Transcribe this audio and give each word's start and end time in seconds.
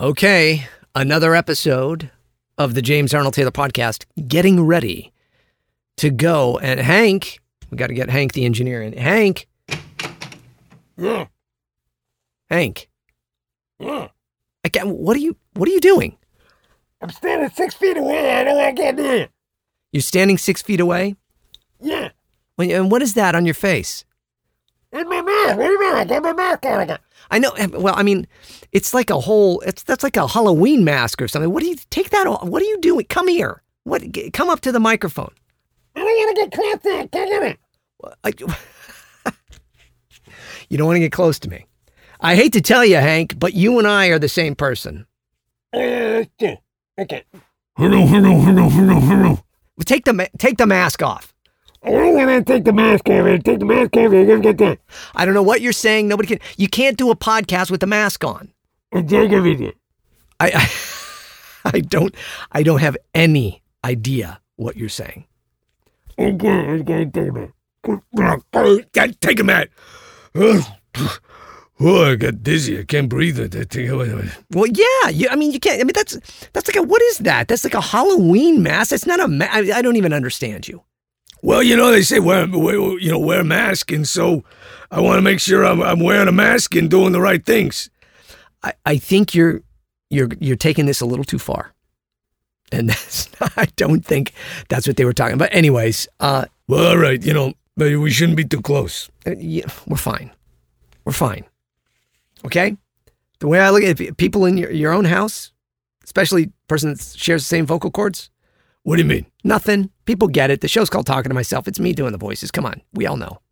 Okay, 0.00 0.64
another 0.94 1.34
episode 1.34 2.12
of 2.56 2.74
the 2.74 2.82
James 2.82 3.12
Arnold 3.12 3.34
Taylor 3.34 3.50
podcast 3.50 4.04
getting 4.28 4.64
ready 4.64 5.12
to 5.96 6.10
go. 6.10 6.56
And 6.58 6.78
Hank, 6.78 7.40
we 7.68 7.76
got 7.76 7.88
to 7.88 7.94
get 7.94 8.08
Hank 8.08 8.32
the 8.32 8.44
engineer 8.44 8.80
in. 8.80 8.92
Hank, 8.92 9.48
Yeah, 10.96 11.26
Hank, 12.48 12.88
yeah. 13.80 14.08
I 14.64 14.68
can't, 14.68 14.88
what 14.88 15.16
are 15.16 15.20
you 15.20 15.34
what 15.54 15.68
are 15.68 15.72
you 15.72 15.80
doing? 15.80 16.16
I'm 17.00 17.10
standing 17.10 17.50
six 17.50 17.74
feet 17.74 17.96
away. 17.96 18.34
I 18.34 18.44
don't 18.44 18.74
get 18.76 18.94
near. 18.94 19.28
You're 19.90 20.00
standing 20.02 20.38
six 20.38 20.62
feet 20.62 20.78
away? 20.78 21.16
Yeah. 21.80 22.10
And 22.56 22.90
what 22.90 23.02
is 23.02 23.14
that 23.14 23.34
on 23.34 23.44
your 23.44 23.54
face? 23.54 24.04
It's 24.90 25.08
my 25.08 25.20
mask. 25.20 25.58
What 25.58 25.66
do 25.66 25.72
you 25.72 25.80
mean? 25.80 26.12
I 26.12 26.20
my 26.20 26.32
mask 26.32 26.64
on. 26.64 26.98
I 27.30 27.38
know. 27.38 27.52
Well, 27.72 27.94
I 27.96 28.02
mean, 28.02 28.26
it's 28.72 28.94
like 28.94 29.10
a 29.10 29.20
whole. 29.20 29.60
It's 29.60 29.82
that's 29.82 30.02
like 30.02 30.16
a 30.16 30.26
Halloween 30.26 30.84
mask 30.84 31.20
or 31.20 31.28
something. 31.28 31.52
What 31.52 31.62
do 31.62 31.68
you 31.68 31.76
take 31.90 32.10
that 32.10 32.26
off? 32.26 32.44
What 32.44 32.62
are 32.62 32.66
you 32.66 32.78
doing? 32.80 33.04
Come 33.06 33.28
here. 33.28 33.62
What? 33.84 34.02
Come 34.32 34.48
up 34.48 34.60
to 34.60 34.72
the 34.72 34.80
microphone. 34.80 35.32
I 35.94 36.00
don't 36.00 36.36
gotta 36.36 36.48
get 36.48 36.52
close 36.52 36.82
to 36.82 37.00
it. 37.00 37.12
Can't 37.12 37.44
it. 37.44 37.58
I, 38.24 38.32
you 40.70 40.78
don't 40.78 40.86
want 40.86 40.96
to 40.96 41.00
get 41.00 41.12
close 41.12 41.38
to 41.40 41.50
me. 41.50 41.66
I 42.20 42.34
hate 42.36 42.52
to 42.54 42.60
tell 42.60 42.84
you, 42.84 42.96
Hank, 42.96 43.38
but 43.38 43.54
you 43.54 43.78
and 43.78 43.86
I 43.86 44.06
are 44.08 44.18
the 44.18 44.28
same 44.28 44.54
person. 44.54 45.06
Uh, 45.74 46.24
okay. 46.40 46.60
Okay. 46.98 47.24
Hello, 47.76 48.06
hello, 48.06 48.40
hello, 48.40 48.68
hello, 48.68 49.00
hello. 49.00 49.38
Take 49.84 50.04
the 50.04 50.28
take 50.38 50.58
the 50.58 50.66
mask 50.66 51.02
off. 51.02 51.32
I'm 51.82 52.16
gonna 52.16 52.42
take 52.44 52.64
the 52.64 52.72
mask 52.72 53.08
off. 53.08 53.42
Take 53.44 53.60
the 53.60 53.64
mask 53.64 53.96
off. 53.96 54.12
You're 54.12 54.26
gonna 54.26 54.40
get 54.40 54.58
that. 54.58 54.78
I 55.14 55.24
don't 55.24 55.34
know 55.34 55.42
what 55.42 55.60
you're 55.60 55.72
saying. 55.72 56.08
Nobody 56.08 56.28
can. 56.28 56.40
You 56.56 56.68
can't 56.68 56.96
do 56.96 57.10
a 57.10 57.16
podcast 57.16 57.70
with 57.70 57.80
the 57.80 57.86
mask 57.86 58.24
on. 58.24 58.52
And 58.92 59.08
take 59.08 59.32
a 59.32 59.40
video. 59.40 59.72
I, 60.40 60.50
I, 61.64 61.70
I 61.76 61.80
don't. 61.80 62.14
I 62.52 62.62
don't 62.62 62.80
have 62.80 62.96
any 63.14 63.62
idea 63.84 64.40
what 64.56 64.76
you're 64.76 64.88
saying. 64.88 65.24
Okay, 66.18 66.48
okay, 66.48 67.04
take 67.04 67.28
a 67.28 67.32
mask. 67.32 68.44
God, 68.92 69.20
take 69.20 69.38
a 69.40 69.44
minute. 69.44 69.70
Oh, 71.80 72.10
I 72.10 72.16
got 72.16 72.42
dizzy. 72.42 72.76
I 72.80 72.82
can't 72.82 73.08
breathe. 73.08 73.38
Well, 74.50 74.66
yeah. 74.66 75.10
You, 75.10 75.28
I 75.30 75.36
mean, 75.36 75.52
you 75.52 75.60
can't. 75.60 75.80
I 75.80 75.84
mean, 75.84 75.92
that's 75.94 76.18
that's 76.52 76.66
like 76.68 76.76
a 76.76 76.82
what 76.82 77.00
is 77.02 77.18
that? 77.18 77.46
That's 77.46 77.62
like 77.62 77.74
a 77.74 77.80
Halloween 77.80 78.64
mask. 78.64 78.90
It's 78.92 79.06
not 79.06 79.20
a. 79.20 79.28
Ma- 79.28 79.46
I, 79.48 79.70
I 79.76 79.82
don't 79.82 79.94
even 79.96 80.12
understand 80.12 80.66
you. 80.66 80.82
Well, 81.42 81.62
you 81.62 81.76
know 81.76 81.90
they 81.90 82.02
say 82.02 82.18
wear, 82.20 82.46
wear 82.48 82.76
you 82.98 83.10
know 83.10 83.18
wear 83.18 83.40
a 83.40 83.44
mask, 83.44 83.92
and 83.92 84.06
so 84.06 84.42
I 84.90 85.00
want 85.00 85.18
to 85.18 85.22
make 85.22 85.40
sure 85.40 85.64
I'm 85.64 85.80
I'm 85.82 86.00
wearing 86.00 86.28
a 86.28 86.32
mask 86.32 86.74
and 86.74 86.90
doing 86.90 87.12
the 87.12 87.20
right 87.20 87.44
things. 87.44 87.90
I, 88.62 88.72
I 88.84 88.96
think 88.98 89.34
you're 89.34 89.62
you're 90.10 90.28
you're 90.40 90.56
taking 90.56 90.86
this 90.86 91.00
a 91.00 91.06
little 91.06 91.24
too 91.24 91.38
far, 91.38 91.72
and 92.72 92.88
that's 92.90 93.28
I 93.56 93.66
don't 93.76 94.04
think 94.04 94.32
that's 94.68 94.86
what 94.86 94.96
they 94.96 95.04
were 95.04 95.12
talking 95.12 95.34
about. 95.34 95.50
Anyways, 95.52 96.08
uh, 96.20 96.46
Well, 96.66 96.86
all 96.86 96.98
right, 96.98 97.22
you 97.24 97.32
know 97.32 97.54
maybe 97.76 97.96
we 97.96 98.10
shouldn't 98.10 98.36
be 98.36 98.44
too 98.44 98.60
close. 98.62 99.08
uh, 99.26 99.34
yeah, 99.38 99.66
we're 99.86 99.96
fine. 99.96 100.30
We're 101.04 101.12
fine. 101.12 101.44
Okay. 102.44 102.76
The 103.38 103.46
way 103.46 103.60
I 103.60 103.70
look 103.70 103.84
at 103.84 104.00
it, 104.00 104.16
people 104.16 104.44
in 104.46 104.56
your, 104.58 104.70
your 104.72 104.92
own 104.92 105.04
house, 105.04 105.52
especially 106.02 106.50
person 106.66 106.92
that 106.92 107.00
shares 107.16 107.42
the 107.42 107.46
same 107.46 107.64
vocal 107.66 107.90
cords, 107.92 108.30
What 108.88 108.96
do 108.96 109.02
you 109.02 109.08
mean? 109.08 109.26
nothing. 109.44 109.90
People 110.06 110.28
get 110.28 110.50
it. 110.50 110.62
The 110.62 110.68
show's 110.68 110.88
called 110.88 111.04
Talking 111.04 111.28
to 111.28 111.34
Myself. 111.34 111.68
It's 111.68 111.78
me 111.78 111.92
doing 111.92 112.12
the 112.12 112.16
voices. 112.18 112.50
Come 112.50 112.64
on, 112.64 112.80
we 112.94 113.04
all 113.04 113.18
know. 113.18 113.42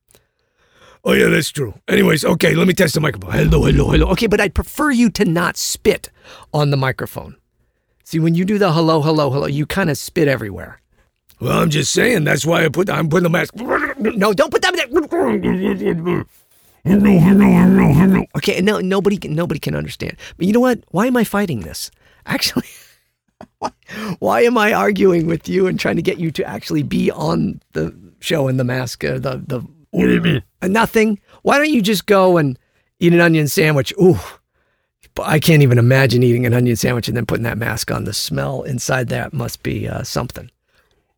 Oh 1.05 1.13
yeah, 1.13 1.29
that's 1.29 1.51
true. 1.51 1.75
Anyways, 1.89 2.25
okay, 2.25 2.55
let 2.55 2.67
me 2.67 2.73
test 2.73 2.95
the 2.95 3.01
microphone. 3.01 3.33
Hello, 3.33 3.65
hello, 3.65 3.91
hello. 3.91 4.07
Okay, 4.13 4.29
but 4.29 4.41
I'd 4.41 4.55
prefer 4.55 4.91
you 4.91 5.11
to 5.11 5.27
not 5.27 5.59
spit 5.59 6.11
on 6.55 6.71
the 6.71 6.79
microphone. 6.79 7.37
See, 8.03 8.19
when 8.19 8.35
you 8.35 8.47
do 8.47 8.57
the 8.57 8.73
hello, 8.73 9.03
hello, 9.03 9.29
hello, 9.29 9.47
you 9.47 9.67
kind 9.67 9.91
of 9.91 9.99
spit 9.99 10.27
everywhere. 10.27 10.81
Well, 11.39 11.59
I'm 11.61 11.69
just 11.69 11.93
saying 11.93 12.25
that's 12.25 12.47
why 12.47 12.65
I 12.65 12.71
put 12.71 12.89
I'm 12.89 13.11
putting 13.11 13.25
the 13.25 13.29
mask. 13.29 13.55
No, 13.57 14.33
don't 14.33 14.51
put 14.51 14.63
that. 14.63 14.75
Hello, 16.83 17.11
hello, 17.19 17.45
hello, 17.45 17.93
hello. 17.93 18.25
Okay, 18.39 18.63
no, 18.63 18.81
nobody, 18.81 19.19
can- 19.19 19.35
nobody 19.35 19.61
can 19.61 19.75
understand. 19.75 20.17
But 20.39 20.47
you 20.47 20.55
know 20.55 20.61
what? 20.61 20.83
Why 20.93 21.07
am 21.09 21.17
I 21.19 21.25
fighting 21.25 21.61
this? 21.61 21.91
Actually, 22.25 22.65
why, 23.59 23.71
why 24.19 24.41
am 24.43 24.59
I 24.59 24.73
arguing 24.73 25.27
with 25.27 25.49
you 25.49 25.67
and 25.67 25.79
trying 25.79 25.97
to 25.97 26.03
get 26.03 26.19
you 26.19 26.31
to 26.33 26.45
actually 26.45 26.83
be 26.83 27.11
on 27.11 27.61
the 27.73 27.95
show 28.21 28.49
in 28.49 28.57
the 28.57 28.65
mask? 28.65 29.05
Uh, 29.05 29.15
the 29.19 29.43
the 29.47 29.61
What 29.91 30.07
do 30.07 30.15
you 30.15 30.21
mean? 30.21 30.43
uh, 30.63 30.69
nothing. 30.69 31.19
Why 31.43 31.59
don't 31.59 31.71
you 31.71 31.83
just 31.83 32.07
go 32.07 32.37
and 32.37 32.59
eat 33.01 33.13
an 33.13 33.21
onion 33.21 33.49
sandwich? 33.49 33.93
Ooh, 34.01 34.19
but 35.15 35.27
I 35.27 35.39
can't 35.39 35.63
even 35.63 35.79
imagine 35.79 36.23
eating 36.23 36.47
an 36.47 36.55
onion 36.55 36.77
sandwich 36.77 37.09
and 37.09 37.17
then 37.17 37.27
putting 37.27 37.45
that 37.45 37.59
mask 37.59 37.91
on. 37.91 38.05
The 38.05 38.13
smell 38.13 38.63
inside 38.63 39.09
that 39.09 39.33
must 39.33 39.63
be 39.63 39.89
uh, 39.89 40.03
something. 40.03 40.51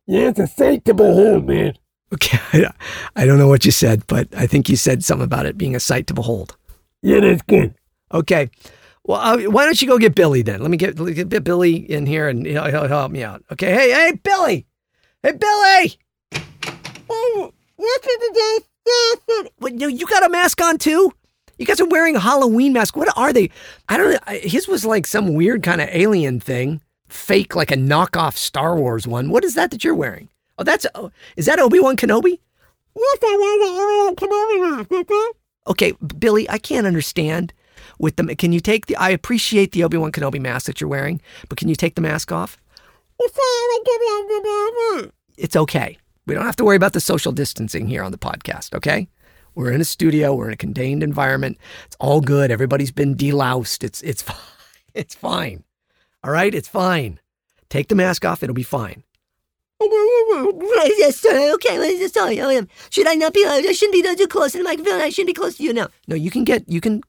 Yeah, 0.07 0.29
it's 0.29 0.39
a 0.39 0.47
sight 0.47 0.85
to 0.85 0.93
behold, 0.93 1.47
man. 1.47 1.73
Okay, 2.13 2.39
I, 2.53 2.71
I 3.15 3.25
don't 3.25 3.37
know 3.37 3.47
what 3.47 3.65
you 3.65 3.71
said, 3.71 4.07
but 4.07 4.27
I 4.35 4.47
think 4.47 4.69
you 4.69 4.75
said 4.75 5.03
something 5.03 5.25
about 5.25 5.45
it 5.45 5.57
being 5.57 5.75
a 5.75 5.79
sight 5.79 6.07
to 6.07 6.13
behold. 6.13 6.55
Yeah, 7.01 7.19
that's 7.19 7.43
good. 7.43 7.75
Okay. 8.13 8.49
Well, 9.05 9.19
uh, 9.19 9.49
why 9.49 9.65
don't 9.65 9.81
you 9.81 9.87
go 9.87 9.97
get 9.97 10.13
Billy 10.15 10.41
then? 10.41 10.61
Let 10.61 10.69
me 10.69 10.77
get, 10.77 10.95
get 11.29 11.43
Billy 11.43 11.75
in 11.75 12.05
here 12.05 12.27
and 12.27 12.45
he'll, 12.45 12.65
he'll 12.65 12.87
help 12.87 13.11
me 13.11 13.23
out. 13.23 13.43
Okay. 13.51 13.73
Hey, 13.73 13.91
hey, 13.91 14.11
Billy. 14.23 14.67
Hey, 15.23 15.31
Billy. 15.31 15.97
What's 17.75 18.07
it 18.07 18.33
today? 18.33 19.49
What, 19.57 19.79
you, 19.79 19.87
you 19.89 20.05
got 20.05 20.25
a 20.25 20.29
mask 20.29 20.61
on 20.61 20.77
too? 20.77 21.11
You 21.57 21.65
guys 21.65 21.81
are 21.81 21.87
wearing 21.87 22.15
a 22.15 22.19
Halloween 22.19 22.73
mask. 22.73 22.95
What 22.95 23.15
are 23.17 23.33
they? 23.33 23.49
I 23.89 23.97
don't 23.97 24.11
know. 24.11 24.39
His 24.39 24.67
was 24.67 24.85
like 24.85 25.07
some 25.07 25.33
weird 25.33 25.63
kind 25.63 25.81
of 25.81 25.89
alien 25.91 26.39
thing, 26.39 26.81
fake, 27.07 27.55
like 27.55 27.71
a 27.71 27.75
knockoff 27.75 28.35
Star 28.37 28.75
Wars 28.75 29.07
one. 29.07 29.29
What 29.29 29.43
is 29.43 29.55
that 29.55 29.71
that 29.71 29.83
you're 29.83 29.95
wearing? 29.95 30.29
Oh, 30.57 30.63
that's, 30.63 30.85
oh, 30.95 31.11
is 31.35 31.45
that 31.47 31.59
Obi 31.59 31.79
Wan 31.79 31.97
Kenobi? 31.97 32.39
Yes, 32.95 33.17
I 33.23 34.09
to 34.09 34.15
come 34.15 34.31
over 34.31 34.77
now. 34.77 34.83
That's 34.89 35.09
it. 35.09 35.35
Okay, 35.67 35.93
Billy, 36.17 36.49
I 36.49 36.57
can't 36.57 36.87
understand 36.87 37.53
with 37.99 38.15
them. 38.15 38.27
Can 38.35 38.51
you 38.51 38.59
take 38.59 38.87
the? 38.87 38.95
I 38.95 39.09
appreciate 39.09 39.71
the 39.71 39.83
Obi 39.83 39.97
Wan 39.97 40.11
Kenobi 40.11 40.39
mask 40.39 40.65
that 40.65 40.81
you're 40.81 40.89
wearing, 40.89 41.21
but 41.47 41.57
can 41.57 41.67
you 41.69 41.75
take 41.75 41.95
the 41.95 42.01
mask 42.01 42.31
off? 42.31 42.57
It's 45.37 45.55
okay. 45.55 45.97
We 46.25 46.33
don't 46.35 46.45
have 46.45 46.55
to 46.57 46.65
worry 46.65 46.75
about 46.75 46.93
the 46.93 47.01
social 47.01 47.31
distancing 47.31 47.87
here 47.87 48.03
on 48.03 48.11
the 48.11 48.17
podcast. 48.17 48.73
Okay, 48.73 49.07
we're 49.55 49.71
in 49.71 49.81
a 49.81 49.85
studio. 49.85 50.33
We're 50.33 50.47
in 50.47 50.53
a 50.53 50.57
contained 50.57 51.03
environment. 51.03 51.57
It's 51.85 51.97
all 51.99 52.21
good. 52.21 52.51
Everybody's 52.51 52.91
been 52.91 53.15
deloused. 53.15 53.83
It's 53.83 54.01
it's 54.01 54.21
fine. 54.29 54.37
It's 54.93 55.15
fine. 55.15 55.63
All 56.23 56.31
right, 56.31 56.53
it's 56.53 56.67
fine. 56.67 57.19
Take 57.69 57.87
the 57.87 57.95
mask 57.95 58.25
off. 58.25 58.41
It'll 58.41 58.55
be 58.55 58.63
fine. 58.63 59.03
Yes, 59.81 61.17
sir. 61.17 61.53
Okay, 61.53 62.07
sorry. 62.07 62.41
I 62.41 62.53
am. 62.53 62.67
Should 62.89 63.07
I 63.07 63.15
not 63.15 63.33
be? 63.33 63.45
I 63.45 63.61
shouldn't 63.71 63.93
be 63.93 64.15
too 64.15 64.27
close 64.27 64.51
to 64.51 64.57
the 64.57 64.63
microphone. 64.63 65.01
I 65.01 65.09
shouldn't 65.09 65.27
be 65.27 65.33
close 65.33 65.57
to 65.57 65.63
you 65.63 65.73
now. 65.73 65.87
No, 66.07 66.15
you 66.15 66.29
can 66.29 66.43
get, 66.43 66.67
you 66.67 66.81
can 66.81 67.01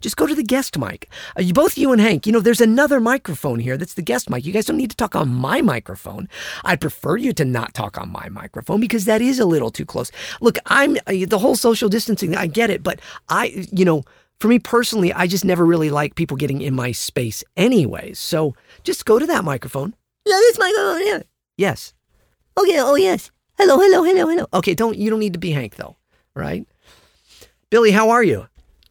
just 0.00 0.16
go 0.16 0.26
to 0.26 0.34
the 0.34 0.42
guest 0.42 0.78
mic. 0.78 1.08
Uh, 1.36 1.42
you, 1.42 1.52
both 1.52 1.76
you 1.76 1.92
and 1.92 2.00
Hank, 2.00 2.26
you 2.26 2.32
know, 2.32 2.40
there's 2.40 2.60
another 2.60 3.00
microphone 3.00 3.58
here 3.58 3.76
that's 3.76 3.94
the 3.94 4.02
guest 4.02 4.30
mic. 4.30 4.46
You 4.46 4.52
guys 4.52 4.66
don't 4.66 4.76
need 4.76 4.90
to 4.90 4.96
talk 4.96 5.14
on 5.14 5.28
my 5.28 5.60
microphone. 5.60 6.28
I'd 6.64 6.80
prefer 6.80 7.16
you 7.16 7.32
to 7.34 7.44
not 7.44 7.74
talk 7.74 7.98
on 7.98 8.10
my 8.10 8.28
microphone 8.30 8.80
because 8.80 9.04
that 9.04 9.20
is 9.20 9.38
a 9.38 9.44
little 9.44 9.70
too 9.70 9.84
close. 9.84 10.10
Look, 10.40 10.58
I'm 10.66 10.96
uh, 11.06 11.26
the 11.26 11.38
whole 11.38 11.56
social 11.56 11.88
distancing, 11.88 12.34
I 12.36 12.46
get 12.46 12.70
it, 12.70 12.82
but 12.82 13.00
I, 13.28 13.66
you 13.70 13.84
know, 13.84 14.02
for 14.40 14.48
me 14.48 14.58
personally, 14.58 15.12
I 15.12 15.26
just 15.26 15.44
never 15.44 15.64
really 15.64 15.90
like 15.90 16.14
people 16.14 16.36
getting 16.36 16.62
in 16.62 16.74
my 16.74 16.92
space 16.92 17.44
anyways. 17.56 18.18
So 18.18 18.54
just 18.82 19.04
go 19.04 19.18
to 19.18 19.26
that 19.26 19.44
microphone. 19.44 19.94
Yeah, 20.24 20.36
this 20.36 20.58
microphone. 20.58 21.06
Yeah. 21.06 21.22
Yes. 21.62 21.94
Okay. 22.60 22.80
Oh 22.80 22.96
yes. 22.96 23.30
Hello. 23.56 23.78
Hello. 23.78 24.02
Hello. 24.02 24.26
Hello. 24.28 24.46
Okay, 24.52 24.74
don't, 24.74 24.96
you 24.98 25.10
don't 25.10 25.20
need 25.20 25.34
to 25.34 25.38
be 25.38 25.52
Hank 25.52 25.76
though, 25.76 25.94
right? 26.34 26.66
Billy, 27.70 27.92
how 27.92 28.10
are 28.10 28.24
you? 28.24 28.48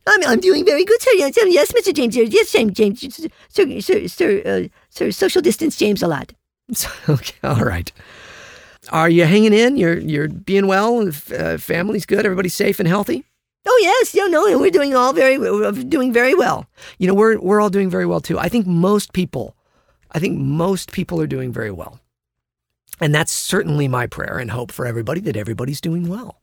I'm 0.07 0.23
I'm 0.25 0.39
doing 0.39 0.63
very 0.65 0.85
good, 0.85 1.01
sir. 1.01 1.11
Yes, 1.15 1.33
yes 1.37 1.71
Mr. 1.73 1.93
James. 1.93 2.15
Yes, 2.15 2.51
James. 2.51 2.73
James. 2.73 3.01
Sir. 3.49 3.81
Sir. 3.81 4.07
Sir. 4.07 4.41
Uh, 4.45 4.67
sir. 4.89 5.11
Social 5.11 5.41
distance, 5.41 5.75
James, 5.75 6.01
a 6.01 6.07
lot. 6.07 6.33
okay, 7.09 7.35
all 7.43 7.65
right. 7.73 7.91
Are 8.89 9.09
you 9.09 9.25
hanging 9.25 9.53
in? 9.53 9.77
You're 9.77 9.99
you're 9.99 10.29
being 10.29 10.67
well. 10.67 11.07
Uh, 11.07 11.57
family's 11.57 12.05
good. 12.05 12.25
Everybody's 12.25 12.55
safe 12.55 12.79
and 12.79 12.87
healthy. 12.87 13.25
Oh 13.67 13.79
yes. 13.81 14.15
No. 14.15 14.27
No. 14.27 14.57
We're 14.57 14.71
doing 14.71 14.95
all 14.95 15.13
very. 15.13 15.37
We're 15.37 15.71
doing 15.71 16.13
very 16.13 16.35
well. 16.35 16.65
You 16.99 17.07
know, 17.07 17.13
we're 17.13 17.37
we're 17.37 17.61
all 17.61 17.69
doing 17.69 17.89
very 17.89 18.05
well 18.05 18.21
too. 18.21 18.39
I 18.39 18.49
think 18.49 18.65
most 18.65 19.11
people, 19.11 19.55
I 20.15 20.19
think 20.19 20.39
most 20.39 20.93
people 20.93 21.19
are 21.21 21.27
doing 21.35 21.51
very 21.51 21.71
well, 21.71 21.99
and 23.01 23.13
that's 23.13 23.31
certainly 23.33 23.87
my 23.87 24.07
prayer 24.07 24.37
and 24.37 24.51
hope 24.51 24.71
for 24.71 24.85
everybody 24.85 25.19
that 25.21 25.35
everybody's 25.35 25.81
doing 25.81 26.07
well. 26.07 26.41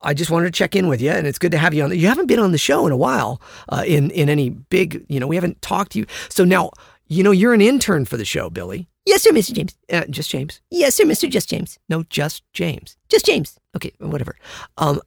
I 0.00 0.14
just 0.14 0.30
wanted 0.30 0.46
to 0.46 0.52
check 0.52 0.76
in 0.76 0.86
with 0.86 1.02
you, 1.02 1.10
and 1.10 1.26
it's 1.26 1.38
good 1.38 1.50
to 1.52 1.58
have 1.58 1.74
you 1.74 1.82
on. 1.82 1.98
You 1.98 2.06
haven't 2.06 2.26
been 2.26 2.38
on 2.38 2.52
the 2.52 2.58
show 2.58 2.86
in 2.86 2.92
a 2.92 2.96
while, 2.96 3.42
uh, 3.68 3.82
in 3.84 4.10
in 4.12 4.28
any 4.28 4.50
big, 4.50 5.04
you 5.08 5.18
know, 5.18 5.26
we 5.26 5.34
haven't 5.34 5.60
talked 5.60 5.92
to 5.92 5.98
you. 5.98 6.06
So 6.28 6.44
now, 6.44 6.70
you 7.08 7.24
know, 7.24 7.32
you're 7.32 7.52
an 7.52 7.60
intern 7.60 8.04
for 8.04 8.16
the 8.16 8.24
show, 8.24 8.48
Billy. 8.48 8.88
Yes, 9.06 9.22
sir, 9.22 9.32
Mr. 9.32 9.52
James. 9.54 9.74
Uh, 9.92 10.04
just 10.08 10.30
James. 10.30 10.60
Yes, 10.70 10.94
sir, 10.94 11.04
Mr. 11.04 11.28
Just 11.28 11.48
James. 11.48 11.78
No, 11.88 12.04
just 12.04 12.44
James. 12.52 12.96
Just 13.08 13.26
James. 13.26 13.58
Okay, 13.74 13.90
whatever. 13.98 14.36
Um, 14.76 15.00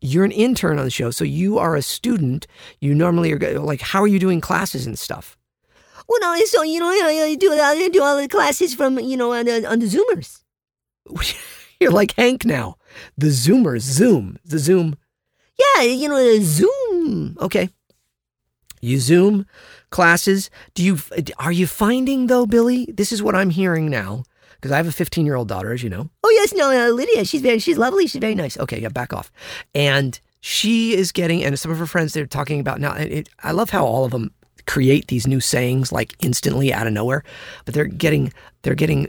you're 0.00 0.24
an 0.24 0.32
intern 0.32 0.78
on 0.78 0.84
the 0.84 0.90
show, 0.90 1.12
so 1.12 1.22
you 1.22 1.58
are 1.58 1.76
a 1.76 1.82
student. 1.82 2.48
You 2.80 2.94
normally 2.94 3.32
are 3.32 3.60
like, 3.60 3.80
how 3.80 4.02
are 4.02 4.08
you 4.08 4.18
doing 4.18 4.40
classes 4.40 4.86
and 4.86 4.98
stuff? 4.98 5.36
Well, 6.08 6.20
no, 6.20 6.44
so 6.44 6.62
you 6.62 6.80
know, 6.80 6.88
I 6.88 7.36
do 7.38 7.90
do 7.90 8.02
all 8.02 8.16
the 8.16 8.28
classes 8.28 8.74
from 8.74 8.98
you 8.98 9.16
know 9.16 9.32
on 9.32 9.46
the, 9.46 9.66
on 9.66 9.78
the 9.78 9.86
Zoomers. 9.86 10.42
You're 11.80 11.90
like 11.90 12.14
Hank 12.16 12.44
now. 12.44 12.76
The 13.16 13.28
Zoomers, 13.28 13.80
Zoom, 13.80 14.38
the 14.44 14.58
Zoom. 14.58 14.96
Yeah, 15.58 15.82
you 15.82 16.08
know 16.08 16.22
the 16.22 16.40
Zoom. 16.42 17.36
Okay. 17.40 17.70
You 18.80 18.98
Zoom 18.98 19.46
classes. 19.90 20.50
Do 20.74 20.82
you 20.82 20.98
are 21.38 21.52
you 21.52 21.66
finding 21.66 22.26
though, 22.26 22.46
Billy? 22.46 22.88
This 22.92 23.12
is 23.12 23.22
what 23.22 23.34
I'm 23.34 23.50
hearing 23.50 23.88
now 23.88 24.24
because 24.62 24.72
I 24.72 24.76
have 24.76 24.86
a 24.86 24.92
15 24.92 25.26
year 25.26 25.34
old 25.34 25.48
daughter, 25.48 25.72
as 25.72 25.82
you 25.82 25.90
know. 25.90 26.10
Oh 26.22 26.30
yes, 26.30 26.52
no, 26.52 26.70
uh, 26.70 26.90
Lydia. 26.92 27.24
She's 27.24 27.42
very 27.42 27.58
she's 27.58 27.78
lovely. 27.78 28.06
She's 28.06 28.20
very 28.20 28.34
nice. 28.34 28.58
Okay, 28.58 28.80
yeah, 28.80 28.88
back 28.88 29.12
off. 29.12 29.30
And 29.74 30.20
she 30.40 30.94
is 30.94 31.12
getting, 31.12 31.44
and 31.44 31.58
some 31.58 31.70
of 31.70 31.78
her 31.78 31.86
friends 31.86 32.12
they're 32.12 32.26
talking 32.26 32.60
about 32.60 32.80
now. 32.80 32.92
And 32.92 33.10
it, 33.10 33.28
I 33.42 33.52
love 33.52 33.70
how 33.70 33.84
all 33.84 34.04
of 34.04 34.10
them 34.10 34.32
create 34.66 35.08
these 35.08 35.26
new 35.26 35.40
sayings 35.40 35.92
like 35.92 36.14
instantly 36.20 36.72
out 36.72 36.86
of 36.86 36.92
nowhere, 36.92 37.22
but 37.64 37.74
they're 37.74 37.86
getting 37.86 38.32
they're 38.62 38.74
getting 38.74 39.08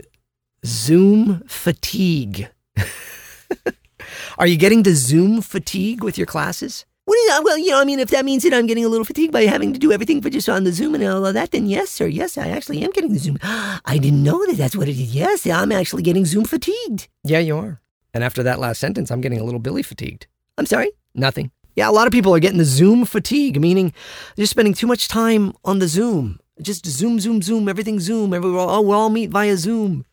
Zoom 0.64 1.42
fatigue. 1.46 2.48
Are 4.38 4.46
you 4.46 4.56
getting 4.56 4.82
the 4.82 4.94
Zoom 4.94 5.40
fatigue 5.40 6.02
with 6.02 6.18
your 6.18 6.26
classes? 6.26 6.84
Well, 7.06 7.58
you 7.58 7.70
know, 7.70 7.80
I 7.80 7.84
mean, 7.84 7.98
if 7.98 8.08
that 8.10 8.24
means 8.24 8.42
that 8.44 8.54
I'm 8.54 8.66
getting 8.66 8.84
a 8.84 8.88
little 8.88 9.04
fatigued 9.04 9.32
by 9.32 9.42
having 9.42 9.72
to 9.72 9.78
do 9.78 9.92
everything 9.92 10.22
for 10.22 10.30
just 10.30 10.48
on 10.48 10.64
the 10.64 10.72
Zoom 10.72 10.94
and 10.94 11.04
all 11.04 11.26
of 11.26 11.34
that, 11.34 11.50
then 11.50 11.66
yes, 11.66 11.90
sir. 11.90 12.06
Yes, 12.06 12.38
I 12.38 12.48
actually 12.48 12.82
am 12.82 12.90
getting 12.90 13.12
the 13.12 13.18
Zoom. 13.18 13.38
I 13.42 13.98
didn't 13.98 14.22
know 14.22 14.44
that 14.46 14.56
that's 14.56 14.76
what 14.76 14.88
it 14.88 14.92
is. 14.92 15.14
Yes, 15.14 15.46
I'm 15.46 15.72
actually 15.72 16.02
getting 16.02 16.24
Zoom 16.24 16.44
fatigued. 16.44 17.08
Yeah, 17.22 17.40
you 17.40 17.56
are. 17.58 17.80
And 18.14 18.24
after 18.24 18.42
that 18.44 18.58
last 18.58 18.78
sentence, 18.78 19.10
I'm 19.10 19.20
getting 19.20 19.40
a 19.40 19.44
little 19.44 19.60
Billy 19.60 19.82
fatigued. 19.82 20.26
I'm 20.56 20.66
sorry? 20.66 20.92
Nothing. 21.14 21.50
Yeah, 21.76 21.88
a 21.88 21.92
lot 21.92 22.06
of 22.06 22.12
people 22.12 22.34
are 22.34 22.40
getting 22.40 22.58
the 22.58 22.64
Zoom 22.64 23.04
fatigue, 23.04 23.60
meaning 23.60 23.92
they're 24.36 24.46
spending 24.46 24.74
too 24.74 24.86
much 24.86 25.08
time 25.08 25.52
on 25.64 25.78
the 25.80 25.88
Zoom. 25.88 26.38
Just 26.62 26.86
Zoom, 26.86 27.18
Zoom, 27.18 27.42
Zoom, 27.42 27.68
everything 27.68 27.98
Zoom. 27.98 28.32
Everyone, 28.32 28.68
oh, 28.68 28.80
we'll 28.80 28.96
all 28.98 29.10
meet 29.10 29.30
via 29.30 29.56
Zoom. 29.56 30.04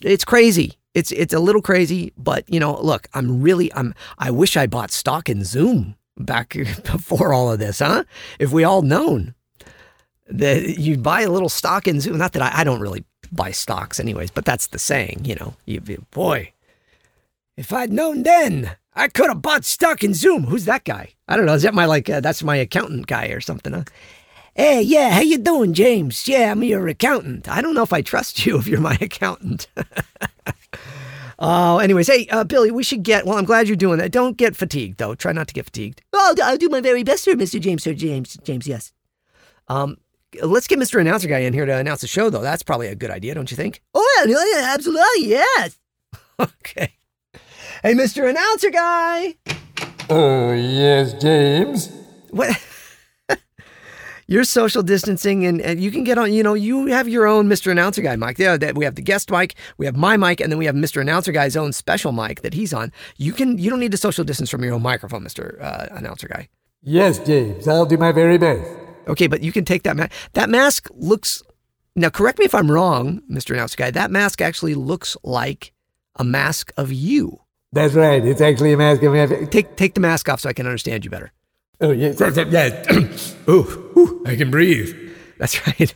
It's 0.00 0.24
crazy. 0.24 0.74
It's 0.94 1.10
it's 1.12 1.32
a 1.32 1.40
little 1.40 1.62
crazy, 1.62 2.12
but 2.18 2.44
you 2.48 2.60
know, 2.60 2.78
look, 2.80 3.08
I'm 3.14 3.40
really 3.42 3.72
I'm 3.72 3.94
I 4.18 4.30
wish 4.30 4.56
I 4.56 4.66
bought 4.66 4.90
stock 4.90 5.28
in 5.28 5.42
Zoom 5.42 5.96
back 6.18 6.50
before 6.84 7.32
all 7.32 7.50
of 7.50 7.58
this, 7.58 7.78
huh? 7.78 8.04
If 8.38 8.52
we 8.52 8.62
all 8.62 8.82
known 8.82 9.34
that 10.28 10.78
you 10.78 10.96
buy 10.98 11.22
a 11.22 11.30
little 11.30 11.48
stock 11.48 11.88
in 11.88 12.00
Zoom, 12.00 12.18
not 12.18 12.32
that 12.34 12.42
I, 12.42 12.60
I 12.60 12.64
don't 12.64 12.80
really 12.80 13.04
buy 13.32 13.50
stocks 13.52 13.98
anyways, 13.98 14.30
but 14.30 14.44
that's 14.44 14.66
the 14.68 14.78
saying, 14.78 15.22
you 15.24 15.34
know. 15.34 15.54
You, 15.64 15.80
you- 15.86 16.06
boy, 16.10 16.52
if 17.56 17.72
I'd 17.72 17.92
known 17.92 18.22
then, 18.22 18.76
I 18.94 19.08
could 19.08 19.28
have 19.28 19.42
bought 19.42 19.64
stock 19.64 20.04
in 20.04 20.14
Zoom. 20.14 20.44
Who's 20.44 20.66
that 20.66 20.84
guy? 20.84 21.14
I 21.28 21.36
don't 21.36 21.46
know. 21.46 21.54
Is 21.54 21.62
that 21.62 21.74
my 21.74 21.86
like 21.86 22.10
uh, 22.10 22.20
that's 22.20 22.42
my 22.42 22.56
accountant 22.56 23.06
guy 23.06 23.26
or 23.28 23.40
something? 23.40 23.72
Huh? 23.72 23.84
Hey, 24.54 24.82
yeah, 24.82 25.10
how 25.10 25.20
you 25.22 25.38
doing, 25.38 25.72
James? 25.72 26.28
Yeah, 26.28 26.50
I'm 26.50 26.62
your 26.62 26.86
accountant. 26.88 27.48
I 27.48 27.62
don't 27.62 27.74
know 27.74 27.82
if 27.82 27.92
I 27.92 28.02
trust 28.02 28.44
you 28.44 28.58
if 28.58 28.66
you're 28.66 28.80
my 28.80 28.98
accountant. 29.00 29.66
Oh, 31.44 31.78
anyways, 31.78 32.06
hey, 32.06 32.28
uh, 32.28 32.44
Billy, 32.44 32.70
we 32.70 32.84
should 32.84 33.02
get. 33.02 33.26
Well, 33.26 33.36
I'm 33.36 33.44
glad 33.44 33.66
you're 33.66 33.74
doing 33.74 33.98
that. 33.98 34.12
Don't 34.12 34.36
get 34.36 34.54
fatigued, 34.54 34.98
though. 34.98 35.16
Try 35.16 35.32
not 35.32 35.48
to 35.48 35.54
get 35.54 35.64
fatigued. 35.64 36.00
Oh, 36.12 36.36
I'll 36.40 36.56
do 36.56 36.68
my 36.68 36.80
very 36.80 37.02
best, 37.02 37.24
sir, 37.24 37.32
Mr. 37.32 37.60
James, 37.60 37.82
sir, 37.82 37.94
James, 37.94 38.38
James, 38.44 38.68
yes. 38.68 38.92
Um, 39.66 39.96
let's 40.40 40.68
get 40.68 40.78
Mr. 40.78 41.00
Announcer 41.00 41.26
Guy 41.26 41.38
in 41.38 41.52
here 41.52 41.66
to 41.66 41.76
announce 41.76 42.02
the 42.02 42.06
show, 42.06 42.30
though. 42.30 42.42
That's 42.42 42.62
probably 42.62 42.86
a 42.86 42.94
good 42.94 43.10
idea, 43.10 43.34
don't 43.34 43.50
you 43.50 43.56
think? 43.56 43.82
Oh, 43.92 44.24
yeah, 44.28 44.72
absolutely, 44.72 45.28
yes. 45.30 45.78
Okay. 46.40 46.94
Hey, 47.82 47.94
Mr. 47.94 48.30
Announcer 48.30 48.70
Guy. 48.70 49.34
Oh, 50.08 50.52
yes, 50.52 51.14
James. 51.14 51.90
What? 52.30 52.56
You're 54.28 54.44
social 54.44 54.84
distancing, 54.84 55.44
and, 55.44 55.60
and 55.60 55.80
you 55.80 55.90
can 55.90 56.04
get 56.04 56.16
on. 56.16 56.32
You 56.32 56.44
know, 56.44 56.54
you 56.54 56.86
have 56.86 57.08
your 57.08 57.26
own 57.26 57.48
Mr. 57.48 57.72
Announcer 57.72 58.00
Guy 58.00 58.14
mic. 58.14 58.38
Yeah, 58.38 58.56
that 58.56 58.76
we 58.76 58.84
have 58.84 58.94
the 58.94 59.02
guest 59.02 59.32
mic, 59.32 59.56
we 59.78 59.86
have 59.86 59.96
my 59.96 60.16
mic, 60.16 60.40
and 60.40 60.52
then 60.52 60.60
we 60.60 60.66
have 60.66 60.76
Mr. 60.76 61.00
Announcer 61.00 61.32
Guy's 61.32 61.56
own 61.56 61.72
special 61.72 62.12
mic 62.12 62.42
that 62.42 62.54
he's 62.54 62.72
on. 62.72 62.92
You 63.16 63.32
can. 63.32 63.58
You 63.58 63.68
don't 63.68 63.80
need 63.80 63.90
to 63.90 63.98
social 63.98 64.22
distance 64.22 64.48
from 64.48 64.62
your 64.62 64.74
own 64.74 64.82
microphone, 64.82 65.24
Mr. 65.24 65.60
Uh, 65.60 65.88
Announcer 65.90 66.28
Guy. 66.28 66.48
Yes, 66.82 67.18
James. 67.18 67.66
I'll 67.66 67.84
do 67.84 67.96
my 67.96 68.12
very 68.12 68.38
best. 68.38 68.70
Okay, 69.08 69.26
but 69.26 69.42
you 69.42 69.50
can 69.50 69.64
take 69.64 69.82
that 69.82 69.96
mask. 69.96 70.12
That 70.34 70.48
mask 70.48 70.88
looks. 70.94 71.42
Now, 71.96 72.10
correct 72.10 72.38
me 72.38 72.44
if 72.44 72.54
I'm 72.54 72.70
wrong, 72.70 73.22
Mr. 73.28 73.54
Announcer 73.54 73.76
Guy. 73.76 73.90
That 73.90 74.12
mask 74.12 74.40
actually 74.40 74.76
looks 74.76 75.16
like 75.24 75.72
a 76.14 76.22
mask 76.22 76.72
of 76.76 76.92
you. 76.92 77.41
That's 77.72 77.94
right. 77.94 78.24
It's 78.24 78.40
actually 78.40 78.72
a 78.72 78.76
mask 78.76 79.02
of 79.02 79.12
my. 79.12 79.46
Take 79.46 79.76
take 79.76 79.94
the 79.94 80.00
mask 80.00 80.28
off 80.28 80.40
so 80.40 80.48
I 80.48 80.52
can 80.52 80.66
understand 80.66 81.04
you 81.04 81.10
better. 81.10 81.32
Oh. 81.80 81.90
Yeah. 81.90 82.12
Ooh, 83.48 83.90
ooh, 83.96 84.22
I 84.26 84.36
can 84.36 84.50
breathe. 84.50 84.94
That's 85.38 85.66
right. 85.66 85.94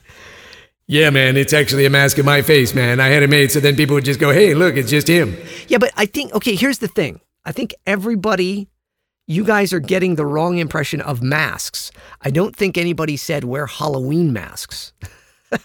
Yeah, 0.89 1.11
man, 1.11 1.37
it's 1.37 1.53
actually 1.53 1.85
a 1.85 1.91
mask 1.91 2.19
of 2.19 2.25
my 2.25 2.43
face, 2.43 2.75
man. 2.75 3.01
I 3.01 3.09
had 3.09 3.23
it 3.23 3.31
made 3.31 3.53
so 3.53 3.61
then 3.61 3.77
people 3.77 3.95
would 3.95 4.05
just 4.05 4.21
go, 4.21 4.33
hey, 4.33 4.55
look, 4.55 4.77
it's 4.77 4.91
just 4.91 5.09
him. 5.09 5.37
Yeah, 5.69 5.79
but 5.79 5.93
I 5.97 6.07
think 6.07 6.33
okay. 6.33 6.55
Here's 6.55 6.79
the 6.79 6.89
thing. 6.89 7.21
I 7.45 7.53
think 7.53 7.75
everybody, 7.87 8.69
you 9.27 9.45
guys 9.45 9.73
are 9.73 9.81
getting 9.81 10.17
the 10.17 10.27
wrong 10.27 10.59
impression 10.59 11.01
of 11.01 11.23
masks. 11.23 11.91
I 12.23 12.31
don't 12.31 12.57
think 12.57 12.79
anybody 12.79 13.17
said 13.17 13.45
wear 13.45 13.67
Halloween 13.67 14.33
masks. 14.33 14.93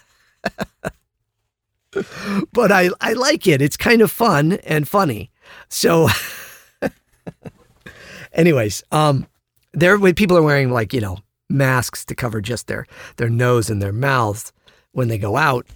but 2.52 2.70
I 2.70 2.90
I 3.00 3.14
like 3.14 3.46
it. 3.46 3.62
It's 3.62 3.76
kind 3.76 4.02
of 4.02 4.10
fun 4.10 4.52
and 4.64 4.86
funny. 4.86 5.30
So, 5.68 6.08
anyways, 8.32 8.82
um, 8.92 9.26
there 9.72 9.98
people 10.12 10.36
are 10.36 10.42
wearing 10.42 10.70
like 10.70 10.92
you 10.92 11.00
know 11.00 11.18
masks 11.48 12.04
to 12.06 12.14
cover 12.14 12.40
just 12.40 12.66
their 12.66 12.86
their 13.16 13.28
nose 13.28 13.70
and 13.70 13.80
their 13.80 13.92
mouths 13.92 14.52
when 14.92 15.08
they 15.08 15.18
go 15.18 15.36
out. 15.36 15.66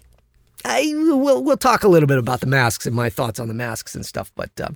I 0.65 0.93
we'll 0.95 1.43
we'll 1.43 1.57
talk 1.57 1.85
a 1.85 1.89
little 1.89 2.07
bit 2.07 2.19
about 2.19 2.41
the 2.41 2.47
masks 2.47 2.87
and 2.87 2.95
my 2.95 3.11
thoughts 3.11 3.39
on 3.39 3.49
the 3.49 3.55
masks 3.55 3.95
and 3.95 4.05
stuff, 4.05 4.33
but 4.35 4.51
uh, 4.61 4.69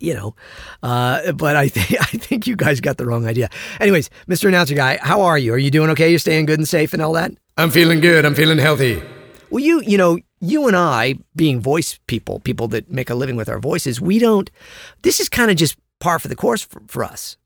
you 0.00 0.14
know, 0.14 0.34
uh, 0.82 1.32
but 1.32 1.56
I 1.56 1.68
think 1.68 2.00
I 2.00 2.18
think 2.18 2.46
you 2.46 2.56
guys 2.56 2.80
got 2.80 2.96
the 2.96 3.06
wrong 3.06 3.26
idea. 3.26 3.48
Anyways, 3.80 4.10
Mr. 4.28 4.48
Announcer 4.48 4.74
Guy, 4.74 4.98
how 5.00 5.22
are 5.22 5.38
you? 5.38 5.54
Are 5.54 5.58
you 5.58 5.70
doing 5.70 5.90
okay? 5.90 6.10
You're 6.10 6.18
staying 6.18 6.46
good 6.46 6.58
and 6.58 6.68
safe 6.68 6.92
and 6.92 7.02
all 7.02 7.12
that? 7.12 7.32
I'm 7.56 7.70
feeling 7.70 8.00
good. 8.00 8.24
I'm 8.24 8.34
feeling 8.34 8.58
healthy. 8.58 9.02
Well, 9.52 9.62
you 9.62 9.82
you 9.82 9.98
know, 9.98 10.18
you 10.40 10.66
and 10.66 10.74
I, 10.74 11.16
being 11.36 11.60
voice 11.60 12.00
people, 12.06 12.40
people 12.40 12.68
that 12.68 12.90
make 12.90 13.10
a 13.10 13.14
living 13.14 13.36
with 13.36 13.50
our 13.50 13.58
voices, 13.58 14.00
we 14.00 14.18
don't. 14.18 14.50
This 15.02 15.20
is 15.20 15.28
kind 15.28 15.50
of 15.50 15.58
just 15.58 15.76
par 16.00 16.18
for 16.18 16.28
the 16.28 16.34
course 16.34 16.62
for, 16.62 16.80
for 16.88 17.04
us. 17.04 17.36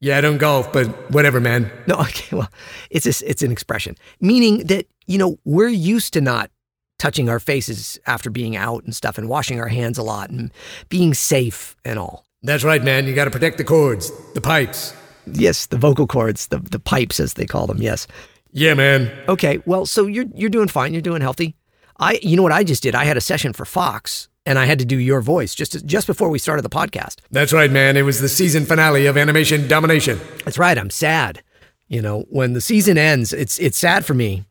Yeah, 0.00 0.16
I 0.16 0.22
don't 0.22 0.38
golf, 0.38 0.72
but 0.72 0.86
whatever, 1.10 1.38
man. 1.38 1.70
No, 1.86 1.96
okay, 2.00 2.34
well, 2.34 2.50
it's 2.88 3.04
a, 3.04 3.28
it's 3.28 3.42
an 3.42 3.52
expression 3.52 3.96
meaning 4.22 4.66
that 4.68 4.86
you 5.06 5.18
know 5.18 5.38
we're 5.44 5.68
used 5.68 6.14
to 6.14 6.22
not 6.22 6.50
touching 6.98 7.28
our 7.28 7.38
faces 7.38 7.98
after 8.06 8.30
being 8.30 8.56
out 8.56 8.84
and 8.84 8.96
stuff, 8.96 9.18
and 9.18 9.28
washing 9.28 9.60
our 9.60 9.68
hands 9.68 9.98
a 9.98 10.02
lot, 10.02 10.30
and 10.30 10.50
being 10.88 11.12
safe 11.12 11.76
and 11.84 11.98
all. 11.98 12.24
That's 12.42 12.64
right, 12.64 12.82
man. 12.82 13.06
You 13.06 13.14
got 13.14 13.26
to 13.26 13.30
protect 13.30 13.58
the 13.58 13.64
cords, 13.64 14.10
the 14.32 14.40
pipes. 14.40 14.94
Yes, 15.26 15.66
the 15.66 15.76
vocal 15.76 16.06
cords, 16.06 16.46
the 16.46 16.58
the 16.58 16.80
pipes 16.80 17.20
as 17.20 17.34
they 17.34 17.44
call 17.44 17.66
them. 17.66 17.82
Yes. 17.82 18.06
Yeah, 18.52 18.74
man. 18.74 19.10
Okay, 19.28 19.62
well, 19.64 19.86
so 19.86 20.06
you're 20.06 20.26
you're 20.34 20.50
doing 20.50 20.68
fine. 20.68 20.92
You're 20.92 21.02
doing 21.02 21.22
healthy. 21.22 21.56
I, 21.98 22.18
you 22.22 22.36
know 22.36 22.42
what 22.42 22.52
I 22.52 22.64
just 22.64 22.82
did? 22.82 22.94
I 22.94 23.04
had 23.04 23.16
a 23.16 23.20
session 23.20 23.52
for 23.52 23.64
Fox, 23.64 24.28
and 24.46 24.58
I 24.58 24.64
had 24.64 24.78
to 24.78 24.84
do 24.84 24.96
your 24.96 25.20
voice 25.20 25.54
just 25.54 25.84
just 25.86 26.06
before 26.06 26.30
we 26.30 26.38
started 26.38 26.62
the 26.62 26.70
podcast. 26.70 27.16
That's 27.30 27.52
right, 27.52 27.70
man. 27.70 27.96
It 27.96 28.02
was 28.02 28.20
the 28.20 28.28
season 28.28 28.64
finale 28.66 29.06
of 29.06 29.16
Animation 29.16 29.68
Domination. 29.68 30.18
That's 30.44 30.58
right. 30.58 30.76
I'm 30.78 30.90
sad. 30.90 31.42
You 31.88 32.00
know, 32.00 32.24
when 32.30 32.52
the 32.54 32.60
season 32.60 32.98
ends, 32.98 33.32
it's 33.32 33.58
it's 33.58 33.78
sad 33.78 34.04
for 34.04 34.14
me 34.14 34.44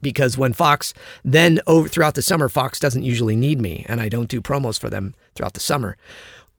because 0.00 0.36
when 0.38 0.52
Fox 0.52 0.94
then 1.24 1.60
over 1.66 1.88
throughout 1.88 2.14
the 2.14 2.22
summer, 2.22 2.48
Fox 2.48 2.78
doesn't 2.78 3.02
usually 3.02 3.36
need 3.36 3.60
me, 3.60 3.84
and 3.88 4.00
I 4.00 4.08
don't 4.08 4.28
do 4.28 4.40
promos 4.40 4.78
for 4.78 4.90
them 4.90 5.14
throughout 5.34 5.54
the 5.54 5.60
summer, 5.60 5.96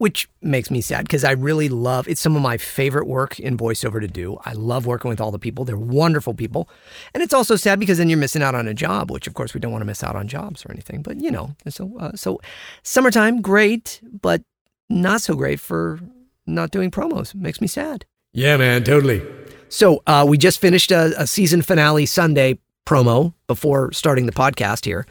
which 0.03 0.27
makes 0.41 0.69
me 0.69 0.81
sad 0.81 1.05
because 1.05 1.23
I 1.23 1.31
really 1.31 1.69
love. 1.69 2.09
It's 2.09 2.19
some 2.19 2.35
of 2.35 2.41
my 2.41 2.57
favorite 2.57 3.07
work 3.07 3.39
in 3.39 3.55
voiceover 3.55 4.01
to 4.01 4.07
do. 4.09 4.37
I 4.43 4.51
love 4.51 4.85
working 4.85 5.07
with 5.07 5.21
all 5.21 5.31
the 5.31 5.39
people; 5.39 5.63
they're 5.63 5.77
wonderful 5.77 6.33
people, 6.33 6.67
and 7.13 7.23
it's 7.23 7.33
also 7.33 7.55
sad 7.55 7.79
because 7.79 7.99
then 7.99 8.09
you're 8.09 8.17
missing 8.17 8.43
out 8.43 8.53
on 8.53 8.67
a 8.67 8.73
job, 8.73 9.09
which 9.09 9.27
of 9.27 9.33
course 9.33 9.53
we 9.53 9.61
don't 9.61 9.71
want 9.71 9.81
to 9.81 9.85
miss 9.85 10.03
out 10.03 10.17
on 10.17 10.27
jobs 10.27 10.65
or 10.65 10.73
anything. 10.73 11.03
But 11.03 11.21
you 11.21 11.31
know, 11.31 11.55
so 11.69 11.97
uh, 11.97 12.11
so 12.15 12.41
summertime 12.83 13.41
great, 13.41 14.01
but 14.21 14.43
not 14.89 15.21
so 15.21 15.35
great 15.35 15.61
for 15.61 16.01
not 16.45 16.71
doing 16.71 16.91
promos. 16.91 17.33
Makes 17.33 17.61
me 17.61 17.67
sad. 17.67 18.05
Yeah, 18.33 18.57
man, 18.57 18.83
totally. 18.83 19.25
So 19.69 20.03
uh, 20.05 20.25
we 20.27 20.37
just 20.37 20.59
finished 20.59 20.91
a, 20.91 21.13
a 21.17 21.25
season 21.25 21.61
finale 21.61 22.05
Sunday 22.07 22.59
promo 22.85 23.33
before 23.47 23.93
starting 23.93 24.25
the 24.25 24.33
podcast 24.33 24.83
here. 24.83 25.05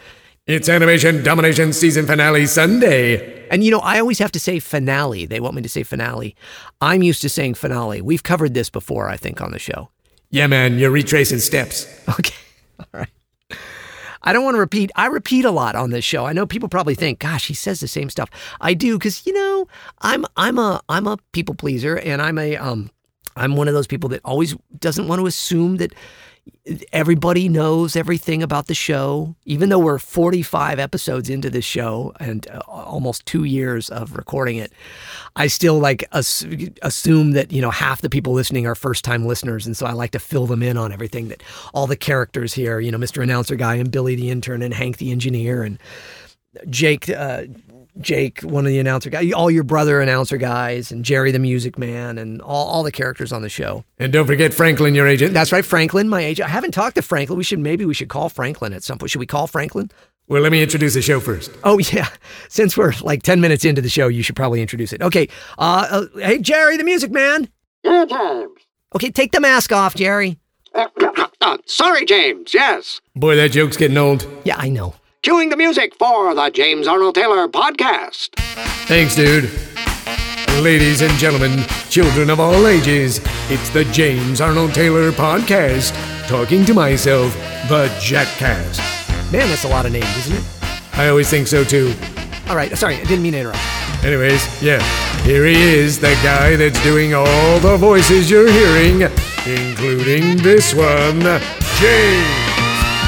It's 0.48 0.68
Animation 0.68 1.22
Domination 1.22 1.72
season 1.72 2.04
finale 2.04 2.46
Sunday. 2.46 3.46
And 3.50 3.62
you 3.62 3.70
know, 3.70 3.78
I 3.78 4.00
always 4.00 4.18
have 4.18 4.32
to 4.32 4.40
say 4.40 4.58
finale. 4.58 5.24
They 5.24 5.38
want 5.38 5.54
me 5.54 5.62
to 5.62 5.68
say 5.68 5.84
finale. 5.84 6.34
I'm 6.80 7.04
used 7.04 7.22
to 7.22 7.28
saying 7.28 7.54
finale. 7.54 8.00
We've 8.00 8.24
covered 8.24 8.52
this 8.52 8.68
before, 8.68 9.08
I 9.08 9.16
think, 9.16 9.40
on 9.40 9.52
the 9.52 9.60
show. 9.60 9.90
Yeah, 10.30 10.48
man, 10.48 10.80
you're 10.80 10.90
retracing 10.90 11.38
steps. 11.38 11.86
Okay. 12.08 12.34
All 12.80 12.86
right. 12.92 13.08
I 14.22 14.32
don't 14.32 14.42
want 14.42 14.56
to 14.56 14.58
repeat. 14.58 14.90
I 14.96 15.06
repeat 15.06 15.44
a 15.44 15.52
lot 15.52 15.76
on 15.76 15.90
this 15.90 16.04
show. 16.04 16.26
I 16.26 16.32
know 16.32 16.44
people 16.44 16.68
probably 16.68 16.96
think, 16.96 17.20
"Gosh, 17.20 17.46
he 17.46 17.54
says 17.54 17.78
the 17.78 17.86
same 17.86 18.10
stuff." 18.10 18.28
I 18.60 18.74
do 18.74 18.98
because 18.98 19.24
you 19.24 19.32
know 19.32 19.68
I'm 20.00 20.26
I'm 20.36 20.58
a 20.58 20.80
I'm 20.88 21.06
a 21.06 21.18
people 21.30 21.54
pleaser, 21.54 21.98
and 21.98 22.20
I'm 22.20 22.38
a 22.38 22.56
um 22.56 22.90
I'm 23.36 23.54
one 23.54 23.68
of 23.68 23.74
those 23.74 23.86
people 23.86 24.08
that 24.08 24.20
always 24.24 24.56
doesn't 24.80 25.06
want 25.06 25.20
to 25.20 25.26
assume 25.26 25.76
that 25.76 25.94
everybody 26.92 27.48
knows 27.48 27.96
everything 27.96 28.42
about 28.42 28.66
the 28.66 28.74
show. 28.74 29.34
Even 29.44 29.68
though 29.68 29.78
we're 29.78 29.98
45 29.98 30.78
episodes 30.78 31.28
into 31.28 31.50
this 31.50 31.64
show 31.64 32.12
and 32.20 32.48
uh, 32.48 32.60
almost 32.66 33.26
two 33.26 33.44
years 33.44 33.90
of 33.90 34.16
recording 34.16 34.56
it, 34.56 34.72
I 35.36 35.48
still 35.48 35.78
like 35.78 36.04
ass- 36.12 36.46
assume 36.82 37.32
that, 37.32 37.52
you 37.52 37.60
know, 37.60 37.70
half 37.70 38.00
the 38.00 38.10
people 38.10 38.32
listening 38.32 38.66
are 38.66 38.74
first 38.74 39.04
time 39.04 39.26
listeners. 39.26 39.66
And 39.66 39.76
so 39.76 39.86
I 39.86 39.92
like 39.92 40.12
to 40.12 40.18
fill 40.18 40.46
them 40.46 40.62
in 40.62 40.76
on 40.76 40.92
everything 40.92 41.28
that 41.28 41.42
all 41.74 41.86
the 41.86 41.96
characters 41.96 42.52
here, 42.54 42.80
you 42.80 42.90
know, 42.90 42.98
Mr. 42.98 43.22
Announcer 43.22 43.56
Guy 43.56 43.76
and 43.76 43.90
Billy 43.90 44.14
the 44.14 44.30
intern 44.30 44.62
and 44.62 44.74
Hank 44.74 44.98
the 44.98 45.10
engineer 45.10 45.62
and 45.62 45.78
Jake, 46.68 47.08
uh, 47.08 47.44
Jake, 48.00 48.40
one 48.40 48.64
of 48.64 48.70
the 48.70 48.78
announcer 48.78 49.10
guys, 49.10 49.32
all 49.32 49.50
your 49.50 49.64
brother 49.64 50.00
announcer 50.00 50.36
guys, 50.36 50.90
and 50.90 51.04
Jerry 51.04 51.30
the 51.30 51.38
music 51.38 51.78
man, 51.78 52.18
and 52.18 52.40
all, 52.40 52.66
all 52.66 52.82
the 52.82 52.92
characters 52.92 53.32
on 53.32 53.42
the 53.42 53.48
show. 53.48 53.84
And 53.98 54.12
don't 54.12 54.26
forget 54.26 54.54
Franklin, 54.54 54.94
your 54.94 55.06
agent. 55.06 55.34
That's 55.34 55.52
right, 55.52 55.64
Franklin, 55.64 56.08
my 56.08 56.22
agent. 56.22 56.48
I 56.48 56.52
haven't 56.52 56.72
talked 56.72 56.96
to 56.96 57.02
Franklin. 57.02 57.36
We 57.36 57.44
should 57.44 57.58
maybe 57.58 57.84
we 57.84 57.94
should 57.94 58.08
call 58.08 58.28
Franklin 58.28 58.72
at 58.72 58.82
some 58.82 58.98
point. 58.98 59.10
Should 59.10 59.18
we 59.18 59.26
call 59.26 59.46
Franklin? 59.46 59.90
Well, 60.28 60.40
let 60.40 60.52
me 60.52 60.62
introduce 60.62 60.94
the 60.94 61.02
show 61.02 61.20
first. 61.20 61.50
Oh 61.64 61.78
yeah, 61.78 62.08
since 62.48 62.76
we're 62.76 62.94
like 63.02 63.22
ten 63.22 63.40
minutes 63.40 63.64
into 63.64 63.82
the 63.82 63.90
show, 63.90 64.08
you 64.08 64.22
should 64.22 64.36
probably 64.36 64.62
introduce 64.62 64.92
it. 64.92 65.02
Okay, 65.02 65.28
uh, 65.58 65.86
uh 65.90 66.18
hey 66.18 66.38
Jerry, 66.38 66.76
the 66.76 66.84
music 66.84 67.10
man. 67.10 67.48
Yeah, 67.82 68.06
James. 68.06 68.58
Okay, 68.94 69.10
take 69.10 69.32
the 69.32 69.40
mask 69.40 69.72
off, 69.72 69.94
Jerry. 69.94 70.38
Uh, 70.74 70.88
uh, 71.40 71.58
sorry, 71.66 72.04
James. 72.06 72.54
Yes. 72.54 73.00
Boy, 73.14 73.36
that 73.36 73.52
joke's 73.52 73.76
getting 73.76 73.98
old. 73.98 74.26
Yeah, 74.44 74.56
I 74.58 74.68
know. 74.68 74.94
Cueing 75.22 75.50
the 75.50 75.56
music 75.56 75.94
for 75.94 76.34
the 76.34 76.50
James 76.50 76.88
Arnold 76.88 77.14
Taylor 77.14 77.46
podcast. 77.46 78.30
Thanks, 78.88 79.14
dude. 79.14 79.48
Ladies 80.60 81.00
and 81.00 81.12
gentlemen, 81.12 81.60
children 81.88 82.28
of 82.28 82.40
all 82.40 82.66
ages, 82.66 83.20
it's 83.48 83.70
the 83.70 83.84
James 83.92 84.40
Arnold 84.40 84.74
Taylor 84.74 85.12
podcast. 85.12 85.94
Talking 86.26 86.64
to 86.64 86.74
myself, 86.74 87.34
the 87.68 87.86
Jatcast. 88.00 88.80
Man, 89.30 89.48
that's 89.48 89.62
a 89.62 89.68
lot 89.68 89.86
of 89.86 89.92
names, 89.92 90.16
isn't 90.26 90.38
it? 90.38 90.44
I 90.94 91.06
always 91.06 91.30
think 91.30 91.46
so 91.46 91.62
too. 91.62 91.94
All 92.48 92.56
right, 92.56 92.76
sorry, 92.76 92.96
I 92.96 93.04
didn't 93.04 93.22
mean 93.22 93.34
to 93.34 93.38
interrupt. 93.38 94.04
Anyways, 94.04 94.60
yeah, 94.60 94.82
here 95.22 95.46
he 95.46 95.54
is, 95.54 96.00
the 96.00 96.18
guy 96.24 96.56
that's 96.56 96.82
doing 96.82 97.14
all 97.14 97.60
the 97.60 97.76
voices 97.76 98.28
you're 98.28 98.50
hearing, 98.50 99.02
including 99.46 100.38
this 100.38 100.74
one, 100.74 101.20
James 101.78 102.26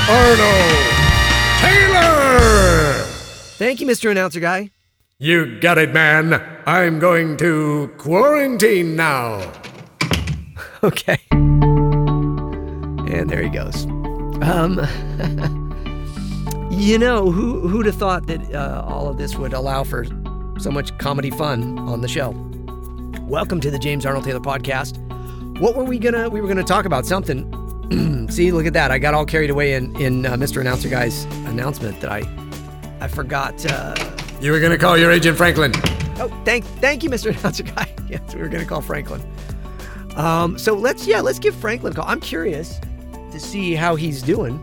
Arnold 0.08 0.93
Taylor! 1.60 2.92
Thank 3.56 3.80
you, 3.80 3.86
Mr. 3.86 4.10
Announcer 4.10 4.40
Guy. 4.40 4.70
You 5.18 5.58
got 5.60 5.78
it, 5.78 5.94
man. 5.94 6.42
I'm 6.66 6.98
going 6.98 7.36
to 7.38 7.90
quarantine 7.98 8.96
now. 8.96 9.50
Okay. 10.82 11.16
And 11.30 13.30
there 13.30 13.42
he 13.42 13.48
goes. 13.48 13.86
Um, 14.42 14.78
you 16.70 16.98
know, 16.98 17.30
who 17.30 17.66
who'd 17.66 17.86
have 17.86 17.94
thought 17.94 18.26
that 18.26 18.54
uh, 18.54 18.84
all 18.86 19.08
of 19.08 19.16
this 19.16 19.34
would 19.36 19.54
allow 19.54 19.82
for 19.84 20.04
so 20.58 20.70
much 20.70 20.96
comedy 20.98 21.30
fun 21.30 21.78
on 21.78 22.02
the 22.02 22.08
show? 22.08 22.32
Welcome 23.22 23.62
to 23.62 23.70
the 23.70 23.78
James 23.78 24.04
Arnold 24.04 24.24
Taylor 24.26 24.40
podcast. 24.40 24.98
What 25.58 25.74
were 25.74 25.84
we 25.84 25.98
gonna? 25.98 26.28
We 26.28 26.42
were 26.42 26.48
gonna 26.48 26.62
talk 26.62 26.84
about 26.84 27.06
something. 27.06 27.50
See, 28.30 28.50
look 28.52 28.66
at 28.66 28.72
that! 28.72 28.90
I 28.90 28.98
got 28.98 29.14
all 29.14 29.24
carried 29.26 29.50
away 29.50 29.74
in 29.74 29.94
in 30.00 30.26
uh, 30.26 30.34
Mr. 30.36 30.60
Announcer 30.60 30.88
Guy's 30.88 31.24
announcement 31.46 32.00
that 32.00 32.10
I 32.10 32.22
I 33.00 33.08
forgot. 33.08 33.64
Uh, 33.70 33.94
You 34.40 34.52
were 34.52 34.60
gonna 34.60 34.78
call 34.78 34.96
your 34.98 35.10
agent 35.12 35.36
Franklin. 35.36 35.72
Oh, 36.18 36.28
thank 36.44 36.64
thank 36.80 37.02
you, 37.02 37.10
Mr. 37.10 37.36
Announcer 37.38 37.62
Guy. 37.64 37.88
Yes, 38.08 38.34
we 38.34 38.40
were 38.42 38.48
gonna 38.48 38.66
call 38.66 38.80
Franklin. 38.82 39.22
Um, 40.16 40.58
so 40.58 40.74
let's 40.74 41.06
yeah, 41.06 41.20
let's 41.20 41.38
give 41.38 41.54
Franklin 41.54 41.92
a 41.92 41.96
call. 41.96 42.04
I'm 42.06 42.20
curious 42.20 42.78
to 43.32 43.40
see 43.40 43.74
how 43.74 43.96
he's 43.96 44.22
doing 44.22 44.60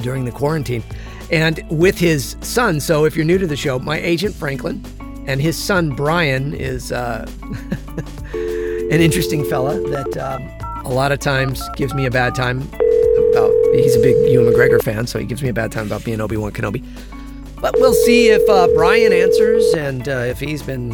during 0.00 0.24
the 0.24 0.32
quarantine, 0.32 0.82
and 1.30 1.60
with 1.70 1.96
his 1.98 2.36
son. 2.42 2.80
So 2.80 3.04
if 3.04 3.16
you're 3.16 3.24
new 3.24 3.38
to 3.38 3.46
the 3.46 3.56
show, 3.56 3.78
my 3.78 3.98
agent 3.98 4.34
Franklin 4.34 4.84
and 5.26 5.40
his 5.40 5.56
son 5.56 5.90
Brian 5.90 6.54
is 6.54 6.90
uh, 6.92 7.24
an 8.34 9.00
interesting 9.00 9.44
fella 9.44 9.78
that 9.90 10.16
um, 10.18 10.42
a 10.88 10.92
lot 10.92 11.12
of 11.12 11.18
times 11.18 11.62
gives 11.76 11.94
me 11.94 12.06
a 12.06 12.10
bad 12.10 12.34
time 12.34 12.62
about. 13.30 13.52
He's 13.74 13.94
a 13.96 14.00
big 14.00 14.16
Ewan 14.32 14.52
McGregor 14.52 14.82
fan, 14.82 15.06
so 15.06 15.18
he 15.18 15.26
gives 15.26 15.42
me 15.42 15.48
a 15.50 15.52
bad 15.52 15.70
time 15.70 15.86
about 15.86 16.04
being 16.04 16.20
Obi 16.20 16.36
Wan 16.36 16.52
Kenobi. 16.52 16.82
But 17.60 17.74
we'll 17.78 17.92
see 17.94 18.28
if 18.28 18.48
uh, 18.48 18.68
Brian 18.74 19.12
answers 19.12 19.64
and 19.74 20.08
uh, 20.08 20.12
if 20.12 20.40
he's 20.40 20.62
been 20.62 20.92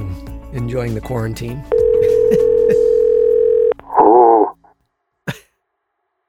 enjoying 0.53 0.95
the 0.95 1.01
quarantine. 1.01 1.63
Oh, 3.97 4.57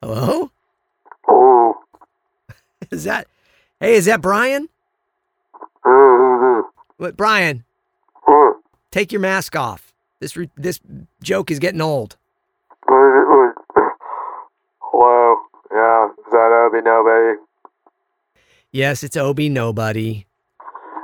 Hello? 0.01 0.51
oh, 1.27 1.75
Is 2.91 3.05
that? 3.05 3.27
Hey, 3.79 3.95
is 3.95 4.05
that 4.05 4.21
Brian? 4.21 4.69
What, 6.97 7.17
Brian? 7.17 7.63
Take 8.91 9.11
your 9.11 9.19
mask 9.21 9.55
off. 9.55 9.93
This 10.19 10.37
this 10.55 10.79
joke 11.23 11.49
is 11.51 11.59
getting 11.59 11.81
old. 11.81 12.17
Uh, 14.95 15.05
Hello. 15.05 15.35
Yeah, 15.71 16.07
is 16.07 16.31
that 16.31 16.69
Obi 16.71 16.81
Nobody? 16.81 17.39
Yes, 18.71 19.03
it's 19.03 19.17
Obi 19.17 19.49
Nobody. 19.49 20.25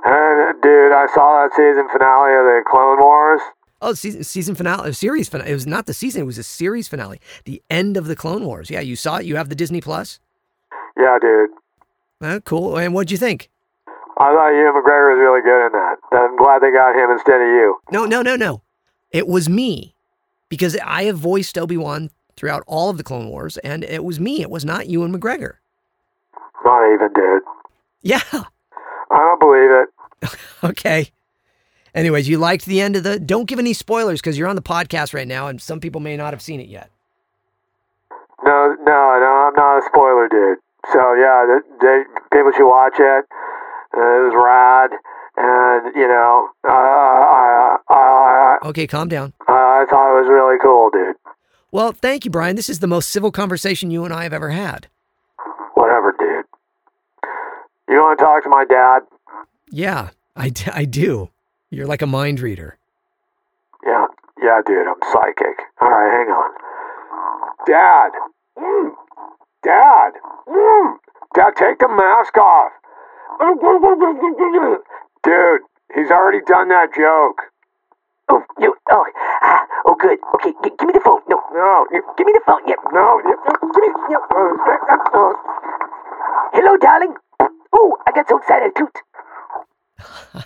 Hey, 0.04 0.52
dude, 0.62 0.92
I 0.92 1.08
saw 1.14 1.44
that 1.44 1.52
season 1.56 1.88
finale 1.92 2.34
of 2.34 2.46
the 2.46 2.64
Clone 2.70 3.00
Wars. 3.00 3.42
Oh, 3.82 3.94
season 3.94 4.24
season 4.24 4.56
finale, 4.56 4.94
series 4.94 5.28
finale. 5.28 5.50
It 5.50 5.54
was 5.56 5.68
not 5.68 5.88
the 5.88 5.94
season; 5.94 6.22
it 6.22 6.26
was 6.26 6.38
a 6.38 6.44
series 6.44 6.88
finale. 6.88 7.20
The 7.46 7.62
end 7.70 7.98
of 7.98 8.06
the 8.06 8.16
Clone 8.16 8.46
Wars. 8.46 8.70
Yeah, 8.70 8.80
you 8.80 8.96
saw 8.96 9.18
it. 9.18 9.26
You 9.26 9.36
have 9.38 9.50
the 9.50 9.56
Disney 9.56 9.82
Plus. 9.82 10.20
Yeah, 10.98 11.18
dude. 11.20 11.50
Uh, 12.22 12.40
cool. 12.46 12.78
And 12.78 12.94
what'd 12.94 13.12
you 13.12 13.18
think? 13.18 13.50
I 14.20 14.32
thought 14.34 14.50
Ewan 14.50 14.74
McGregor 14.74 15.16
was 15.16 15.20
really 15.20 15.42
good 15.42 15.66
in 15.66 15.72
that. 15.72 15.98
I'm 16.12 16.38
glad 16.38 16.62
they 16.62 16.72
got 16.72 16.96
him 16.96 17.10
instead 17.10 17.42
of 17.42 17.48
you. 17.48 17.80
No, 17.92 18.06
no, 18.06 18.22
no, 18.22 18.36
no. 18.36 18.62
It 19.10 19.28
was 19.28 19.50
me, 19.50 19.96
because 20.48 20.78
I 20.86 21.06
have 21.06 21.18
voiced 21.18 21.58
Obi 21.58 21.78
Wan 21.78 22.12
throughout 22.42 22.64
all 22.66 22.90
of 22.90 22.98
the 22.98 23.04
Clone 23.04 23.30
Wars, 23.30 23.58
and 23.58 23.84
it 23.84 24.04
was 24.04 24.20
me. 24.20 24.42
It 24.42 24.50
was 24.50 24.66
not 24.66 24.88
Ewan 24.88 25.16
McGregor. 25.16 25.58
Not 26.66 26.92
even, 26.92 27.14
dude. 27.14 27.44
Yeah. 28.02 28.22
I 28.34 29.18
don't 29.18 29.40
believe 29.40 29.70
it. 29.70 29.90
Okay. 30.64 31.10
Anyways, 31.96 32.30
you 32.30 32.38
liked 32.38 32.66
the 32.66 32.82
end 32.82 32.96
of 32.96 33.04
the. 33.04 33.20
Don't 33.20 33.46
give 33.46 33.58
any 33.58 33.74
spoilers 33.74 34.22
because 34.22 34.38
you're 34.38 34.48
on 34.48 34.56
the 34.56 34.62
podcast 34.62 35.12
right 35.12 35.28
now, 35.28 35.48
and 35.48 35.60
some 35.60 35.80
people 35.80 36.00
may 36.00 36.16
not 36.16 36.34
have 36.34 36.42
seen 36.42 36.60
it 36.60 36.68
yet. 36.68 36.92
No, 38.44 38.76
no, 38.80 39.20
no, 39.20 39.50
I'm 39.50 39.56
not 39.56 39.80
a 39.80 39.82
spoiler, 39.88 40.30
dude. 40.30 40.60
So 40.94 41.14
yeah, 41.16 41.46
they, 41.50 41.86
they, 41.86 42.04
people 42.32 42.52
should 42.56 42.70
watch 42.70 42.94
it. 43.00 43.26
Uh, 43.98 44.02
it 44.02 44.24
was 44.30 44.34
rad, 44.38 44.92
and 45.38 45.96
you 45.96 46.08
know, 46.08 46.50
uh, 46.64 46.72
I, 46.72 47.78
I, 47.90 48.58
I, 48.64 48.68
Okay, 48.68 48.86
calm 48.86 49.10
down. 49.10 49.34
I, 49.48 49.82
I 49.82 49.86
thought 49.90 50.16
it 50.16 50.22
was 50.22 50.30
really 50.30 50.60
cool, 50.62 50.92
dude. 50.92 51.16
Well, 51.72 51.94
thank 51.94 52.26
you, 52.26 52.32
Brian. 52.32 52.56
This 52.56 52.70
is 52.70 52.80
the 52.80 52.88
most 52.88 53.10
civil 53.10 53.32
conversation 53.32 53.92
you 53.92 54.04
and 54.04 54.14
I 54.14 54.24
have 54.24 54.34
ever 54.34 54.50
had. 54.50 54.88
Whatever, 55.76 56.14
dude. 56.20 56.46
You 57.90 57.98
want 57.98 58.20
to 58.20 58.26
talk 58.26 58.44
to 58.44 58.50
my 58.50 58.66
dad? 58.66 59.02
Yeah, 59.72 60.10
I, 60.36 60.50
d- 60.50 60.72
I 60.74 60.86
do. 60.86 61.30
You're 61.70 61.88
like 61.88 62.02
a 62.02 62.08
mind 62.08 62.42
reader. 62.42 62.78
Yeah, 63.86 64.08
yeah, 64.42 64.62
dude. 64.66 64.86
I'm 64.88 64.96
psychic. 65.12 65.58
All 65.82 65.90
right, 65.90 66.12
hang 66.12 66.28
on. 66.28 66.52
Dad. 67.66 68.12
Mm. 68.58 68.92
Dad. 69.64 70.12
Mm. 70.48 70.96
Dad, 71.36 71.52
take 71.56 71.80
the 71.80 71.88
mask 71.88 72.38
off. 72.38 72.72
Dude, 75.24 75.62
he's 75.96 76.12
already 76.12 76.40
done 76.46 76.70
that 76.70 76.90
joke. 76.96 77.42
Oh, 78.30 78.44
you, 78.60 78.76
oh, 78.92 79.06
ah, 79.44 79.66
oh, 79.86 79.96
good. 80.00 80.20
Okay, 80.36 80.52
g- 80.64 80.72
give 80.78 80.88
me 80.88 80.94
the 80.94 81.02
phone. 81.04 81.22
No, 81.30 81.41
No, 81.54 81.86
you, 81.92 82.02
give 82.18 82.26
me 82.26 82.34
the 82.34 82.42
phone. 82.46 82.62
Yep. 82.66 82.78
no, 82.94 83.20
you, 83.26 83.38
give 83.74 83.84
me. 83.84 83.90
You, 84.10 84.20
uh, 84.20 85.34
Hello, 86.54 86.78
darling. 86.78 87.14
Oh, 87.74 87.98
I 88.08 88.12
got 88.12 88.30
so 88.30 88.38
excited. 88.38 88.72
Toot. 88.78 90.46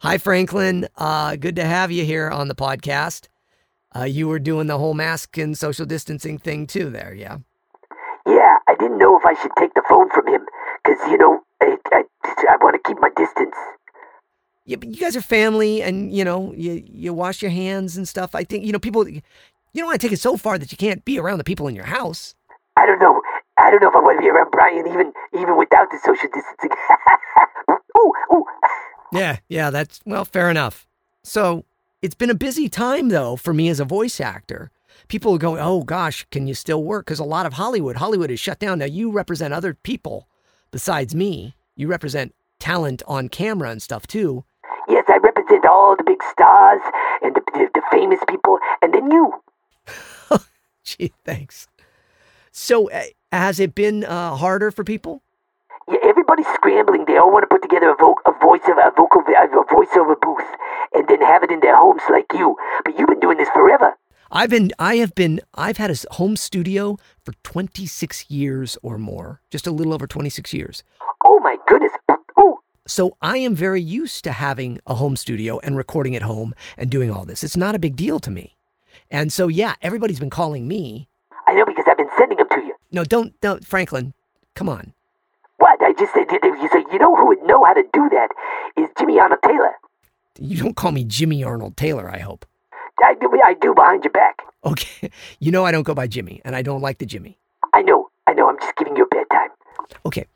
Hi, 0.00 0.18
Franklin. 0.18 0.86
Uh, 0.96 1.34
good 1.36 1.56
to 1.56 1.64
have 1.64 1.90
you 1.90 2.04
here 2.04 2.30
on 2.30 2.46
the 2.46 2.54
podcast. 2.54 3.26
Uh, 3.94 4.04
you 4.04 4.28
were 4.28 4.38
doing 4.38 4.68
the 4.68 4.78
whole 4.78 4.94
mask 4.94 5.36
and 5.36 5.58
social 5.58 5.86
distancing 5.86 6.38
thing 6.38 6.66
too, 6.66 6.90
there, 6.90 7.12
yeah? 7.12 7.38
Yeah, 8.26 8.56
I 8.68 8.74
didn't 8.78 8.98
know 8.98 9.18
if 9.18 9.24
I 9.24 9.34
should 9.40 9.52
take 9.58 9.74
the 9.74 9.82
phone 9.88 10.10
from 10.10 10.28
him 10.28 10.46
because 10.84 10.98
you 11.10 11.18
know 11.18 11.40
I 11.60 11.76
I, 11.92 12.04
I 12.50 12.56
want 12.60 12.74
to 12.74 12.88
keep 12.88 13.00
my 13.00 13.10
distance. 13.16 13.54
Yeah, 14.64 14.76
but 14.76 14.88
you 14.88 14.96
guys 14.96 15.16
are 15.16 15.22
family, 15.22 15.82
and 15.82 16.12
you 16.14 16.24
know 16.24 16.52
you 16.54 16.82
you 16.84 17.14
wash 17.14 17.40
your 17.40 17.52
hands 17.52 17.96
and 17.96 18.06
stuff. 18.06 18.34
I 18.34 18.44
think 18.44 18.64
you 18.64 18.72
know 18.72 18.78
people. 18.78 19.06
You 19.76 19.82
don't 19.82 19.88
want 19.88 20.00
to 20.00 20.06
take 20.06 20.14
it 20.14 20.20
so 20.20 20.38
far 20.38 20.56
that 20.56 20.72
you 20.72 20.78
can't 20.78 21.04
be 21.04 21.18
around 21.18 21.36
the 21.36 21.44
people 21.44 21.68
in 21.68 21.74
your 21.74 21.84
house. 21.84 22.34
I 22.78 22.86
don't 22.86 22.98
know. 22.98 23.20
I 23.58 23.70
don't 23.70 23.82
know 23.82 23.90
if 23.90 23.94
I 23.94 24.00
want 24.00 24.18
to 24.18 24.22
be 24.22 24.30
around 24.30 24.50
Brian 24.50 24.86
even 24.88 25.12
even 25.38 25.58
without 25.58 25.90
the 25.90 25.98
social 26.02 26.30
distancing. 26.32 26.70
oh, 27.94 28.12
oh. 28.30 28.44
Yeah, 29.12 29.36
yeah, 29.48 29.68
that's 29.68 30.00
well, 30.06 30.24
fair 30.24 30.48
enough. 30.48 30.86
So 31.24 31.66
it's 32.00 32.14
been 32.14 32.30
a 32.30 32.34
busy 32.34 32.70
time 32.70 33.10
though 33.10 33.36
for 33.36 33.52
me 33.52 33.68
as 33.68 33.78
a 33.78 33.84
voice 33.84 34.18
actor 34.18 34.70
people 35.08 35.34
are 35.34 35.38
going, 35.38 35.60
oh 35.60 35.82
gosh, 35.82 36.26
can 36.30 36.46
you 36.46 36.54
still 36.54 36.82
work? 36.82 37.06
Because 37.06 37.18
a 37.18 37.24
lot 37.24 37.46
of 37.46 37.52
Hollywood, 37.52 37.96
Hollywood 37.96 38.30
is 38.30 38.40
shut 38.40 38.58
down. 38.58 38.78
Now 38.78 38.86
you 38.86 39.10
represent 39.10 39.52
other 39.52 39.74
people 39.74 40.26
besides 40.70 41.14
me. 41.14 41.54
You 41.76 41.88
represent 41.88 42.34
talent 42.58 43.02
on 43.06 43.28
camera 43.28 43.70
and 43.70 43.82
stuff 43.82 44.06
too. 44.06 44.44
Yes, 44.88 45.04
I 45.08 45.18
represent 45.18 45.66
all 45.66 45.96
the 45.96 46.04
big 46.04 46.22
stars 46.30 46.80
and 47.22 47.34
the, 47.34 47.42
the, 47.52 47.68
the 47.74 47.82
famous 47.90 48.20
people, 48.28 48.58
and 48.82 48.94
then 48.94 49.10
you. 49.10 49.32
Gee, 50.84 51.12
thanks. 51.24 51.66
So 52.52 52.90
uh, 52.90 53.04
has 53.32 53.60
it 53.60 53.74
been 53.74 54.04
uh, 54.04 54.36
harder 54.36 54.70
for 54.70 54.84
people? 54.84 55.22
Yeah, 55.88 55.98
everybody's 56.04 56.46
scrambling. 56.54 57.04
They 57.06 57.16
all 57.16 57.30
want 57.32 57.42
to 57.44 57.48
put 57.48 57.62
together 57.62 57.90
a, 57.90 57.96
vo- 57.96 58.16
a 58.26 58.32
voice 58.40 58.62
of 58.68 58.78
a 58.78 58.90
vocal 58.96 59.22
a 59.22 59.64
voiceover 59.74 60.20
booth, 60.20 60.44
and 60.94 61.06
then 61.08 61.20
have 61.20 61.42
it 61.42 61.50
in 61.50 61.60
their 61.60 61.76
homes 61.76 62.02
like 62.10 62.26
you. 62.34 62.56
But 62.84 62.98
you've 62.98 63.08
been 63.08 63.20
doing 63.20 63.36
this 63.38 63.48
forever. 63.50 63.94
I've 64.30 64.50
been, 64.50 64.72
I 64.78 64.96
have 64.96 65.14
been, 65.14 65.40
I've 65.54 65.76
had 65.76 65.90
a 65.90 66.14
home 66.14 66.36
studio 66.36 66.98
for 67.24 67.32
26 67.44 68.28
years 68.28 68.76
or 68.82 68.98
more, 68.98 69.40
just 69.50 69.66
a 69.66 69.70
little 69.70 69.94
over 69.94 70.06
26 70.06 70.52
years. 70.52 70.82
Oh 71.24 71.38
my 71.40 71.56
goodness. 71.68 71.92
Oh, 72.36 72.58
So 72.88 73.16
I 73.22 73.38
am 73.38 73.54
very 73.54 73.80
used 73.80 74.24
to 74.24 74.32
having 74.32 74.80
a 74.86 74.94
home 74.96 75.16
studio 75.16 75.60
and 75.60 75.76
recording 75.76 76.16
at 76.16 76.22
home 76.22 76.54
and 76.76 76.90
doing 76.90 77.10
all 77.10 77.24
this. 77.24 77.44
It's 77.44 77.56
not 77.56 77.76
a 77.76 77.78
big 77.78 77.94
deal 77.94 78.18
to 78.20 78.30
me. 78.30 78.55
And 79.10 79.32
so, 79.32 79.48
yeah, 79.48 79.74
everybody's 79.82 80.18
been 80.18 80.30
calling 80.30 80.66
me. 80.66 81.08
I 81.46 81.54
know 81.54 81.64
because 81.64 81.84
I've 81.88 81.96
been 81.96 82.10
sending 82.18 82.38
them 82.38 82.48
to 82.50 82.60
you. 82.60 82.74
No, 82.92 83.04
don't, 83.04 83.38
don't, 83.40 83.64
Franklin, 83.64 84.14
come 84.54 84.68
on. 84.68 84.92
What? 85.58 85.80
I 85.82 85.92
just 85.92 86.12
said 86.12 86.26
you 86.30 86.68
so 86.70 86.78
you 86.92 86.98
know 86.98 87.14
who 87.16 87.26
would 87.28 87.42
know 87.44 87.64
how 87.64 87.72
to 87.72 87.82
do 87.92 88.08
that 88.10 88.28
is 88.76 88.88
Jimmy 88.98 89.18
Arnold 89.18 89.40
Taylor. 89.44 89.72
You 90.38 90.58
don't 90.62 90.76
call 90.76 90.92
me 90.92 91.04
Jimmy 91.04 91.42
Arnold 91.42 91.76
Taylor, 91.76 92.10
I 92.10 92.18
hope. 92.18 92.44
I 93.02 93.14
do. 93.14 93.30
I 93.44 93.54
do 93.54 93.74
behind 93.74 94.04
your 94.04 94.12
back. 94.12 94.42
Okay. 94.64 95.10
You 95.38 95.52
know 95.52 95.64
I 95.64 95.70
don't 95.70 95.82
go 95.84 95.94
by 95.94 96.06
Jimmy, 96.06 96.40
and 96.44 96.56
I 96.56 96.62
don't 96.62 96.80
like 96.80 96.98
the 96.98 97.06
Jimmy. 97.06 97.38
I 97.72 97.82
know. 97.82 98.08
I 98.26 98.32
know. 98.32 98.48
I'm 98.48 98.58
just 98.58 98.74
giving 98.76 98.96
you 98.96 99.04
a 99.04 99.06
bad 99.06 99.26
time. 99.30 99.50
Okay. 100.04 100.26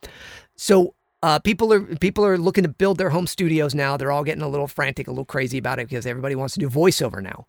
So 0.57 0.95
uh, 1.23 1.39
people 1.39 1.73
are 1.73 1.81
people 1.97 2.25
are 2.25 2.39
looking 2.39 2.63
to 2.63 2.69
build 2.69 2.99
their 2.99 3.11
home 3.11 3.27
studios 3.27 3.75
now. 3.75 3.97
They're 3.97 4.13
all 4.13 4.25
getting 4.25 4.43
a 4.43 4.49
little 4.49 4.69
frantic, 4.69 5.09
a 5.09 5.11
little 5.11 5.25
crazy 5.25 5.59
about 5.59 5.79
it 5.79 5.89
because 5.89 6.07
everybody 6.07 6.35
wants 6.35 6.55
to 6.55 6.61
do 6.61 6.69
voiceover 6.69 7.23
now. 7.23 7.47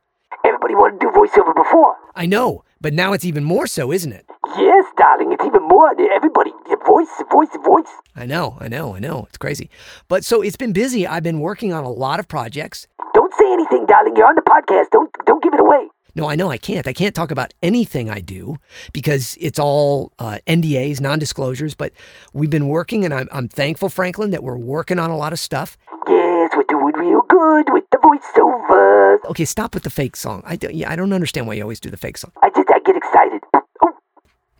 Everybody 1.21 1.33
wanted 1.33 1.55
voiceover 1.55 1.55
before. 1.55 1.95
I 2.15 2.25
know, 2.25 2.63
but 2.79 2.93
now 2.93 3.13
it's 3.13 3.25
even 3.25 3.43
more 3.43 3.67
so, 3.67 3.91
isn't 3.91 4.11
it? 4.11 4.25
Yes, 4.57 4.85
darling. 4.97 5.31
It's 5.31 5.45
even 5.45 5.67
more. 5.67 5.91
Everybody, 6.13 6.51
voice, 6.85 7.07
voice, 7.31 7.49
voice. 7.63 7.91
I 8.15 8.25
know, 8.25 8.57
I 8.59 8.67
know, 8.67 8.95
I 8.95 8.99
know. 8.99 9.25
It's 9.29 9.37
crazy. 9.37 9.69
But 10.07 10.25
so 10.25 10.41
it's 10.41 10.57
been 10.57 10.73
busy. 10.73 11.07
I've 11.07 11.23
been 11.23 11.39
working 11.39 11.73
on 11.73 11.83
a 11.83 11.91
lot 11.91 12.19
of 12.19 12.27
projects. 12.27 12.87
Don't 13.13 13.33
say 13.35 13.51
anything, 13.51 13.85
darling. 13.85 14.15
You're 14.15 14.27
on 14.27 14.35
the 14.35 14.41
podcast. 14.41 14.89
Don't 14.91 15.11
don't 15.25 15.43
give 15.43 15.53
it 15.53 15.59
away. 15.59 15.87
No, 16.13 16.27
I 16.29 16.35
know 16.35 16.51
I 16.51 16.57
can't. 16.57 16.87
I 16.87 16.93
can't 16.93 17.15
talk 17.15 17.31
about 17.31 17.53
anything 17.63 18.09
I 18.09 18.19
do 18.19 18.57
because 18.91 19.37
it's 19.39 19.57
all 19.59 20.11
uh, 20.19 20.39
NDAs, 20.45 20.99
non 20.99 21.19
disclosures. 21.19 21.73
But 21.73 21.93
we've 22.33 22.49
been 22.49 22.67
working, 22.67 23.05
and 23.05 23.13
I'm, 23.13 23.29
I'm 23.31 23.47
thankful, 23.47 23.87
Franklin, 23.87 24.31
that 24.31 24.43
we're 24.43 24.57
working 24.57 24.99
on 24.99 25.09
a 25.09 25.15
lot 25.17 25.31
of 25.31 25.39
stuff. 25.39 25.77
Yes, 26.07 26.51
we're 26.55 26.63
doing 26.67 26.93
real 26.95 27.20
good 27.31 27.65
with 27.73 27.85
the 27.91 27.97
voiceovers. 27.97 29.23
Okay, 29.31 29.45
stop 29.45 29.73
with 29.73 29.83
the 29.83 29.89
fake 29.89 30.15
song. 30.15 30.43
I, 30.45 30.55
don't- 30.55 30.75
yeah, 30.75 30.91
I 30.91 30.95
don't 30.95 31.13
understand 31.13 31.47
why 31.47 31.53
you 31.55 31.61
always 31.63 31.79
do 31.79 31.89
the 31.89 31.97
fake 31.97 32.17
song. 32.17 32.31
I 32.43 32.49
just 32.49 32.69
I 32.69 32.79
get 32.79 32.95
excited. 32.97 33.41
Oh, 33.83 33.93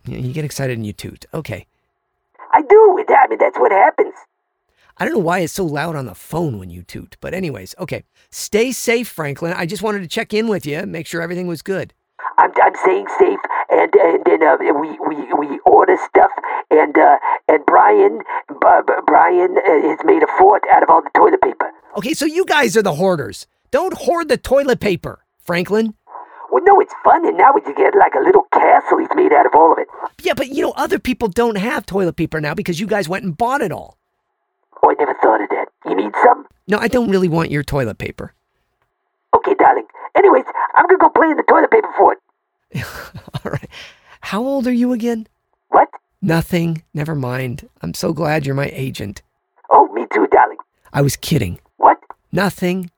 You, 0.06 0.18
you 0.18 0.32
get 0.32 0.44
excited 0.44 0.76
and 0.78 0.86
you 0.86 0.92
toot. 0.92 1.26
Okay. 1.34 1.66
I 2.52 2.62
do. 2.62 2.96
It- 2.98 3.10
I 3.10 3.26
mean, 3.28 3.38
that's 3.38 3.58
what 3.58 3.72
happens. 3.72 4.14
I 4.98 5.04
don't 5.04 5.14
know 5.14 5.20
why 5.20 5.38
it's 5.40 5.52
so 5.54 5.64
loud 5.64 5.96
on 5.96 6.06
the 6.06 6.14
phone 6.14 6.58
when 6.58 6.70
you 6.70 6.82
toot. 6.82 7.16
But, 7.20 7.32
anyways, 7.34 7.74
okay. 7.78 8.04
Stay 8.30 8.72
safe, 8.72 9.08
Franklin. 9.08 9.54
I 9.56 9.64
just 9.66 9.82
wanted 9.82 10.00
to 10.00 10.08
check 10.08 10.34
in 10.34 10.48
with 10.48 10.66
you, 10.66 10.84
make 10.86 11.06
sure 11.06 11.22
everything 11.22 11.46
was 11.46 11.62
good. 11.62 11.94
I'm, 12.38 12.50
I'm 12.62 12.74
staying 12.82 13.06
safe, 13.18 13.40
and 13.70 13.94
and 13.94 14.24
then 14.24 14.42
uh, 14.42 14.56
we, 14.58 14.98
we 15.06 15.32
we 15.34 15.60
order 15.66 15.96
stuff, 16.08 16.30
and 16.70 16.96
uh, 16.96 17.18
and 17.48 17.64
Brian 17.66 18.20
uh, 18.64 18.82
Brian 19.06 19.56
has 19.56 19.98
made 20.04 20.22
a 20.22 20.28
fort 20.38 20.62
out 20.72 20.82
of 20.82 20.90
all 20.90 21.02
the 21.02 21.10
toilet 21.14 21.40
paper. 21.42 21.70
Okay, 21.96 22.14
so 22.14 22.24
you 22.24 22.44
guys 22.44 22.76
are 22.76 22.82
the 22.82 22.94
hoarders. 22.94 23.46
Don't 23.70 23.94
hoard 23.94 24.28
the 24.28 24.36
toilet 24.36 24.80
paper, 24.80 25.24
Franklin. 25.38 25.94
Well, 26.50 26.62
no, 26.64 26.80
it's 26.80 26.92
fun, 27.02 27.26
and 27.26 27.36
now 27.38 27.52
we 27.54 27.62
can 27.62 27.74
get 27.74 27.94
like 27.96 28.14
a 28.14 28.20
little 28.20 28.44
castle 28.52 28.98
he's 28.98 29.08
made 29.14 29.32
out 29.32 29.46
of 29.46 29.52
all 29.54 29.72
of 29.72 29.78
it. 29.78 29.88
Yeah, 30.22 30.34
but 30.34 30.48
you 30.48 30.62
know, 30.62 30.72
other 30.72 30.98
people 30.98 31.28
don't 31.28 31.56
have 31.56 31.86
toilet 31.86 32.16
paper 32.16 32.40
now 32.40 32.54
because 32.54 32.78
you 32.78 32.86
guys 32.86 33.08
went 33.08 33.24
and 33.24 33.36
bought 33.36 33.62
it 33.62 33.72
all. 33.72 33.96
Oh, 34.82 34.90
I 34.90 34.94
never 34.98 35.14
thought 35.22 35.40
of 35.42 35.48
that. 35.50 35.68
You 35.86 35.94
need 35.94 36.12
some? 36.22 36.46
No, 36.68 36.78
I 36.78 36.88
don't 36.88 37.10
really 37.10 37.28
want 37.28 37.50
your 37.50 37.62
toilet 37.62 37.98
paper. 37.98 38.34
Okay, 39.34 39.54
darling. 39.54 39.81
Anyways, 40.16 40.44
I'm 40.74 40.86
gonna 40.86 40.98
go 40.98 41.08
play 41.08 41.30
in 41.30 41.36
the 41.36 41.42
toilet 41.44 41.70
paper 41.70 41.92
fort. 41.96 42.18
All 43.44 43.50
right. 43.50 43.68
How 44.20 44.42
old 44.42 44.66
are 44.66 44.72
you 44.72 44.92
again? 44.92 45.26
What? 45.68 45.88
Nothing. 46.20 46.82
Never 46.94 47.14
mind. 47.14 47.68
I'm 47.80 47.94
so 47.94 48.12
glad 48.12 48.46
you're 48.46 48.54
my 48.54 48.70
agent. 48.72 49.22
Oh, 49.70 49.88
me 49.92 50.06
too, 50.12 50.26
darling. 50.30 50.58
I 50.92 51.02
was 51.02 51.16
kidding. 51.16 51.58
What? 51.76 51.98
Nothing. 52.30 52.90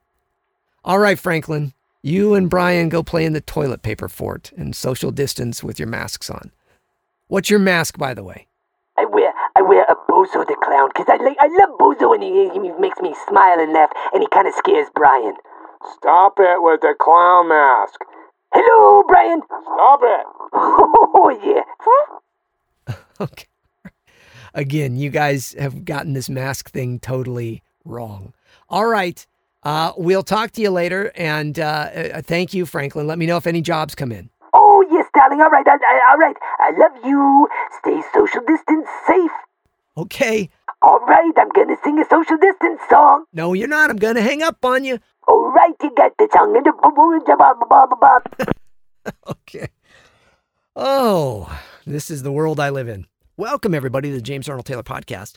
All 0.84 0.98
right, 0.98 1.18
Franklin. 1.18 1.72
You 2.02 2.34
and 2.34 2.50
Brian 2.50 2.90
go 2.90 3.02
play 3.02 3.24
in 3.24 3.32
the 3.32 3.40
toilet 3.40 3.80
paper 3.82 4.08
fort 4.08 4.52
and 4.56 4.76
social 4.76 5.10
distance 5.10 5.64
with 5.64 5.78
your 5.78 5.88
masks 5.88 6.28
on. 6.28 6.52
What's 7.28 7.48
your 7.48 7.58
mask, 7.60 7.96
by 7.96 8.12
the 8.12 8.22
way? 8.22 8.46
I 8.98 9.06
wear 9.06 9.32
I 9.56 9.62
wear 9.62 9.84
a 9.84 9.96
Bozo 10.08 10.46
the 10.46 10.56
clown 10.62 10.90
because 10.94 11.06
I 11.08 11.16
like 11.22 11.36
I 11.40 11.46
love 11.46 11.78
Bozo 11.78 12.14
and 12.14 12.22
he, 12.22 12.50
he 12.52 12.72
makes 12.78 13.00
me 13.00 13.14
smile 13.28 13.58
and 13.58 13.72
laugh 13.72 13.90
and 14.12 14.22
he 14.22 14.28
kind 14.28 14.46
of 14.46 14.54
scares 14.54 14.88
Brian. 14.94 15.34
Stop 15.92 16.34
it 16.38 16.62
with 16.62 16.80
the 16.80 16.94
clown 16.98 17.48
mask. 17.48 18.00
Hello, 18.52 19.02
Brian. 19.06 19.40
Stop 19.46 20.00
it. 20.02 20.26
Oh 21.16 21.30
yeah. 21.44 21.62
Huh? 21.80 22.94
Okay. 23.20 23.46
Again, 24.54 24.96
you 24.96 25.10
guys 25.10 25.54
have 25.58 25.84
gotten 25.84 26.12
this 26.12 26.28
mask 26.28 26.70
thing 26.70 27.00
totally 27.00 27.62
wrong. 27.84 28.32
All 28.68 28.86
right. 28.86 29.26
Uh, 29.64 29.92
we'll 29.96 30.22
talk 30.22 30.52
to 30.52 30.60
you 30.60 30.70
later. 30.70 31.10
And 31.16 31.58
uh, 31.58 31.62
uh, 32.14 32.22
thank 32.22 32.54
you, 32.54 32.66
Franklin. 32.66 33.06
Let 33.06 33.18
me 33.18 33.26
know 33.26 33.36
if 33.36 33.46
any 33.46 33.60
jobs 33.62 33.94
come 33.94 34.12
in. 34.12 34.30
Oh 34.52 34.84
yes, 34.90 35.06
darling. 35.14 35.40
All 35.40 35.50
right, 35.50 35.66
I, 35.66 35.74
I, 35.74 36.10
all 36.12 36.18
right. 36.18 36.36
I 36.60 36.70
love 36.76 37.04
you. 37.04 37.48
Stay 37.80 38.00
social 38.12 38.42
distance 38.46 38.88
safe. 39.06 39.30
Okay. 39.96 40.50
All 40.82 40.98
right, 41.00 41.32
I'm 41.36 41.48
gonna 41.50 41.76
sing 41.82 41.98
a 41.98 42.04
social 42.08 42.36
distance 42.36 42.80
song. 42.90 43.24
No, 43.32 43.52
you're 43.54 43.68
not. 43.68 43.90
I'm 43.90 43.96
going 43.96 44.16
to 44.16 44.22
hang 44.22 44.42
up 44.42 44.64
on 44.64 44.84
you. 44.84 44.98
All 45.26 45.50
right, 45.52 45.74
you 45.82 45.90
got 45.96 46.12
the 46.18 46.28
song. 46.32 46.52
Okay. 49.26 49.68
Oh, 50.74 51.60
this 51.86 52.10
is 52.10 52.22
the 52.22 52.32
world 52.32 52.58
I 52.58 52.70
live 52.70 52.88
in. 52.88 53.06
Welcome, 53.36 53.74
everybody, 53.74 54.10
to 54.10 54.16
the 54.16 54.22
James 54.22 54.48
Arnold 54.48 54.66
Taylor 54.66 54.82
podcast. 54.82 55.36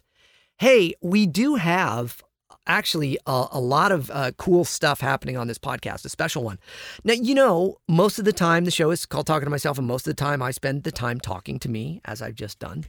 Hey, 0.57 0.93
we 1.01 1.25
do 1.25 1.55
have 1.55 2.23
actually 2.65 3.17
a, 3.25 3.47
a 3.51 3.59
lot 3.59 3.91
of 3.91 4.09
uh, 4.11 4.31
cool 4.37 4.65
stuff 4.65 5.01
happening 5.01 5.37
on 5.37 5.47
this 5.47 5.57
podcast, 5.57 6.05
a 6.05 6.09
special 6.09 6.43
one. 6.43 6.59
Now, 7.03 7.13
you 7.13 7.35
know, 7.35 7.77
most 7.87 8.19
of 8.19 8.25
the 8.25 8.33
time 8.33 8.65
the 8.65 8.71
show 8.71 8.91
is 8.91 9.05
called 9.05 9.27
Talking 9.27 9.45
to 9.45 9.51
Myself, 9.51 9.77
and 9.77 9.87
most 9.87 10.07
of 10.07 10.15
the 10.15 10.21
time 10.21 10.41
I 10.41 10.51
spend 10.51 10.83
the 10.83 10.91
time 10.91 11.19
talking 11.19 11.59
to 11.59 11.69
me, 11.69 12.01
as 12.05 12.21
I've 12.21 12.35
just 12.35 12.59
done 12.59 12.85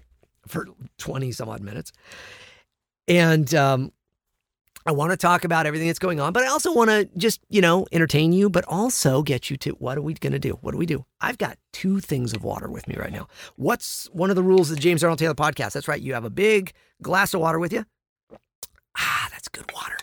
for 0.46 0.66
20 0.98 1.32
some 1.32 1.48
odd 1.48 1.60
minutes. 1.60 1.92
And 3.06 3.54
um, 3.54 3.92
I 4.88 4.90
want 4.90 5.10
to 5.10 5.18
talk 5.18 5.44
about 5.44 5.66
everything 5.66 5.86
that's 5.86 5.98
going 5.98 6.18
on, 6.18 6.32
but 6.32 6.44
I 6.44 6.46
also 6.46 6.72
want 6.72 6.88
to 6.88 7.06
just, 7.14 7.42
you 7.50 7.60
know, 7.60 7.84
entertain 7.92 8.32
you, 8.32 8.48
but 8.48 8.64
also 8.64 9.22
get 9.22 9.50
you 9.50 9.58
to 9.58 9.72
what 9.72 9.98
are 9.98 10.00
we 10.00 10.14
going 10.14 10.32
to 10.32 10.38
do? 10.38 10.52
What 10.62 10.72
do 10.72 10.78
we 10.78 10.86
do? 10.86 11.04
I've 11.20 11.36
got 11.36 11.58
two 11.74 12.00
things 12.00 12.32
of 12.32 12.42
water 12.42 12.70
with 12.70 12.88
me 12.88 12.94
right 12.94 13.12
now. 13.12 13.28
What's 13.56 14.08
one 14.14 14.30
of 14.30 14.36
the 14.36 14.42
rules 14.42 14.70
of 14.70 14.76
the 14.76 14.82
James 14.82 15.04
Arnold 15.04 15.18
Taylor 15.18 15.34
podcast? 15.34 15.72
That's 15.72 15.88
right. 15.88 16.00
You 16.00 16.14
have 16.14 16.24
a 16.24 16.30
big 16.30 16.72
glass 17.02 17.34
of 17.34 17.42
water 17.42 17.58
with 17.58 17.70
you. 17.70 17.84
Ah, 18.96 19.28
that's 19.30 19.48
good 19.48 19.70
water. 19.74 19.98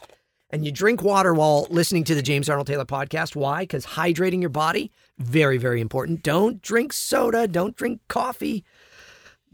And 0.52 0.63
you 0.63 0.71
drink 0.71 1.02
water 1.02 1.34
while 1.34 1.65
listening 1.71 2.04
to 2.04 2.13
the 2.13 2.21
James 2.21 2.48
Arnold 2.48 2.67
Taylor 2.67 2.86
podcast. 2.86 3.36
Why? 3.36 3.63
Because 3.63 3.88
hydrating 3.88 4.39
your 4.39 4.52
body, 4.52 4.91
very, 5.17 5.58
very 5.58 5.82
important. 5.82 6.21
Don't 6.21 6.62
drink 6.62 6.93
soda. 6.93 7.48
Don't 7.48 7.76
drink 7.76 8.02
coffee. 8.08 8.63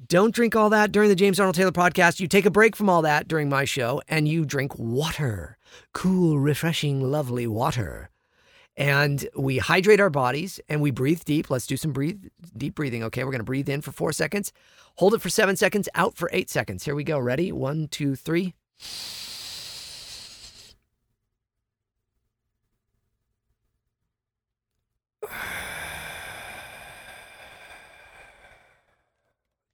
Don't 0.08 0.34
drink 0.34 0.56
all 0.56 0.72
that 0.72 0.92
during 0.92 1.10
the 1.10 1.16
James 1.16 1.40
Arnold 1.40 1.56
Taylor 1.56 1.72
podcast. 1.72 2.20
You 2.20 2.28
take 2.28 2.48
a 2.48 2.52
break 2.52 2.76
from 2.76 2.90
all 2.90 3.04
that 3.04 3.28
during 3.28 3.50
my 3.50 3.66
show 3.66 4.02
and 4.08 4.28
you 4.28 4.46
drink 4.46 4.78
water. 4.80 5.58
Cool, 5.94 6.40
refreshing, 6.40 7.02
lovely 7.02 7.46
water. 7.46 8.10
And 8.76 9.28
we 9.38 9.60
hydrate 9.60 10.00
our 10.00 10.10
bodies 10.10 10.60
and 10.68 10.82
we 10.82 10.90
breathe 10.90 11.24
deep. 11.24 11.52
Let's 11.52 11.68
do 11.68 11.78
some 11.78 11.92
breathe 11.92 12.26
deep 12.58 12.74
breathing. 12.74 13.04
Okay, 13.04 13.24
we're 13.24 13.32
going 13.32 13.42
to 13.42 13.46
breathe 13.46 13.70
in 13.70 13.82
for 13.82 13.92
4 13.92 14.12
seconds. 14.12 14.52
Hold 14.96 15.14
it 15.14 15.22
for 15.22 15.30
7 15.30 15.56
seconds, 15.56 15.88
out 15.94 16.16
for 16.16 16.30
8 16.34 16.50
seconds. 16.50 16.84
Here 16.84 16.96
we 16.96 17.04
go. 17.04 17.20
Ready? 17.20 17.52
One, 17.52 17.88
two, 17.88 18.16
three. 18.16 18.56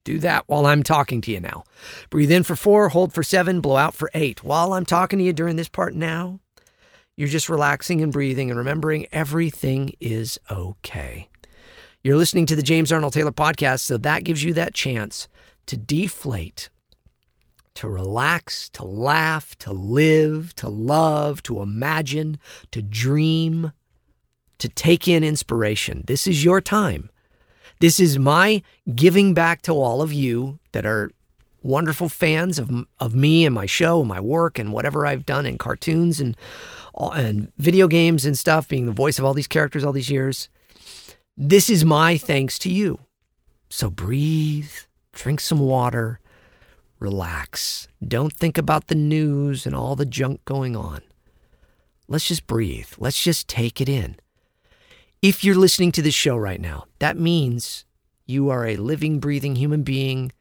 Do 0.08 0.20
that 0.20 0.46
while 0.48 0.66
I'm 0.66 0.84
talking 0.84 1.20
to 1.20 1.32
you 1.32 1.42
now. 1.42 1.66
Breathe 2.10 2.32
in 2.32 2.44
for 2.44 2.56
four, 2.56 2.88
hold 2.88 3.12
for 3.12 3.24
seven, 3.24 3.60
blow 3.60 3.76
out 3.76 3.94
for 3.94 4.10
eight. 4.14 4.42
While 4.42 4.72
I'm 4.72 4.86
talking 4.86 5.20
to 5.20 5.26
you 5.26 5.34
during 5.34 5.58
this 5.58 5.68
part 5.68 5.94
now, 5.94 6.40
you're 7.18 7.28
just 7.28 7.50
relaxing 7.50 8.00
and 8.02 8.10
breathing 8.10 8.50
and 8.50 8.58
remembering 8.58 9.08
everything 9.12 9.92
is 10.00 10.40
okay. 10.50 11.28
You're 12.06 12.16
listening 12.16 12.46
to 12.46 12.56
the 12.56 12.64
James 12.64 12.90
Arnold 12.90 13.12
Taylor 13.12 13.34
podcast, 13.34 13.82
so 13.82 13.98
that 13.98 14.24
gives 14.24 14.46
you 14.46 14.54
that 14.54 14.74
chance 14.74 15.28
to 15.66 15.76
deflate, 15.76 16.70
to 17.74 17.90
relax, 17.90 18.70
to 18.70 18.86
laugh, 18.86 19.58
to 19.58 19.74
live, 19.74 20.56
to 20.56 20.70
love, 20.70 21.44
to 21.44 21.62
imagine, 21.62 22.40
to 22.72 22.82
dream, 22.82 23.74
to 24.60 24.70
take 24.70 25.06
in 25.06 25.26
inspiration. 25.26 26.06
This 26.08 26.28
is 26.28 26.46
your 26.46 26.62
time. 26.62 27.10
This 27.80 28.00
is 28.00 28.18
my 28.18 28.64
giving 28.96 29.34
back 29.34 29.62
to 29.64 29.74
all 29.74 30.02
of 30.02 30.12
you 30.12 30.60
that 30.72 30.86
are 30.86 31.12
wonderful 31.62 32.10
fans 32.10 32.58
of, 32.58 32.72
of 33.00 33.14
me 33.14 33.46
and 33.46 33.54
my 33.54 33.66
show 33.66 34.00
and 34.00 34.08
my 34.08 34.20
work 34.20 34.58
and 34.58 34.72
whatever 34.72 35.06
I've 35.06 35.26
done 35.26 35.46
in 35.46 35.58
cartoons 35.58 36.20
and 36.20 36.36
and 37.00 37.52
video 37.60 37.88
games 37.88 38.26
and 38.26 38.36
stuff, 38.36 38.68
being 38.68 38.88
the 38.88 38.92
voice 38.92 39.20
of 39.20 39.26
all 39.26 39.36
these 39.36 39.48
characters 39.48 39.84
all 39.84 39.94
these 39.94 40.10
years. 40.10 40.50
This 41.36 41.70
is 41.70 41.86
my 41.86 42.18
thanks 42.18 42.58
to 42.60 42.72
you. 42.72 43.00
So 43.70 43.92
breathe, 43.92 44.72
drink 45.12 45.40
some 45.40 45.60
water, 45.60 46.20
relax. 47.00 47.88
Don't 48.06 48.34
think 48.34 48.58
about 48.58 48.88
the 48.88 48.96
news 48.96 49.68
and 49.68 49.76
all 49.76 49.96
the 49.96 50.06
junk 50.06 50.44
going 50.46 50.76
on. 50.76 51.02
Let's 52.08 52.28
just 52.28 52.48
breathe. 52.48 52.90
Let's 52.98 53.22
just 53.22 53.48
take 53.48 53.80
it 53.80 53.90
in. 53.90 54.16
If 55.22 55.44
you're 55.44 55.56
listening 55.56 55.92
to 55.94 56.02
this 56.02 56.14
show 56.14 56.38
right 56.38 56.62
now, 56.62 56.86
that 57.00 57.18
means 57.18 57.86
you 58.28 58.50
are 58.50 58.68
a 58.68 58.76
living, 58.76 59.20
breathing 59.20 59.56
human 59.56 59.82
being 59.82 60.32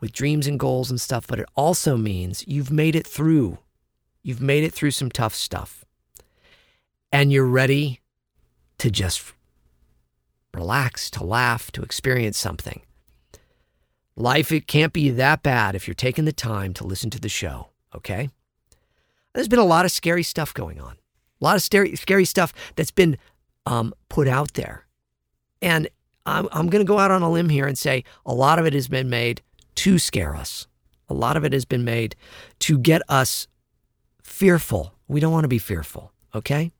with 0.00 0.12
dreams 0.12 0.46
and 0.46 0.60
goals 0.60 0.90
and 0.90 1.00
stuff, 1.00 1.26
but 1.26 1.40
it 1.40 1.48
also 1.56 1.96
means 1.96 2.46
you've 2.46 2.70
made 2.70 2.94
it 2.94 3.06
through. 3.06 3.58
You've 4.22 4.40
made 4.40 4.62
it 4.62 4.72
through 4.72 4.92
some 4.92 5.10
tough 5.10 5.34
stuff. 5.34 5.84
And 7.10 7.32
you're 7.32 7.46
ready 7.46 8.00
to 8.78 8.90
just 8.90 9.32
relax, 10.54 11.10
to 11.10 11.24
laugh, 11.24 11.72
to 11.72 11.82
experience 11.82 12.38
something. 12.38 12.82
Life, 14.14 14.52
it 14.52 14.66
can't 14.66 14.92
be 14.92 15.10
that 15.10 15.42
bad 15.42 15.74
if 15.74 15.88
you're 15.88 15.94
taking 15.94 16.26
the 16.26 16.32
time 16.32 16.74
to 16.74 16.86
listen 16.86 17.10
to 17.10 17.20
the 17.20 17.28
show, 17.28 17.70
okay? 17.94 18.30
There's 19.32 19.48
been 19.48 19.58
a 19.58 19.64
lot 19.64 19.84
of 19.84 19.90
scary 19.90 20.22
stuff 20.22 20.54
going 20.54 20.80
on, 20.80 20.92
a 21.40 21.44
lot 21.44 21.56
of 21.56 21.62
scary, 21.62 21.96
scary 21.96 22.24
stuff 22.24 22.52
that's 22.76 22.90
been 22.90 23.16
um, 23.66 23.94
put 24.08 24.28
out 24.28 24.54
there. 24.54 24.86
And 25.60 25.88
I'm, 26.26 26.48
I'm 26.52 26.68
going 26.68 26.84
to 26.84 26.88
go 26.88 26.98
out 26.98 27.10
on 27.10 27.22
a 27.22 27.30
limb 27.30 27.48
here 27.48 27.66
and 27.66 27.76
say 27.76 28.04
a 28.26 28.34
lot 28.34 28.58
of 28.58 28.66
it 28.66 28.72
has 28.72 28.88
been 28.88 29.08
made 29.08 29.42
to 29.76 29.98
scare 29.98 30.34
us. 30.34 30.66
A 31.08 31.14
lot 31.14 31.36
of 31.36 31.44
it 31.44 31.52
has 31.52 31.64
been 31.64 31.84
made 31.84 32.16
to 32.60 32.78
get 32.78 33.02
us 33.08 33.46
fearful. 34.22 34.94
We 35.08 35.20
don't 35.20 35.32
want 35.32 35.44
to 35.44 35.48
be 35.48 35.58
fearful, 35.58 36.12
okay? 36.34 36.72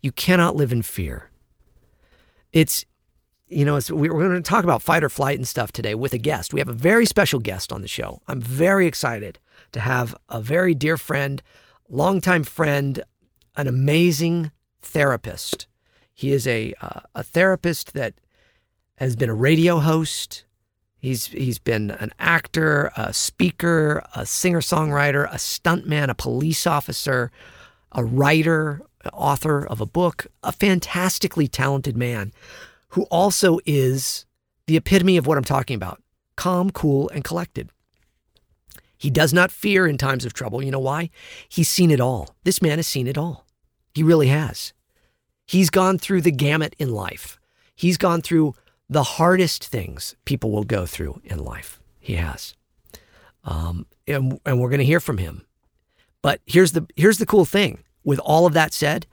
You 0.00 0.12
cannot 0.12 0.56
live 0.56 0.72
in 0.72 0.82
fear. 0.82 1.30
It's 2.52 2.84
you 3.52 3.66
know, 3.66 3.78
we're 3.90 4.08
going 4.08 4.34
to 4.34 4.40
talk 4.40 4.64
about 4.64 4.80
fight 4.80 5.04
or 5.04 5.10
flight 5.10 5.36
and 5.36 5.46
stuff 5.46 5.72
today 5.72 5.94
with 5.94 6.14
a 6.14 6.18
guest. 6.18 6.54
We 6.54 6.60
have 6.60 6.68
a 6.68 6.74
very 6.74 7.04
special 7.04 7.38
guest 7.38 7.70
on 7.70 7.82
the 7.82 7.88
show. 7.88 8.22
I'm 8.26 8.40
very 8.40 8.86
excited 8.86 9.38
to 9.72 9.80
have 9.80 10.14
a 10.30 10.40
very 10.40 10.74
dear 10.74 10.96
friend, 10.96 11.42
longtime 11.88 12.44
friend, 12.44 13.02
an 13.54 13.66
amazing 13.66 14.52
therapist. 14.80 15.66
He 16.12 16.32
is 16.32 16.46
a 16.46 16.74
uh, 16.80 17.00
a 17.14 17.22
therapist 17.22 17.94
that 17.94 18.14
has 18.96 19.16
been 19.16 19.30
a 19.30 19.34
radio 19.34 19.78
host. 19.78 20.44
He's 20.98 21.26
he's 21.26 21.58
been 21.58 21.90
an 21.90 22.12
actor, 22.18 22.92
a 22.96 23.12
speaker, 23.12 24.04
a 24.14 24.24
singer-songwriter, 24.24 25.28
a 25.30 25.36
stuntman, 25.36 26.08
a 26.08 26.14
police 26.14 26.66
officer, 26.66 27.32
a 27.90 28.04
writer, 28.04 28.82
author 29.12 29.66
of 29.66 29.80
a 29.80 29.86
book, 29.86 30.26
a 30.42 30.52
fantastically 30.52 31.48
talented 31.48 31.96
man 31.96 32.32
who 32.88 33.02
also 33.04 33.58
is 33.64 34.26
the 34.66 34.76
epitome 34.76 35.16
of 35.16 35.26
what 35.26 35.38
I'm 35.38 35.44
talking 35.44 35.74
about 35.74 36.00
calm, 36.36 36.70
cool, 36.70 37.10
and 37.10 37.24
collected. 37.24 37.70
He 38.96 39.10
does 39.10 39.32
not 39.32 39.50
fear 39.50 39.86
in 39.86 39.98
times 39.98 40.24
of 40.24 40.32
trouble. 40.32 40.62
You 40.62 40.70
know 40.70 40.78
why? 40.78 41.10
He's 41.48 41.68
seen 41.68 41.90
it 41.90 42.00
all. 42.00 42.34
This 42.44 42.62
man 42.62 42.78
has 42.78 42.86
seen 42.86 43.06
it 43.06 43.18
all. 43.18 43.46
He 43.94 44.02
really 44.02 44.28
has. 44.28 44.72
He's 45.46 45.70
gone 45.70 45.98
through 45.98 46.22
the 46.22 46.30
gamut 46.30 46.74
in 46.78 46.92
life. 46.92 47.38
He's 47.74 47.96
gone 47.96 48.22
through 48.22 48.54
the 48.88 49.02
hardest 49.02 49.66
things 49.66 50.16
people 50.24 50.50
will 50.50 50.64
go 50.64 50.86
through 50.86 51.20
in 51.24 51.38
life. 51.38 51.80
He 51.98 52.14
has. 52.14 52.54
Um, 53.44 53.86
and, 54.06 54.40
and 54.44 54.60
we're 54.60 54.68
going 54.68 54.78
to 54.78 54.84
hear 54.84 55.00
from 55.00 55.18
him. 55.18 55.46
But 56.20 56.40
here's 56.46 56.72
the 56.72 56.86
here's 56.94 57.18
the 57.18 57.26
cool 57.26 57.44
thing. 57.44 57.82
With 58.04 58.20
all 58.20 58.46
of 58.46 58.52
that 58.52 58.72
said, 58.72 59.06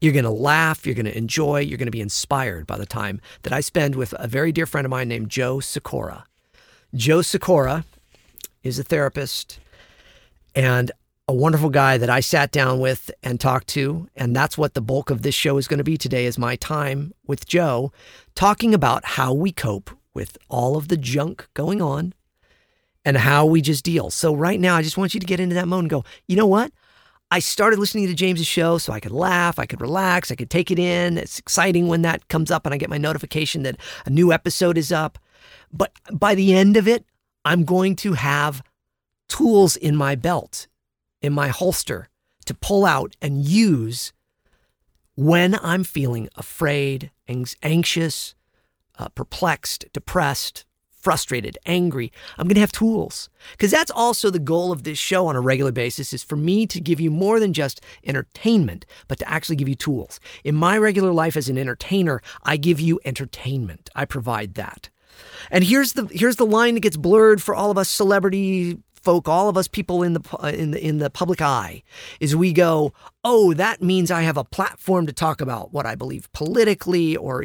you're 0.00 0.12
going 0.12 0.24
to 0.24 0.30
laugh, 0.30 0.84
you're 0.84 0.94
going 0.94 1.06
to 1.06 1.16
enjoy, 1.16 1.60
you're 1.60 1.78
going 1.78 1.86
to 1.86 1.92
be 1.92 2.00
inspired 2.00 2.66
by 2.66 2.76
the 2.76 2.86
time 2.86 3.20
that 3.42 3.52
I 3.52 3.60
spend 3.60 3.94
with 3.94 4.14
a 4.18 4.28
very 4.28 4.52
dear 4.52 4.66
friend 4.66 4.84
of 4.84 4.90
mine 4.90 5.08
named 5.08 5.30
Joe 5.30 5.60
Sikora. 5.60 6.24
Joe 6.94 7.22
Sikora 7.22 7.84
is 8.62 8.78
a 8.78 8.82
therapist 8.82 9.58
and 10.54 10.90
a 11.28 11.34
wonderful 11.34 11.70
guy 11.70 11.98
that 11.98 12.08
I 12.08 12.20
sat 12.20 12.52
down 12.52 12.78
with 12.78 13.10
and 13.24 13.40
talked 13.40 13.66
to, 13.68 14.08
and 14.14 14.34
that's 14.34 14.56
what 14.56 14.74
the 14.74 14.80
bulk 14.80 15.10
of 15.10 15.22
this 15.22 15.34
show 15.34 15.56
is 15.56 15.66
going 15.66 15.78
to 15.78 15.84
be 15.84 15.96
today 15.96 16.24
is 16.24 16.38
my 16.38 16.54
time 16.54 17.12
with 17.26 17.46
Joe 17.46 17.92
talking 18.36 18.72
about 18.72 19.04
how 19.04 19.32
we 19.32 19.50
cope 19.50 19.90
with 20.14 20.38
all 20.48 20.76
of 20.76 20.86
the 20.86 20.96
junk 20.96 21.48
going 21.54 21.82
on 21.82 22.14
and 23.04 23.16
how 23.16 23.44
we 23.44 23.60
just 23.60 23.84
deal. 23.84 24.10
So 24.10 24.34
right 24.34 24.60
now 24.60 24.76
I 24.76 24.82
just 24.82 24.96
want 24.96 25.14
you 25.14 25.20
to 25.20 25.26
get 25.26 25.40
into 25.40 25.56
that 25.56 25.66
mode 25.66 25.80
and 25.80 25.90
go, 25.90 26.04
"You 26.28 26.36
know 26.36 26.46
what? 26.46 26.70
I 27.32 27.40
started 27.40 27.80
listening 27.80 28.06
to 28.06 28.14
James's 28.14 28.46
show 28.46 28.78
so 28.78 28.92
I 28.92 29.00
could 29.00 29.10
laugh, 29.10 29.58
I 29.58 29.66
could 29.66 29.80
relax, 29.80 30.30
I 30.30 30.36
could 30.36 30.48
take 30.48 30.70
it 30.70 30.78
in. 30.78 31.18
It's 31.18 31.40
exciting 31.40 31.88
when 31.88 32.02
that 32.02 32.28
comes 32.28 32.52
up 32.52 32.64
and 32.66 32.72
I 32.72 32.78
get 32.78 32.88
my 32.88 32.98
notification 32.98 33.64
that 33.64 33.78
a 34.04 34.10
new 34.10 34.32
episode 34.32 34.78
is 34.78 34.92
up. 34.92 35.18
But 35.72 35.90
by 36.12 36.36
the 36.36 36.54
end 36.54 36.76
of 36.76 36.86
it, 36.86 37.04
I'm 37.44 37.64
going 37.64 37.96
to 37.96 38.12
have 38.12 38.62
tools 39.28 39.74
in 39.76 39.96
my 39.96 40.14
belt, 40.14 40.68
in 41.26 41.32
my 41.32 41.48
holster 41.48 42.08
to 42.46 42.54
pull 42.54 42.86
out 42.86 43.16
and 43.20 43.44
use 43.44 44.12
when 45.16 45.58
I'm 45.62 45.82
feeling 45.82 46.28
afraid, 46.36 47.10
anxious, 47.62 48.34
uh, 48.98 49.08
perplexed, 49.08 49.86
depressed, 49.92 50.64
frustrated, 50.90 51.56
angry, 51.66 52.12
I'm 52.36 52.48
going 52.48 52.56
to 52.56 52.60
have 52.60 52.72
tools. 52.72 53.28
Because 53.52 53.70
that's 53.70 53.92
also 53.92 54.28
the 54.28 54.38
goal 54.38 54.72
of 54.72 54.82
this 54.82 54.98
show 54.98 55.26
on 55.28 55.36
a 55.36 55.40
regular 55.40 55.72
basis 55.72 56.12
is 56.12 56.22
for 56.22 56.36
me 56.36 56.66
to 56.66 56.80
give 56.80 57.00
you 57.00 57.10
more 57.10 57.38
than 57.38 57.52
just 57.52 57.80
entertainment, 58.04 58.84
but 59.06 59.18
to 59.20 59.28
actually 59.28 59.56
give 59.56 59.68
you 59.68 59.74
tools. 59.74 60.18
In 60.44 60.54
my 60.54 60.76
regular 60.76 61.12
life 61.12 61.36
as 61.36 61.48
an 61.48 61.58
entertainer, 61.58 62.20
I 62.42 62.56
give 62.56 62.80
you 62.80 63.00
entertainment. 63.04 63.88
I 63.94 64.04
provide 64.04 64.54
that. 64.54 64.90
And 65.50 65.64
here's 65.64 65.92
the 65.94 66.06
here's 66.06 66.36
the 66.36 66.44
line 66.44 66.74
that 66.74 66.80
gets 66.80 66.96
blurred 66.96 67.42
for 67.42 67.54
all 67.54 67.70
of 67.70 67.78
us 67.78 67.88
celebrity 67.88 68.78
folk, 69.06 69.28
all 69.28 69.48
of 69.48 69.56
us 69.56 69.68
people 69.68 70.02
in 70.02 70.14
the 70.14 70.36
uh, 70.42 70.48
in 70.48 70.72
the 70.72 70.84
in 70.84 70.98
the 70.98 71.08
public 71.08 71.40
eye, 71.40 71.84
is 72.18 72.34
we 72.34 72.52
go, 72.52 72.92
oh, 73.22 73.54
that 73.54 73.80
means 73.80 74.10
I 74.10 74.22
have 74.22 74.36
a 74.36 74.42
platform 74.42 75.06
to 75.06 75.12
talk 75.12 75.40
about 75.40 75.72
what 75.72 75.86
I 75.86 75.94
believe 75.94 76.30
politically 76.32 77.16
or 77.16 77.44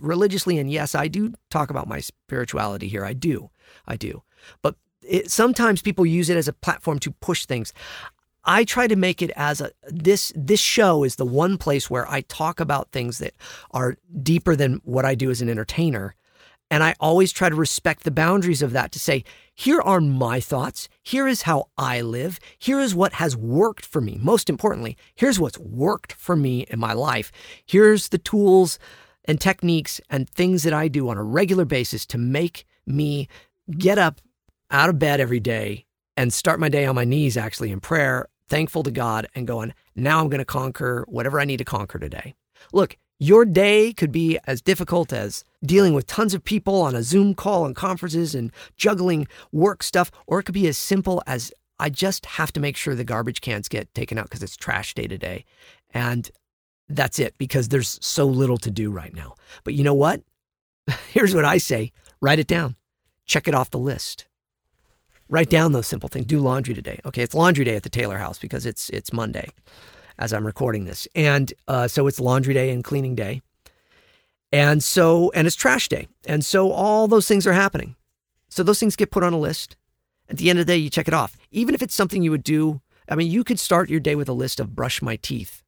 religiously, 0.00 0.56
and 0.58 0.70
yes, 0.70 0.94
I 0.94 1.08
do 1.08 1.34
talk 1.50 1.68
about 1.68 1.86
my 1.86 2.00
spirituality 2.00 2.88
here. 2.88 3.04
I 3.04 3.12
do, 3.12 3.50
I 3.86 3.96
do, 3.96 4.22
but 4.62 4.76
it, 5.02 5.30
sometimes 5.30 5.82
people 5.82 6.06
use 6.06 6.30
it 6.30 6.38
as 6.38 6.48
a 6.48 6.54
platform 6.54 6.98
to 7.00 7.10
push 7.10 7.44
things. 7.44 7.74
I 8.44 8.64
try 8.64 8.86
to 8.86 8.96
make 8.96 9.20
it 9.20 9.30
as 9.36 9.60
a 9.60 9.70
this 9.88 10.32
this 10.34 10.60
show 10.60 11.04
is 11.04 11.16
the 11.16 11.26
one 11.26 11.58
place 11.58 11.90
where 11.90 12.10
I 12.10 12.22
talk 12.22 12.58
about 12.58 12.90
things 12.90 13.18
that 13.18 13.34
are 13.72 13.98
deeper 14.22 14.56
than 14.56 14.80
what 14.84 15.04
I 15.04 15.14
do 15.14 15.30
as 15.30 15.42
an 15.42 15.50
entertainer 15.50 16.16
and 16.72 16.82
I 16.82 16.94
always 17.00 17.32
try 17.32 17.50
to 17.50 17.54
respect 17.54 18.02
the 18.02 18.10
boundaries 18.10 18.62
of 18.62 18.72
that 18.72 18.92
to 18.92 18.98
say, 18.98 19.24
here 19.62 19.80
are 19.80 20.00
my 20.00 20.40
thoughts. 20.40 20.88
Here 21.04 21.28
is 21.28 21.42
how 21.42 21.68
I 21.78 22.00
live. 22.00 22.40
Here 22.58 22.80
is 22.80 22.96
what 22.96 23.12
has 23.12 23.36
worked 23.36 23.86
for 23.86 24.00
me. 24.00 24.18
Most 24.20 24.50
importantly, 24.50 24.96
here's 25.14 25.38
what's 25.38 25.56
worked 25.56 26.14
for 26.14 26.34
me 26.34 26.62
in 26.62 26.80
my 26.80 26.92
life. 26.94 27.30
Here's 27.64 28.08
the 28.08 28.18
tools 28.18 28.80
and 29.24 29.40
techniques 29.40 30.00
and 30.10 30.28
things 30.28 30.64
that 30.64 30.72
I 30.72 30.88
do 30.88 31.08
on 31.08 31.16
a 31.16 31.22
regular 31.22 31.64
basis 31.64 32.04
to 32.06 32.18
make 32.18 32.64
me 32.86 33.28
get 33.78 33.98
up 33.98 34.20
out 34.72 34.88
of 34.88 34.98
bed 34.98 35.20
every 35.20 35.38
day 35.38 35.86
and 36.16 36.32
start 36.32 36.58
my 36.58 36.68
day 36.68 36.84
on 36.84 36.96
my 36.96 37.04
knees, 37.04 37.36
actually, 37.36 37.70
in 37.70 37.78
prayer, 37.78 38.26
thankful 38.48 38.82
to 38.82 38.90
God, 38.90 39.28
and 39.36 39.46
going, 39.46 39.74
now 39.94 40.18
I'm 40.18 40.28
going 40.28 40.40
to 40.40 40.44
conquer 40.44 41.04
whatever 41.06 41.38
I 41.38 41.44
need 41.44 41.58
to 41.58 41.64
conquer 41.64 42.00
today. 42.00 42.34
Look, 42.72 42.96
your 43.22 43.44
day 43.44 43.92
could 43.92 44.10
be 44.10 44.36
as 44.48 44.60
difficult 44.60 45.12
as 45.12 45.44
dealing 45.64 45.94
with 45.94 46.08
tons 46.08 46.34
of 46.34 46.42
people 46.42 46.82
on 46.82 46.96
a 46.96 47.04
Zoom 47.04 47.34
call 47.34 47.64
and 47.64 47.76
conferences 47.76 48.34
and 48.34 48.50
juggling 48.76 49.28
work 49.52 49.84
stuff, 49.84 50.10
or 50.26 50.40
it 50.40 50.42
could 50.42 50.54
be 50.54 50.66
as 50.66 50.76
simple 50.76 51.22
as 51.24 51.52
I 51.78 51.88
just 51.88 52.26
have 52.26 52.52
to 52.54 52.60
make 52.60 52.76
sure 52.76 52.96
the 52.96 53.04
garbage 53.04 53.40
cans 53.40 53.68
get 53.68 53.94
taken 53.94 54.18
out 54.18 54.24
because 54.24 54.42
it's 54.42 54.56
trash 54.56 54.94
day 54.94 55.06
to 55.06 55.16
day. 55.16 55.44
And 55.94 56.28
that's 56.88 57.20
it 57.20 57.38
because 57.38 57.68
there's 57.68 57.96
so 58.04 58.26
little 58.26 58.58
to 58.58 58.72
do 58.72 58.90
right 58.90 59.14
now. 59.14 59.36
But 59.62 59.74
you 59.74 59.84
know 59.84 59.94
what? 59.94 60.22
Here's 61.12 61.32
what 61.32 61.44
I 61.44 61.58
say 61.58 61.92
write 62.20 62.40
it 62.40 62.48
down, 62.48 62.74
check 63.24 63.46
it 63.46 63.54
off 63.54 63.70
the 63.70 63.78
list. 63.78 64.26
Write 65.28 65.48
down 65.48 65.70
those 65.70 65.86
simple 65.86 66.08
things. 66.08 66.26
Do 66.26 66.40
laundry 66.40 66.74
today. 66.74 66.98
Okay, 67.06 67.22
it's 67.22 67.36
laundry 67.36 67.64
day 67.64 67.76
at 67.76 67.84
the 67.84 67.88
Taylor 67.88 68.18
house 68.18 68.40
because 68.40 68.66
it's 68.66 68.90
it's 68.90 69.12
Monday 69.12 69.48
as 70.18 70.32
I'm 70.32 70.46
recording 70.46 70.84
this. 70.84 71.08
And 71.14 71.52
uh, 71.68 71.88
so 71.88 72.06
it's 72.06 72.20
laundry 72.20 72.54
day 72.54 72.70
and 72.70 72.84
cleaning 72.84 73.14
day. 73.14 73.42
And 74.52 74.82
so, 74.82 75.30
and 75.34 75.46
it's 75.46 75.56
trash 75.56 75.88
day. 75.88 76.08
And 76.26 76.44
so 76.44 76.72
all 76.72 77.08
those 77.08 77.26
things 77.26 77.46
are 77.46 77.52
happening. 77.52 77.96
So 78.48 78.62
those 78.62 78.78
things 78.78 78.96
get 78.96 79.10
put 79.10 79.22
on 79.22 79.32
a 79.32 79.38
list. 79.38 79.76
At 80.28 80.36
the 80.36 80.50
end 80.50 80.58
of 80.58 80.66
the 80.66 80.72
day, 80.72 80.76
you 80.76 80.90
check 80.90 81.08
it 81.08 81.14
off. 81.14 81.36
Even 81.50 81.74
if 81.74 81.82
it's 81.82 81.94
something 81.94 82.22
you 82.22 82.30
would 82.30 82.44
do, 82.44 82.80
I 83.08 83.14
mean, 83.14 83.30
you 83.30 83.44
could 83.44 83.58
start 83.58 83.90
your 83.90 84.00
day 84.00 84.14
with 84.14 84.28
a 84.28 84.34
list 84.34 84.60
of 84.60 84.74
brush 84.74 85.02
my 85.02 85.16
teeth 85.16 85.62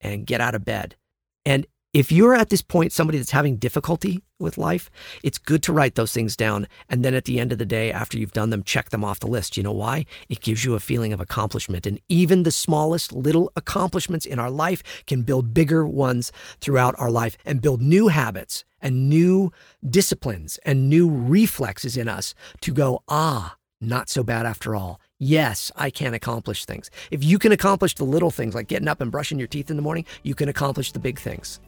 and 0.00 0.26
get 0.26 0.40
out 0.40 0.54
of 0.54 0.64
bed. 0.64 0.96
And 1.44 1.66
if 1.98 2.12
you're 2.12 2.36
at 2.36 2.48
this 2.48 2.62
point, 2.62 2.92
somebody 2.92 3.18
that's 3.18 3.32
having 3.32 3.56
difficulty 3.56 4.22
with 4.38 4.56
life, 4.56 4.88
it's 5.24 5.36
good 5.36 5.64
to 5.64 5.72
write 5.72 5.96
those 5.96 6.12
things 6.12 6.36
down. 6.36 6.68
And 6.88 7.04
then 7.04 7.12
at 7.12 7.24
the 7.24 7.40
end 7.40 7.50
of 7.50 7.58
the 7.58 7.66
day, 7.66 7.90
after 7.90 8.16
you've 8.16 8.30
done 8.30 8.50
them, 8.50 8.62
check 8.62 8.90
them 8.90 9.04
off 9.04 9.18
the 9.18 9.26
list. 9.26 9.56
You 9.56 9.64
know 9.64 9.72
why? 9.72 10.06
It 10.28 10.40
gives 10.40 10.64
you 10.64 10.76
a 10.76 10.80
feeling 10.80 11.12
of 11.12 11.20
accomplishment. 11.20 11.88
And 11.88 12.00
even 12.08 12.44
the 12.44 12.52
smallest 12.52 13.12
little 13.12 13.50
accomplishments 13.56 14.26
in 14.26 14.38
our 14.38 14.48
life 14.48 14.84
can 15.08 15.22
build 15.22 15.52
bigger 15.52 15.84
ones 15.88 16.30
throughout 16.60 16.94
our 17.00 17.10
life 17.10 17.36
and 17.44 17.60
build 17.60 17.82
new 17.82 18.06
habits 18.06 18.64
and 18.80 19.08
new 19.08 19.50
disciplines 19.84 20.60
and 20.64 20.88
new 20.88 21.10
reflexes 21.10 21.96
in 21.96 22.06
us 22.06 22.32
to 22.60 22.72
go, 22.72 23.02
ah, 23.08 23.56
not 23.80 24.08
so 24.08 24.22
bad 24.22 24.46
after 24.46 24.76
all. 24.76 25.00
Yes, 25.18 25.72
I 25.74 25.90
can 25.90 26.14
accomplish 26.14 26.64
things. 26.64 26.92
If 27.10 27.24
you 27.24 27.40
can 27.40 27.50
accomplish 27.50 27.96
the 27.96 28.04
little 28.04 28.30
things 28.30 28.54
like 28.54 28.68
getting 28.68 28.86
up 28.86 29.00
and 29.00 29.10
brushing 29.10 29.40
your 29.40 29.48
teeth 29.48 29.68
in 29.68 29.74
the 29.74 29.82
morning, 29.82 30.04
you 30.22 30.36
can 30.36 30.48
accomplish 30.48 30.92
the 30.92 31.00
big 31.00 31.18
things 31.18 31.58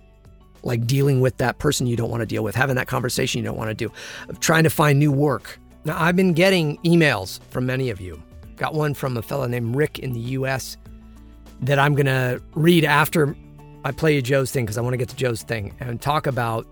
like 0.62 0.86
dealing 0.86 1.20
with 1.20 1.36
that 1.38 1.58
person 1.58 1.86
you 1.86 1.96
don't 1.96 2.10
want 2.10 2.20
to 2.20 2.26
deal 2.26 2.42
with, 2.42 2.54
having 2.54 2.76
that 2.76 2.86
conversation 2.86 3.38
you 3.40 3.44
don't 3.44 3.56
want 3.56 3.70
to 3.70 3.74
do, 3.74 3.92
trying 4.40 4.64
to 4.64 4.70
find 4.70 4.98
new 4.98 5.12
work. 5.12 5.58
Now, 5.84 6.00
I've 6.00 6.16
been 6.16 6.32
getting 6.32 6.76
emails 6.78 7.40
from 7.50 7.66
many 7.66 7.90
of 7.90 8.00
you. 8.00 8.22
Got 8.56 8.74
one 8.74 8.92
from 8.94 9.16
a 9.16 9.22
fellow 9.22 9.46
named 9.46 9.74
Rick 9.74 9.98
in 9.98 10.12
the 10.12 10.20
US 10.20 10.76
that 11.62 11.78
I'm 11.78 11.94
going 11.94 12.06
to 12.06 12.42
read 12.54 12.84
after 12.84 13.36
I 13.84 13.92
play 13.92 14.14
you 14.14 14.22
Joe's 14.22 14.50
thing 14.50 14.64
because 14.66 14.76
I 14.76 14.82
want 14.82 14.92
to 14.92 14.98
get 14.98 15.08
to 15.08 15.16
Joe's 15.16 15.42
thing 15.42 15.74
and 15.80 16.00
talk 16.00 16.26
about 16.26 16.66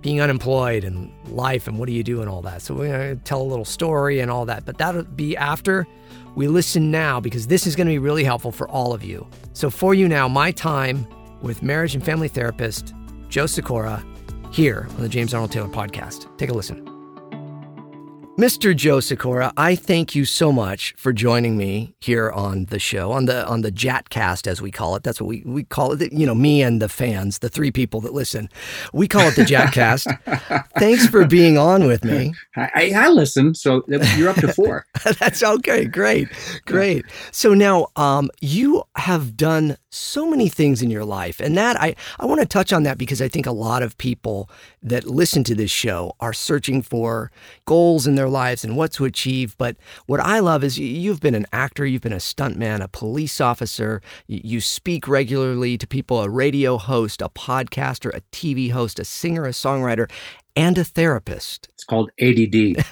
being 0.00 0.20
unemployed 0.20 0.82
and 0.82 1.12
life 1.28 1.68
and 1.68 1.78
what 1.78 1.86
do 1.86 1.92
you 1.92 2.02
do 2.02 2.20
and 2.20 2.28
all 2.28 2.42
that. 2.42 2.62
So 2.62 2.74
we're 2.74 2.88
going 2.88 3.18
to 3.18 3.24
tell 3.24 3.40
a 3.40 3.44
little 3.44 3.64
story 3.64 4.20
and 4.20 4.30
all 4.30 4.44
that, 4.46 4.64
but 4.64 4.78
that'll 4.78 5.04
be 5.04 5.36
after 5.36 5.86
we 6.34 6.48
listen 6.48 6.90
now 6.90 7.20
because 7.20 7.46
this 7.46 7.66
is 7.66 7.76
going 7.76 7.86
to 7.86 7.92
be 7.92 7.98
really 7.98 8.24
helpful 8.24 8.50
for 8.50 8.68
all 8.68 8.94
of 8.94 9.04
you. 9.04 9.26
So 9.52 9.70
for 9.70 9.94
you 9.94 10.08
now, 10.08 10.26
my 10.26 10.50
time 10.50 11.06
with 11.42 11.62
marriage 11.62 11.94
and 11.94 12.04
family 12.04 12.28
therapist 12.28 12.94
Joe 13.32 13.46
Sikora 13.46 14.04
here 14.50 14.86
on 14.90 15.00
the 15.00 15.08
James 15.08 15.32
Arnold 15.32 15.52
Taylor 15.52 15.66
podcast. 15.66 16.28
Take 16.36 16.50
a 16.50 16.52
listen. 16.52 16.86
Mr. 18.38 18.76
Joe 18.76 19.00
Sikora, 19.00 19.54
I 19.56 19.74
thank 19.74 20.14
you 20.14 20.26
so 20.26 20.52
much 20.52 20.94
for 20.98 21.14
joining 21.14 21.56
me 21.56 21.94
here 22.00 22.30
on 22.30 22.66
the 22.66 22.78
show, 22.78 23.10
on 23.12 23.24
the 23.24 23.46
on 23.46 23.62
the 23.62 23.72
Jatcast 23.72 24.46
as 24.46 24.60
we 24.60 24.70
call 24.70 24.96
it. 24.96 25.02
That's 25.02 25.18
what 25.18 25.28
we, 25.28 25.42
we 25.46 25.64
call 25.64 25.92
it. 25.92 26.12
You 26.12 26.26
know, 26.26 26.34
me 26.34 26.62
and 26.62 26.82
the 26.82 26.90
fans, 26.90 27.38
the 27.38 27.48
three 27.48 27.70
people 27.70 28.02
that 28.02 28.12
listen. 28.12 28.50
We 28.92 29.08
call 29.08 29.28
it 29.28 29.36
the 29.36 29.44
Jatcast. 29.44 30.68
Thanks 30.78 31.06
for 31.06 31.26
being 31.26 31.56
on 31.56 31.86
with 31.86 32.04
me. 32.04 32.34
I, 32.56 32.92
I 32.94 33.08
listen, 33.08 33.54
so 33.54 33.82
you're 33.88 34.28
up 34.28 34.36
to 34.36 34.52
four. 34.52 34.84
That's 35.18 35.42
okay. 35.42 35.86
Great, 35.86 36.28
great. 36.66 37.06
So 37.30 37.54
now, 37.54 37.86
um, 37.96 38.30
you 38.42 38.82
have 38.96 39.38
done 39.38 39.78
so 39.92 40.28
many 40.28 40.48
things 40.48 40.82
in 40.82 40.90
your 40.90 41.04
life, 41.04 41.40
and 41.40 41.56
that 41.56 41.80
I 41.80 41.94
I 42.18 42.26
want 42.26 42.40
to 42.40 42.46
touch 42.46 42.72
on 42.72 42.82
that 42.84 42.98
because 42.98 43.20
I 43.20 43.28
think 43.28 43.46
a 43.46 43.52
lot 43.52 43.82
of 43.82 43.98
people 43.98 44.48
that 44.82 45.04
listen 45.04 45.44
to 45.44 45.54
this 45.54 45.70
show 45.70 46.14
are 46.20 46.32
searching 46.32 46.82
for 46.82 47.30
goals 47.66 48.06
in 48.06 48.14
their 48.14 48.28
lives 48.28 48.64
and 48.64 48.76
what 48.76 48.92
to 48.92 49.04
achieve. 49.04 49.56
But 49.58 49.76
what 50.06 50.20
I 50.20 50.40
love 50.40 50.64
is 50.64 50.78
you've 50.78 51.20
been 51.20 51.34
an 51.34 51.46
actor, 51.52 51.84
you've 51.84 52.02
been 52.02 52.12
a 52.12 52.16
stuntman, 52.16 52.80
a 52.80 52.88
police 52.88 53.40
officer, 53.40 54.00
you 54.26 54.60
speak 54.60 55.06
regularly 55.06 55.76
to 55.78 55.86
people, 55.86 56.22
a 56.22 56.28
radio 56.28 56.78
host, 56.78 57.20
a 57.20 57.28
podcaster, 57.28 58.14
a 58.14 58.22
TV 58.32 58.70
host, 58.70 58.98
a 58.98 59.04
singer, 59.04 59.44
a 59.44 59.50
songwriter, 59.50 60.10
and 60.56 60.78
a 60.78 60.84
therapist. 60.84 61.68
It's 61.74 61.84
called 61.84 62.10
ADD. 62.20 62.84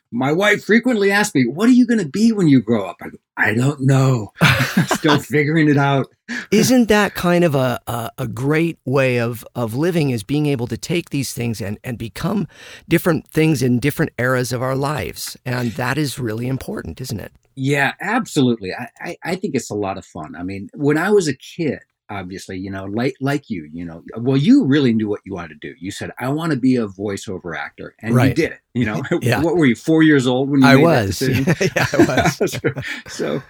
My 0.12 0.32
wife 0.32 0.64
frequently 0.64 1.10
asks 1.10 1.34
me, 1.34 1.46
What 1.46 1.68
are 1.68 1.72
you 1.72 1.86
going 1.86 2.00
to 2.00 2.08
be 2.08 2.32
when 2.32 2.48
you 2.48 2.60
grow 2.60 2.86
up? 2.86 2.96
I 3.00 3.08
go, 3.08 3.18
I 3.36 3.54
don't 3.54 3.80
know. 3.82 4.32
Still 4.86 5.18
figuring 5.20 5.68
it 5.68 5.76
out. 5.76 6.06
Isn't 6.50 6.88
that 6.88 7.14
kind 7.14 7.44
of 7.44 7.54
a, 7.54 7.80
a, 7.86 8.10
a, 8.18 8.26
great 8.26 8.78
way 8.84 9.20
of, 9.20 9.46
of 9.54 9.74
living 9.74 10.10
is 10.10 10.24
being 10.24 10.46
able 10.46 10.66
to 10.66 10.76
take 10.76 11.10
these 11.10 11.32
things 11.32 11.60
and, 11.60 11.78
and 11.84 11.98
become 11.98 12.48
different 12.88 13.28
things 13.28 13.62
in 13.62 13.78
different 13.78 14.12
eras 14.18 14.52
of 14.52 14.62
our 14.62 14.74
lives? 14.74 15.36
And 15.44 15.72
that 15.72 15.98
is 15.98 16.18
really 16.18 16.48
important, 16.48 17.00
isn't 17.00 17.20
it? 17.20 17.32
Yeah, 17.54 17.94
absolutely. 18.00 18.72
I, 18.74 18.88
I, 19.00 19.16
I 19.22 19.36
think 19.36 19.54
it's 19.54 19.70
a 19.70 19.74
lot 19.74 19.98
of 19.98 20.04
fun. 20.04 20.34
I 20.36 20.42
mean, 20.42 20.68
when 20.74 20.98
I 20.98 21.10
was 21.10 21.28
a 21.28 21.34
kid, 21.34 21.80
obviously 22.10 22.56
you 22.56 22.70
know 22.70 22.84
like 22.84 23.14
like 23.20 23.50
you 23.50 23.68
you 23.72 23.84
know 23.84 24.02
well 24.18 24.36
you 24.36 24.64
really 24.64 24.92
knew 24.92 25.08
what 25.08 25.20
you 25.24 25.34
wanted 25.34 25.60
to 25.60 25.68
do 25.68 25.74
you 25.80 25.90
said 25.90 26.10
i 26.18 26.28
want 26.28 26.52
to 26.52 26.58
be 26.58 26.76
a 26.76 26.86
voiceover 26.86 27.56
actor 27.56 27.94
and 28.00 28.14
right. 28.14 28.28
you 28.28 28.34
did 28.34 28.52
it 28.52 28.60
you 28.74 28.84
know 28.84 29.02
yeah. 29.22 29.42
what 29.42 29.56
were 29.56 29.66
you 29.66 29.74
four 29.74 30.02
years 30.02 30.26
old 30.26 30.48
when 30.48 30.60
you 30.60 30.66
i 30.66 30.76
made 30.76 30.82
was 30.82 31.18
that 31.18 31.44
decision? 31.44 31.72
yeah 31.74 31.86
i 31.92 32.32
was 32.40 32.60
so, 33.08 33.42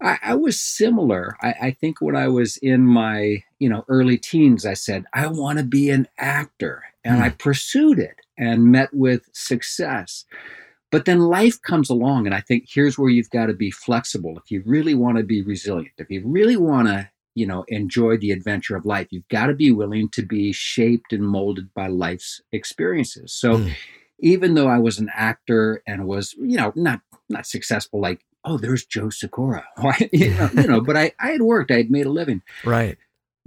I, 0.00 0.18
I, 0.22 0.34
was 0.34 0.60
similar 0.60 1.36
I, 1.42 1.54
I 1.62 1.70
think 1.72 2.00
when 2.00 2.16
i 2.16 2.28
was 2.28 2.56
in 2.58 2.82
my 2.86 3.42
you 3.58 3.68
know 3.68 3.84
early 3.88 4.18
teens 4.18 4.64
i 4.64 4.74
said 4.74 5.04
i 5.12 5.26
want 5.26 5.58
to 5.58 5.64
be 5.64 5.90
an 5.90 6.06
actor 6.18 6.84
and 7.04 7.22
i 7.22 7.30
hmm. 7.30 7.36
pursued 7.36 7.98
it 7.98 8.16
and 8.38 8.64
met 8.64 8.90
with 8.92 9.28
success 9.32 10.24
but 10.94 11.06
then 11.06 11.18
life 11.18 11.60
comes 11.60 11.90
along, 11.90 12.26
and 12.26 12.36
I 12.36 12.40
think 12.40 12.66
here's 12.68 12.96
where 12.96 13.10
you've 13.10 13.30
got 13.30 13.46
to 13.46 13.52
be 13.52 13.72
flexible. 13.72 14.38
If 14.38 14.48
you 14.52 14.62
really 14.64 14.94
want 14.94 15.18
to 15.18 15.24
be 15.24 15.42
resilient, 15.42 15.90
if 15.98 16.08
you 16.08 16.22
really 16.24 16.56
want 16.56 16.86
to 16.86 17.10
you 17.34 17.46
know 17.46 17.64
enjoy 17.68 18.16
the 18.16 18.30
adventure 18.30 18.76
of 18.76 18.86
life. 18.86 19.08
You've 19.10 19.28
got 19.28 19.46
to 19.46 19.54
be 19.54 19.70
willing 19.70 20.08
to 20.10 20.22
be 20.22 20.52
shaped 20.52 21.12
and 21.12 21.26
molded 21.26 21.72
by 21.74 21.88
life's 21.88 22.40
experiences. 22.52 23.32
So 23.32 23.58
mm. 23.58 23.72
even 24.20 24.54
though 24.54 24.68
i 24.68 24.78
was 24.78 24.98
an 24.98 25.10
actor 25.14 25.82
and 25.86 26.06
was 26.06 26.34
you 26.34 26.56
know 26.56 26.72
not 26.76 27.00
not 27.28 27.46
successful 27.46 28.00
like 28.00 28.24
oh 28.44 28.58
there's 28.58 28.84
joe 28.84 29.10
sikora 29.10 29.64
you, 30.12 30.30
know, 30.34 30.50
you 30.54 30.66
know 30.66 30.80
but 30.80 30.96
i 30.96 31.12
i 31.18 31.28
had 31.28 31.42
worked 31.42 31.70
i 31.70 31.76
had 31.76 31.90
made 31.90 32.06
a 32.06 32.10
living. 32.10 32.42
Right. 32.64 32.98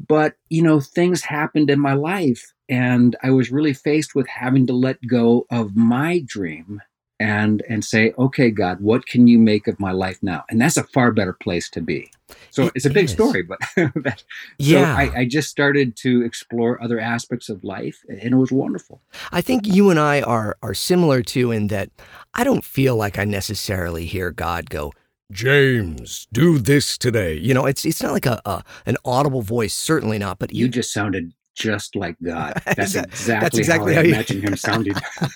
But 0.07 0.35
you 0.49 0.61
know 0.61 0.79
things 0.79 1.23
happened 1.23 1.69
in 1.69 1.79
my 1.79 1.93
life 1.93 2.53
and 2.69 3.15
i 3.23 3.31
was 3.31 3.51
really 3.51 3.73
faced 3.73 4.13
with 4.13 4.27
having 4.27 4.67
to 4.67 4.73
let 4.73 4.97
go 5.07 5.47
of 5.49 5.75
my 5.75 6.21
dream 6.25 6.81
and 7.19 7.63
and 7.67 7.83
say 7.83 8.13
okay 8.17 8.51
god 8.51 8.79
what 8.79 9.05
can 9.07 9.27
you 9.27 9.39
make 9.39 9.67
of 9.67 9.79
my 9.79 9.91
life 9.91 10.19
now 10.21 10.43
and 10.49 10.61
that's 10.61 10.77
a 10.77 10.83
far 10.83 11.11
better 11.11 11.33
place 11.33 11.69
to 11.69 11.81
be 11.81 12.11
so 12.51 12.65
it 12.65 12.73
it's 12.75 12.85
a 12.85 12.89
big 12.89 13.05
is. 13.05 13.11
story 13.11 13.41
but 13.41 13.57
that, 14.03 14.23
yeah 14.57 14.95
so 14.95 15.01
I, 15.01 15.19
I, 15.21 15.25
just 15.25 15.49
started 15.49 15.95
to 15.97 16.23
explore 16.23 16.81
other 16.81 16.99
aspects 16.99 17.49
of 17.49 17.63
life 17.63 18.03
and 18.07 18.21
it 18.21 18.35
was 18.35 18.51
wonderful 18.51 19.01
i 19.31 19.41
think 19.41 19.65
you 19.65 19.89
and 19.89 19.99
i 19.99 20.21
are 20.21 20.57
are 20.61 20.73
similar 20.73 21.21
too 21.23 21.51
in 21.51 21.67
that 21.67 21.89
i 22.33 22.43
don't 22.43 22.63
feel 22.63 22.95
like 22.95 23.17
i 23.17 23.25
necessarily 23.25 24.05
hear 24.05 24.31
god 24.31 24.69
go 24.69 24.91
James, 25.29 26.25
do 26.31 26.57
this 26.57 26.97
today. 26.97 27.33
You 27.33 27.53
know, 27.53 27.65
it's 27.65 27.83
it's 27.83 28.01
not 28.01 28.13
like 28.13 28.25
a, 28.25 28.41
a 28.45 28.63
an 28.85 28.95
audible 29.03 29.41
voice, 29.41 29.73
certainly 29.73 30.17
not. 30.17 30.39
But 30.39 30.53
you, 30.53 30.65
you 30.65 30.69
just 30.69 30.93
sounded 30.93 31.33
just 31.57 31.95
like 31.95 32.15
God. 32.23 32.53
That's 32.65 32.95
exactly, 32.95 33.33
That's 33.39 33.57
exactly 33.57 33.93
how, 33.93 34.01
how 34.01 34.05
I 34.07 34.09
imagine 34.09 34.41
him 34.41 34.55
sounding. 34.55 34.93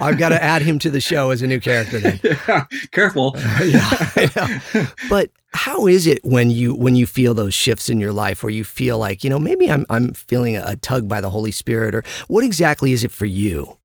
I've 0.00 0.18
got 0.18 0.30
to 0.30 0.42
add 0.42 0.62
him 0.62 0.78
to 0.80 0.90
the 0.90 1.00
show 1.00 1.30
as 1.30 1.42
a 1.42 1.46
new 1.46 1.60
character 1.60 2.00
then. 2.00 2.20
Yeah, 2.48 2.64
careful. 2.90 3.36
yeah, 3.64 4.88
But 5.08 5.30
how 5.52 5.86
is 5.86 6.06
it 6.06 6.24
when 6.24 6.50
you 6.50 6.74
when 6.74 6.96
you 6.96 7.06
feel 7.06 7.34
those 7.34 7.54
shifts 7.54 7.88
in 7.88 8.00
your 8.00 8.12
life 8.12 8.42
where 8.42 8.50
you 8.50 8.64
feel 8.64 8.98
like, 8.98 9.22
you 9.24 9.30
know, 9.30 9.38
maybe 9.38 9.70
I'm 9.70 9.84
I'm 9.90 10.12
feeling 10.12 10.56
a, 10.56 10.64
a 10.66 10.76
tug 10.76 11.08
by 11.08 11.20
the 11.20 11.30
Holy 11.30 11.50
Spirit 11.50 11.94
or 11.94 12.04
what 12.28 12.44
exactly 12.44 12.92
is 12.92 13.04
it 13.04 13.10
for 13.10 13.26
you? 13.26 13.76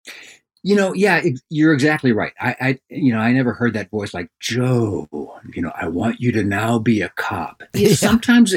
You 0.63 0.76
know, 0.76 0.93
yeah, 0.93 1.24
you're 1.50 1.74
exactly 1.74 2.12
right. 2.12 2.34
I, 2.39 2.56
I, 2.62 2.80
you 2.89 3.12
know, 3.12 3.19
I 3.19 3.32
never 3.34 3.54
heard 3.54 3.74
that 3.74 3.89
voice 3.89 4.13
like 4.13 4.30
Joe. 4.39 5.08
You 5.56 5.62
know, 5.63 5.71
I 5.76 5.88
want 5.88 6.21
you 6.21 6.32
to 6.34 6.43
now 6.43 6.78
be 6.78 7.02
a 7.02 7.10
cop. 7.10 7.63
Yeah. 7.74 7.95
Sometimes, 7.95 8.54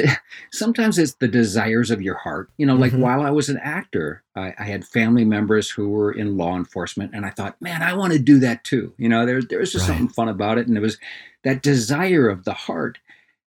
sometimes 0.51 0.99
it's 0.99 1.15
the 1.15 1.27
desires 1.27 1.89
of 1.89 2.01
your 2.01 2.15
heart. 2.15 2.51
You 2.57 2.67
know, 2.67 2.75
like 2.75 2.91
mm-hmm. 2.91 3.01
while 3.01 3.21
I 3.21 3.31
was 3.31 3.49
an 3.49 3.57
actor, 3.57 4.23
I, 4.35 4.53
I, 4.59 4.65
had 4.65 4.85
family 4.85 5.25
members 5.25 5.69
who 5.69 5.89
were 5.89 6.11
in 6.11 6.37
law 6.37 6.55
enforcement, 6.55 7.11
and 7.15 7.25
I 7.25 7.31
thought, 7.31 7.59
man, 7.59 7.81
I 7.81 7.93
want 7.93 8.13
to 8.13 8.19
do 8.19 8.37
that 8.39 8.63
too. 8.63 8.93
You 8.97 9.09
know, 9.09 9.25
there, 9.25 9.41
there 9.41 9.59
was 9.59 9.71
just 9.71 9.87
right. 9.89 9.97
something 9.97 10.13
fun 10.13 10.29
about 10.29 10.59
it, 10.59 10.67
and 10.67 10.77
it 10.77 10.81
was 10.81 10.99
that 11.43 11.63
desire 11.63 12.29
of 12.29 12.43
the 12.43 12.53
heart. 12.53 12.99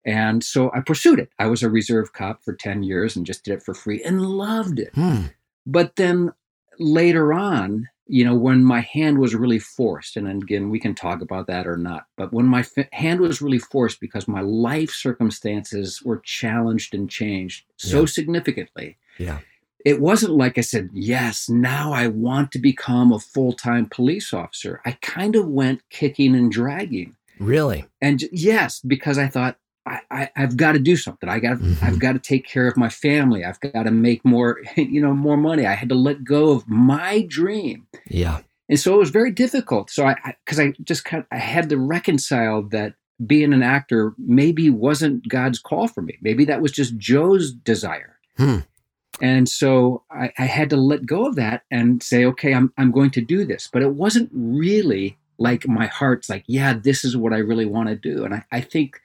And 0.04 0.44
so 0.44 0.70
I 0.74 0.80
pursued 0.80 1.20
it. 1.20 1.30
I 1.38 1.46
was 1.46 1.62
a 1.62 1.70
reserve 1.70 2.12
cop 2.12 2.44
for 2.44 2.52
ten 2.52 2.82
years 2.82 3.16
and 3.16 3.24
just 3.24 3.44
did 3.44 3.54
it 3.54 3.62
for 3.62 3.72
free 3.72 4.02
and 4.02 4.26
loved 4.26 4.78
it. 4.78 4.90
Hmm. 4.94 5.26
But 5.64 5.96
then 5.96 6.32
later 6.78 7.32
on 7.32 7.88
you 8.12 8.26
know, 8.26 8.34
when 8.34 8.62
my 8.62 8.80
hand 8.80 9.16
was 9.16 9.34
really 9.34 9.58
forced, 9.58 10.18
and 10.18 10.28
again, 10.28 10.68
we 10.68 10.78
can 10.78 10.94
talk 10.94 11.22
about 11.22 11.46
that 11.46 11.66
or 11.66 11.78
not, 11.78 12.04
but 12.14 12.30
when 12.30 12.44
my 12.44 12.60
f- 12.60 12.86
hand 12.92 13.20
was 13.20 13.40
really 13.40 13.58
forced 13.58 14.00
because 14.00 14.28
my 14.28 14.42
life 14.42 14.90
circumstances 14.90 16.02
were 16.02 16.18
challenged 16.18 16.94
and 16.94 17.08
changed 17.08 17.64
so 17.78 18.00
yeah. 18.00 18.06
significantly. 18.06 18.98
Yeah. 19.16 19.38
It 19.86 19.98
wasn't 20.02 20.34
like 20.34 20.58
I 20.58 20.60
said, 20.60 20.90
yes, 20.92 21.48
now 21.48 21.94
I 21.94 22.08
want 22.08 22.52
to 22.52 22.58
become 22.58 23.14
a 23.14 23.18
full 23.18 23.54
time 23.54 23.86
police 23.86 24.34
officer. 24.34 24.82
I 24.84 24.98
kind 25.00 25.34
of 25.34 25.48
went 25.48 25.80
kicking 25.88 26.34
and 26.34 26.52
dragging. 26.52 27.16
Really? 27.40 27.86
And 28.02 28.22
yes, 28.30 28.80
because 28.80 29.16
I 29.16 29.28
thought, 29.28 29.56
I, 29.84 30.00
I, 30.10 30.30
have 30.36 30.56
got 30.56 30.72
to 30.72 30.78
do 30.78 30.96
something. 30.96 31.28
I 31.28 31.40
got, 31.40 31.58
Mhm. 31.58 31.82
I've 31.82 31.98
got 31.98 32.12
to 32.12 32.18
take 32.20 32.46
care 32.46 32.68
of 32.68 32.76
my 32.76 32.88
family. 32.88 33.44
I've 33.44 33.58
got 33.60 33.82
to 33.82 33.90
make 33.90 34.24
more, 34.24 34.60
you 34.76 35.00
know, 35.00 35.12
more 35.12 35.36
money. 35.36 35.66
I 35.66 35.74
had 35.74 35.88
to 35.88 35.94
let 35.94 36.24
go 36.24 36.50
of 36.52 36.68
my 36.68 37.26
dream, 37.28 37.86
Yeah. 38.08 38.40
and 38.68 38.78
so 38.78 38.94
it 38.94 38.98
was 38.98 39.10
very 39.10 39.32
difficult. 39.32 39.90
So 39.90 40.06
I, 40.06 40.16
because 40.44 40.60
I, 40.60 40.72
just 40.84 41.04
kind, 41.04 41.22
of, 41.22 41.26
I 41.32 41.38
had 41.38 41.68
to 41.70 41.76
reconcile 41.76 42.62
that 42.70 42.94
being 43.26 43.52
an 43.52 43.62
actor 43.62 44.14
maybe 44.18 44.70
wasn't 44.70 45.28
God's 45.28 45.58
call 45.58 45.88
for 45.88 46.02
me. 46.02 46.18
Maybe 46.22 46.44
that 46.46 46.62
was 46.62 46.72
just 46.72 46.96
Joe's 46.96 47.52
desire. 47.52 48.16
Hmm. 48.36 48.58
And 49.20 49.48
so 49.48 50.02
I, 50.10 50.32
I 50.38 50.46
had 50.46 50.70
to 50.70 50.76
let 50.76 51.06
go 51.06 51.26
of 51.26 51.36
that 51.36 51.62
and 51.70 52.02
say, 52.02 52.24
okay, 52.24 52.54
I'm, 52.54 52.72
I'm 52.78 52.90
going 52.90 53.10
to 53.10 53.20
do 53.20 53.44
this. 53.44 53.68
But 53.72 53.82
it 53.82 53.94
wasn't 53.94 54.30
really 54.32 55.18
like 55.38 55.68
my 55.68 55.86
heart's 55.86 56.28
like, 56.28 56.44
yeah, 56.46 56.72
this 56.72 57.04
is 57.04 57.16
what 57.16 57.32
I 57.32 57.38
really 57.38 57.66
want 57.66 57.88
to 57.90 57.94
do. 57.94 58.24
And 58.24 58.34
I, 58.34 58.44
I 58.50 58.60
think 58.60 59.00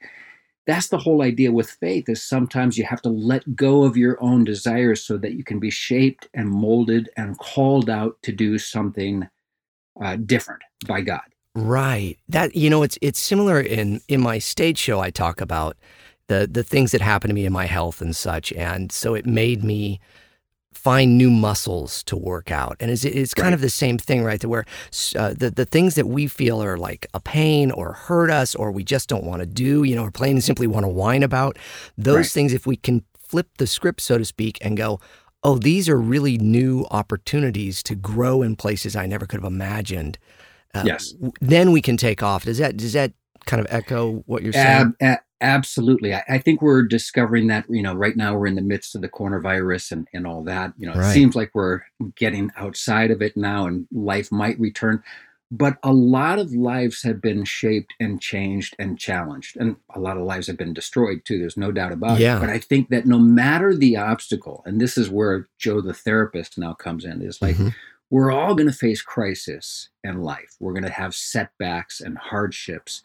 that's 0.68 0.88
the 0.88 0.98
whole 0.98 1.22
idea 1.22 1.50
with 1.50 1.70
faith 1.70 2.10
is 2.10 2.22
sometimes 2.22 2.76
you 2.76 2.84
have 2.84 3.00
to 3.00 3.08
let 3.08 3.56
go 3.56 3.84
of 3.84 3.96
your 3.96 4.22
own 4.22 4.44
desires 4.44 5.02
so 5.02 5.16
that 5.16 5.32
you 5.32 5.42
can 5.42 5.58
be 5.58 5.70
shaped 5.70 6.28
and 6.34 6.46
molded 6.46 7.08
and 7.16 7.38
called 7.38 7.88
out 7.88 8.18
to 8.22 8.32
do 8.32 8.58
something 8.58 9.26
uh, 10.04 10.16
different 10.16 10.60
by 10.86 11.00
God. 11.00 11.22
Right. 11.54 12.18
That 12.28 12.54
you 12.54 12.68
know, 12.68 12.82
it's 12.82 12.98
it's 13.00 13.18
similar 13.18 13.58
in 13.58 14.02
in 14.08 14.20
my 14.20 14.38
stage 14.38 14.76
show. 14.76 15.00
I 15.00 15.08
talk 15.08 15.40
about 15.40 15.78
the 16.26 16.46
the 16.46 16.62
things 16.62 16.92
that 16.92 17.00
happen 17.00 17.28
to 17.28 17.34
me 17.34 17.46
in 17.46 17.52
my 17.52 17.64
health 17.64 18.02
and 18.02 18.14
such, 18.14 18.52
and 18.52 18.92
so 18.92 19.14
it 19.14 19.24
made 19.24 19.64
me 19.64 19.98
find 20.74 21.18
new 21.18 21.30
muscles 21.30 22.02
to 22.04 22.16
work 22.16 22.50
out. 22.50 22.76
And 22.80 22.90
it's, 22.90 23.04
it's 23.04 23.34
kind 23.34 23.46
Right. 23.46 23.54
of 23.54 23.60
the 23.60 23.70
same 23.70 23.98
thing, 23.98 24.22
right? 24.22 24.42
Where 24.44 24.64
uh, 25.16 25.34
the 25.36 25.50
the 25.50 25.64
things 25.64 25.94
that 25.96 26.06
we 26.06 26.26
feel 26.26 26.62
are 26.62 26.76
like 26.76 27.06
a 27.14 27.20
pain 27.20 27.70
or 27.70 27.92
hurt 27.94 28.30
us, 28.30 28.54
or 28.54 28.70
we 28.70 28.84
just 28.84 29.08
don't 29.08 29.24
want 29.24 29.40
to 29.40 29.46
do, 29.46 29.82
you 29.82 29.96
know, 29.96 30.04
or 30.04 30.10
plain 30.10 30.32
and 30.36 30.44
simply 30.44 30.66
want 30.66 30.84
to 30.84 30.88
whine 30.88 31.22
about 31.22 31.58
those 31.96 32.16
Right. 32.16 32.26
things. 32.26 32.52
If 32.52 32.66
we 32.66 32.76
can 32.76 33.02
flip 33.18 33.48
the 33.58 33.66
script, 33.66 34.00
so 34.00 34.18
to 34.18 34.24
speak, 34.24 34.58
and 34.60 34.76
go. 34.76 35.00
Oh, 35.44 35.56
these 35.56 35.88
are 35.88 35.96
really 36.00 36.36
new 36.36 36.84
opportunities 36.90 37.80
to 37.84 37.94
grow 37.94 38.42
in 38.42 38.56
places 38.56 38.96
I 38.96 39.06
never 39.06 39.24
could 39.24 39.40
have 39.40 39.46
imagined 39.52 40.18
uh, 40.74 40.82
Yes. 40.84 41.14
then 41.40 41.70
we 41.70 41.80
can 41.80 41.96
take 41.96 42.24
off. 42.24 42.44
Does 42.44 42.58
that 42.58 42.76
does 42.76 42.92
that 42.94 43.12
kind 43.46 43.60
of 43.60 43.66
echo 43.70 44.24
what 44.26 44.42
you're 44.42 44.52
saying? 44.52 44.94
Ab- 45.00 45.18
a- 45.18 45.18
absolutely. 45.40 46.14
I, 46.14 46.22
I 46.28 46.38
think 46.38 46.60
we're 46.62 46.82
discovering 46.82 47.46
that, 47.48 47.64
you 47.68 47.82
know, 47.82 47.94
right 47.94 48.16
now 48.16 48.36
we're 48.36 48.46
in 48.46 48.54
the 48.56 48.62
midst 48.62 48.94
of 48.94 49.02
the 49.02 49.08
coronavirus 49.08 49.92
and, 49.92 50.08
and 50.12 50.26
all 50.26 50.42
that. 50.44 50.72
You 50.78 50.86
know, 50.86 50.94
Right. 50.94 51.10
it 51.10 51.12
seems 51.12 51.34
like 51.36 51.50
we're 51.54 51.82
getting 52.16 52.50
outside 52.56 53.10
of 53.10 53.22
it 53.22 53.36
now 53.36 53.66
and 53.66 53.86
life 53.92 54.30
might 54.32 54.58
return. 54.58 55.02
But 55.50 55.78
a 55.82 55.92
lot 55.92 56.38
of 56.38 56.52
lives 56.52 57.02
have 57.04 57.22
been 57.22 57.44
shaped 57.44 57.94
and 57.98 58.20
changed 58.20 58.76
and 58.78 58.98
challenged. 58.98 59.56
And 59.56 59.76
a 59.94 59.98
lot 60.00 60.18
of 60.18 60.24
lives 60.24 60.46
have 60.48 60.58
been 60.58 60.74
destroyed 60.74 61.22
too. 61.24 61.38
There's 61.38 61.56
no 61.56 61.72
doubt 61.72 61.92
about 61.92 62.18
Yeah. 62.20 62.36
it. 62.36 62.40
But 62.40 62.50
I 62.50 62.58
think 62.58 62.90
that 62.90 63.06
no 63.06 63.18
matter 63.18 63.74
the 63.74 63.96
obstacle, 63.96 64.62
and 64.66 64.78
this 64.78 64.98
is 64.98 65.08
where 65.08 65.48
Joe 65.58 65.80
the 65.80 65.94
therapist 65.94 66.58
now 66.58 66.74
comes 66.74 67.06
in, 67.06 67.22
is 67.22 67.40
like, 67.40 67.56
Mhm. 67.56 67.74
we're 68.10 68.30
all 68.30 68.54
going 68.54 68.66
to 68.70 68.76
face 68.76 69.00
crisis 69.00 69.88
in 70.04 70.20
life. 70.20 70.54
We're 70.60 70.74
going 70.74 70.84
to 70.84 70.90
have 70.90 71.14
setbacks 71.14 72.00
and 72.02 72.18
hardships. 72.18 73.02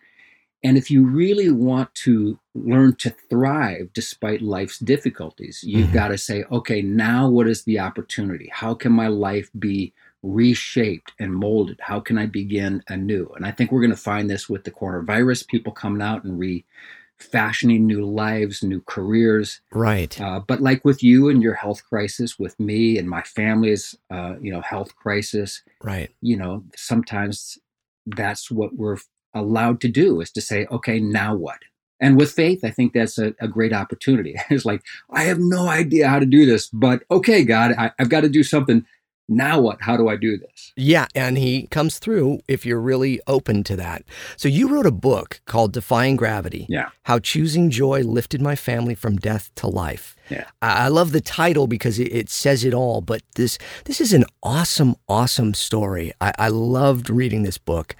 And 0.64 0.78
if 0.78 0.90
you 0.90 1.06
really 1.06 1.52
want 1.52 1.94
to 1.96 2.40
learn 2.56 2.96
to 2.98 3.10
thrive 3.30 3.90
despite 3.94 4.42
life's 4.42 4.80
difficulties, 4.80 5.64
you've 5.64 5.90
Mhm. 5.90 5.94
got 5.94 6.08
to 6.10 6.18
say, 6.18 6.44
okay, 6.52 6.82
now 6.82 7.30
what 7.30 7.48
is 7.48 7.64
the 7.64 7.80
opportunity? 7.80 8.50
How 8.52 8.74
can 8.74 8.92
my 8.94 9.08
life 9.08 9.50
be 9.60 9.94
reshaped 10.22 11.12
and 11.20 11.34
molded? 11.34 11.80
How 11.82 12.00
can 12.00 12.18
I 12.18 12.28
begin 12.28 12.82
anew? 12.88 13.28
And 13.36 13.46
I 13.46 13.52
think 13.52 13.72
we're 13.72 13.82
going 13.82 13.92
to 13.92 13.98
find 13.98 14.30
this 14.30 14.48
with 14.48 14.64
the 14.64 14.72
coronavirus, 14.72 15.48
people 15.48 15.74
coming 15.74 16.02
out 16.02 16.24
and 16.24 16.40
refashioning 16.40 17.86
new 17.86 18.06
lives, 18.06 18.64
new 18.64 18.82
careers. 18.86 19.60
Right. 19.74 20.20
Uh, 20.20 20.40
but 20.48 20.62
like 20.62 20.86
with 20.86 21.04
you 21.04 21.28
and 21.28 21.44
your 21.44 21.56
health 21.56 21.84
crisis, 21.90 22.40
with 22.40 22.58
me 22.60 22.98
and 22.98 23.10
my 23.10 23.22
family's, 23.24 23.96
uh, 24.10 24.36
you 24.42 24.52
know, 24.52 24.62
health 24.62 24.96
crisis, 24.96 25.62
Right. 25.84 26.10
you 26.22 26.38
know, 26.38 26.64
sometimes 26.76 27.58
that's 28.06 28.50
what 28.52 28.76
we're 28.76 28.98
allowed 29.34 29.82
to 29.82 29.88
do 29.88 30.22
is 30.22 30.32
to 30.32 30.42
say, 30.42 30.66
okay, 30.72 31.00
now 31.00 31.36
what? 31.36 31.60
And 32.00 32.18
with 32.18 32.32
faith, 32.32 32.64
I 32.64 32.70
think 32.70 32.94
that's 32.94 33.18
a, 33.18 33.34
a 33.40 33.48
great 33.48 33.74
opportunity. 33.74 34.36
it's 34.50 34.66
like, 34.66 34.82
I 35.12 35.24
have 35.24 35.40
no 35.40 35.68
idea 35.68 36.10
how 36.10 36.20
to 36.20 36.26
do 36.26 36.46
this, 36.46 36.68
but 36.70 37.04
okay, 37.10 37.44
God, 37.44 37.74
I, 37.78 37.92
I've 38.00 38.10
got 38.10 38.22
to 38.22 38.30
do 38.30 38.44
something. 38.44 38.86
Now 39.30 39.60
what? 39.62 39.82
How 39.82 39.96
do 39.96 40.10
I 40.10 40.18
do 40.18 40.38
this? 40.38 40.74
Yeah, 40.76 41.08
and 41.16 41.38
he 41.38 41.68
comes 41.68 41.98
through 41.98 42.42
if 42.48 42.66
you're 42.66 42.80
really 42.80 43.22
open 43.26 43.64
to 43.64 43.76
that. 43.78 44.04
So 44.36 44.50
you 44.50 44.68
wrote 44.68 44.86
a 44.86 44.92
book 44.92 45.40
called 45.46 45.72
Defying 45.72 46.18
Gravity. 46.18 46.66
Yeah. 46.68 46.90
How 47.04 47.20
choosing 47.20 47.70
joy 47.70 48.02
lifted 48.02 48.42
my 48.42 48.56
family 48.56 48.96
from 48.96 49.16
death 49.16 49.50
to 49.56 49.68
life. 49.68 50.16
Yeah. 50.30 50.46
I 50.62 50.90
love 50.90 51.14
the 51.14 51.22
title 51.22 51.68
because 51.68 52.00
it, 52.00 52.12
it 52.12 52.30
says 52.30 52.66
it 52.66 52.74
all. 52.74 53.00
But 53.00 53.22
this 53.36 53.58
this 53.86 54.02
is 54.02 54.12
an 54.12 54.26
awesome, 54.42 54.96
awesome 55.08 55.54
story. 55.54 56.12
I, 56.20 56.34
I 56.38 56.48
loved 56.50 57.10
reading 57.10 57.44
this 57.44 57.58
book. 57.58 57.96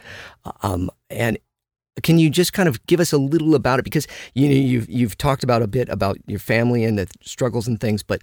Um, 0.62 0.90
and 1.10 1.38
can 2.02 2.18
you 2.18 2.30
just 2.30 2.54
kind 2.54 2.68
of 2.68 2.86
give 2.88 3.00
us 3.00 3.14
a 3.14 3.18
little 3.18 3.56
about 3.56 3.80
it? 3.80 3.84
Because 3.84 4.08
you 4.34 4.50
know 4.50 4.56
you've 4.56 4.90
you've 4.90 5.18
talked 5.18 5.44
about 5.44 5.62
a 5.62 5.68
bit 5.68 5.88
about 5.90 6.18
your 6.28 6.40
family 6.40 6.84
and 6.84 6.98
the 6.98 7.08
struggles 7.22 7.68
and 7.68 7.80
things, 7.80 8.04
but 8.04 8.22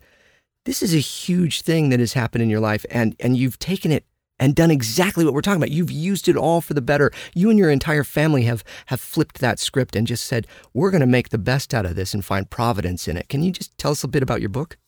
this 0.65 0.83
is 0.83 0.95
a 0.95 0.99
huge 0.99 1.63
thing 1.63 1.89
that 1.91 2.01
has 2.01 2.13
happened 2.13 2.43
in 2.43 2.51
your 2.51 2.61
life, 2.61 2.85
and 2.91 3.17
and 3.21 3.37
you've 3.37 3.59
taken 3.59 3.93
it 3.93 4.05
and 4.39 4.55
done 4.55 4.71
exactly 4.71 5.25
what 5.25 5.35
we're 5.35 5.43
talking 5.43 5.63
about. 5.63 5.71
You've 5.71 5.91
used 5.91 6.29
it 6.29 6.37
all 6.37 6.61
for 6.61 6.75
the 6.75 6.81
better. 6.81 7.13
You 7.35 7.51
and 7.51 7.59
your 7.59 7.71
entire 7.71 8.05
family 8.05 8.43
have 8.45 8.65
have 8.87 9.01
flipped 9.01 9.39
that 9.39 9.59
script 9.59 9.95
and 9.95 10.07
just 10.07 10.25
said, 10.25 10.47
"We're 10.75 10.91
going 10.91 11.03
to 11.03 11.07
make 11.07 11.29
the 11.29 11.39
best 11.39 11.75
out 11.75 11.87
of 11.87 11.95
this 11.95 12.15
and 12.15 12.25
find 12.25 12.49
providence 12.49 13.07
in 13.07 13.17
it." 13.17 13.29
Can 13.29 13.43
you 13.43 13.53
just 13.53 13.77
tell 13.79 13.93
us 13.93 14.03
a 14.03 14.09
bit 14.09 14.23
about 14.23 14.41
your 14.41 14.51
book? 14.51 14.79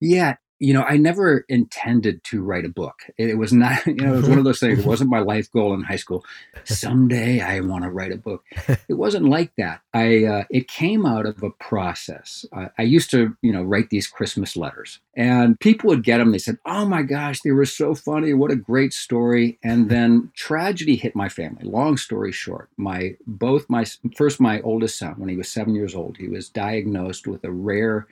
Yeah. 0.00 0.36
You 0.60 0.74
know, 0.74 0.82
I 0.82 0.96
never 0.96 1.44
intended 1.48 2.22
to 2.24 2.42
write 2.42 2.64
a 2.64 2.68
book. 2.68 3.00
It, 3.16 3.38
was 3.38 3.52
not, 3.52 3.84
you 3.86 3.94
know, 3.94 4.14
it 4.14 4.16
was 4.18 4.28
one 4.28 4.38
of 4.38 4.44
those 4.44 4.60
things. 4.60 4.80
It 4.80 4.86
wasn't 4.86 5.10
my 5.10 5.20
life 5.20 5.50
goal 5.50 5.74
in 5.74 5.82
high 5.82 5.96
school. 5.96 6.24
Someday 6.64 7.40
I 7.40 7.60
want 7.60 7.84
to 7.84 7.90
write 7.90 8.12
a 8.12 8.16
book. 8.16 8.44
It 8.88 8.94
wasn't 8.94 9.26
like 9.26 9.52
that. 9.56 9.82
I, 9.94 10.24
uh, 10.24 10.44
it 10.50 10.66
came 10.66 11.06
out 11.06 11.24
of 11.24 11.42
a 11.42 11.50
process. 11.50 12.44
Uh, 12.52 12.68
I 12.76 12.82
used 12.82 13.10
to, 13.12 13.36
you 13.40 13.52
know, 13.52 13.62
write 13.62 13.90
these 13.90 14.08
Christmas 14.08 14.56
letters 14.56 14.98
and 15.14 15.58
people 15.60 15.88
would 15.88 16.02
get 16.02 16.18
them. 16.18 16.32
They 16.32 16.38
said, 16.38 16.58
Oh 16.66 16.84
my 16.86 17.02
gosh, 17.02 17.40
they 17.42 17.52
were 17.52 17.66
so 17.66 17.94
funny. 17.94 18.34
What 18.34 18.50
a 18.50 18.56
great 18.56 18.92
story. 18.92 19.58
And 19.62 19.88
then 19.90 20.32
tragedy 20.34 20.96
hit 20.96 21.14
my 21.14 21.28
family. 21.28 21.64
Long 21.64 21.96
story 21.96 22.32
short, 22.32 22.68
my, 22.76 23.16
both 23.26 23.68
my, 23.68 23.84
first, 24.16 24.40
my 24.40 24.60
oldest 24.62 24.98
son, 24.98 25.14
when 25.18 25.28
he 25.28 25.36
was 25.36 25.50
seven 25.50 25.74
years 25.74 25.94
old, 25.94 26.16
he 26.16 26.28
was 26.28 26.48
diagnosed 26.48 27.26
with 27.26 27.44
a 27.44 27.50
rare 27.52 28.06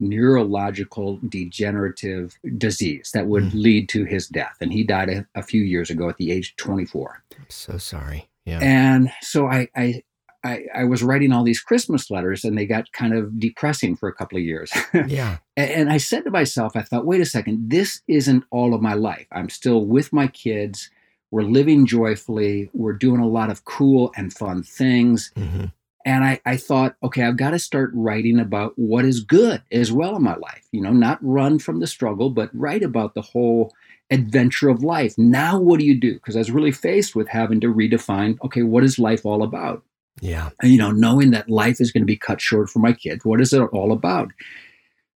neurological 0.00 1.18
degenerative 1.28 2.36
disease 2.58 3.10
that 3.14 3.26
would 3.26 3.44
Mm. 3.44 3.54
lead 3.54 3.88
to 3.90 4.04
his 4.04 4.26
death. 4.28 4.56
And 4.60 4.72
he 4.72 4.84
died 4.84 5.08
a, 5.08 5.26
a 5.34 5.42
few 5.42 5.62
years 5.62 5.90
ago 5.90 6.08
at 6.08 6.16
the 6.18 6.30
age 6.32 6.50
of 6.50 6.56
24. 6.56 7.22
I'm 7.38 7.44
so 7.48 7.78
sorry. 7.78 8.28
Yeah. 8.44 8.58
And 8.62 9.10
so 9.22 9.46
I, 9.46 9.68
I, 9.76 10.02
I, 10.44 10.64
I 10.74 10.84
was 10.84 11.02
writing 11.02 11.32
all 11.32 11.44
these 11.44 11.60
Christmas 11.60 12.10
letters 12.10 12.44
and 12.44 12.56
they 12.58 12.66
got 12.66 12.92
kind 12.92 13.14
of 13.14 13.38
depressing 13.40 13.96
for 13.96 14.08
a 14.08 14.12
couple 14.14 14.36
of 14.38 14.44
years. 14.44 14.70
yeah. 15.06 15.38
And- 15.56 15.70
And 15.70 15.90
I 15.90 15.96
said 15.98 16.24
to 16.24 16.30
myself, 16.30 16.76
I 16.76 16.82
thought, 16.82 17.06
wait 17.06 17.20
a 17.20 17.26
second, 17.26 17.70
this 17.70 18.02
isn't 18.08 18.44
all 18.50 18.74
of 18.74 18.82
my 18.82 18.94
life. 18.94 19.26
I'm 19.32 19.48
still 19.48 19.86
with 19.86 20.12
my 20.12 20.26
kids. 20.26 20.90
We're 21.30 21.42
living 21.42 21.86
joyfully. 21.86 22.70
We're 22.74 22.92
doing 22.92 23.20
a 23.20 23.26
lot 23.28 23.50
of 23.50 23.64
cool 23.64 24.12
and 24.16 24.32
fun 24.32 24.62
things. 24.62 25.32
hmm 25.36 25.66
And 26.04 26.22
I, 26.22 26.40
I 26.44 26.56
thought, 26.56 26.96
okay, 27.02 27.22
I've 27.22 27.38
got 27.38 27.50
to 27.50 27.58
start 27.58 27.90
writing 27.94 28.38
about 28.38 28.74
what 28.76 29.04
is 29.04 29.20
good 29.20 29.62
as 29.72 29.90
well 29.90 30.16
in 30.16 30.22
my 30.22 30.36
life. 30.36 30.66
You 30.70 30.82
know, 30.82 30.92
not 30.92 31.18
run 31.22 31.58
from 31.58 31.80
the 31.80 31.86
struggle, 31.86 32.28
but 32.30 32.50
write 32.52 32.82
about 32.82 33.14
the 33.14 33.22
whole 33.22 33.72
adventure 34.10 34.68
of 34.68 34.82
life. 34.82 35.14
Now, 35.16 35.58
what 35.58 35.80
do 35.80 35.86
you 35.86 35.98
do? 35.98 36.14
Because 36.14 36.36
I 36.36 36.40
was 36.40 36.50
really 36.50 36.72
faced 36.72 37.16
with 37.16 37.28
having 37.28 37.60
to 37.60 37.72
redefine, 37.72 38.36
okay, 38.44 38.62
what 38.62 38.84
is 38.84 38.98
life 38.98 39.24
all 39.24 39.42
about? 39.42 39.82
Yeah. 40.20 40.50
And, 40.60 40.70
you 40.70 40.78
know, 40.78 40.90
knowing 40.90 41.30
that 41.30 41.48
life 41.48 41.80
is 41.80 41.90
going 41.90 42.02
to 42.02 42.06
be 42.06 42.16
cut 42.16 42.40
short 42.40 42.68
for 42.68 42.78
my 42.80 42.92
kids. 42.92 43.24
What 43.24 43.40
is 43.40 43.52
it 43.52 43.62
all 43.72 43.90
about? 43.90 44.30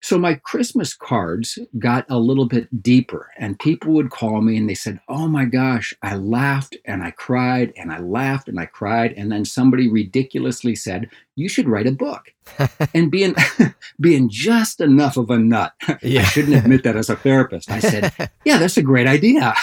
So 0.05 0.19
my 0.19 0.35
Christmas 0.35 0.93
cards 0.93 1.57
got 1.79 2.05
a 2.09 2.19
little 2.19 2.45
bit 2.45 2.83
deeper, 2.83 3.31
and 3.39 3.57
people 3.57 3.91
would 3.93 4.11
call 4.11 4.39
me 4.41 4.55
and 4.55 4.69
they 4.69 4.75
said, 4.75 4.99
"Oh 5.09 5.27
my 5.27 5.45
gosh, 5.45 5.95
I 6.03 6.13
laughed 6.13 6.77
and 6.85 7.01
I 7.01 7.09
cried 7.09 7.73
and 7.75 7.91
I 7.91 7.97
laughed 7.97 8.47
and 8.47 8.59
I 8.59 8.67
cried." 8.67 9.13
And 9.17 9.31
then 9.31 9.45
somebody 9.45 9.87
ridiculously 9.87 10.75
said, 10.75 11.09
"You 11.35 11.49
should 11.49 11.67
write 11.67 11.87
a 11.87 11.91
book." 11.91 12.31
and 12.93 13.09
being 13.09 13.33
being 13.99 14.29
just 14.29 14.79
enough 14.79 15.17
of 15.17 15.31
a 15.31 15.39
nut, 15.39 15.73
Yeah. 16.03 16.21
I 16.21 16.25
shouldn't 16.25 16.55
admit 16.55 16.83
that 16.83 16.95
as 16.95 17.09
a 17.09 17.15
therapist. 17.15 17.71
I 17.71 17.79
said, 17.79 18.13
"Yeah, 18.45 18.59
that's 18.59 18.77
a 18.77 18.83
great 18.83 19.07
idea." 19.07 19.55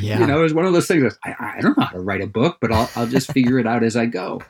yeah. 0.00 0.18
You 0.18 0.26
know, 0.26 0.40
it 0.40 0.42
was 0.42 0.54
one 0.54 0.66
of 0.66 0.72
those 0.72 0.88
things. 0.88 1.04
That 1.04 1.16
I, 1.24 1.58
I 1.58 1.60
don't 1.60 1.78
know 1.78 1.84
how 1.84 1.92
to 1.92 2.00
write 2.00 2.22
a 2.22 2.26
book, 2.26 2.58
but 2.60 2.72
I'll, 2.72 2.90
I'll 2.96 3.06
just 3.06 3.30
figure 3.30 3.60
it 3.60 3.68
out 3.68 3.84
as 3.84 3.96
I 3.96 4.06
go. 4.06 4.42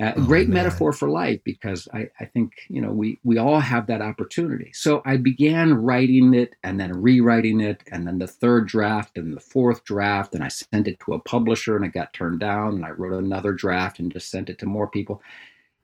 Uh, 0.00 0.12
Oh, 0.16 0.24
great 0.24 0.48
man. 0.48 0.64
metaphor 0.64 0.92
for 0.92 1.08
life 1.10 1.40
because 1.44 1.86
I, 1.92 2.08
I 2.18 2.24
think, 2.24 2.52
you 2.68 2.80
know, 2.80 2.90
we, 2.90 3.18
we 3.22 3.36
all 3.38 3.60
have 3.60 3.86
that 3.88 4.00
opportunity. 4.00 4.70
So 4.72 5.02
I 5.04 5.16
began 5.18 5.74
writing 5.74 6.32
it 6.34 6.54
and 6.62 6.80
then 6.80 6.92
rewriting 7.02 7.60
it 7.60 7.82
and 7.92 8.06
then 8.06 8.18
the 8.18 8.26
third 8.26 8.66
draft 8.66 9.18
and 9.18 9.36
the 9.36 9.40
fourth 9.40 9.84
draft. 9.84 10.34
And 10.34 10.42
I 10.42 10.48
sent 10.48 10.88
it 10.88 10.98
to 11.04 11.12
a 11.14 11.18
publisher 11.20 11.76
and 11.76 11.84
it 11.84 11.92
got 11.92 12.12
turned 12.14 12.40
down. 12.40 12.74
And 12.76 12.84
I 12.86 12.90
wrote 12.90 13.22
another 13.22 13.52
draft 13.52 13.98
and 13.98 14.10
just 14.12 14.30
sent 14.30 14.48
it 14.48 14.58
to 14.60 14.66
more 14.66 14.88
people. 14.88 15.22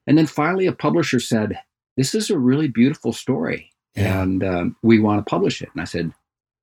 And 0.06 0.16
then 0.16 0.26
finally, 0.26 0.66
a 0.66 0.72
publisher 0.72 1.20
said, 1.20 1.58
This 1.96 2.14
is 2.14 2.30
a 2.30 2.38
really 2.38 2.68
beautiful 2.68 3.12
story. 3.12 3.70
Yeah. 3.96 4.22
And 4.22 4.42
um, 4.44 4.76
we 4.82 4.98
want 4.98 5.24
to 5.26 5.28
publish 5.30 5.60
it. 5.62 5.68
And 5.74 5.82
I 5.82 5.84
said, 5.84 6.12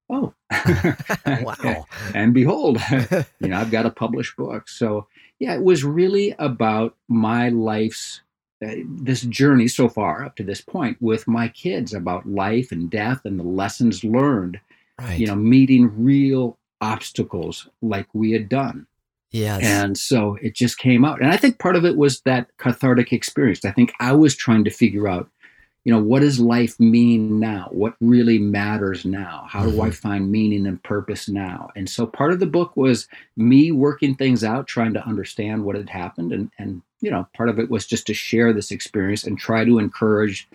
Oh, 0.09 0.33
Wow. 1.25 1.85
and 2.13 2.33
behold, 2.33 2.79
you 3.39 3.47
know, 3.47 3.57
I've 3.57 3.71
got 3.71 3.85
a 3.85 3.89
published 3.91 4.35
book. 4.37 4.67
So, 4.69 5.07
yeah, 5.39 5.53
it 5.55 5.63
was 5.63 5.83
really 5.83 6.35
about 6.39 6.95
my 7.07 7.49
life's 7.49 8.21
uh, 8.65 8.75
this 8.85 9.21
journey 9.23 9.67
so 9.67 9.89
far 9.89 10.23
up 10.23 10.35
to 10.37 10.43
this 10.43 10.61
point 10.61 10.97
with 11.01 11.27
my 11.27 11.47
kids 11.49 11.93
about 11.93 12.25
life 12.27 12.71
and 12.71 12.89
death 12.89 13.21
and 13.25 13.37
the 13.39 13.43
lessons 13.43 14.03
learned, 14.03 14.59
Right. 14.99 15.19
you 15.19 15.27
know, 15.27 15.35
meeting 15.35 15.91
real 16.03 16.57
obstacles 16.79 17.67
like 17.81 18.07
we 18.13 18.31
had 18.31 18.47
done. 18.47 18.85
yes. 19.31 19.63
And 19.63 19.97
so 19.97 20.37
it 20.41 20.53
just 20.55 20.77
came 20.77 21.03
out. 21.03 21.19
And 21.21 21.31
I 21.31 21.37
think 21.37 21.57
part 21.59 21.75
of 21.75 21.83
it 21.85 21.97
was 21.97 22.21
that 22.21 22.47
cathartic 22.57 23.11
experience. 23.11 23.65
I 23.65 23.71
think 23.71 23.91
I 23.99 24.13
was 24.13 24.35
trying 24.35 24.63
to 24.65 24.69
figure 24.69 25.07
out, 25.07 25.29
you 25.85 25.91
know, 25.91 26.01
what 26.01 26.21
does 26.21 26.39
life 26.39 26.79
mean 26.79 27.39
now? 27.39 27.67
What 27.71 27.95
really 27.99 28.39
matters 28.39 29.03
now? 29.03 29.45
How 29.49 29.63
do 29.63 29.81
I 29.81 29.87
mm-hmm. 29.87 29.91
find 29.91 30.31
meaning 30.31 30.65
and 30.65 30.81
purpose 30.81 31.27
now? 31.27 31.69
And 31.75 31.89
so 31.89 32.05
part 32.05 32.31
of 32.31 32.39
the 32.39 32.45
book 32.45 32.77
was 32.77 33.07
me 33.35 33.71
working 33.71 34.15
things 34.15 34.43
out, 34.43 34.65
trying 34.65 34.93
to 34.93 35.05
understand 35.05 35.65
what 35.65 35.75
had 35.75 35.89
happened. 35.89 36.31
And, 36.31 36.49
and 36.57 36.81
you 37.01 37.11
know, 37.11 37.27
part 37.35 37.49
of 37.49 37.59
it 37.59 37.69
was 37.69 37.85
just 37.85 38.07
to 38.07 38.13
share 38.13 38.53
this 38.53 38.71
experience 38.71 39.25
and 39.25 39.37
try 39.37 39.65
to 39.65 39.77
encourage 39.77 40.47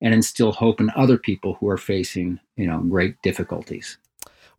and 0.00 0.12
instill 0.12 0.50
hope 0.50 0.80
in 0.80 0.90
other 0.96 1.16
people 1.16 1.54
who 1.54 1.68
are 1.68 1.78
facing, 1.78 2.40
you 2.56 2.66
know, 2.66 2.80
great 2.80 3.14
difficulties. 3.22 3.98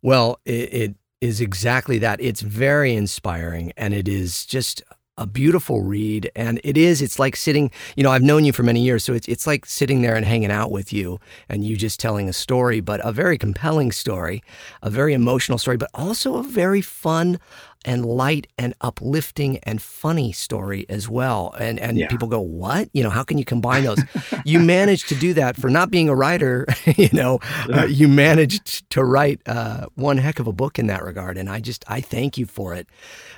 Well, 0.00 0.40
it, 0.46 0.72
it 0.72 0.94
is 1.20 1.42
exactly 1.42 1.98
that. 1.98 2.18
It's 2.22 2.40
very 2.40 2.94
inspiring 2.94 3.72
and 3.76 3.92
it 3.92 4.08
is 4.08 4.46
just 4.46 4.82
a 5.16 5.26
beautiful 5.26 5.82
read. 5.82 6.30
And 6.34 6.60
it 6.64 6.76
is, 6.76 7.00
it's 7.00 7.18
like 7.18 7.36
sitting, 7.36 7.70
you 7.96 8.02
know, 8.02 8.10
I've 8.10 8.22
known 8.22 8.44
you 8.44 8.52
for 8.52 8.62
many 8.62 8.80
years. 8.80 9.04
So 9.04 9.12
it's, 9.12 9.28
it's 9.28 9.46
like 9.46 9.64
sitting 9.66 10.02
there 10.02 10.16
and 10.16 10.24
hanging 10.24 10.50
out 10.50 10.70
with 10.70 10.92
you 10.92 11.20
and 11.48 11.64
you 11.64 11.76
just 11.76 12.00
telling 12.00 12.28
a 12.28 12.32
story, 12.32 12.80
but 12.80 13.00
a 13.04 13.12
very 13.12 13.38
compelling 13.38 13.92
story, 13.92 14.42
a 14.82 14.90
very 14.90 15.14
emotional 15.14 15.58
story, 15.58 15.76
but 15.76 15.90
also 15.94 16.36
a 16.36 16.42
very 16.42 16.80
fun 16.80 17.38
and 17.84 18.04
light 18.06 18.46
and 18.58 18.74
uplifting 18.80 19.58
and 19.58 19.80
funny 19.82 20.32
story 20.32 20.86
as 20.88 21.08
well. 21.08 21.54
And 21.58 21.78
and 21.80 21.98
Yeah. 21.98 22.08
people 22.08 22.28
go, 22.28 22.40
"What? 22.40 22.88
You 22.92 23.02
know, 23.02 23.10
how 23.10 23.22
can 23.24 23.38
you 23.38 23.44
combine 23.44 23.84
those?" 23.84 24.04
you 24.44 24.60
managed 24.60 25.08
to 25.08 25.14
do 25.14 25.34
that 25.34 25.56
for 25.56 25.68
not 25.70 25.90
being 25.90 26.08
a 26.08 26.14
writer. 26.14 26.66
You 26.96 27.08
know, 27.12 27.40
uh, 27.72 27.84
you 27.86 28.06
managed 28.08 28.88
to 28.90 29.02
write 29.04 29.40
uh, 29.46 29.86
one 29.96 30.16
heck 30.18 30.38
of 30.38 30.46
a 30.46 30.52
book 30.52 30.78
in 30.78 30.86
that 30.86 31.02
regard, 31.04 31.36
and 31.36 31.48
I 31.50 31.60
just 31.60 31.84
I 31.88 32.00
thank 32.00 32.38
you 32.38 32.46
for 32.46 32.72
it. 32.74 32.86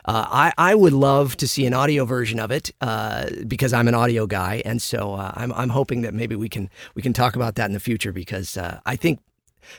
Uh, 0.04 0.24
I 0.28 0.52
I 0.70 0.74
would 0.74 0.92
love 0.92 1.36
to 1.38 1.48
see 1.48 1.66
an 1.66 1.74
audio 1.74 2.04
version 2.04 2.38
of 2.38 2.50
it 2.50 2.70
uh, 2.80 3.26
because 3.46 3.72
I'm 3.72 3.88
an 3.88 3.94
audio 3.94 4.26
guy, 4.26 4.62
and 4.64 4.80
so 4.82 5.14
uh, 5.14 5.32
I'm 5.34 5.52
I'm 5.52 5.70
hoping 5.70 6.02
that 6.02 6.12
maybe 6.14 6.36
we 6.36 6.48
can 6.48 6.68
we 6.94 7.02
can 7.02 7.12
talk 7.12 7.34
about 7.36 7.54
that 7.54 7.66
in 7.66 7.72
the 7.72 7.80
future 7.80 8.12
because 8.12 8.56
uh, 8.56 8.78
I 8.84 8.96
think 8.96 9.20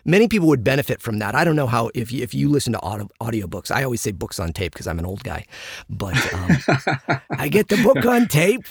many 0.05 0.27
people 0.27 0.47
would 0.47 0.63
benefit 0.63 1.01
from 1.01 1.19
that. 1.19 1.35
I 1.35 1.43
don't 1.43 1.55
know 1.55 1.67
how 1.67 1.89
if 1.93 2.11
you, 2.11 2.23
if 2.23 2.33
you 2.33 2.49
listen 2.49 2.73
to 2.73 2.81
audio, 2.81 3.07
audiobooks. 3.21 3.71
I 3.71 3.83
always 3.83 4.01
say 4.01 4.11
books 4.11 4.39
on 4.39 4.53
tape 4.53 4.73
because 4.73 4.88
I'm 4.88 4.99
an 4.99 5.05
old 5.05 5.23
guy, 5.23 5.45
but 5.89 6.15
um, 6.33 7.19
I 7.31 7.47
get 7.49 7.67
the 7.69 7.77
book 7.83 8.05
on 8.05 8.27
tape. 8.27 8.65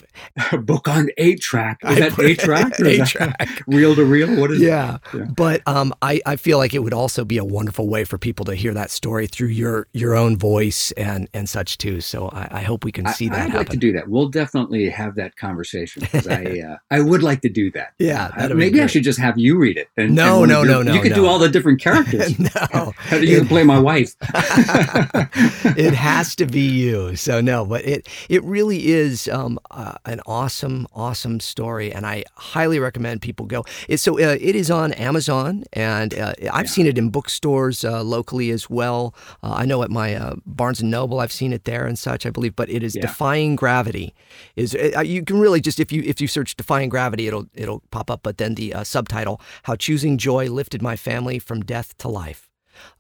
book 0.63 0.89
on 0.89 1.09
eight 1.19 1.41
track. 1.41 1.79
Is 1.85 1.91
I 1.97 2.09
that 2.09 2.19
eight 2.21 2.39
track? 2.39 2.73
eight 2.81 3.07
track. 3.07 3.63
Reel 3.67 3.95
to 3.95 4.05
reel? 4.05 4.35
What 4.41 4.51
is 4.51 4.61
Yeah, 4.61 4.99
Yeah. 5.15 5.25
but 5.25 5.63
um, 5.67 5.95
I, 6.03 6.21
I 6.27 6.37
feel 6.37 6.59
like 6.59 6.75
it 6.75 6.81
would 6.81 6.95
also 6.95 7.25
be 7.25 7.39
a 7.39 7.45
wonderful 7.45 7.89
way 7.89 8.05
for 8.05 8.19
people 8.19 8.45
to 8.47 8.55
hear 8.55 8.73
that 8.75 8.91
story 8.91 9.27
through 9.27 9.49
your 9.49 9.87
your 9.93 10.15
own 10.15 10.37
voice 10.37 10.93
and 10.93 11.29
and 11.35 11.49
such 11.49 11.79
too. 11.79 12.01
So 12.01 12.29
I, 12.29 12.49
I 12.51 12.63
hope 12.63 12.85
we 12.85 12.93
can 12.93 13.07
I, 13.07 13.13
see 13.13 13.29
that 13.29 13.37
I'd 13.37 13.41
happen. 13.51 13.59
like 13.59 13.69
to 13.71 13.77
do 13.77 13.93
that. 13.93 14.09
We'll 14.09 14.29
definitely 14.29 14.89
have 14.91 15.15
that 15.17 15.37
conversation 15.37 16.01
because 16.03 16.27
I 16.27 16.45
uh, 16.69 16.77
I 16.91 17.01
would 17.01 17.23
like 17.23 17.41
to 17.43 17.49
do 17.49 17.71
that. 17.73 17.95
Yeah, 17.99 18.31
Uh, 18.37 18.49
maybe 18.55 18.81
I 18.81 18.87
should 18.87 19.05
just 19.05 19.19
have 19.19 19.39
you 19.39 19.59
read 19.59 19.77
it. 19.77 19.89
And, 19.97 20.15
No, 20.15 20.43
and 20.43 20.53
one 20.53 20.65
no, 20.65 20.65
no, 20.65 20.83
no, 20.83 20.95
You 20.95 21.03
could 21.09 21.15
do 21.15 21.27
all 21.27 21.39
the 21.39 21.49
different 21.49 21.81
characters. 21.87 22.39
no, 22.39 22.93
how 22.97 23.19
do 23.19 23.25
you 23.27 23.39
can 23.39 23.49
play 23.49 23.65
my 23.65 23.79
wife. 23.79 24.15
it 25.77 25.95
has 25.95 26.35
to 26.37 26.47
be 26.47 26.61
you. 26.61 27.17
So 27.17 27.41
no, 27.41 27.65
but 27.65 27.85
it 27.85 28.09
it 28.29 28.43
really 28.45 28.89
is 28.89 29.29
um, 29.29 29.59
uh, 29.71 29.95
an 30.05 30.21
awesome, 30.27 30.87
awesome 30.95 31.41
story, 31.41 31.93
and 31.93 32.07
I 32.07 32.25
highly 32.35 32.79
recommend 32.79 33.23
people 33.23 33.47
go. 33.47 33.65
It, 33.89 33.99
so 33.99 34.15
uh, 34.19 34.37
it 34.41 34.55
is 34.57 34.71
on 34.71 34.93
Amazon, 34.95 35.65
and 35.73 36.15
uh, 36.15 36.35
I've 36.53 36.69
seen 36.71 36.87
it 36.87 36.99
in 36.99 37.11
bookstores 37.11 37.85
uh, 37.85 38.03
locally 38.03 38.51
as 38.51 38.69
well. 38.71 39.15
Uh, 39.43 39.55
I 39.57 39.65
know 39.65 39.83
at 39.83 39.91
my 39.91 40.15
uh, 40.15 40.35
Barnes 40.47 40.81
and 40.81 40.91
Noble, 40.91 41.21
I've 41.21 41.33
seen 41.33 41.53
it 41.53 41.65
there 41.65 41.87
and 41.87 41.99
such, 41.99 42.27
I 42.27 42.31
believe. 42.31 42.57
But 42.57 42.69
it 42.71 42.83
is 42.83 42.95
Yeah. 42.95 43.03
Defying 43.03 43.57
Gravity. 43.57 44.15
Is 44.57 44.75
uh, 44.75 45.01
you 45.01 45.23
can 45.25 45.39
really 45.39 45.61
just 45.61 45.81
if 45.81 45.93
you 45.93 46.03
if 46.05 46.21
you 46.21 46.29
search 46.29 46.57
Defying 46.57 46.89
Gravity, 46.89 47.27
it'll 47.27 47.47
it'll 47.55 47.81
pop 47.91 48.11
up. 48.11 48.21
But 48.23 48.39
then 48.39 48.55
the 48.55 48.75
uh, 48.75 48.85
subtitle: 48.85 49.41
How 49.65 49.77
Choosing 49.77 50.19
Joy 50.19 50.49
Lifted 50.49 50.83
My 50.83 50.96
Family 50.97 51.39
from 51.39 51.61
Death 51.63 51.97
to 51.99 52.09
Life 52.09 52.49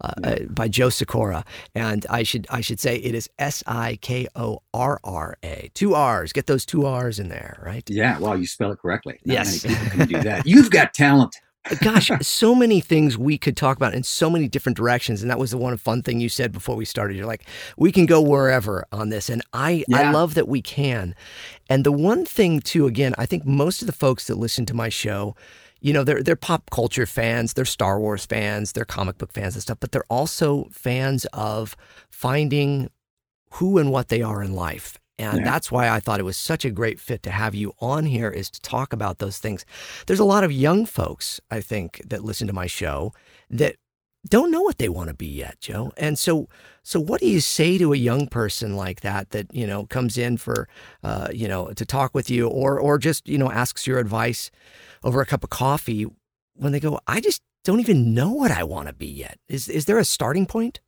uh, 0.01 0.11
uh, 0.25 0.37
by 0.49 0.69
Joe 0.69 0.89
Sikorra, 0.89 1.45
and 1.75 2.07
I 2.09 2.23
should 2.23 2.47
I 2.51 2.61
should 2.61 2.81
say 2.81 2.97
it 2.97 3.15
is 3.15 3.29
S 3.39 3.63
I 3.67 3.99
K 4.01 4.27
O 4.35 4.63
R 4.73 4.99
R 5.05 5.37
A, 5.43 5.71
two 5.75 5.95
R's. 5.95 6.33
Get 6.33 6.47
those 6.47 6.65
two 6.65 6.87
R's 6.87 7.19
in 7.19 7.29
there, 7.29 7.61
right? 7.65 7.89
yeah, 7.91 8.19
well, 8.19 8.39
you 8.39 8.47
spell 8.47 8.73
it 8.73 8.79
correctly. 8.79 9.19
Not 9.25 9.33
Yes. 9.35 9.65
many 9.65 9.77
people 9.77 9.91
can 9.99 10.09
do 10.09 10.23
that. 10.23 10.47
You've 10.47 10.71
got 10.71 10.95
talent. 10.95 11.37
Gosh, 11.81 12.13
so 12.23 12.55
many 12.55 12.81
things 12.81 13.19
we 13.19 13.37
could 13.39 13.57
talk 13.57 13.77
about 13.77 13.93
in 13.93 14.05
so 14.05 14.31
many 14.31 14.47
different 14.47 14.77
directions, 14.77 15.21
and 15.21 15.29
that 15.33 15.39
was 15.39 15.51
the 15.51 15.59
one 15.59 15.77
fun 15.77 16.01
thing 16.01 16.21
you 16.21 16.29
said 16.29 16.53
before 16.53 16.77
we 16.77 16.85
started. 16.85 17.17
You're 17.17 17.27
like, 17.27 17.45
we 17.77 17.91
can 17.91 18.07
go 18.07 18.21
wherever 18.21 18.87
on 18.93 19.09
this, 19.09 19.29
and 19.29 19.43
I 19.53 19.83
I 19.93 20.13
love 20.13 20.35
that 20.35 20.47
we 20.47 20.63
can. 20.63 21.17
And 21.69 21.83
the 21.83 21.91
one 21.91 22.25
thing 22.25 22.61
too, 22.61 22.87
again, 22.87 23.17
I 23.19 23.27
think 23.27 23.45
most 23.45 23.83
of 23.83 23.87
the 23.87 23.93
folks 23.93 24.29
that 24.29 24.37
listen 24.37 24.65
to 24.67 24.75
my 24.75 24.89
show. 24.89 25.35
You 25.81 25.93
know, 25.93 26.05
they're 26.05 26.23
they're 26.23 26.37
pop 26.37 26.71
culture 26.71 27.07
fans, 27.07 27.53
they're 27.55 27.65
Star 27.65 28.01
Wars 28.01 28.25
fans, 28.27 28.73
they're 28.73 28.85
comic 28.85 29.19
book 29.19 29.33
fans 29.33 29.55
and 29.55 29.63
stuff, 29.63 29.79
but 29.81 29.93
they're 29.93 30.05
also 30.11 30.69
fans 30.73 31.27
of 31.33 31.77
finding 32.11 32.91
who 33.53 33.79
and 33.79 33.91
what 33.93 34.09
they 34.09 34.23
are 34.23 34.43
in 34.43 34.55
life. 34.55 34.99
And 35.19 35.39
Yeah. 35.39 35.45
that's 35.45 35.73
why 35.73 35.89
I 35.89 36.01
thought 36.01 36.21
it 36.21 36.25
was 36.25 36.37
such 36.37 36.65
a 36.65 36.71
great 36.71 37.01
fit 37.01 37.23
to 37.23 37.31
have 37.31 37.55
you 37.55 37.73
on 37.81 38.05
here 38.07 38.29
is 38.31 38.51
to 38.51 38.61
talk 38.61 38.93
about 38.93 39.19
those 39.19 39.39
things. 39.39 39.65
There's 40.07 40.21
a 40.21 40.25
lot 40.25 40.45
of 40.45 40.53
young 40.53 40.85
folks, 40.87 41.41
I 41.51 41.61
think, 41.61 42.03
that 42.07 42.23
listen 42.25 42.47
to 42.49 42.53
my 42.53 42.67
show 42.67 43.13
that 43.49 43.77
don't 44.29 44.51
know 44.51 44.63
what 44.63 44.79
they 44.79 44.89
want 44.89 45.09
to 45.09 45.15
be 45.15 45.27
yet, 45.27 45.61
Joe. 45.61 45.93
And 45.97 46.19
so 46.19 46.49
so 46.83 47.01
what 47.01 47.21
do 47.21 47.27
you 47.27 47.41
say 47.41 47.79
to 47.79 47.93
a 47.93 47.97
young 47.97 48.29
person 48.29 48.77
like 48.77 49.01
that 49.01 49.31
that, 49.31 49.53
you 49.53 49.67
know, 49.67 49.87
comes 49.87 50.17
in 50.17 50.37
for 50.37 50.69
uh, 51.03 51.29
you 51.33 51.49
know, 51.49 51.73
to 51.73 51.85
talk 51.85 52.15
with 52.15 52.31
you 52.31 52.49
or 52.49 52.79
or 52.79 52.99
just, 52.99 53.29
you 53.29 53.39
know, 53.39 53.51
asks 53.51 53.87
your 53.87 53.99
advice 53.99 54.51
over 55.03 55.21
a 55.21 55.27
cup 55.27 55.45
of 55.45 55.51
coffee 55.51 56.07
when 56.55 56.73
they 56.73 56.81
go, 56.81 57.01
I 57.07 57.21
just 57.21 57.43
don't 57.65 57.81
even 57.81 58.15
know 58.15 58.31
what 58.33 58.51
I 58.51 58.63
want 58.63 58.89
to 58.89 58.95
be 58.95 59.07
yet. 59.07 59.39
Is 59.49 59.69
is 59.69 59.87
there 59.87 59.99
a 59.99 60.05
starting 60.05 60.47
point? 60.47 60.81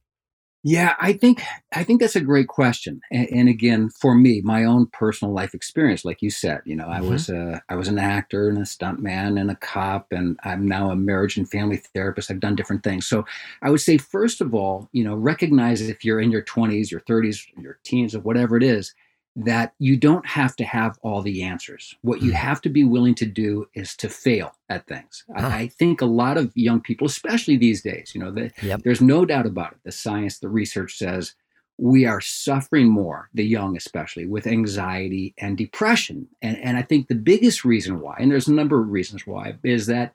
Yeah, 0.65 0.95
I 1.01 1.13
think 1.13 1.41
I 1.73 1.85
think 1.85 2.01
that's 2.01 2.17
a 2.17 2.21
great 2.21 2.49
question. 2.49 3.01
And, 3.13 3.29
and 3.31 3.49
again, 3.49 3.91
for 3.91 4.15
me, 4.15 4.41
my 4.43 4.65
own 4.65 4.87
personal 4.89 5.33
life 5.33 5.55
experience, 5.55 6.05
like 6.05 6.21
you 6.21 6.31
said, 6.31 6.63
you 6.65 6.75
know, 6.75 6.89
I 6.89 7.01
Mhm. 7.01 7.07
was 7.09 7.31
uh, 7.31 7.61
I 7.69 7.77
was 7.77 7.87
an 7.89 7.99
actor 7.99 8.49
and 8.49 8.59
a 8.59 8.63
stuntman 8.63 9.41
and 9.41 9.51
a 9.53 9.55
cop, 9.57 10.09
and 10.11 10.39
I'm 10.45 10.67
now 10.67 10.91
a 10.91 10.97
marriage 10.97 11.37
and 11.37 11.49
family 11.49 11.77
therapist. 11.95 12.31
I've 12.31 12.41
done 12.41 12.57
different 12.57 12.83
things. 12.83 13.07
So 13.07 13.25
I 13.63 13.71
would 13.71 13.81
say, 13.81 13.99
first 13.99 14.41
of 14.41 14.53
all, 14.55 14.89
you 14.93 15.05
know, 15.05 15.15
recognize 15.15 15.81
if 15.81 16.05
you're 16.05 16.21
in 16.21 16.33
your 16.33 16.43
20s, 16.43 16.91
your 16.91 17.01
30s, 17.03 17.47
your 17.57 17.79
teens, 17.85 18.15
or 18.15 18.21
whatever 18.21 18.57
it 18.57 18.65
is, 18.65 18.95
that 19.37 19.73
you 19.79 19.97
don't 19.97 20.27
have 20.27 20.57
to 20.57 20.65
have 20.65 20.99
all 21.03 21.23
the 21.23 21.43
answers. 21.43 21.95
What 22.03 22.23
you 22.23 22.33
Mm. 22.33 22.37
have 22.37 22.61
to 22.63 22.69
be 22.69 22.83
willing 22.83 23.15
to 23.17 23.27
do 23.27 23.67
is 23.75 23.95
to 23.97 24.09
fail 24.09 24.53
at 24.69 24.87
things. 24.87 25.25
Ah. 25.37 25.55
I, 25.55 25.59
I 25.61 25.67
think 25.69 26.01
a 26.01 26.07
lot 26.07 26.37
of 26.37 26.51
young 26.57 26.81
people, 26.81 27.07
especially 27.07 27.57
these 27.57 27.83
days, 27.83 28.13
you 28.15 28.21
know, 28.21 28.33
they, 28.33 28.51
Yep. 28.63 28.83
there's 28.83 29.01
no 29.01 29.25
doubt 29.25 29.47
about 29.47 29.73
it. 29.73 29.79
The 29.85 29.93
science, 29.93 30.39
the 30.41 30.49
research 30.49 30.97
says 30.99 31.35
we 31.81 32.05
are 32.05 32.21
suffering 32.21 32.89
more, 32.89 33.29
the 33.33 33.45
young 33.47 33.77
especially, 33.77 34.27
with 34.27 34.49
anxiety 34.49 35.35
and 35.39 35.57
depression. 35.57 36.27
And, 36.43 36.57
and 36.59 36.77
I 36.77 36.83
think 36.83 37.07
the 37.07 37.15
biggest 37.15 37.65
reason 37.65 38.01
why, 38.01 38.17
and 38.19 38.33
there's 38.33 38.49
a 38.49 38.53
number 38.53 38.81
of 38.81 38.89
reasons 38.89 39.25
why, 39.27 39.55
is 39.63 39.87
that 39.87 40.15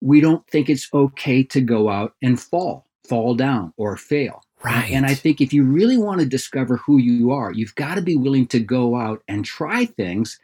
we 0.00 0.20
don't 0.20 0.46
think 0.46 0.70
it's 0.70 0.88
okay 0.94 1.42
to 1.42 1.60
go 1.60 1.88
out 1.88 2.14
and 2.22 2.38
fall, 2.40 2.86
fall 3.08 3.34
down, 3.34 3.72
or 3.76 3.96
fail. 3.96 4.42
Right. 4.64 4.90
And 4.92 5.04
I 5.04 5.14
think 5.14 5.40
if 5.40 5.52
you 5.52 5.62
really 5.64 5.98
want 5.98 6.20
to 6.20 6.26
discover 6.26 6.78
who 6.78 6.96
you 6.98 7.30
are, 7.32 7.52
you've 7.52 7.74
got 7.74 7.96
to 7.96 8.02
be 8.02 8.16
willing 8.16 8.46
to 8.48 8.60
go 8.60 8.96
out 8.96 9.22
and 9.28 9.44
try 9.44 9.84
things 9.84 10.40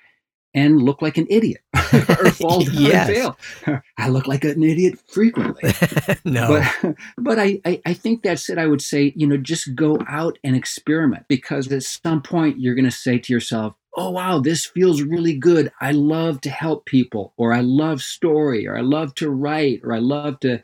and 0.52 0.82
look 0.82 1.00
like 1.00 1.16
an 1.16 1.26
idiot 1.30 1.60
or 1.94 2.30
fall 2.32 2.60
down 2.64 2.74
Yes. 2.74 3.08
and 3.08 3.16
fail. 3.64 3.80
I 3.96 4.08
look 4.08 4.26
like 4.26 4.44
an 4.44 4.62
idiot 4.62 4.98
frequently. 5.08 5.72
no. 6.24 6.62
But 6.82 6.96
but 7.16 7.38
I, 7.38 7.60
I 7.64 7.80
I 7.86 7.94
think 7.94 8.22
that's 8.22 8.50
it. 8.50 8.58
I 8.58 8.66
would 8.66 8.82
say 8.82 9.12
you 9.16 9.26
know 9.26 9.36
just 9.36 9.74
go 9.74 9.98
out 10.08 10.38
and 10.44 10.54
experiment 10.56 11.24
because 11.28 11.70
at 11.72 11.82
some 11.84 12.20
point 12.20 12.58
you're 12.58 12.74
going 12.74 12.84
to 12.84 12.90
say 12.90 13.18
to 13.18 13.32
yourself, 13.32 13.74
oh 13.96 14.10
wow, 14.10 14.40
this 14.40 14.66
feels 14.66 15.02
really 15.02 15.36
good. 15.36 15.70
I 15.80 15.92
love 15.92 16.40
to 16.42 16.50
help 16.50 16.84
people, 16.84 17.32
or 17.36 17.52
I 17.54 17.60
love 17.60 18.02
story, 18.02 18.66
or 18.66 18.76
I 18.76 18.82
love 18.82 19.14
to 19.16 19.30
write, 19.30 19.80
or 19.84 19.94
I 19.94 19.98
love 20.00 20.40
to. 20.40 20.60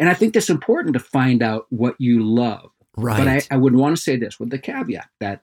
And 0.00 0.08
I 0.08 0.14
think 0.14 0.34
that's 0.34 0.50
important 0.50 0.94
to 0.94 1.00
find 1.00 1.42
out 1.42 1.66
what 1.68 1.94
you 1.98 2.24
love. 2.24 2.70
right. 2.96 3.18
But 3.18 3.28
I, 3.28 3.42
I 3.54 3.56
would 3.58 3.76
want 3.76 3.96
to 3.96 4.02
say 4.02 4.16
this 4.16 4.40
with 4.40 4.50
the 4.50 4.58
caveat 4.58 5.08
that 5.20 5.42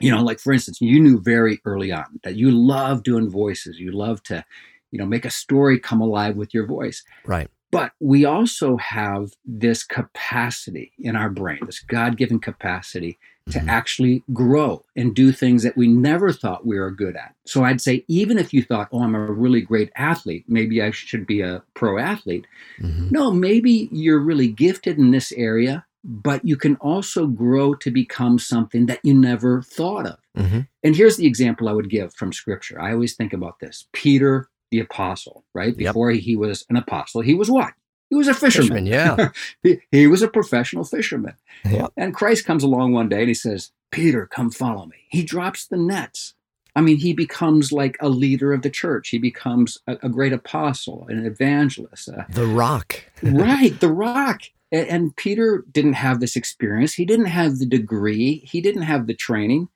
you 0.00 0.10
know, 0.10 0.22
like 0.22 0.40
for 0.40 0.52
instance, 0.52 0.80
you 0.80 1.00
knew 1.00 1.18
very 1.20 1.58
early 1.64 1.90
on 1.90 2.04
that 2.22 2.36
you 2.36 2.50
love 2.50 3.02
doing 3.02 3.30
voices. 3.30 3.78
You 3.78 3.92
love 3.92 4.22
to, 4.24 4.44
you 4.90 4.98
know, 4.98 5.06
make 5.06 5.24
a 5.24 5.30
story 5.30 5.78
come 5.78 6.02
alive 6.02 6.36
with 6.36 6.52
your 6.52 6.66
voice. 6.66 7.02
Right. 7.24 7.48
But 7.72 7.92
we 8.00 8.24
also 8.24 8.76
have 8.76 9.32
this 9.44 9.82
capacity 9.84 10.92
in 10.98 11.16
our 11.16 11.30
brain, 11.30 11.60
this 11.66 11.80
God 11.80 12.16
given 12.16 12.38
capacity 12.38 13.18
to 13.50 13.58
Mhm. 13.60 13.68
actually 13.68 14.24
grow 14.32 14.84
and 14.96 15.14
do 15.14 15.30
things 15.30 15.62
that 15.62 15.76
we 15.76 15.86
never 15.86 16.32
thought 16.32 16.66
we 16.66 16.78
were 16.78 16.90
good 16.90 17.16
at. 17.16 17.34
So 17.44 17.64
I'd 17.64 17.80
say, 17.80 18.04
even 18.08 18.38
if 18.38 18.52
you 18.52 18.62
thought, 18.62 18.88
oh, 18.92 19.02
I'm 19.02 19.14
a 19.14 19.32
really 19.32 19.60
great 19.60 19.90
athlete, 19.96 20.44
maybe 20.48 20.82
I 20.82 20.90
should 20.90 21.26
be 21.26 21.42
a 21.42 21.62
pro 21.74 21.98
athlete. 21.98 22.46
Mhm. 22.80 23.12
No, 23.12 23.32
maybe 23.32 23.88
you're 23.92 24.18
really 24.18 24.48
gifted 24.48 24.98
in 24.98 25.12
this 25.12 25.30
area, 25.32 25.84
but 26.02 26.44
you 26.44 26.56
can 26.56 26.74
also 26.76 27.26
grow 27.28 27.74
to 27.74 27.90
become 27.90 28.38
something 28.38 28.86
that 28.86 29.00
you 29.04 29.14
never 29.14 29.62
thought 29.62 30.06
of. 30.06 30.18
Mhm. 30.36 30.66
And 30.82 30.96
here's 30.96 31.16
the 31.16 31.26
example 31.26 31.68
I 31.68 31.72
would 31.72 31.90
give 31.90 32.14
from 32.14 32.32
scripture. 32.32 32.80
I 32.80 32.92
always 32.92 33.14
think 33.14 33.32
about 33.32 33.60
this 33.60 33.86
Peter, 33.92 34.48
the 34.70 34.80
apostle, 34.80 35.44
right? 35.54 35.74
Yep. 35.76 35.78
Before 35.78 36.10
he 36.10 36.36
was 36.36 36.64
an 36.68 36.76
apostle, 36.76 37.20
he 37.20 37.34
was 37.34 37.50
what? 37.50 37.72
He 38.10 38.16
was 38.16 38.28
a 38.28 38.34
fisherman. 38.34 38.84
Fisherman, 38.84 38.86
yeah. 38.86 39.30
he, 39.62 39.80
he 39.90 40.06
was 40.06 40.22
a 40.22 40.28
professional 40.28 40.84
fisherman. 40.84 41.34
Yep. 41.64 41.92
And 41.96 42.14
Christ 42.14 42.44
comes 42.44 42.62
along 42.62 42.92
one 42.92 43.08
day 43.08 43.20
and 43.20 43.28
he 43.28 43.34
says, 43.34 43.72
Peter, 43.90 44.26
come 44.26 44.50
follow 44.50 44.86
me. 44.86 44.96
He 45.08 45.22
drops 45.24 45.66
the 45.66 45.76
nets. 45.76 46.34
I 46.76 46.82
mean, 46.82 46.98
he 46.98 47.14
becomes 47.14 47.72
like 47.72 47.96
a 48.00 48.08
leader 48.08 48.52
of 48.52 48.62
the 48.62 48.70
church. 48.70 49.08
He 49.08 49.18
becomes 49.18 49.78
a, 49.86 49.96
a 50.02 50.08
great 50.08 50.34
apostle, 50.34 51.06
an 51.08 51.24
evangelist, 51.24 52.08
a, 52.08 52.26
The 52.28 52.46
Rock. 52.46 53.02
right 53.22 53.80
the 53.80 53.90
rock 53.90 54.42
A- 54.72 54.90
and, 54.90 55.16
peter 55.16 55.64
didn't 55.72 55.94
have 55.94 56.20
this 56.20 56.36
experience 56.36 56.92
he 56.92 57.06
didn't 57.06 57.26
have 57.26 57.58
the 57.58 57.66
degree 57.66 58.38
he 58.44 58.60
didn't 58.60 58.82
have 58.82 59.06
the 59.06 59.14
training 59.14 59.68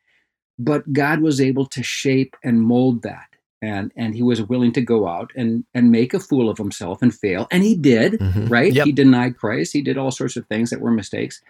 but 0.59 0.93
god 0.93 1.20
was 1.20 1.41
able 1.41 1.64
to 1.66 1.82
shape 1.82 2.36
and 2.45 2.61
mold 2.61 3.03
that 3.03 3.30
and 3.62 3.92
and 3.96 4.14
he 4.14 4.22
was 4.22 4.40
willing 4.42 4.72
to 4.72 4.80
go 4.80 5.06
out 5.08 5.30
and 5.36 5.64
and 5.74 5.90
make 5.90 6.14
a 6.14 6.20
fool 6.20 6.48
of 6.48 6.58
himself 6.58 7.02
and 7.02 7.14
fail 7.14 7.46
and 7.50 7.62
he 7.62 7.74
did 7.74 8.12
Mhm. 8.14 8.50
right? 8.50 8.72
Yep. 8.72 8.86
he 8.86 8.92
denied 8.92 9.36
christ. 9.36 9.72
He 9.72 9.82
did 9.82 9.98
all 9.98 10.11
sorts 10.11 10.36
of 10.36 10.46
things 10.46 10.70
that 10.70 10.80
were 10.80 10.90
mistakes. 10.90 11.40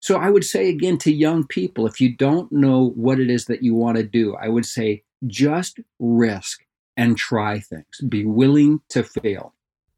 So 0.00 0.16
i 0.16 0.28
would 0.30 0.44
say 0.44 0.68
again 0.68 0.98
to 0.98 1.12
young 1.12 1.46
people 1.46 1.86
if 1.86 2.00
you 2.00 2.14
don't 2.14 2.50
know 2.52 2.90
what 2.96 3.20
it 3.20 3.30
is 3.30 3.44
that 3.46 3.62
you 3.62 3.74
want 3.74 3.96
to 3.98 4.02
do 4.02 4.34
i 4.36 4.48
would 4.48 4.66
say 4.66 5.02
just 5.26 5.78
risk 6.00 6.64
and 6.96 7.16
try 7.16 7.58
things. 7.60 8.00
Be 8.08 8.24
willing 8.26 8.80
to 8.90 9.02
fail. 9.02 9.54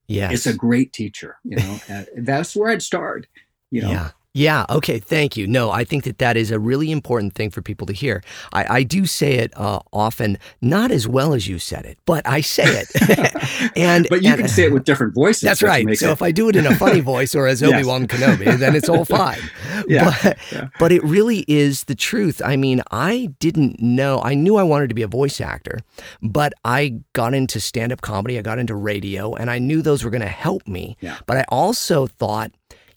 Yeah 0.06 0.30
it's 0.30 0.46
a 0.46 0.52
great 0.54 0.92
teacher 0.92 1.36
you 1.44 1.56
know? 1.56 1.80
That's 2.16 2.54
where 2.54 2.70
i'd 2.70 2.82
start 2.82 3.26
you 3.70 3.82
know? 3.82 3.90
Yeah. 3.90 4.10
Yeah. 4.36 4.66
Okay. 4.68 4.98
Thank 4.98 5.36
you. 5.36 5.46
No, 5.46 5.70
I 5.70 5.84
think 5.84 6.02
that 6.04 6.18
that 6.18 6.36
is 6.36 6.50
a 6.50 6.58
really 6.58 6.90
important 6.90 7.34
thing 7.34 7.50
for 7.50 7.62
people 7.62 7.86
to 7.86 7.92
hear. 7.92 8.20
I, 8.52 8.78
I 8.78 8.82
do 8.82 9.06
say 9.06 9.34
it 9.34 9.52
uh, 9.56 9.78
often, 9.92 10.38
not 10.60 10.90
as 10.90 11.06
well 11.06 11.34
as 11.34 11.46
you 11.46 11.60
said 11.60 11.86
it, 11.86 11.98
but 12.04 12.26
I 12.26 12.40
say 12.40 12.64
it. 12.66 13.72
and 13.76 14.08
but 14.10 14.22
you 14.24 14.30
and- 14.30 14.40
can 14.40 14.48
say 14.48 14.64
it 14.64 14.72
with 14.72 14.84
different 14.84 15.14
voices 15.14 15.42
That's 15.42 15.62
right. 15.62 15.86
So 15.96 16.08
it- 16.08 16.12
if 16.14 16.20
I 16.22 16.32
do 16.32 16.48
it 16.48 16.56
in 16.56 16.66
a 16.66 16.74
funny 16.74 16.98
voice 17.14 17.34
or 17.36 17.46
as 17.46 17.62
Obi 17.62 17.84
Wan 17.84 18.08
Kenobi, 18.08 18.58
then 18.58 18.74
it's 18.74 18.88
all 18.88 19.04
fine. 19.04 19.38
Yeah, 19.86 20.12
But, 20.22 20.38
yeah. 20.52 20.68
but 20.80 20.90
it 20.90 21.04
really 21.04 21.44
is 21.46 21.84
the 21.84 21.94
truth. 21.94 22.42
I 22.44 22.56
mean, 22.56 22.82
I 22.90 23.30
didn't 23.38 23.80
know. 23.80 24.20
I 24.24 24.34
knew 24.34 24.56
I 24.56 24.64
wanted 24.64 24.88
to 24.88 24.94
be 24.96 25.02
a 25.02 25.06
voice 25.08 25.40
actor, 25.40 25.78
but 26.22 26.52
I 26.64 26.98
got 27.12 27.34
into 27.34 27.60
stand 27.60 27.92
up 27.92 28.00
comedy. 28.00 28.36
I 28.36 28.42
got 28.42 28.58
into 28.58 28.74
radio, 28.74 29.32
and 29.34 29.48
I 29.48 29.60
knew 29.60 29.80
those 29.80 30.02
were 30.02 30.10
going 30.10 30.22
to 30.22 30.26
help 30.26 30.66
me. 30.66 30.96
Yeah. 31.00 31.18
But 31.26 31.36
I 31.36 31.44
also 31.50 32.08
thought, 32.08 32.50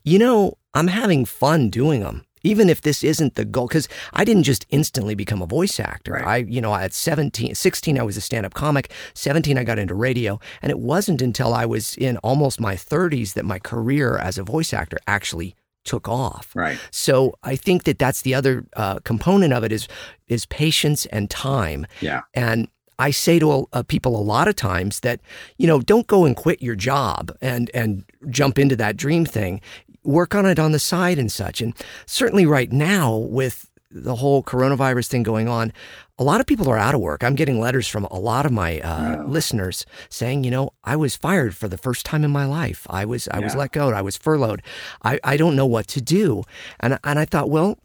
you 0.04 0.18
know, 0.18 0.57
I'm 0.74 0.88
having 0.88 1.26
fun 1.26 1.70
doing 1.70 2.02
them. 2.02 2.24
Even 2.44 2.70
if 2.70 2.82
this 2.82 3.04
isn't 3.04 3.36
the 3.36 3.44
goal, 3.44 3.68
because 3.68 3.90
I 4.14 4.24
didn't 4.24 4.44
just 4.44 4.66
instantly 4.70 5.16
become 5.16 5.42
a 5.42 5.48
voice 5.48 5.80
actor. 5.80 6.14
Right. 6.14 6.26
I, 6.26 6.38
you 6.38 6.62
know, 6.62 6.74
at 6.74 6.94
17, 6.94 7.56
16, 7.56 8.00
I 8.00 8.04
was 8.04 8.16
a 8.16 8.22
stand 8.22 8.46
up 8.46 8.54
comic. 8.54 8.92
17, 9.16 9.58
I 9.58 9.64
got 9.64 9.80
into 9.80 9.96
radio. 9.96 10.40
And 10.62 10.70
it 10.70 10.80
wasn't 10.80 11.22
until 11.22 11.54
I 11.54 11.66
was 11.66 11.98
in 11.98 12.18
almost 12.18 12.60
my 12.60 12.76
30s 12.76 13.34
that 13.34 13.44
my 13.44 13.60
career 13.60 14.18
as 14.18 14.38
a 14.38 14.44
voice 14.44 14.72
actor 14.72 14.98
actually 15.08 15.56
took 15.84 16.08
off. 16.08 16.52
right 16.54 16.78
So 16.92 17.34
I 17.44 17.56
think 17.56 17.86
that 17.86 17.98
that's 17.98 18.22
the 18.22 18.36
other 18.36 18.68
uh, 18.76 19.00
component 19.00 19.54
of 19.54 19.64
it 19.64 19.72
is 19.72 19.88
is 20.28 20.46
patience 20.46 21.06
and 21.08 21.30
time. 21.30 21.88
Yeah. 22.02 22.22
And 22.34 22.68
I 23.00 23.12
say 23.12 23.40
to 23.40 23.68
uh, 23.74 23.84
people 23.84 24.20
a 24.20 24.22
lot 24.22 24.48
of 24.48 24.56
times 24.56 25.02
that 25.02 25.22
you 25.58 25.68
know 25.68 25.80
don't 25.80 26.08
go 26.08 26.26
and 26.26 26.36
quit 26.36 26.62
your 26.62 26.76
job 26.76 27.32
and 27.42 27.72
and 27.74 28.04
jump 28.30 28.60
into 28.60 28.76
that 28.76 28.98
dream 28.98 29.26
thing. 29.26 29.62
Work 30.08 30.34
on 30.34 30.46
it 30.46 30.58
on 30.58 30.72
the 30.72 30.80
side 30.80 31.20
and 31.20 31.32
such. 31.32 31.62
And 31.62 31.74
certainly 32.06 32.46
right 32.46 32.72
now 32.72 33.16
with 33.16 33.70
the 33.92 34.16
whole 34.16 34.42
coronavirus 34.44 35.08
thing 35.08 35.24
going 35.24 35.48
on, 35.48 35.72
a 36.20 36.24
lot 36.24 36.42
of 36.42 36.48
people 36.48 36.68
are 36.70 36.78
out 36.78 36.96
of 36.96 37.00
work. 37.02 37.24
I'm 37.24 37.36
getting 37.36 37.60
letters 37.60 37.88
from 37.88 38.06
a 38.06 38.20
lot 38.20 38.46
of 38.46 38.52
my 38.52 38.80
uh, 38.82 39.18
Wow. 39.18 39.26
listeners 39.28 39.86
saying, 40.10 40.44
you 40.44 40.52
know, 40.52 40.72
I 40.84 40.96
was 40.96 41.16
fired 41.16 41.56
for 41.56 41.68
the 41.68 41.78
first 41.78 42.06
time 42.06 42.24
in 42.24 42.32
my 42.32 42.46
life. 42.46 42.88
I 42.90 43.06
was 43.06 43.28
I 43.30 43.40
was 43.40 43.56
let 43.56 43.72
go. 43.72 43.90
I 43.92 44.02
was 44.02 44.18
furloughed. 44.18 44.62
I, 45.04 45.20
I 45.24 45.38
don't 45.38 45.56
know 45.56 45.66
what 45.68 45.88
to 45.90 46.02
do. 46.02 46.44
And 46.80 46.98
and 47.04 47.20
I 47.20 47.26
thought, 47.26 47.50
well, 47.50 47.78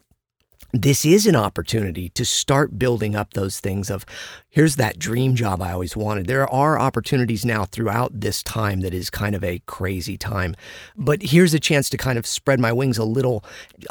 this 0.73 1.05
is 1.05 1.27
an 1.27 1.35
opportunity 1.35 2.09
to 2.09 2.25
start 2.25 2.79
building 2.79 3.15
up 3.15 3.33
those 3.33 3.59
things 3.59 3.91
of 3.91 4.05
here's 4.49 4.75
that 4.77 4.97
dream 4.99 5.35
job 5.35 5.61
I 5.61 5.71
always 5.71 5.95
wanted. 5.95 6.27
There 6.27 6.51
are 6.51 6.79
opportunities 6.79 7.45
now 7.45 7.65
throughout 7.65 8.11
this 8.19 8.41
time 8.43 8.81
that 8.81 8.93
is 8.93 9.09
kind 9.11 9.35
of 9.35 9.43
a 9.43 9.59
crazy 9.67 10.17
time. 10.17 10.55
But 10.97 11.21
here's 11.21 11.53
a 11.53 11.59
chance 11.59 11.89
to 11.91 11.97
kind 11.97 12.17
of 12.17 12.25
spread 12.25 12.59
my 12.59 12.73
wings 12.73 12.97
a 12.97 13.05
little. 13.05 13.45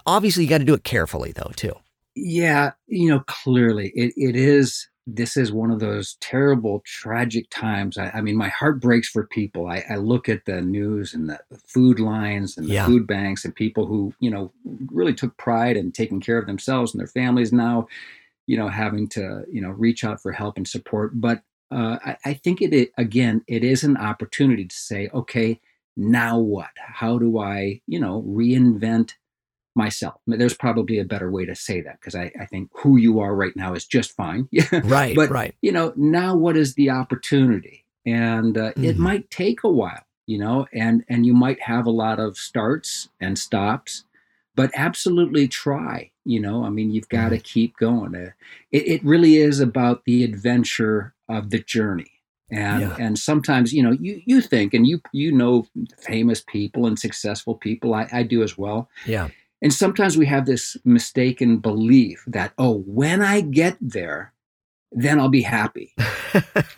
Obviously, 0.07 0.43
you 0.45 0.51
got 0.51 0.59
to 0.59 0.64
do 0.64 0.74
it 0.74 0.85
carefully 0.85 1.33
though, 1.33 1.53
too. 1.57 1.74
yeah 2.14 2.72
you 2.87 3.09
know 3.09 3.20
clearly 3.26 3.91
it, 3.95 4.12
it 4.16 4.37
is 4.37 4.87
this 5.07 5.36
is 5.36 5.50
one 5.53 5.70
of 5.70 5.80
those 5.80 6.16
terrible 6.20 6.80
tragic 6.84 7.50
times. 7.50 7.98
I, 7.98 8.11
I 8.11 8.20
mean 8.20 8.36
my 8.36 8.48
heart 8.48 8.80
breaks 8.80 9.09
for 9.09 9.26
people. 9.26 9.66
I, 9.66 9.84
I 9.90 9.96
look 9.96 10.28
at 10.28 10.44
the 10.44 10.61
news 10.61 11.12
and 11.14 11.28
the 11.28 11.40
food 11.66 11.98
lines 12.00 12.57
and 12.57 12.68
the 12.68 12.74
Yeah. 12.74 12.86
food 12.86 13.07
banks 13.07 13.44
and 13.44 13.55
people 13.55 13.86
who 13.86 14.14
you 14.20 14.30
know 14.30 14.53
really 14.92 15.14
took 15.14 15.36
pride 15.36 15.76
in 15.76 15.92
taking 15.92 16.20
care 16.20 16.38
of 16.38 16.46
themselves 16.46 16.92
and 16.92 17.00
their 17.00 17.07
families 17.09 17.53
now 17.53 17.86
you 18.46 18.57
know 18.57 18.68
having 18.68 19.09
to 19.09 19.44
you 19.50 19.61
know 19.61 19.70
reach 19.70 20.05
out 20.05 20.20
for 20.22 20.32
help 20.32 20.57
and 20.57 20.68
support. 20.68 21.20
But 21.20 21.42
uh, 21.70 21.98
I, 22.05 22.16
I 22.26 22.34
think 22.34 22.61
it, 22.62 22.72
it 22.74 22.92
again 22.98 23.42
it 23.48 23.64
is 23.64 23.84
an 23.84 23.96
opportunity 23.96 24.64
to 24.66 24.76
say 24.76 25.09
okay 25.14 25.61
now 25.96 26.38
what? 26.38 26.70
How 26.76 27.18
do 27.18 27.38
i 27.38 27.80
you 27.86 28.00
know 28.00 28.22
reinvent 28.26 29.14
myself. 29.74 30.20
There's 30.26 30.54
probably 30.54 30.98
a 30.98 31.04
better 31.04 31.30
way 31.30 31.44
to 31.46 31.54
say 31.54 31.80
that 31.80 32.00
because 32.00 32.14
I, 32.14 32.30
I 32.40 32.46
think 32.46 32.70
who 32.74 32.96
you 32.98 33.20
are 33.20 33.34
right 33.34 33.56
now 33.56 33.74
is 33.74 33.86
just 33.86 34.12
fine. 34.16 34.48
Right, 34.84 35.16
But- 35.16 35.30
right. 35.30 35.54
you 35.62 35.72
know 35.72 35.92
now 35.96 36.34
what 36.36 36.56
is 36.56 36.74
the 36.74 36.90
opportunity? 36.90 37.84
And 38.04 38.58
uh, 38.58 38.72
it 38.76 38.96
Mhm. 38.96 38.98
might 38.98 39.30
take 39.30 39.62
a 39.64 39.70
while 39.70 40.04
you 40.26 40.38
know 40.38 40.66
and 40.72 41.04
and 41.08 41.26
you 41.26 41.34
might 41.34 41.60
have 41.62 41.84
a 41.86 41.90
lot 41.90 42.20
of 42.20 42.36
starts 42.36 43.08
and 43.20 43.36
stops 43.36 44.04
but 44.54 44.70
absolutely 44.74 45.48
try 45.48 46.10
you 46.24 46.38
know? 46.40 46.64
I 46.64 46.68
mean 46.70 46.92
you've 46.92 47.08
got 47.08 47.30
to 47.30 47.38
keep 47.38 47.76
going. 47.78 48.14
Uh, 48.14 48.30
it, 48.70 48.86
it 48.86 49.04
really 49.04 49.36
is 49.38 49.58
about 49.58 50.04
the 50.04 50.22
adventure 50.22 51.14
of 51.28 51.50
the 51.50 51.58
journey. 51.58 52.10
And 52.50 52.82
Yeah. 52.82 52.96
and 53.00 53.18
sometimes 53.18 53.72
you 53.72 53.82
know 53.82 53.92
you 54.00 54.22
you 54.26 54.40
think 54.40 54.74
and 54.74 54.86
you 54.86 55.00
you 55.12 55.32
know 55.32 55.66
famous 55.98 56.40
people 56.46 56.86
and 56.86 56.98
successful 56.98 57.54
people. 57.56 57.94
I, 57.94 58.08
I 58.12 58.22
do 58.22 58.42
as 58.42 58.56
well. 58.58 58.88
Yeah. 59.06 59.28
And 59.62 59.72
sometimes 59.72 60.18
we 60.18 60.26
have 60.26 60.44
this 60.46 60.76
mistaken 60.84 61.58
belief 61.58 62.22
that, 62.26 62.52
oh, 62.58 62.82
when 62.86 63.22
I 63.22 63.40
get 63.40 63.76
there, 63.80 64.32
then 64.94 65.18
I'll 65.18 65.28
be 65.30 65.42
happy. 65.42 65.94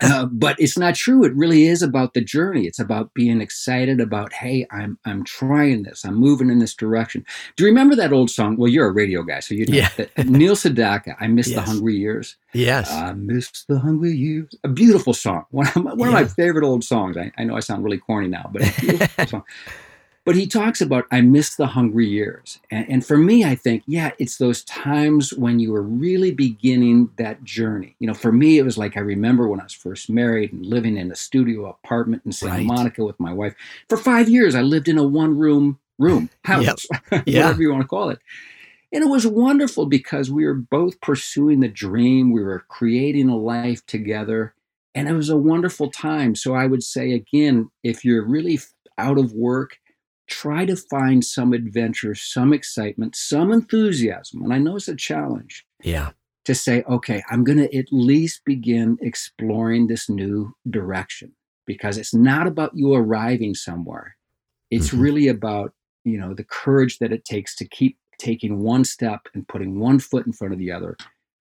Uh, 0.01 0.25
but 0.25 0.57
it's 0.59 0.77
not 0.77 0.93
true. 0.95 1.23
It 1.23 1.33
really 1.33 1.65
is 1.67 1.81
about 1.81 2.13
the 2.13 2.19
journey. 2.21 2.67
It's 2.67 2.79
about 2.79 3.13
being 3.13 3.39
excited 3.39 4.01
about, 4.01 4.33
hey, 4.33 4.67
I'm 4.69 4.99
I'm 5.05 5.23
trying 5.23 5.83
this. 5.83 6.03
I'm 6.03 6.15
moving 6.15 6.49
in 6.49 6.59
this 6.59 6.75
direction. 6.75 7.25
Do 7.55 7.63
you 7.63 7.69
remember 7.69 7.95
that 7.95 8.11
old 8.11 8.29
song? 8.29 8.57
Well, 8.57 8.69
you're 8.69 8.87
a 8.87 8.91
radio 8.91 9.23
guy, 9.23 9.39
so 9.39 9.55
you 9.55 9.65
know 9.65 9.77
Yeah. 9.77 9.89
that 9.95 10.27
Neil 10.27 10.55
Sedaka. 10.55 11.15
I 11.21 11.27
miss 11.27 11.53
the 11.53 11.61
hungry 11.61 11.95
years. 11.95 12.35
yes. 12.53 12.91
I 12.91 13.13
miss 13.13 13.63
the 13.69 13.79
hungry 13.79 14.11
years. 14.11 14.53
A 14.65 14.67
beautiful 14.67 15.13
song. 15.13 15.45
One 15.51 15.67
of 15.67 15.75
my, 15.77 15.93
one 15.93 16.09
of 16.09 16.13
my 16.13 16.25
favorite 16.25 16.65
old 16.65 16.83
songs. 16.83 17.15
I, 17.15 17.31
I 17.37 17.45
know 17.45 17.55
I 17.55 17.61
sound 17.61 17.83
really 17.85 17.97
corny 17.97 18.27
now, 18.27 18.49
but 18.51 18.61
a 18.63 18.81
beautiful 18.81 19.25
song. 19.27 19.43
But 20.25 20.35
he 20.35 20.47
talks 20.47 20.81
about, 20.81 21.05
I 21.11 21.21
miss 21.21 21.55
the 21.55 21.67
hungry 21.67 22.07
years. 22.07 22.59
And, 22.71 22.89
and 22.89 23.05
for 23.05 23.15
me, 23.15 23.45
I 23.45 23.53
think, 23.53 23.83
yeah, 23.85 24.11
it's 24.17 24.37
those 24.37 24.63
times 24.63 25.31
when 25.33 25.59
you 25.59 25.71
were 25.71 25.83
really 25.83 26.31
beginning 26.31 27.11
that 27.17 27.43
journey. 27.43 27.95
You 27.99 28.07
know, 28.07 28.15
for 28.15 28.31
me, 28.31 28.57
it 28.57 28.63
was 28.63 28.75
like 28.77 28.97
I 28.97 29.01
remember 29.01 29.47
when 29.47 29.59
I 29.59 29.63
was 29.63 29.73
first 29.73 30.09
married 30.09 30.51
and 30.51 30.65
living 30.65 30.97
in 30.97 31.11
a 31.11 31.15
studio 31.15 31.67
apartment 31.67 32.23
in 32.25 32.31
Santa 32.31 32.55
Right. 32.55 32.65
Monica 32.65 33.05
with 33.05 33.19
my 33.19 33.31
wife. 33.31 33.53
For 33.87 33.97
five 33.97 34.27
years, 34.27 34.55
I 34.55 34.63
lived 34.63 34.87
in 34.87 34.97
a 34.97 35.03
one 35.03 35.37
room 35.37 35.79
room, 35.99 36.29
house, 36.43 36.85
Yeah. 37.11 37.45
whatever 37.45 37.61
you 37.61 37.71
want 37.71 37.83
to 37.83 37.87
call 37.87 38.09
it. 38.09 38.19
And 38.91 39.03
it 39.03 39.07
was 39.07 39.27
wonderful 39.27 39.85
because 39.85 40.31
we 40.31 40.45
were 40.45 40.53
both 40.55 40.99
pursuing 41.01 41.59
the 41.59 41.67
dream. 41.67 42.31
We 42.31 42.43
were 42.43 42.65
creating 42.67 43.29
a 43.29 43.37
life 43.37 43.85
together. 43.85 44.53
And 44.93 45.07
it 45.07 45.13
was 45.13 45.29
a 45.29 45.37
wonderful 45.37 45.91
time. 45.91 46.35
So 46.35 46.55
I 46.55 46.65
would 46.65 46.83
say, 46.83 47.11
again, 47.13 47.69
if 47.83 48.03
you're 48.03 48.25
really 48.25 48.59
out 48.97 49.17
of 49.17 49.33
work, 49.33 49.77
try 50.27 50.65
to 50.65 50.75
find 50.75 51.23
some 51.23 51.53
adventure, 51.53 52.15
some 52.15 52.53
excitement, 52.53 53.15
some 53.15 53.51
enthusiasm. 53.51 54.41
And 54.43 54.53
I 54.53 54.57
know 54.57 54.75
it's 54.75 54.87
a 54.87 54.95
challenge, 54.95 55.65
yeah. 55.83 56.11
to 56.45 56.53
say, 56.55 56.83
okay, 56.89 57.23
I'm 57.29 57.43
going 57.43 57.57
to 57.57 57.75
at 57.75 57.85
least 57.91 58.41
begin 58.45 58.97
exploring 59.01 59.87
this 59.87 60.09
new 60.09 60.53
direction 60.69 61.33
because 61.65 61.97
it's 61.97 62.13
not 62.13 62.45
about 62.47 62.71
you 62.75 62.93
arriving 62.93 63.55
somewhere. 63.55 64.15
It's 64.69 64.89
Mhm. 64.91 65.01
really 65.01 65.27
about, 65.27 65.73
you 66.03 66.17
know, 66.19 66.33
the 66.35 66.43
courage 66.43 66.99
that 66.99 67.11
it 67.11 67.25
takes 67.25 67.55
to 67.55 67.67
keep 67.67 67.97
taking 68.19 68.59
one 68.59 68.83
step 68.83 69.21
and 69.33 69.47
putting 69.47 69.79
one 69.79 69.99
foot 69.99 70.25
in 70.27 70.33
front 70.33 70.53
of 70.53 70.59
the 70.59 70.71
other 70.71 70.95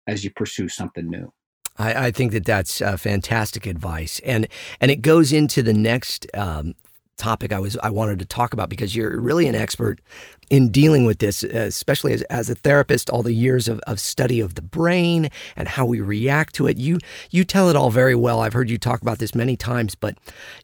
as 0.08 0.24
you 0.24 0.30
pursue 0.32 0.68
something 0.70 1.10
new. 1.10 1.32
I, 1.78 2.08
I 2.08 2.12
think 2.12 2.32
that 2.34 2.46
that's 2.46 2.82
uh, 2.82 2.98
fantastic 2.98 3.66
advice, 3.66 4.20
and 4.26 4.48
and 4.80 4.92
it 4.92 5.02
goes 5.02 5.34
into 5.34 5.64
the 5.64 5.74
next 5.74 6.28
um, 6.34 6.76
topic 7.18 7.54
I 7.54 7.60
was 7.60 7.78
I 7.84 7.90
wanted 7.90 8.20
to 8.20 8.26
talk 8.26 8.54
about 8.54 8.70
because 8.70 8.96
you're 8.96 9.20
really 9.20 9.48
an 9.48 9.56
expert 9.56 10.02
in 10.50 10.70
dealing 10.70 11.06
with 11.06 11.20
this, 11.20 11.44
especially 11.44 12.14
as, 12.14 12.22
as 12.24 12.50
a 12.50 12.56
therapist. 12.56 13.10
All 13.10 13.24
the 13.24 13.34
years 13.34 13.68
of, 13.68 13.80
of 13.88 14.00
study 14.00 14.40
of 14.40 14.56
the 14.56 14.62
brain 14.62 15.30
and 15.56 15.68
how 15.68 15.86
we 15.86 16.02
react 16.02 16.56
to 16.56 16.68
it. 16.68 16.78
You 16.78 16.98
you 17.30 17.44
tell 17.44 17.70
it 17.70 17.76
all 17.76 17.90
very 17.92 18.16
well. 18.16 18.40
I've 18.42 18.54
heard 18.54 18.70
you 18.70 18.78
talk 18.78 19.02
about 19.02 19.20
this 19.20 19.36
many 19.36 19.56
times, 19.56 19.96
but 19.96 20.18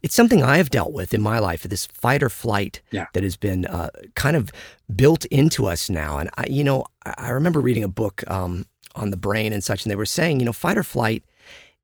it's 0.03 0.15
something 0.15 0.43
I 0.43 0.57
have 0.57 0.69
dealt 0.69 0.91
with 0.91 1.13
in 1.13 1.21
my 1.21 1.39
life. 1.39 1.63
This 1.63 1.85
fight 1.85 2.23
or 2.23 2.29
flight 2.29 2.81
Yeah. 2.91 3.05
that 3.13 3.23
has 3.23 3.37
been 3.37 3.65
uh, 3.65 3.89
kind 4.15 4.35
of 4.35 4.51
built 4.95 5.25
into 5.25 5.67
us 5.67 5.89
now. 5.89 6.17
And 6.17 6.29
I, 6.37 6.45
you 6.47 6.63
know, 6.63 6.85
I, 7.05 7.13
I 7.17 7.29
remember 7.29 7.59
reading 7.59 7.83
a 7.83 7.87
book 7.87 8.23
um, 8.27 8.65
on 8.95 9.11
the 9.11 9.17
brain 9.17 9.53
and 9.53 9.63
such, 9.63 9.83
and 9.85 9.91
they 9.91 9.95
were 9.95 10.05
saying, 10.05 10.39
you 10.39 10.45
know, 10.45 10.53
fight 10.53 10.77
or 10.77 10.83
flight 10.83 11.23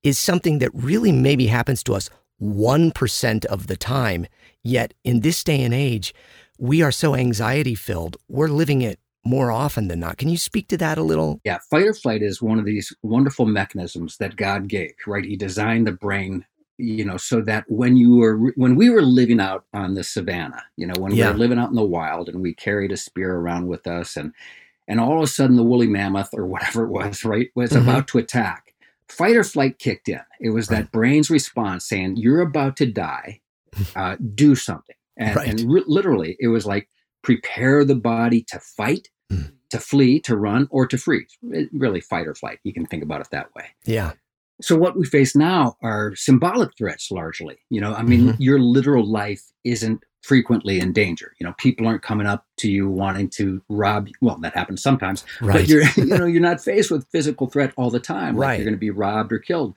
is 0.03 0.17
something 0.19 0.59
that 0.59 0.69
really 0.73 1.11
maybe 1.11 1.47
happens 1.47 1.81
to 1.83 1.93
us 1.95 2.09
1% 2.41 3.45
of 3.45 3.67
the 3.67 3.77
time. 3.77 4.27
Yet 4.65 4.95
in 5.03 5.19
this 5.21 5.43
day 5.43 5.61
and 5.61 5.75
age, 5.75 6.11
we 6.57 6.81
are 6.81 6.91
so 6.91 7.15
anxiety 7.15 7.75
filled, 7.75 8.17
we're 8.27 8.47
living 8.47 8.81
it 8.81 8.99
more 9.23 9.51
often 9.51 9.87
than 9.89 9.99
not. 9.99 10.17
Can 10.17 10.27
you 10.27 10.37
speak 10.37 10.67
to 10.69 10.77
that 10.77 10.97
a 10.97 11.03
little? 11.03 11.39
Yeah, 11.43 11.59
fight 11.69 11.85
or 11.85 11.93
flight 11.93 12.23
is 12.23 12.41
one 12.41 12.57
of 12.57 12.65
these 12.65 12.91
wonderful 13.03 13.45
mechanisms 13.45 14.17
that 14.17 14.35
God 14.37 14.67
gave, 14.67 14.93
right? 15.05 15.23
He 15.23 15.35
designed 15.35 15.85
the 15.85 15.91
brain, 15.91 16.45
you 16.79 17.05
know, 17.05 17.17
so 17.17 17.41
that 17.41 17.65
when 17.67 17.95
you 17.95 18.15
were 18.15 18.37
when 18.55 18.75
we 18.75 18.89
were 18.89 19.03
living 19.03 19.39
out 19.39 19.65
on 19.73 19.93
the 19.93 20.03
savannah, 20.03 20.63
you 20.77 20.87
know, 20.87 20.95
when 20.99 21.11
we 21.11 21.19
were 21.33 21.37
living 21.37 21.59
out 21.59 21.69
in 21.69 21.75
the 21.75 21.83
wild 21.85 22.27
and 22.27 22.41
we 22.41 22.55
carried 22.55 22.91
a 22.91 22.97
spear 22.97 23.35
around 23.35 23.67
with 23.67 23.85
us 23.85 24.17
and 24.17 24.33
and 24.87 24.99
all 24.99 25.17
of 25.17 25.23
a 25.23 25.27
sudden 25.27 25.57
the 25.57 25.63
woolly 25.63 25.87
mammoth 25.87 26.29
or 26.33 26.47
whatever 26.47 26.85
it 26.85 26.89
was, 26.91 27.23
right, 27.23 27.49
was 27.55 27.71
Mhm. 27.71 27.81
about 27.83 28.07
to 28.09 28.17
attack. 28.17 28.73
Fight 29.09 29.35
or 29.35 29.43
flight 29.43 29.77
kicked 29.77 30.09
in. 30.09 30.21
It 30.39 30.49
was 30.49 30.69
Right. 30.71 30.77
that 30.83 30.91
brain's 30.91 31.29
response 31.29 31.85
saying, 31.85 32.17
"You're 32.17 32.41
about 32.41 32.77
to 32.77 32.87
die. 32.87 33.41
Uh, 33.95 34.15
do 34.35 34.55
something." 34.55 34.95
And, 35.17 35.35
Right. 35.35 35.47
and 35.49 35.71
re- 35.71 35.83
literally, 35.87 36.35
it 36.39 36.47
was 36.47 36.65
like 36.65 36.89
prepare 37.23 37.83
the 37.85 37.95
body 37.95 38.43
to 38.49 38.59
fight, 38.59 39.07
Mm. 39.31 39.53
to 39.71 39.79
flee, 39.79 40.19
to 40.21 40.35
run, 40.37 40.67
or 40.69 40.85
to 40.85 40.97
freeze. 40.97 41.35
It- 41.51 41.69
really, 41.73 41.99
fight 42.01 42.27
or 42.27 42.35
flight. 42.35 42.59
You 42.63 42.73
can 42.73 42.85
think 42.85 43.01
about 43.03 43.21
it 43.21 43.27
that 43.31 43.53
way. 43.55 43.65
Yeah. 43.85 44.11
So 44.61 44.75
what 44.77 44.95
we 44.97 45.05
face 45.05 45.35
now 45.35 45.75
are 45.81 46.15
symbolic 46.15 46.77
threats 46.77 47.09
largely. 47.11 47.57
You 47.69 47.81
know, 47.81 47.93
I 47.93 48.03
mean, 48.03 48.27
Mhm. 48.33 48.35
your 48.39 48.59
literal 48.59 49.05
life 49.05 49.41
isn't 49.63 50.03
frequently 50.21 50.79
in 50.79 50.93
danger. 50.93 51.33
You 51.39 51.45
know, 51.47 51.53
people 51.57 51.87
aren't 51.87 52.01
coming 52.03 52.25
up 52.27 52.45
to 52.57 52.71
you 52.71 52.87
wanting 52.89 53.29
to 53.31 53.61
rob. 53.69 54.07
You. 54.07 54.13
Well, 54.21 54.37
that 54.41 54.53
happens 54.55 54.81
sometimes, 54.81 55.23
Right. 55.41 55.53
but 55.61 55.67
you're 55.67 55.81
you 55.97 56.05
know 56.17 56.25
you're 56.25 56.41
not 56.41 56.61
faced 56.63 56.89
with 56.91 57.07
physical 57.11 57.47
threat 57.47 57.73
all 57.77 57.89
the 57.89 57.99
time. 57.99 58.35
Like 58.35 58.47
Right. 58.47 58.55
you're 58.59 58.65
going 58.65 58.75
to 58.75 58.79
be 58.79 58.91
robbed 58.91 59.31
or 59.33 59.39
killed. 59.39 59.73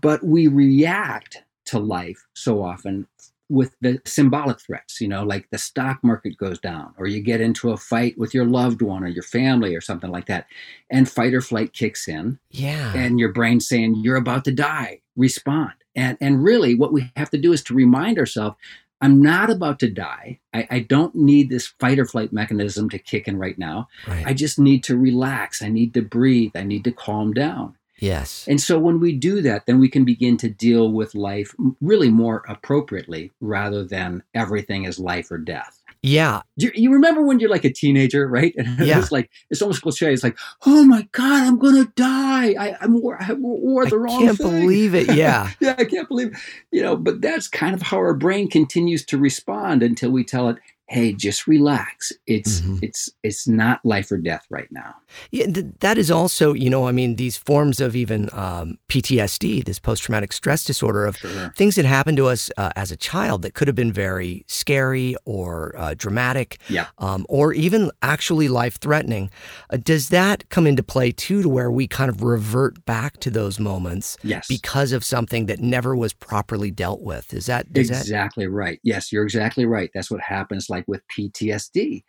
But 0.00 0.24
we 0.24 0.46
react 0.48 1.42
to 1.66 1.78
life 1.78 2.26
so 2.34 2.62
often 2.62 3.06
with 3.48 3.76
the 3.80 4.00
symbolic 4.04 4.60
threats, 4.60 5.00
you 5.00 5.08
know, 5.08 5.22
like 5.22 5.48
the 5.50 5.58
stock 5.58 6.02
market 6.02 6.36
goes 6.36 6.58
down, 6.58 6.94
or 6.98 7.06
you 7.06 7.20
get 7.20 7.40
into 7.40 7.70
a 7.70 7.76
fight 7.76 8.18
with 8.18 8.34
your 8.34 8.44
loved 8.44 8.82
one 8.82 9.04
or 9.04 9.08
your 9.08 9.22
family 9.22 9.74
or 9.74 9.80
something 9.80 10.10
like 10.10 10.26
that, 10.26 10.46
and 10.90 11.08
fight 11.08 11.32
or 11.32 11.40
flight 11.40 11.72
kicks 11.72 12.08
in, 12.08 12.38
yeah. 12.50 12.92
and 12.94 13.20
your 13.20 13.32
brain's 13.32 13.68
saying 13.68 13.96
you're 13.96 14.16
about 14.16 14.44
to 14.44 14.52
die. 14.52 15.00
Respond. 15.16 15.72
And 15.94 16.18
and 16.20 16.42
really 16.42 16.74
what 16.74 16.92
we 16.92 17.10
have 17.16 17.30
to 17.30 17.38
do 17.38 17.52
is 17.52 17.62
to 17.64 17.74
remind 17.74 18.18
ourselves 18.18 18.56
i'm 19.00 19.20
not 19.22 19.50
about 19.50 19.78
to 19.78 19.90
die. 19.90 20.40
I, 20.52 20.66
I 20.70 20.78
don't 20.80 21.14
need 21.14 21.50
this 21.50 21.68
fight 21.78 21.98
or 21.98 22.04
flight 22.04 22.32
mechanism 22.32 22.88
to 22.90 22.98
kick 22.98 23.28
in 23.28 23.38
right 23.38 23.58
now. 23.58 23.88
Right. 24.08 24.26
i 24.26 24.32
just 24.32 24.58
need 24.58 24.82
to 24.84 24.96
relax. 24.98 25.62
I 25.62 25.68
need 25.68 25.94
to 25.94 26.02
breathe. 26.02 26.52
I 26.54 26.64
need 26.64 26.84
to 26.84 26.92
calm 26.92 27.32
down 27.32 27.75
yes. 27.98 28.46
and 28.48 28.60
so 28.60 28.78
when 28.78 29.00
we 29.00 29.12
do 29.12 29.40
that 29.42 29.66
then 29.66 29.78
we 29.78 29.88
can 29.88 30.04
begin 30.04 30.36
to 30.36 30.48
deal 30.48 30.92
with 30.92 31.14
life 31.14 31.54
really 31.80 32.10
more 32.10 32.42
appropriately 32.48 33.32
rather 33.40 33.84
than 33.84 34.22
everything 34.34 34.84
is 34.84 34.98
life 34.98 35.30
or 35.30 35.38
death 35.38 35.82
Yeah. 36.02 36.42
you, 36.56 36.70
you 36.74 36.92
remember 36.92 37.22
when 37.22 37.40
you're 37.40 37.50
like 37.50 37.64
a 37.64 37.72
teenager, 37.72 38.28
right? 38.28 38.54
And 38.58 38.78
Yeah. 38.86 38.98
it's 39.00 39.10
like 39.10 39.30
it's 39.50 39.62
almost 39.62 39.82
cliche. 39.82 40.12
It's 40.12 40.22
like, 40.22 40.38
oh 40.66 40.84
my 40.84 41.08
god, 41.12 41.46
I'm 41.46 41.58
gonna 41.58 41.86
die. 41.96 42.50
I, 42.64 42.76
I'm 42.80 43.00
wore, 43.02 43.16
I 43.20 43.32
wore 43.32 43.86
the 43.86 43.96
I 43.96 43.98
wrong 43.98 44.20
can't 44.26 44.38
thing. 44.38 44.60
believe 44.60 44.94
it. 44.94 45.08
Yeah. 45.22 45.50
yeah, 45.60 45.74
I 45.78 45.84
can't 45.84 46.06
believe. 46.08 46.28
it. 46.28 46.38
You 46.70 46.82
know, 46.82 46.96
but 46.96 47.20
that's 47.22 47.48
kind 47.48 47.74
of 47.74 47.82
how 47.82 47.96
our 47.96 48.14
brain 48.14 48.48
continues 48.48 49.04
to 49.06 49.18
respond 49.18 49.82
until 49.82 50.10
we 50.10 50.22
tell 50.22 50.48
it, 50.50 50.56
hey, 50.88 51.12
just 51.12 51.46
relax. 51.48 52.12
It's 52.26 52.60
Mhm. 52.60 52.78
it's 52.82 53.10
it's 53.22 53.48
not 53.48 53.80
life 53.84 54.10
or 54.12 54.18
death 54.18 54.44
right 54.50 54.68
now. 54.70 54.94
Yeah, 55.32 55.46
th- 55.46 55.66
that 55.80 55.98
is 55.98 56.10
also, 56.10 56.52
you 56.52 56.70
know, 56.70 56.86
I 56.86 56.92
mean, 56.92 57.16
these 57.16 57.36
forms 57.36 57.80
of 57.80 57.96
even 57.96 58.28
um, 58.32 58.78
PTSD, 58.88 59.64
this 59.64 59.78
post 59.78 60.02
traumatic 60.04 60.32
stress 60.32 60.64
disorder 60.64 61.04
of 61.06 61.16
Sure. 61.16 61.52
things 61.56 61.74
that 61.74 61.84
happened 61.86 62.16
to 62.18 62.26
us 62.26 62.50
uh, 62.56 62.70
as 62.76 62.90
a 62.92 62.96
child 62.96 63.42
that 63.42 63.54
could 63.54 63.66
have 63.68 63.74
been 63.74 63.92
very 63.92 64.44
scary 64.46 65.16
or 65.24 65.74
uh, 65.76 65.94
dramatic, 65.96 66.58
Yeah. 66.68 66.86
um, 66.98 67.26
or 67.28 67.52
even 67.52 67.90
actually 68.02 68.48
life 68.48 68.78
threatening. 68.80 69.30
Uh, 69.70 69.78
does 69.82 70.08
that 70.10 70.48
come 70.50 70.66
into 70.66 70.82
play 70.82 71.10
too, 71.10 71.42
to 71.42 71.48
where 71.48 71.70
we 71.70 71.86
kind 71.88 72.08
of 72.10 72.22
revert 72.22 72.84
back 72.84 73.18
to 73.20 73.30
those 73.30 73.58
moments 73.58 74.16
Yes. 74.22 74.46
because 74.48 74.92
of 74.92 75.04
something 75.04 75.46
that 75.46 75.60
never 75.60 75.96
was 75.96 76.12
properly 76.12 76.70
dealt 76.70 77.02
with? 77.02 77.34
Is 77.34 77.46
that 77.46 77.66
is 77.74 77.88
that 77.88 78.00
exactly 78.02 78.46
right. 78.46 78.78
Yes, 78.84 79.10
you're 79.12 79.24
exactly 79.24 79.66
right. 79.66 79.90
That's 79.94 80.10
what 80.10 80.20
happens 80.20 80.68
like 80.76 80.86
with 80.86 81.02
PTSD. 81.08 82.04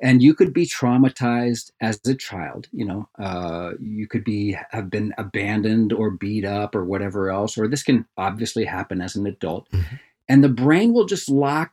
And 0.00 0.22
you 0.22 0.34
could 0.34 0.52
be 0.52 0.66
traumatized 0.66 1.70
as 1.80 1.98
a 2.06 2.14
child, 2.14 2.68
you 2.70 2.84
know, 2.84 3.08
uh, 3.18 3.72
you 3.80 4.06
could 4.06 4.24
be 4.24 4.56
have 4.70 4.90
been 4.90 5.14
abandoned 5.16 5.90
or 5.92 6.10
beat 6.10 6.44
up 6.44 6.74
or 6.74 6.84
whatever 6.84 7.30
else, 7.30 7.56
or 7.56 7.66
this 7.66 7.82
can 7.82 8.04
obviously 8.18 8.64
happen 8.66 9.00
as 9.00 9.16
an 9.16 9.26
adult. 9.26 9.70
Mhm. 9.70 10.00
And 10.28 10.44
the 10.44 10.50
brain 10.50 10.92
will 10.92 11.06
just 11.06 11.30
lock 11.30 11.72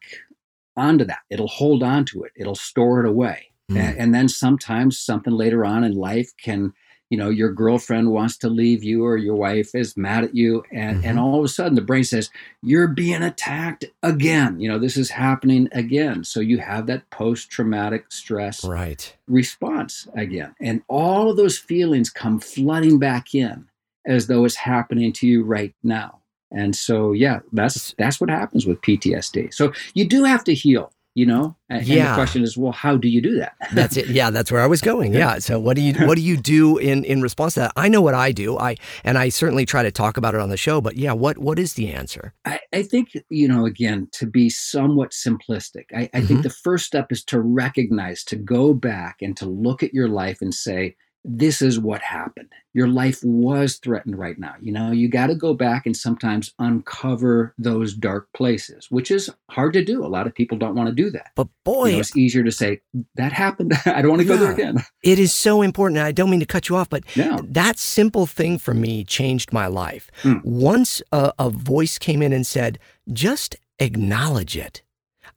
onto 0.77 1.05
that. 1.05 1.19
It'll 1.29 1.47
hold 1.47 1.83
on 1.83 2.05
to 2.05 2.23
it. 2.23 2.31
It'll 2.35 2.55
store 2.55 3.03
it 3.03 3.09
away. 3.09 3.51
Mm. 3.69 3.77
And, 3.77 3.97
and 3.97 4.15
then 4.15 4.29
sometimes 4.29 4.99
something 4.99 5.33
later 5.33 5.65
on 5.65 5.83
in 5.83 5.93
life 5.93 6.31
can, 6.41 6.73
you 7.13 7.17
know, 7.17 7.29
your 7.29 7.51
girlfriend 7.53 8.09
wants 8.09 8.37
to 8.37 8.49
leave 8.49 8.83
you 8.83 9.05
or 9.05 9.17
your 9.17 9.35
wife 9.35 9.75
is 9.75 9.95
mad 9.95 10.23
at 10.23 10.33
you. 10.33 10.63
And, 10.71 11.05
and 11.05 11.19
Mhm. 11.19 11.21
all 11.21 11.37
of 11.37 11.45
a 11.45 11.47
sudden 11.47 11.75
the 11.75 11.81
brain 11.83 12.03
says, 12.03 12.31
you're 12.63 12.87
being 12.87 13.21
attacked 13.21 13.85
again. 14.01 14.59
You 14.59 14.67
know, 14.67 14.79
this 14.79 14.97
is 14.97 15.11
happening 15.11 15.69
again. 15.73 16.23
So 16.23 16.39
you 16.39 16.57
have 16.57 16.87
that 16.87 17.07
post 17.11 17.51
traumatic 17.51 18.05
stress 18.09 18.63
right? 18.65 19.15
response 19.27 20.07
again. 20.15 20.55
And 20.59 20.81
all 20.87 21.29
of 21.29 21.37
those 21.37 21.59
feelings 21.59 22.09
come 22.09 22.39
flooding 22.39 22.97
back 22.97 23.35
in 23.35 23.67
as 24.07 24.25
though 24.25 24.43
it's 24.43 24.55
happening 24.55 25.13
to 25.13 25.27
you 25.27 25.43
right 25.43 25.75
now. 25.83 26.17
And 26.51 26.75
so, 26.75 27.11
yeah, 27.11 27.41
that's 27.51 27.93
that's 27.99 28.19
what 28.19 28.31
happens 28.31 28.65
with 28.65 28.81
PTSD. 28.81 29.53
So 29.53 29.71
you 29.93 30.05
do 30.07 30.23
have 30.23 30.43
to 30.45 30.55
heal, 30.55 30.91
you 31.15 31.25
know. 31.25 31.55
And, 31.69 31.79
and 31.79 31.87
Yeah. 31.87 32.09
the 32.09 32.15
question 32.15 32.43
is, 32.43 32.57
well, 32.57 32.71
how 32.71 32.97
do 32.97 33.07
you 33.07 33.21
do 33.21 33.37
that? 33.37 33.53
That's 33.73 33.97
it. 33.97 34.07
Yeah, 34.07 34.29
that's 34.29 34.51
where 34.51 34.61
I 34.61 34.67
was 34.67 34.81
going. 34.81 35.13
Yeah. 35.13 35.39
So 35.39 35.59
what 35.59 35.75
do 35.75 35.81
you 35.81 35.93
what 36.07 36.15
do 36.15 36.21
you 36.21 36.37
do 36.37 36.77
in 36.77 37.03
in 37.05 37.21
response 37.21 37.53
to 37.55 37.61
that? 37.61 37.73
I 37.75 37.87
know 37.89 38.01
what 38.01 38.13
I 38.13 38.31
do. 38.31 38.57
I 38.57 38.75
and 39.03 39.17
I 39.17 39.29
certainly 39.29 39.65
try 39.65 39.83
to 39.83 39.91
talk 39.91 40.17
about 40.17 40.35
it 40.35 40.41
on 40.41 40.49
the 40.49 40.57
show. 40.57 40.81
But 40.81 40.95
yeah, 40.97 41.13
what 41.13 41.37
what 41.37 41.57
is 41.59 41.73
the 41.73 41.91
answer? 41.91 42.33
I, 42.45 42.59
I 42.73 42.83
think, 42.83 43.09
you 43.29 43.47
know, 43.47 43.65
again, 43.65 44.07
to 44.13 44.25
be 44.25 44.49
somewhat 44.49 45.11
simplistic, 45.11 45.85
I, 45.95 46.09
I 46.13 46.21
Mhm. 46.21 46.27
think 46.27 46.43
the 46.43 46.49
first 46.49 46.85
step 46.85 47.11
is 47.11 47.23
to 47.25 47.39
recognize, 47.41 48.23
to 48.25 48.35
go 48.35 48.73
back 48.73 49.17
and 49.21 49.35
to 49.37 49.45
look 49.45 49.83
at 49.83 49.93
your 49.93 50.07
life 50.07 50.39
and 50.41 50.53
say, 50.53 50.95
this 51.25 51.61
is 51.61 51.79
what 51.79 52.01
happened. 52.01 52.49
Your 52.73 52.87
life 52.87 53.19
was 53.23 53.77
threatened 53.77 54.17
right 54.17 54.37
now. 54.37 54.55
You 54.59 54.71
know, 54.73 54.91
you 54.91 55.07
got 55.07 55.27
to 55.27 55.35
go 55.35 55.53
back 55.53 55.85
and 55.85 55.95
sometimes 55.95 56.53
uncover 56.59 57.53
those 57.57 57.93
dark 57.93 58.27
places, 58.33 58.87
which 58.91 59.09
is 59.11 59.29
hard 59.49 59.73
to 59.73 59.83
do. 59.85 60.03
A 60.03 60.07
lot 60.07 60.27
of 60.27 60.35
people 60.35 60.57
don't 60.57 60.75
want 60.75 60.89
to 60.89 60.95
do 60.95 61.09
that. 61.11 61.31
But 61.35 61.47
boy, 61.63 61.87
You 61.87 61.93
know, 61.93 61.99
it's 61.99 62.17
easier 62.17 62.43
to 62.43 62.51
say, 62.51 62.81
that 63.15 63.31
happened. 63.31 63.73
I 63.85 64.01
don't 64.01 64.09
want 64.11 64.21
to 64.21 64.27
go 64.27 64.35
there 64.37 64.51
again. 64.51 64.77
it 65.03 65.19
is 65.19 65.33
so 65.33 65.61
important. 65.61 65.99
I 65.99 66.11
don't 66.11 66.29
mean 66.29 66.39
to 66.41 66.45
cut 66.45 66.67
you 66.67 66.75
off, 66.75 66.89
but 66.89 67.03
No. 67.15 67.39
that 67.47 67.77
simple 67.79 68.25
thing 68.25 68.57
for 68.57 68.73
me 68.73 69.03
changed 69.03 69.53
my 69.53 69.67
life. 69.67 70.09
Hmm. 70.23 70.39
Once 70.43 71.01
a, 71.11 71.31
a 71.39 71.49
voice 71.49 71.97
came 71.99 72.21
in 72.21 72.33
and 72.33 72.45
said, 72.45 72.79
"Just 73.11 73.55
acknowledge 73.79 74.57
it," 74.57 74.81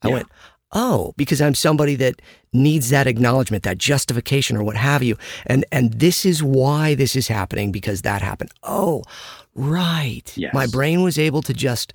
I 0.02 0.08
Yeah. 0.08 0.14
went. 0.14 0.28
Oh, 0.72 1.14
because 1.16 1.40
I'm 1.40 1.54
somebody 1.54 1.94
that 1.96 2.20
needs 2.56 2.90
that 2.90 3.06
acknowledgement, 3.06 3.62
that 3.64 3.78
justification, 3.78 4.56
or 4.56 4.64
what 4.64 4.76
have 4.76 5.02
you, 5.02 5.16
and 5.46 5.64
and 5.70 5.92
this 5.94 6.24
is 6.24 6.42
why 6.42 6.94
this 6.94 7.14
is 7.14 7.28
happening 7.28 7.70
because 7.72 8.02
that 8.02 8.22
happened. 8.22 8.50
Oh, 8.62 9.02
right. 9.54 10.32
Yes. 10.36 10.52
My 10.54 10.66
brain 10.66 11.02
was 11.02 11.18
able 11.18 11.42
to 11.42 11.52
just 11.54 11.92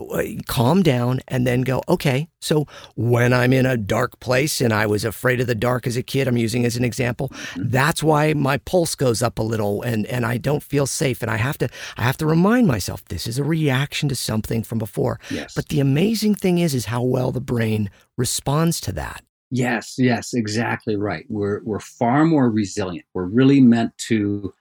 uh, 0.00 0.22
calm 0.46 0.82
down 0.82 1.20
and 1.28 1.46
then 1.46 1.60
go, 1.60 1.82
okay, 1.86 2.26
so 2.40 2.66
when 2.96 3.34
I'm 3.34 3.52
in 3.52 3.66
a 3.66 3.76
dark 3.76 4.18
place 4.20 4.60
and 4.62 4.72
I 4.72 4.86
was 4.86 5.04
afraid 5.04 5.40
of 5.42 5.46
the 5.46 5.54
dark 5.54 5.86
as 5.86 5.96
a 5.98 6.02
kid, 6.02 6.26
I'm 6.26 6.38
using 6.38 6.64
as 6.64 6.76
an 6.76 6.84
example, 6.84 7.28
Mm-hmm. 7.30 7.68
that's 7.70 8.02
why 8.02 8.32
my 8.32 8.56
pulse 8.58 8.94
goes 8.94 9.22
up 9.22 9.38
a 9.38 9.42
little 9.42 9.82
and, 9.82 10.06
and 10.06 10.24
I 10.24 10.38
don't 10.38 10.62
feel 10.62 10.86
safe. 10.86 11.20
And 11.22 11.30
I 11.30 11.36
have 11.36 11.58
to 11.58 11.68
I 11.98 12.02
have 12.02 12.16
to 12.18 12.26
remind 12.26 12.66
myself 12.66 13.04
this 13.06 13.26
is 13.26 13.38
a 13.38 13.44
reaction 13.44 14.08
to 14.08 14.14
something 14.16 14.62
from 14.62 14.78
before. 14.78 15.18
Yes. 15.30 15.52
But 15.54 15.68
the 15.68 15.80
amazing 15.80 16.34
thing 16.34 16.58
is 16.58 16.74
is 16.74 16.86
how 16.86 17.02
well 17.02 17.30
the 17.32 17.40
brain 17.40 17.90
responds 18.16 18.80
to 18.82 18.92
that. 18.92 19.22
Yes, 19.50 19.96
yes, 19.98 20.32
exactly 20.34 20.96
right. 20.96 21.26
We're 21.28 21.60
we're 21.64 21.80
far 21.80 22.24
more 22.24 22.48
resilient. 22.50 23.06
We're 23.14 23.24
really 23.26 23.60
meant 23.60 23.96
to 24.08 24.54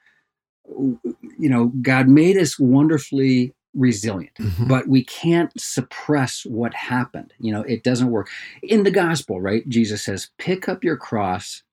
you 1.40 1.50
know, 1.50 1.72
God 1.82 2.08
made 2.08 2.38
us 2.38 2.60
wonderfully 2.60 3.54
resilient, 3.74 4.34
Mhm. 4.40 4.68
but 4.68 4.88
we 4.88 5.04
can't 5.04 5.52
suppress 5.60 6.46
what 6.46 6.74
happened. 6.74 7.34
You 7.40 7.52
know, 7.52 7.62
it 7.64 7.84
doesn't 7.84 8.10
work. 8.12 8.30
In 8.64 8.84
the 8.84 8.92
gospel, 8.92 9.40
right? 9.42 9.68
Jesus 9.70 10.04
says, 10.04 10.30
"Pick 10.38 10.68
up 10.68 10.84
your 10.84 10.98
cross 10.98 11.64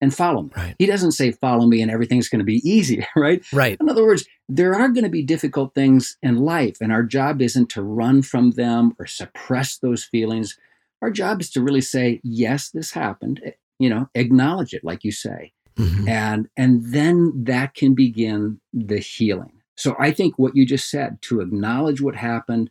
and 0.00 0.14
follow 0.14 0.42
me." 0.44 0.50
Right. 0.56 0.74
He 0.78 0.86
doesn't 0.86 1.12
say 1.12 1.30
follow 1.32 1.66
me 1.66 1.80
and 1.82 1.90
everything's 1.90 2.28
going 2.28 2.40
to 2.40 2.44
be 2.44 2.60
easy, 2.68 3.06
right? 3.16 3.42
Right. 3.52 3.76
In 3.80 3.88
other 3.88 4.04
words, 4.04 4.26
there 4.48 4.74
are 4.74 4.88
going 4.88 5.04
to 5.04 5.10
be 5.10 5.22
difficult 5.22 5.74
things 5.74 6.16
in 6.22 6.36
life, 6.36 6.78
and 6.80 6.90
our 6.92 7.02
job 7.02 7.40
isn't 7.42 7.68
to 7.70 7.82
run 7.82 8.22
from 8.22 8.52
them 8.52 8.94
or 8.98 9.06
suppress 9.06 9.78
those 9.78 10.04
feelings. 10.04 10.58
Our 11.02 11.10
job 11.10 11.40
is 11.40 11.50
to 11.50 11.62
really 11.62 11.80
say, 11.80 12.20
yes, 12.22 12.70
this 12.70 12.92
happened, 12.92 13.40
eh, 13.44 13.50
you 13.78 13.90
know, 13.90 14.08
acknowledge 14.14 14.72
it, 14.72 14.84
like 14.84 15.04
you 15.04 15.12
say. 15.12 15.52
Mhm. 15.76 16.08
And 16.08 16.48
and 16.56 16.84
then 16.92 17.44
that 17.44 17.74
can 17.74 17.94
begin 17.94 18.60
the 18.72 18.98
healing. 18.98 19.52
So 19.76 19.96
I 19.98 20.12
think 20.12 20.38
what 20.38 20.54
you 20.54 20.64
just 20.66 20.90
said, 20.90 21.20
to 21.22 21.40
acknowledge 21.40 22.00
what 22.00 22.14
happened, 22.14 22.70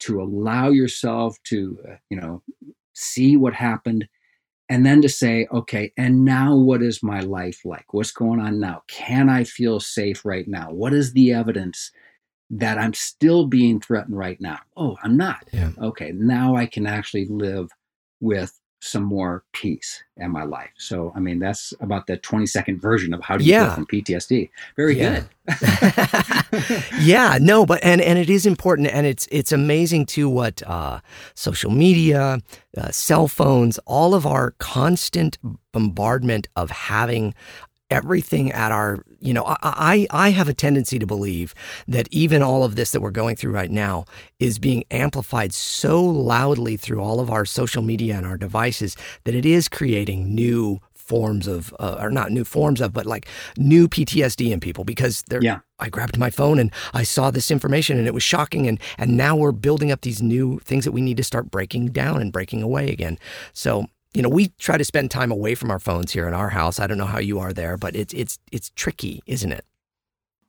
to 0.00 0.20
allow 0.20 0.68
yourself 0.68 1.38
to, 1.44 1.78
uh, 1.88 1.96
you 2.10 2.18
know, 2.20 2.42
see 2.94 3.36
what 3.36 3.54
happened, 3.54 4.06
and 4.68 4.84
then 4.86 5.02
to 5.02 5.08
say, 5.08 5.46
okay, 5.52 5.92
and 5.96 6.24
now 6.24 6.54
what 6.56 6.82
is 6.82 7.02
my 7.02 7.20
life 7.20 7.64
like? 7.64 7.92
What's 7.92 8.12
going 8.12 8.40
on 8.40 8.60
now? 8.60 8.82
Can 8.88 9.28
I 9.28 9.44
feel 9.44 9.80
safe 9.80 10.24
right 10.24 10.46
now? 10.46 10.70
What 10.70 10.92
is 10.94 11.12
the 11.12 11.32
evidence 11.32 11.90
that 12.58 12.78
I'm 12.78 12.94
still 12.94 13.46
being 13.46 13.80
threatened 13.80 14.16
right 14.16 14.40
now? 14.40 14.58
Oh, 14.76 14.96
I'm 15.02 15.16
not. 15.16 15.48
Yeah. 15.52 15.70
Okay, 15.80 16.12
now 16.12 16.56
I 16.56 16.66
can 16.66 16.86
actually 16.86 17.26
live 17.26 17.70
with 18.20 18.58
some 18.80 19.02
more 19.02 19.42
peace 19.54 20.02
in 20.18 20.30
my 20.30 20.44
life. 20.44 20.68
So, 20.76 21.10
I 21.16 21.20
mean, 21.20 21.38
that's 21.38 21.72
about 21.80 22.06
the 22.06 22.18
20 22.18 22.44
second 22.44 22.82
version 22.82 23.14
of 23.14 23.22
how 23.22 23.38
do 23.38 23.44
you 23.44 23.50
Yeah. 23.52 23.64
heal 23.66 23.74
from 23.74 23.86
PTSD. 23.86 24.50
Very 24.76 24.98
Yeah. 24.98 25.20
good. 25.20 25.28
yeah, 27.00 27.38
no, 27.40 27.64
but 27.66 27.80
and 27.82 28.00
and 28.00 28.18
it 28.18 28.28
is 28.30 28.46
important, 28.46 28.88
and 28.88 29.06
it's 29.06 29.26
it's 29.30 29.52
amazing 29.52 30.06
too 30.06 30.28
what 30.28 30.62
uh, 30.66 31.00
social 31.34 31.70
media, 31.70 32.40
uh, 32.76 32.90
cell 32.90 33.26
phones, 33.28 33.78
all 33.86 34.14
of 34.14 34.26
our 34.26 34.52
constant 34.58 35.38
bombardment 35.72 36.48
of 36.56 36.70
having 36.70 37.34
everything 37.94 38.50
at 38.50 38.72
our 38.72 39.04
you 39.20 39.32
know 39.32 39.44
I, 39.44 39.56
I 39.62 40.26
i 40.26 40.28
have 40.30 40.48
a 40.48 40.54
tendency 40.54 40.98
to 40.98 41.06
believe 41.06 41.54
that 41.86 42.08
even 42.10 42.42
all 42.42 42.64
of 42.64 42.74
this 42.74 42.90
that 42.90 43.00
we're 43.00 43.12
going 43.22 43.36
through 43.36 43.52
right 43.52 43.70
now 43.70 44.04
is 44.40 44.58
being 44.58 44.84
amplified 44.90 45.54
so 45.54 46.02
loudly 46.04 46.76
through 46.76 47.00
all 47.00 47.20
of 47.20 47.30
our 47.30 47.44
social 47.44 47.82
media 47.82 48.16
and 48.16 48.26
our 48.26 48.36
devices 48.36 48.96
that 49.24 49.34
it 49.34 49.46
is 49.46 49.68
creating 49.68 50.34
new 50.34 50.80
forms 50.94 51.46
of 51.46 51.72
uh, 51.78 51.96
or 52.00 52.10
not 52.10 52.32
new 52.32 52.44
forms 52.44 52.80
of 52.80 52.92
but 52.92 53.06
like 53.06 53.28
new 53.56 53.86
ptsd 53.88 54.50
in 54.50 54.58
people 54.58 54.84
because 54.84 55.22
they're 55.28 55.42
Yeah. 55.42 55.60
I 55.80 55.88
grabbed 55.88 56.18
my 56.18 56.30
phone 56.30 56.58
and 56.60 56.70
I 56.92 57.02
saw 57.02 57.30
this 57.30 57.50
information 57.50 57.98
and 57.98 58.06
it 58.06 58.14
was 58.14 58.22
shocking 58.22 58.68
and 58.68 58.78
and 58.96 59.16
now 59.16 59.36
we're 59.36 59.52
building 59.52 59.90
up 59.90 60.02
these 60.02 60.22
new 60.22 60.60
things 60.60 60.84
that 60.84 60.92
we 60.92 61.00
need 61.00 61.16
to 61.16 61.24
start 61.24 61.50
breaking 61.50 61.88
down 61.88 62.22
and 62.22 62.32
breaking 62.32 62.62
away 62.62 62.90
again. 62.90 63.18
So, 63.52 63.86
you 64.14 64.22
know, 64.22 64.28
we 64.28 64.48
try 64.58 64.78
to 64.78 64.84
spend 64.84 65.10
time 65.10 65.32
away 65.32 65.54
from 65.56 65.70
our 65.70 65.80
phones 65.80 66.12
here 66.12 66.28
in 66.28 66.34
our 66.34 66.50
house. 66.50 66.78
I 66.78 66.86
don't 66.86 66.98
know 66.98 67.04
how 67.04 67.18
you 67.18 67.40
are 67.40 67.52
there, 67.52 67.76
but 67.76 67.96
it's 67.96 68.14
it's 68.14 68.38
it's 68.52 68.70
tricky, 68.70 69.22
isn't 69.26 69.52
it? 69.52 69.64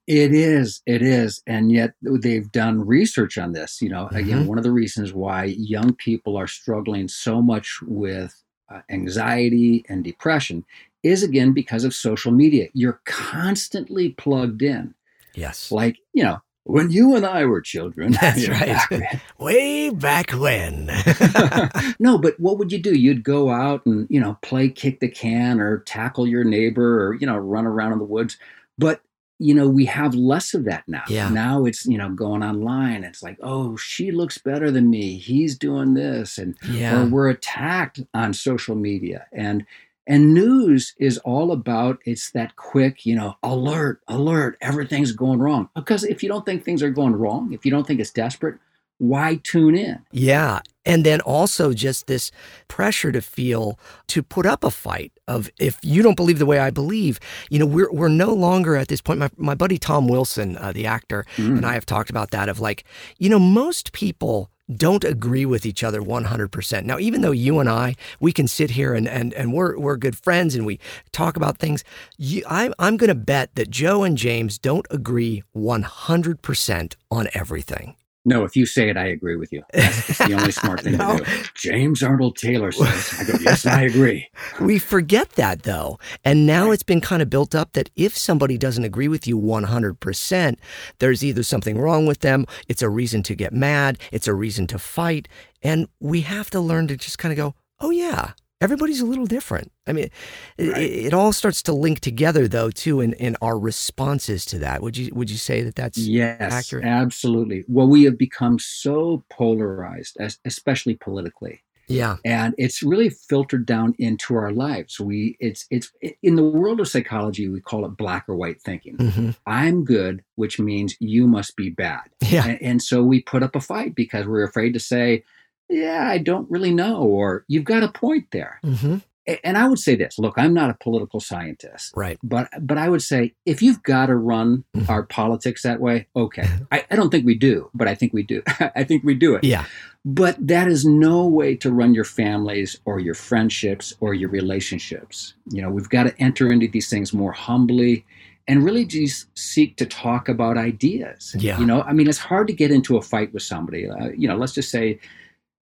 It 0.07 0.35
is, 0.35 0.83
it 0.85 1.01
is. 1.01 1.41
And 1.47 1.71
yet 1.71 1.93
they've 2.03 2.51
done 2.51 2.85
research 2.85 3.39
on 3.39 3.53
this. 3.53 3.81
You 3.81 3.89
know, 3.89 4.07
again, 4.11 4.45
one 4.45 4.59
of 4.59 4.63
the 4.63 4.71
reasons 4.71 5.13
why 5.13 5.45
young 5.45 5.95
people 5.95 6.37
are 6.37 6.47
struggling 6.47 7.07
so 7.07 7.41
much 7.41 7.79
with 7.81 8.39
uh, 8.69 8.81
anxiety 8.91 9.83
and 9.89 10.03
depression 10.03 10.63
is 11.01 11.23
again 11.23 11.53
because 11.53 11.83
of 11.83 11.93
social 11.93 12.31
media. 12.31 12.67
You're 12.73 13.01
constantly 13.05 14.09
plugged 14.09 14.61
in. 14.61 14.93
Yes. 15.33 15.71
Like, 15.71 15.97
you 16.13 16.23
know, 16.23 16.39
when 16.65 16.89
you 16.89 17.15
and 17.15 17.25
I 17.25 17.45
were 17.45 17.61
children. 17.61 18.11
That's 18.21 18.49
right. 18.49 18.89
back 18.89 19.21
Way 19.39 19.91
back 19.91 20.31
when. 20.31 20.87
no, 21.99 22.17
but 22.17 22.39
what 22.39 22.57
would 22.57 22.71
you 22.71 22.79
do? 22.79 22.93
You'd 22.93 23.23
go 23.23 23.49
out 23.49 23.85
and, 23.85 24.07
you 24.09 24.19
know, 24.19 24.37
play 24.41 24.69
kick 24.69 24.99
the 24.99 25.07
can 25.07 25.59
or 25.61 25.79
tackle 25.79 26.27
your 26.27 26.43
neighbor 26.43 27.05
or, 27.05 27.13
you 27.13 27.27
know, 27.27 27.37
run 27.37 27.65
around 27.65 27.93
in 27.93 27.99
the 27.99 28.05
woods. 28.05 28.37
But, 28.77 29.01
you 29.37 29.53
know, 29.53 29.67
we 29.67 29.85
have 29.85 30.15
less 30.15 30.53
of 30.53 30.65
that 30.65 30.83
now. 30.87 31.03
Yeah. 31.07 31.29
Now 31.29 31.65
it's, 31.65 31.85
you 31.85 31.97
know, 31.97 32.09
going 32.09 32.41
online. 32.41 33.03
It's 33.03 33.21
like, 33.21 33.37
oh, 33.41 33.75
she 33.77 34.11
looks 34.11 34.37
better 34.39 34.71
than 34.71 34.89
me. 34.89 35.17
He's 35.17 35.57
doing 35.57 35.93
this. 35.93 36.37
And 36.37 36.57
or 36.63 36.71
yeah. 36.71 37.05
we're 37.05 37.29
attacked 37.29 38.01
on 38.13 38.33
social 38.33 38.75
media. 38.75 39.27
And 39.31 39.65
and 40.07 40.33
news 40.33 40.93
is 40.99 41.17
all 41.19 41.51
about 41.51 41.99
it's 42.05 42.31
that 42.31 42.55
quick, 42.55 43.05
you 43.05 43.15
know, 43.15 43.35
alert, 43.43 44.01
alert, 44.07 44.57
everything's 44.61 45.11
going 45.11 45.39
wrong. 45.39 45.69
Because 45.75 46.03
if 46.03 46.21
you 46.21 46.29
don't 46.29 46.45
think 46.45 46.63
things 46.63 46.83
are 46.83 46.89
going 46.91 47.15
wrong, 47.15 47.51
if 47.53 47.65
you 47.65 47.71
don't 47.71 47.85
think 47.87 47.99
it's 47.99 48.11
desperate, 48.11 48.59
why 48.97 49.41
tune 49.43 49.75
in? 49.75 49.99
Yeah. 50.11 50.59
And 50.85 51.03
then 51.03 51.19
also 51.21 51.73
just 51.73 52.07
this 52.07 52.31
pressure 52.67 53.11
to 53.11 53.21
feel 53.21 53.77
to 54.07 54.21
put 54.23 54.45
up 54.45 54.63
a 54.63 54.71
fight 54.71 55.11
of 55.27 55.49
if 55.59 55.79
you 55.81 56.01
don't 56.01 56.15
believe 56.15 56.39
the 56.39 56.45
way 56.45 56.59
I 56.59 56.69
believe, 56.69 57.19
you 57.49 57.59
know, 57.59 57.65
we're 57.65 57.91
we're 57.91 58.07
no 58.07 58.33
longer 58.33 58.75
at 58.77 58.87
this 58.87 59.01
point. 59.01 59.19
My 59.19 59.29
my 59.35 59.55
buddy 59.55 59.77
Tom 59.77 60.07
Wilson, 60.07 60.55
uh, 60.57 60.71
the 60.71 60.85
actor, 60.85 61.25
Mm. 61.37 61.57
and 61.57 61.65
I 61.65 61.73
have 61.73 61.85
talked 61.85 62.09
about 62.09 62.31
that 62.31 62.47
of 62.47 62.59
like, 62.59 62.83
you 63.17 63.29
know, 63.29 63.39
most 63.39 63.91
people 63.91 64.49
don't 64.73 65.03
agree 65.03 65.45
with 65.45 65.65
each 65.65 65.83
other 65.83 66.01
100%. 66.01 66.85
Now, 66.85 66.97
even 66.99 67.21
though 67.21 67.31
you 67.31 67.59
and 67.59 67.69
I, 67.69 67.95
we 68.19 68.31
can 68.31 68.47
sit 68.47 68.71
here 68.71 68.93
and, 68.93 69.07
and, 69.07 69.33
and 69.33 69.53
we're, 69.53 69.77
we're 69.77 69.97
good 69.97 70.17
friends 70.17 70.55
and 70.55 70.65
we 70.65 70.79
talk 71.11 71.37
about 71.37 71.57
things, 71.57 71.83
you, 72.17 72.43
I, 72.49 72.71
I'm 72.79 72.97
going 72.97 73.09
to 73.09 73.15
bet 73.15 73.55
that 73.55 73.69
Joe 73.69 74.03
and 74.03 74.17
James 74.17 74.57
don't 74.57 74.87
agree 74.89 75.43
100% 75.55 76.95
on 77.11 77.27
everything. 77.33 77.95
No, 78.27 78.43
if 78.43 78.55
you 78.55 78.65
say 78.65 78.89
it, 78.89 78.97
I 78.97 79.05
agree 79.05 79.35
with 79.35 79.53
you. 79.53 79.61
That's 79.71 80.17
the 80.17 80.33
only 80.33 80.51
smart 80.51 80.81
thing 80.81 80.97
No. 80.97 81.17
to 81.19 81.23
do. 81.23 81.31
James 81.55 82.01
Arnold 82.01 82.35
Taylor 82.37 82.71
says, 82.71 83.13
I 83.19 83.23
go, 83.31 83.37
yes, 83.39 83.65
I 83.65 83.83
agree. 83.83 84.27
We 84.59 84.79
forget 84.79 85.31
that 85.31 85.63
though. 85.63 85.99
And 86.23 86.45
now 86.47 86.71
it's 86.71 86.83
been 86.83 87.01
kind 87.01 87.21
of 87.21 87.29
built 87.29 87.53
up 87.53 87.73
that 87.73 87.89
if 87.95 88.17
somebody 88.17 88.57
doesn't 88.57 88.83
agree 88.83 89.07
with 89.07 89.27
you 89.27 89.37
100%, 89.39 90.57
there's 90.99 91.23
either 91.23 91.43
something 91.43 91.77
wrong 91.79 92.05
with 92.05 92.19
them, 92.19 92.45
it's 92.67 92.81
a 92.81 92.89
reason 92.89 93.21
to 93.23 93.35
get 93.35 93.53
mad, 93.53 93.99
it's 94.11 94.27
a 94.27 94.33
reason 94.33 94.65
to 94.67 94.79
fight. 94.79 95.27
And 95.61 95.87
we 95.99 96.21
have 96.21 96.49
to 96.51 96.59
learn 96.59 96.87
to 96.87 96.97
just 96.97 97.17
kind 97.19 97.31
of 97.31 97.37
go, 97.37 97.53
oh, 97.79 97.89
yeah, 97.91 98.31
everybody's 98.61 99.01
a 99.01 99.05
little 99.05 99.25
different. 99.25 99.71
I 99.87 99.93
mean, 99.93 100.09
it, 100.57 100.71
Right. 100.71 100.81
it 100.81 101.13
all 101.13 101.33
starts 101.33 101.61
to 101.63 101.73
link 101.73 101.99
together 101.99 102.47
though, 102.47 102.69
too, 102.71 103.01
in, 103.01 103.13
in 103.13 103.35
our 103.41 103.59
responses 103.59 104.45
to 104.45 104.59
that. 104.59 104.81
Would 104.81 104.97
you, 104.97 105.11
would 105.13 105.29
you 105.29 105.37
say 105.37 105.61
that 105.63 105.75
that's 105.75 105.97
Yes, 105.97 106.39
accurate? 106.53 106.85
absolutely. 106.85 107.65
Well, 107.67 107.87
we 107.87 108.03
have 108.03 108.17
become 108.17 108.57
so 108.59 109.23
polarized, 109.29 110.17
es- 110.19 110.39
especially 110.45 110.95
politically. 110.95 111.61
Yeah. 111.87 112.15
and 112.25 112.55
it's 112.57 112.81
really 112.81 113.09
filtered 113.09 113.67
down 113.67 113.93
into 113.99 114.33
our 114.33 114.49
lives 114.51 114.99
we 114.99 115.37
it's 115.39 115.67
it's 115.69 115.91
in 116.23 116.35
the 116.35 116.41
world 116.43 116.79
of 116.79 116.87
psychology 116.87 117.47
we 117.47 117.61
call 117.61 117.85
it 117.85 117.89
black 117.89 118.25
or 118.27 118.35
white 118.35 118.59
thinking 118.59 118.95
hmm 118.97 119.29
i'm 119.45 119.85
good 119.85 120.23
which 120.33 120.57
means 120.59 120.95
you 120.99 121.27
must 121.27 121.55
be 121.55 121.69
bad 121.69 122.01
Yeah. 122.23 122.47
and, 122.47 122.59
and 122.59 122.81
so 122.81 123.03
we 123.03 123.21
put 123.21 123.43
up 123.43 123.55
a 123.55 123.61
fight 123.61 123.93
because 123.93 124.25
we're 124.25 124.41
afraid 124.45 124.73
to 124.73 124.79
say 124.79 125.23
yeah 125.69 126.07
i 126.07 126.17
don't 126.17 126.49
really 126.49 126.73
know 126.73 126.97
or 127.03 127.43
you've 127.47 127.63
got 127.65 127.83
a 127.83 127.89
point 127.89 128.25
there 128.31 128.59
hmm 128.63 128.97
and 129.43 129.57
i 129.57 129.67
would 129.67 129.79
say 129.79 129.95
this 129.95 130.19
look 130.19 130.35
i'm 130.37 130.53
not 130.53 130.69
a 130.69 130.77
political 130.83 131.19
scientist 131.19 131.91
Right. 131.95 132.19
but 132.21 132.47
but 132.61 132.77
i 132.77 132.87
would 132.87 133.01
say 133.01 133.33
if 133.45 133.59
you've 133.63 133.81
got 133.81 134.05
to 134.07 134.15
run 134.15 134.63
Mhm. 134.77 134.87
our 134.87 135.01
politics 135.03 135.63
that 135.63 135.79
way 135.81 136.05
okay 136.15 136.47
I, 136.71 136.85
I 136.91 136.95
don't 136.95 137.09
think 137.09 137.25
we 137.25 137.33
do 137.33 137.69
but 137.73 137.87
i 137.87 137.95
think 137.95 138.13
we 138.13 138.21
do 138.21 138.43
i 138.75 138.83
think 138.83 139.03
we 139.03 139.15
do 139.15 139.33
it 139.33 139.43
Yeah. 139.43 139.65
but 140.05 140.35
that 140.47 140.67
is 140.67 140.85
no 140.85 141.25
way 141.25 141.55
to 141.55 141.71
run 141.71 141.95
your 141.95 142.03
families 142.03 142.79
or 142.85 142.99
your 142.99 143.15
friendships 143.15 143.95
or 143.99 144.13
your 144.13 144.29
relationships. 144.29 145.33
You 145.49 145.61
know, 145.63 145.69
we've 145.71 145.89
got 145.89 146.03
to 146.03 146.13
enter 146.21 146.51
into 146.51 146.67
these 146.67 146.89
things 146.89 147.11
more 147.11 147.31
humbly 147.31 148.05
and 148.47 148.63
really 148.63 148.85
just 148.85 149.25
seek 149.35 149.75
to 149.77 149.85
talk 149.87 150.29
about 150.29 150.57
ideas. 150.57 151.35
Yeah. 151.39 151.57
You 151.59 151.65
know, 151.65 151.81
I 151.81 151.93
mean, 151.93 152.07
it's 152.07 152.19
hard 152.19 152.45
to 152.47 152.53
get 152.53 152.69
into 152.69 152.97
a 152.97 153.01
fight 153.01 153.33
with 153.33 153.41
somebody. 153.41 153.89
Uh, 153.89 154.09
you 154.15 154.27
know, 154.27 154.35
let's 154.37 154.53
just 154.53 154.69
say 154.69 154.99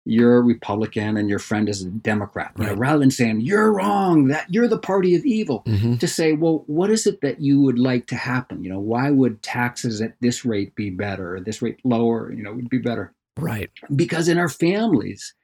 you're 0.04 0.36
a 0.36 0.42
Republican 0.42 1.16
and 1.16 1.28
your 1.30 1.38
friend 1.38 1.68
is 1.68 1.82
a 1.82 1.90
Democrat. 1.90 2.52
You 2.58 2.64
know, 2.64 2.70
Right. 2.70 2.78
rather 2.78 2.98
than 2.98 3.10
saying 3.10 3.40
you're 3.40 3.72
wrong, 3.72 4.28
that 4.28 4.52
you're 4.52 4.68
the 4.68 4.78
party 4.78 5.14
of 5.14 5.24
evil, 5.24 5.62
hmm 5.66 5.94
to 5.96 6.08
say, 6.08 6.32
well, 6.32 6.64
what 6.66 6.90
is 6.90 7.06
it 7.06 7.20
that 7.22 7.40
you 7.40 7.60
would 7.62 7.78
like 7.78 8.06
to 8.08 8.16
happen? 8.16 8.62
You 8.64 8.70
know, 8.70 8.80
why 8.80 9.10
would 9.10 9.42
taxes 9.42 10.00
at 10.02 10.14
this 10.20 10.44
rate 10.44 10.74
be 10.74 10.90
better 10.90 11.36
or 11.36 11.40
this 11.40 11.62
rate 11.62 11.78
lower? 11.84 12.32
You 12.32 12.42
know, 12.42 12.52
would 12.52 12.68
be 12.68 12.78
better. 12.78 13.14
Right. 13.38 13.70
Because 13.94 14.28
in 14.28 14.38
our 14.38 14.48
families, 14.48 15.34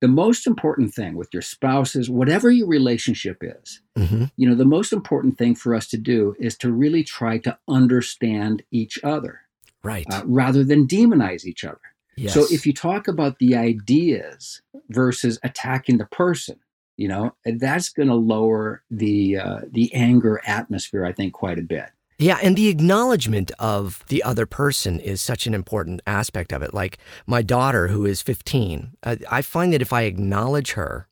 the 0.00 0.08
most 0.08 0.46
important 0.46 0.92
thing 0.94 1.14
with 1.14 1.28
your 1.32 1.42
spouses, 1.42 2.10
whatever 2.10 2.50
your 2.50 2.66
relationship 2.68 3.38
is, 3.42 3.80
hmm 3.96 4.24
you 4.36 4.48
know, 4.48 4.54
the 4.54 4.64
most 4.64 4.92
important 4.92 5.36
thing 5.36 5.54
for 5.54 5.74
us 5.74 5.86
to 5.88 5.98
do 5.98 6.34
is 6.38 6.56
to 6.58 6.72
really 6.72 7.04
try 7.04 7.36
to 7.38 7.58
understand 7.68 8.62
each 8.70 8.98
other 9.04 9.40
Right. 9.82 10.06
uh, 10.10 10.22
rather 10.24 10.64
than 10.64 10.86
demonize 10.86 11.44
each 11.44 11.64
other. 11.64 11.80
Yes. 12.20 12.34
So 12.34 12.46
if 12.50 12.66
you 12.66 12.72
talk 12.72 13.08
about 13.08 13.38
the 13.38 13.56
ideas 13.56 14.62
versus 14.88 15.38
attacking 15.42 15.98
the 15.98 16.06
person, 16.06 16.58
you 16.96 17.08
know, 17.08 17.34
that's 17.44 17.88
going 17.88 18.08
to 18.08 18.14
lower 18.14 18.82
the 18.90 19.38
uh, 19.38 19.60
the 19.70 19.92
anger 19.94 20.40
atmosphere, 20.46 21.04
I 21.04 21.12
think, 21.12 21.32
quite 21.32 21.58
a 21.58 21.62
bit. 21.62 21.86
Yeah, 22.18 22.38
and 22.42 22.54
the 22.54 22.68
acknowledgement 22.68 23.50
of 23.58 24.04
the 24.08 24.22
other 24.22 24.44
person 24.44 25.00
is 25.00 25.22
such 25.22 25.46
an 25.46 25.54
important 25.54 26.02
aspect 26.06 26.52
of 26.52 26.60
it. 26.60 26.74
Like 26.74 26.98
my 27.26 27.40
daughter, 27.40 27.88
who 27.88 28.04
is 28.04 28.20
15, 28.20 28.92
uh, 29.02 29.16
I 29.30 29.40
find 29.40 29.72
that 29.72 29.80
if 29.80 29.90
I 29.90 30.02
acknowledge 30.02 30.72
her 30.72 31.08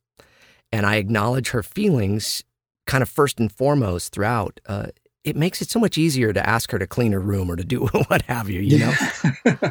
and 0.71 0.85
I 0.85 0.97
acknowledge 0.97 1.51
her 1.51 1.63
feelings 1.63 2.45
kind 2.87 3.01
of 3.01 3.09
first 3.09 3.41
and 3.41 3.51
foremost 3.51 4.13
throughout, 4.13 4.61
uh, 4.67 4.89
it 5.25 5.37
makes 5.37 5.61
it 5.61 5.69
so 5.69 5.79
much 5.81 5.99
easier 5.99 6.33
to 6.33 6.49
ask 6.49 6.71
her 6.71 6.79
to 6.79 6.87
clean 6.87 7.13
her 7.13 7.21
room 7.21 7.51
or 7.51 7.57
to 7.57 7.65
do 7.65 7.87
what 8.09 8.23
have 8.23 8.49
you, 8.49 8.61
you 8.61 8.79
know? 8.79 8.93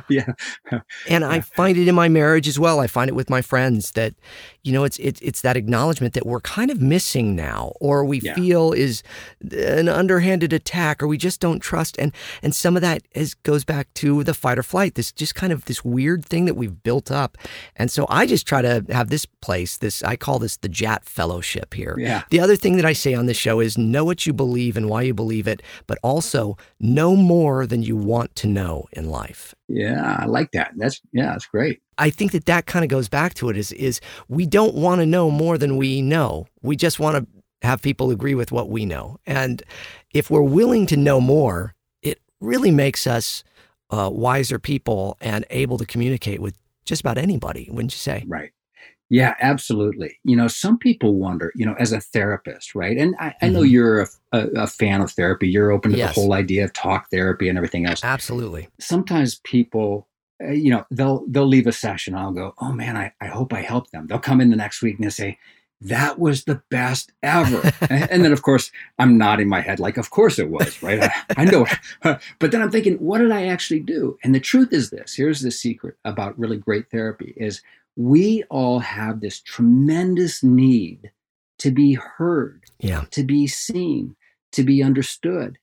yeah, 0.09 0.33
And 1.09 1.23
I 1.25 1.39
find 1.39 1.77
it 1.77 1.87
in 1.87 1.95
my 1.95 2.09
marriage 2.09 2.47
as 2.47 2.59
well. 2.59 2.79
I 2.79 2.87
find 2.87 3.09
it 3.09 3.13
with 3.15 3.29
my 3.29 3.41
friends 3.41 3.91
that, 3.91 4.13
you 4.63 4.73
know, 4.73 4.83
it's 4.83 4.97
it's 4.99 5.21
it's 5.21 5.41
that 5.41 5.55
acknowledgement 5.57 6.13
that 6.13 6.25
we're 6.25 6.41
kind 6.41 6.69
of 6.69 6.81
missing 6.81 7.35
now, 7.35 7.73
or 7.79 8.03
we 8.05 8.19
Yeah. 8.19 8.35
feel 8.35 8.73
is 8.73 9.03
an 9.51 9.87
underhanded 9.87 10.51
attack, 10.53 11.01
or 11.01 11.07
we 11.07 11.17
just 11.17 11.39
don't 11.39 11.59
trust. 11.59 11.95
And 11.97 12.11
and 12.43 12.53
some 12.53 12.75
of 12.75 12.81
that 12.81 13.03
is 13.13 13.33
goes 13.33 13.63
back 13.63 13.93
to 13.95 14.23
the 14.23 14.33
fight 14.33 14.59
or 14.59 14.63
flight. 14.63 14.95
This 14.95 15.11
just 15.11 15.33
kind 15.35 15.53
of 15.53 15.65
this 15.65 15.83
weird 15.83 16.25
thing 16.25 16.45
that 16.45 16.55
we've 16.55 16.83
built 16.83 17.09
up. 17.09 17.37
And 17.77 17.89
so 17.89 18.05
I 18.09 18.25
just 18.25 18.45
try 18.45 18.61
to 18.61 18.85
have 18.89 19.09
this 19.09 19.25
place. 19.25 19.77
This 19.77 20.03
I 20.03 20.17
call 20.17 20.39
this 20.39 20.57
the 20.57 20.69
Jat 20.69 21.05
Fellowship 21.05 21.73
here. 21.73 21.95
yeah, 21.97 22.23
The 22.29 22.39
other 22.41 22.55
thing 22.57 22.75
that 22.77 22.85
I 22.85 22.93
say 22.93 23.13
on 23.13 23.25
this 23.27 23.37
show 23.37 23.59
is 23.61 23.77
know 23.77 24.03
what 24.03 24.25
you 24.27 24.33
believe 24.33 24.75
and 24.75 24.89
why 24.89 25.03
you 25.03 25.13
believe 25.13 25.46
it, 25.47 25.61
but 25.87 25.97
also 26.03 26.57
know 26.79 27.15
more 27.15 27.65
than 27.65 27.83
you 27.83 27.95
want 27.95 28.35
to 28.37 28.47
know 28.47 28.87
in 28.91 29.09
life. 29.09 29.55
yeah. 29.67 30.17
I 30.19 30.25
like 30.25 30.51
that. 30.51 30.71
That's 30.77 31.01
yeah, 31.11 31.27
that's 31.27 31.45
great. 31.45 31.81
I 31.97 32.09
think 32.09 32.31
that 32.31 32.45
that 32.45 32.65
kind 32.65 32.85
of 32.85 32.89
goes 32.89 33.09
back 33.09 33.33
to 33.35 33.49
it 33.49 33.57
is 33.57 33.71
is 33.73 33.99
we 34.27 34.45
don't 34.45 34.75
want 34.75 35.01
to 35.01 35.05
know 35.05 35.31
more 35.31 35.57
than 35.57 35.77
we 35.77 36.01
know. 36.01 36.47
We 36.61 36.75
just 36.75 36.99
want 36.99 37.17
to 37.17 37.67
have 37.67 37.81
people 37.81 38.11
agree 38.11 38.35
with 38.35 38.51
what 38.51 38.69
we 38.69 38.85
know. 38.85 39.17
And 39.25 39.63
if 40.13 40.29
we're 40.29 40.41
willing 40.41 40.85
to 40.87 40.97
know 40.97 41.19
more, 41.19 41.73
it 42.01 42.21
really 42.39 42.71
makes 42.71 43.07
us 43.07 43.43
uh, 43.89 44.09
wiser 44.11 44.59
people 44.59 45.17
and 45.21 45.45
able 45.49 45.77
to 45.77 45.85
communicate 45.85 46.39
with 46.39 46.55
just 46.85 47.01
about 47.01 47.17
anybody, 47.17 47.67
wouldn't 47.71 47.93
you 47.93 47.99
say? 47.99 48.23
Right. 48.27 48.51
Yeah, 49.09 49.35
absolutely. 49.39 50.19
You 50.23 50.35
know, 50.35 50.47
some 50.47 50.77
people 50.77 51.15
wonder, 51.15 51.51
you 51.55 51.65
know, 51.65 51.75
as 51.79 51.91
a 51.93 52.01
therapist, 52.01 52.75
right? 52.75 52.97
And 52.97 53.15
I, 53.19 53.33
I 53.41 53.47
know 53.49 53.61
Mhm. 53.61 53.71
you're 53.71 54.01
a, 54.01 54.07
a, 54.33 54.47
a 54.63 54.67
fan 54.67 55.01
of 55.01 55.11
therapy. 55.11 55.47
You're 55.47 55.71
open 55.71 55.91
to 55.91 55.97
Yes. 55.97 56.15
the 56.15 56.21
whole 56.21 56.33
idea 56.33 56.65
of 56.65 56.73
talk 56.73 57.09
therapy 57.09 57.47
and 57.49 57.57
everything 57.57 57.85
else. 57.85 58.03
Absolutely. 58.03 58.67
sometimes 58.79 59.39
people 59.43 60.07
uh, 60.43 60.51
you 60.51 60.69
know 60.69 60.85
they'll 60.91 61.25
they'll 61.29 61.47
leave 61.47 61.65
a 61.65 61.71
session 61.71 62.13
i'll 62.13 62.31
go 62.31 62.53
oh 62.61 62.71
man 62.71 62.95
I, 62.95 63.11
I 63.19 63.25
hope 63.25 63.53
i 63.53 63.61
helped 63.61 63.91
them 63.91 64.05
they'll 64.05 64.19
come 64.19 64.39
in 64.39 64.51
the 64.51 64.55
next 64.55 64.83
week 64.83 64.95
and 64.97 65.03
they'll 65.03 65.09
say 65.11 65.39
that 65.81 66.19
was 66.19 66.43
the 66.43 66.61
best 66.69 67.11
ever 67.23 67.59
and, 67.89 68.11
and 68.11 68.23
then 68.23 68.31
of 68.31 68.43
course 68.43 68.71
i'm 68.99 69.17
nodding 69.17 69.49
my 69.49 69.61
head 69.61 69.79
like 69.79 69.97
of 69.97 70.11
course 70.11 70.37
it 70.37 70.49
was 70.51 70.83
right 70.83 71.01
i, 71.01 71.11
I 71.37 71.45
know 71.45 71.65
but 72.39 72.51
then 72.51 72.61
i'm 72.61 72.69
thinking 72.69 72.97
what 72.97 73.17
did 73.17 73.31
i 73.31 73.47
actually 73.47 73.79
do 73.79 74.19
and 74.23 74.35
the 74.35 74.39
truth 74.39 74.71
is 74.73 74.91
this 74.91 75.15
here's 75.15 75.41
the 75.41 75.49
secret 75.49 75.95
about 76.05 76.37
really 76.37 76.57
great 76.57 76.91
therapy 76.91 77.33
is 77.35 77.63
we 77.97 78.43
all 78.49 78.79
have 78.79 79.19
this 79.19 79.41
tremendous 79.41 80.43
need 80.43 81.11
to 81.59 81.71
be 81.71 81.95
heard 81.95 82.63
Yeah. 82.79 83.05
to 83.11 83.23
be 83.23 83.47
seen, 83.47 84.15
to 84.51 84.63
be 84.63 84.83
understood. 84.83 85.57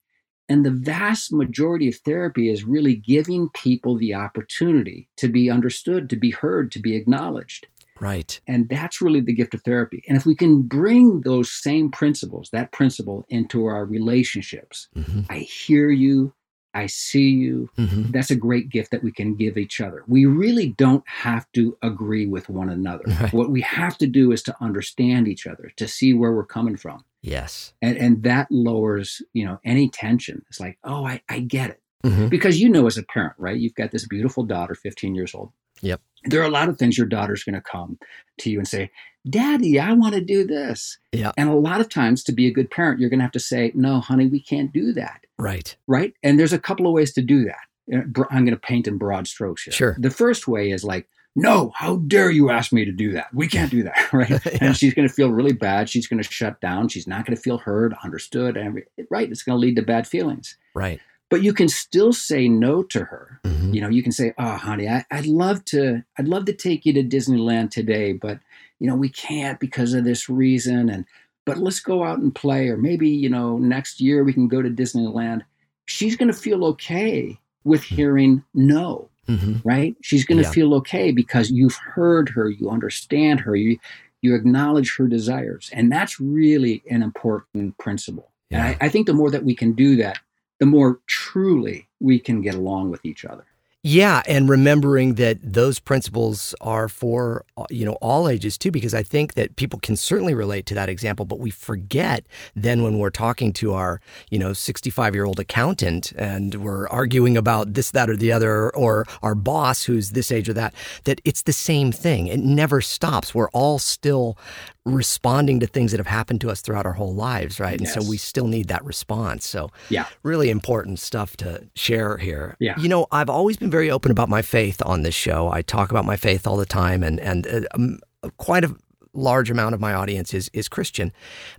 And 0.49 0.67
the 0.67 0.71
vast 0.73 1.33
majority 1.33 1.89
of 1.89 1.95
therapy 1.97 2.51
is 2.51 2.65
really 2.65 2.97
giving 2.97 3.49
people 3.55 3.97
the 3.97 4.13
opportunity 4.15 5.09
to 5.17 5.29
be 5.29 5.49
understood, 5.49 6.11
to 6.11 6.17
be 6.17 6.33
heard, 6.33 6.71
to 6.73 6.81
be 6.81 6.95
acknowledged. 6.97 7.67
Right. 8.01 8.39
And 8.49 8.69
that's 8.69 9.01
really 9.01 9.21
the 9.21 9.33
gift 9.33 9.55
of 9.55 9.63
therapy. 9.63 10.03
And 10.09 10.17
if 10.19 10.27
we 10.27 10.35
can 10.35 10.63
bring 10.63 11.21
those 11.21 11.51
same 11.51 11.91
principles, 11.91 12.51
that 12.51 12.73
principle 12.73 13.25
into 13.29 13.65
our 13.67 13.87
relationships, 13.87 14.89
hmm 14.95 15.21
I 15.31 15.39
hear 15.39 15.89
you, 15.91 16.35
I 16.75 16.87
see 16.87 17.29
you, 17.31 17.71
hmm 17.77 18.11
that's 18.11 18.31
a 18.31 18.37
great 18.37 18.69
gift 18.69 18.91
that 18.91 19.03
we 19.03 19.11
can 19.13 19.35
give 19.35 19.57
each 19.57 19.81
other. 19.81 20.05
We 20.07 20.27
really 20.27 20.69
don't 20.77 21.03
have 21.09 21.51
to 21.53 21.77
agree 21.83 22.27
with 22.27 22.49
one 22.49 22.69
another. 22.69 23.05
Right. 23.07 23.33
What 23.33 23.51
we 23.51 23.61
have 23.63 23.97
to 23.99 24.07
do 24.07 24.31
is 24.33 24.43
to 24.45 24.55
understand 24.61 25.27
each 25.27 25.47
other, 25.47 25.73
to 25.77 25.89
see 25.89 26.13
where 26.15 26.33
we're 26.33 26.45
coming 26.47 26.77
from 26.77 27.05
Yes. 27.23 27.73
and 27.81 27.97
and 27.97 28.23
that 28.25 28.47
lowers 28.51 29.23
you 29.33 29.45
know 29.47 29.59
any 29.65 29.89
tension 29.89 30.43
it's 30.51 30.61
like 30.61 30.77
oh 30.85 31.07
i, 31.07 31.23
I 31.29 31.39
get 31.41 31.71
it 31.71 31.81
hmm 32.07 32.29
because 32.29 32.61
you 32.61 32.69
know 32.69 32.87
as 32.87 32.99
a 32.99 33.03
parent 33.03 33.33
right 33.39 33.57
you've 33.59 33.75
got 33.75 33.91
this 33.93 34.07
beautiful 34.07 34.43
daughter 34.45 34.75
15 34.75 35.15
years 35.15 35.35
old 35.35 35.51
Yep. 35.81 36.01
there 36.25 36.41
are 36.43 36.47
a 36.47 36.51
lot 36.59 36.69
of 36.69 36.77
things 36.79 36.99
your 36.99 37.07
daughter's 37.07 37.43
going 37.45 37.55
to 37.55 37.61
come 37.63 37.99
to 38.41 38.51
you 38.51 38.59
and 38.59 38.69
say 38.69 38.91
daddy 39.29 39.81
i 39.81 39.93
want 39.93 40.15
to 40.15 40.21
do 40.21 40.47
this. 40.47 40.99
Yeah. 41.13 41.33
and 41.37 41.49
a 41.49 41.55
lot 41.55 41.81
of 41.81 41.89
times 41.89 42.23
to 42.25 42.33
be 42.33 42.47
a 42.47 42.53
good 42.53 42.71
parent 42.71 43.01
you're 43.01 43.11
going 43.11 43.21
to 43.21 43.25
have 43.25 43.33
to 43.33 43.41
say 43.41 43.73
no 43.75 44.01
honey 44.01 44.27
we 44.27 44.41
can't 44.41 44.73
do 44.73 44.93
that. 44.93 45.21
Right. 45.39 45.75
right? 45.87 46.15
And 46.23 46.39
there's 46.39 46.53
a 46.53 46.59
couple 46.59 46.87
of 46.87 46.93
ways 46.93 47.13
to 47.15 47.23
do 47.23 47.45
that. 47.45 47.59
Uh, 47.93 48.25
i'm 48.31 48.45
going 48.45 48.57
to 48.57 48.57
paint 48.57 48.87
in 48.87 48.99
broad 48.99 49.27
strokes 49.27 49.65
here. 49.65 49.73
Sure. 49.73 49.97
the 49.99 50.11
first 50.11 50.47
way 50.49 50.71
is 50.71 50.85
like 50.85 51.09
no 51.37 51.73
how 51.75 51.97
dare 51.97 52.31
you 52.31 52.51
ask 52.51 52.73
me 52.73 52.85
to 52.85 52.93
do 52.93 53.13
that? 53.13 53.33
We 53.35 53.49
can't 53.49 53.71
do 53.71 53.83
that. 53.83 53.97
Right? 54.13 54.31
Yeah. 54.47 54.59
and 54.61 54.77
she's 54.77 54.95
going 54.95 55.09
to 55.09 55.15
feel 55.15 55.31
really 55.33 55.53
bad. 55.53 55.89
She's 55.89 56.07
going 56.07 56.23
to 56.23 56.31
shut 56.31 56.61
down. 56.61 56.89
She's 56.89 57.07
not 57.07 57.27
going 57.27 57.37
to 57.37 57.43
feel 57.43 57.59
heard 57.59 57.95
understood 58.05 58.57
and 58.57 58.83
right? 59.11 59.31
It's 59.31 59.43
going 59.43 59.57
to 59.57 59.61
lead 59.61 59.77
to 59.77 59.83
bad 59.83 60.07
feelings. 60.07 60.57
Right. 60.75 61.01
but 61.31 61.43
you 61.43 61.53
can 61.55 61.69
still 61.69 62.13
say 62.13 62.49
no 62.49 62.83
to 62.85 63.05
her. 63.05 63.41
Hmm 63.45 63.55
you 63.75 63.81
know 63.81 63.89
you 63.89 64.03
can 64.03 64.13
say 64.13 64.33
oh 64.39 64.57
honey 64.57 64.89
I, 64.89 65.05
i'd 65.11 65.27
love 65.27 65.65
to 65.67 66.05
i'd 66.19 66.29
love 66.29 66.45
to 66.45 66.53
take 66.53 66.87
you 66.87 66.93
to 66.93 67.03
disneyland 67.03 67.71
today 67.71 68.13
but 68.13 68.39
you 68.81 68.87
know 68.89 68.97
we 68.97 69.09
can't 69.09 69.61
because 69.61 69.95
of 69.95 70.05
this 70.05 70.29
reason 70.29 70.89
and 70.89 71.05
but 71.47 71.59
let's 71.59 71.81
go 71.81 72.03
out 72.05 72.19
and 72.19 72.35
play 72.35 72.69
or 72.69 72.77
maybe 72.77 73.09
you 73.09 73.29
know 73.29 73.59
next 73.59 74.01
year 74.01 74.25
we 74.25 74.33
can 74.33 74.49
go 74.49 74.63
to 74.63 74.71
disneyland. 74.71 75.43
She's 75.87 76.17
going 76.17 76.31
to 76.33 76.39
feel 76.39 76.65
okay 76.67 77.39
with 77.65 77.83
hearing 77.83 78.43
no 78.55 79.09
hmm 79.27 79.55
right? 79.65 79.97
She's 80.03 80.25
going 80.27 80.37
to 80.39 80.45
Yeah. 80.45 80.51
feel 80.51 80.75
okay 80.75 81.11
because 81.11 81.51
you've 81.51 81.77
heard 81.77 82.29
her 82.31 82.51
you 82.51 82.69
understand 82.71 83.41
her 83.41 83.57
you 83.57 83.79
you 84.23 84.35
acknowledge 84.35 84.97
her 84.97 85.07
desires 85.07 85.71
and 85.73 85.91
that's 85.93 86.19
really 86.21 86.83
an 86.91 87.03
important 87.03 87.77
principle. 87.79 88.31
Yeah. 88.51 88.67
and 88.67 88.77
I, 88.81 88.87
I 88.87 88.89
think 88.91 89.07
the 89.07 89.15
more 89.15 89.31
that 89.31 89.45
we 89.45 89.55
can 89.55 89.73
do 89.73 89.97
that 89.97 90.19
the 90.61 90.67
more 90.67 91.01
truly 91.07 91.89
we 92.01 92.19
can 92.19 92.41
get 92.43 92.55
along 92.55 92.91
with 92.91 93.05
each 93.05 93.25
other 93.25 93.45
Yeah, 93.87 94.23
and 94.27 94.49
remembering 94.49 95.17
that 95.17 95.41
those 95.43 95.79
principles 95.79 96.55
are 96.63 96.89
for 96.89 97.45
uh, 97.59 97.67
you 97.69 97.85
know 97.85 97.99
all 98.01 98.31
ages 98.31 98.57
too, 98.57 98.71
because 98.71 98.95
I 98.95 99.03
think 99.03 99.35
that 99.35 99.57
people 99.57 99.79
can 99.79 99.95
certainly 99.95 100.33
relate 100.33 100.65
to 100.67 100.75
that 100.75 100.89
example, 100.89 101.27
but 101.27 101.39
we 101.39 101.51
forget 101.51 102.25
then 102.57 102.83
when 102.83 102.99
we're 102.99 103.11
talking 103.11 103.53
to 103.53 103.75
our 103.75 104.01
you 104.31 104.39
know 104.39 104.55
65 104.55 105.15
year 105.15 105.27
old 105.27 105.39
accountant 105.39 106.13
and 106.13 106.55
we're 106.55 106.89
arguing 106.89 107.37
about 107.37 107.75
this, 107.75 107.91
that, 107.91 108.09
or 108.09 108.17
the 108.17 108.33
other, 108.33 108.75
or 108.75 109.05
our 109.23 109.35
boss 109.35 109.83
who's 109.83 110.13
this 110.13 110.33
age 110.33 110.49
or 110.49 110.55
that, 110.55 110.73
that 111.05 111.21
it's 111.27 111.43
the 111.43 111.53
same 111.53 111.93
thing. 111.93 112.27
It 112.27 112.41
never 112.41 112.81
stops. 112.81 113.35
We're 113.35 113.51
all 113.51 113.79
still 113.79 114.39
responding 114.85 115.61
to 115.61 115.67
things 115.67 115.91
that 115.93 115.99
have 115.99 116.07
happened 116.07 116.41
to 116.43 116.51
us 116.51 116.61
throughout 116.61 116.85
our 116.85 116.93
whole 116.93 117.15
lives, 117.15 117.59
right? 117.59 117.79
And 117.79 117.89
so 117.89 118.03
we 118.07 118.19
still 118.19 118.47
need 118.49 118.69
that 118.69 118.85
response. 118.85 119.47
So 119.47 119.71
Yeah. 119.89 120.07
really 120.23 120.51
important 120.51 120.99
stuff 120.99 121.37
to 121.39 121.67
share 121.75 122.19
here. 122.19 122.55
Yeah. 122.61 122.79
You 122.79 122.89
know, 122.89 123.07
I've 123.11 123.31
always 123.31 123.57
been 123.57 123.71
very 123.71 123.91
open 123.91 124.11
about 124.11 124.29
my 124.29 124.43
faith 124.43 124.83
on 124.85 125.03
this 125.03 125.15
show. 125.15 125.51
I 125.51 125.63
talk 125.63 125.91
about 125.91 126.05
my 126.05 126.17
faith 126.17 126.47
all 126.47 126.57
the 126.59 126.67
time, 126.67 127.03
and 127.03 127.19
and 127.21 127.47
uh, 127.47 127.61
um, 127.75 127.99
quite 128.37 128.65
a 128.65 128.75
large 129.17 129.49
amount 129.51 129.75
of 129.75 129.81
my 129.81 129.95
audience 129.95 130.35
is 130.35 130.51
is 130.53 130.69
Christian. 130.69 131.13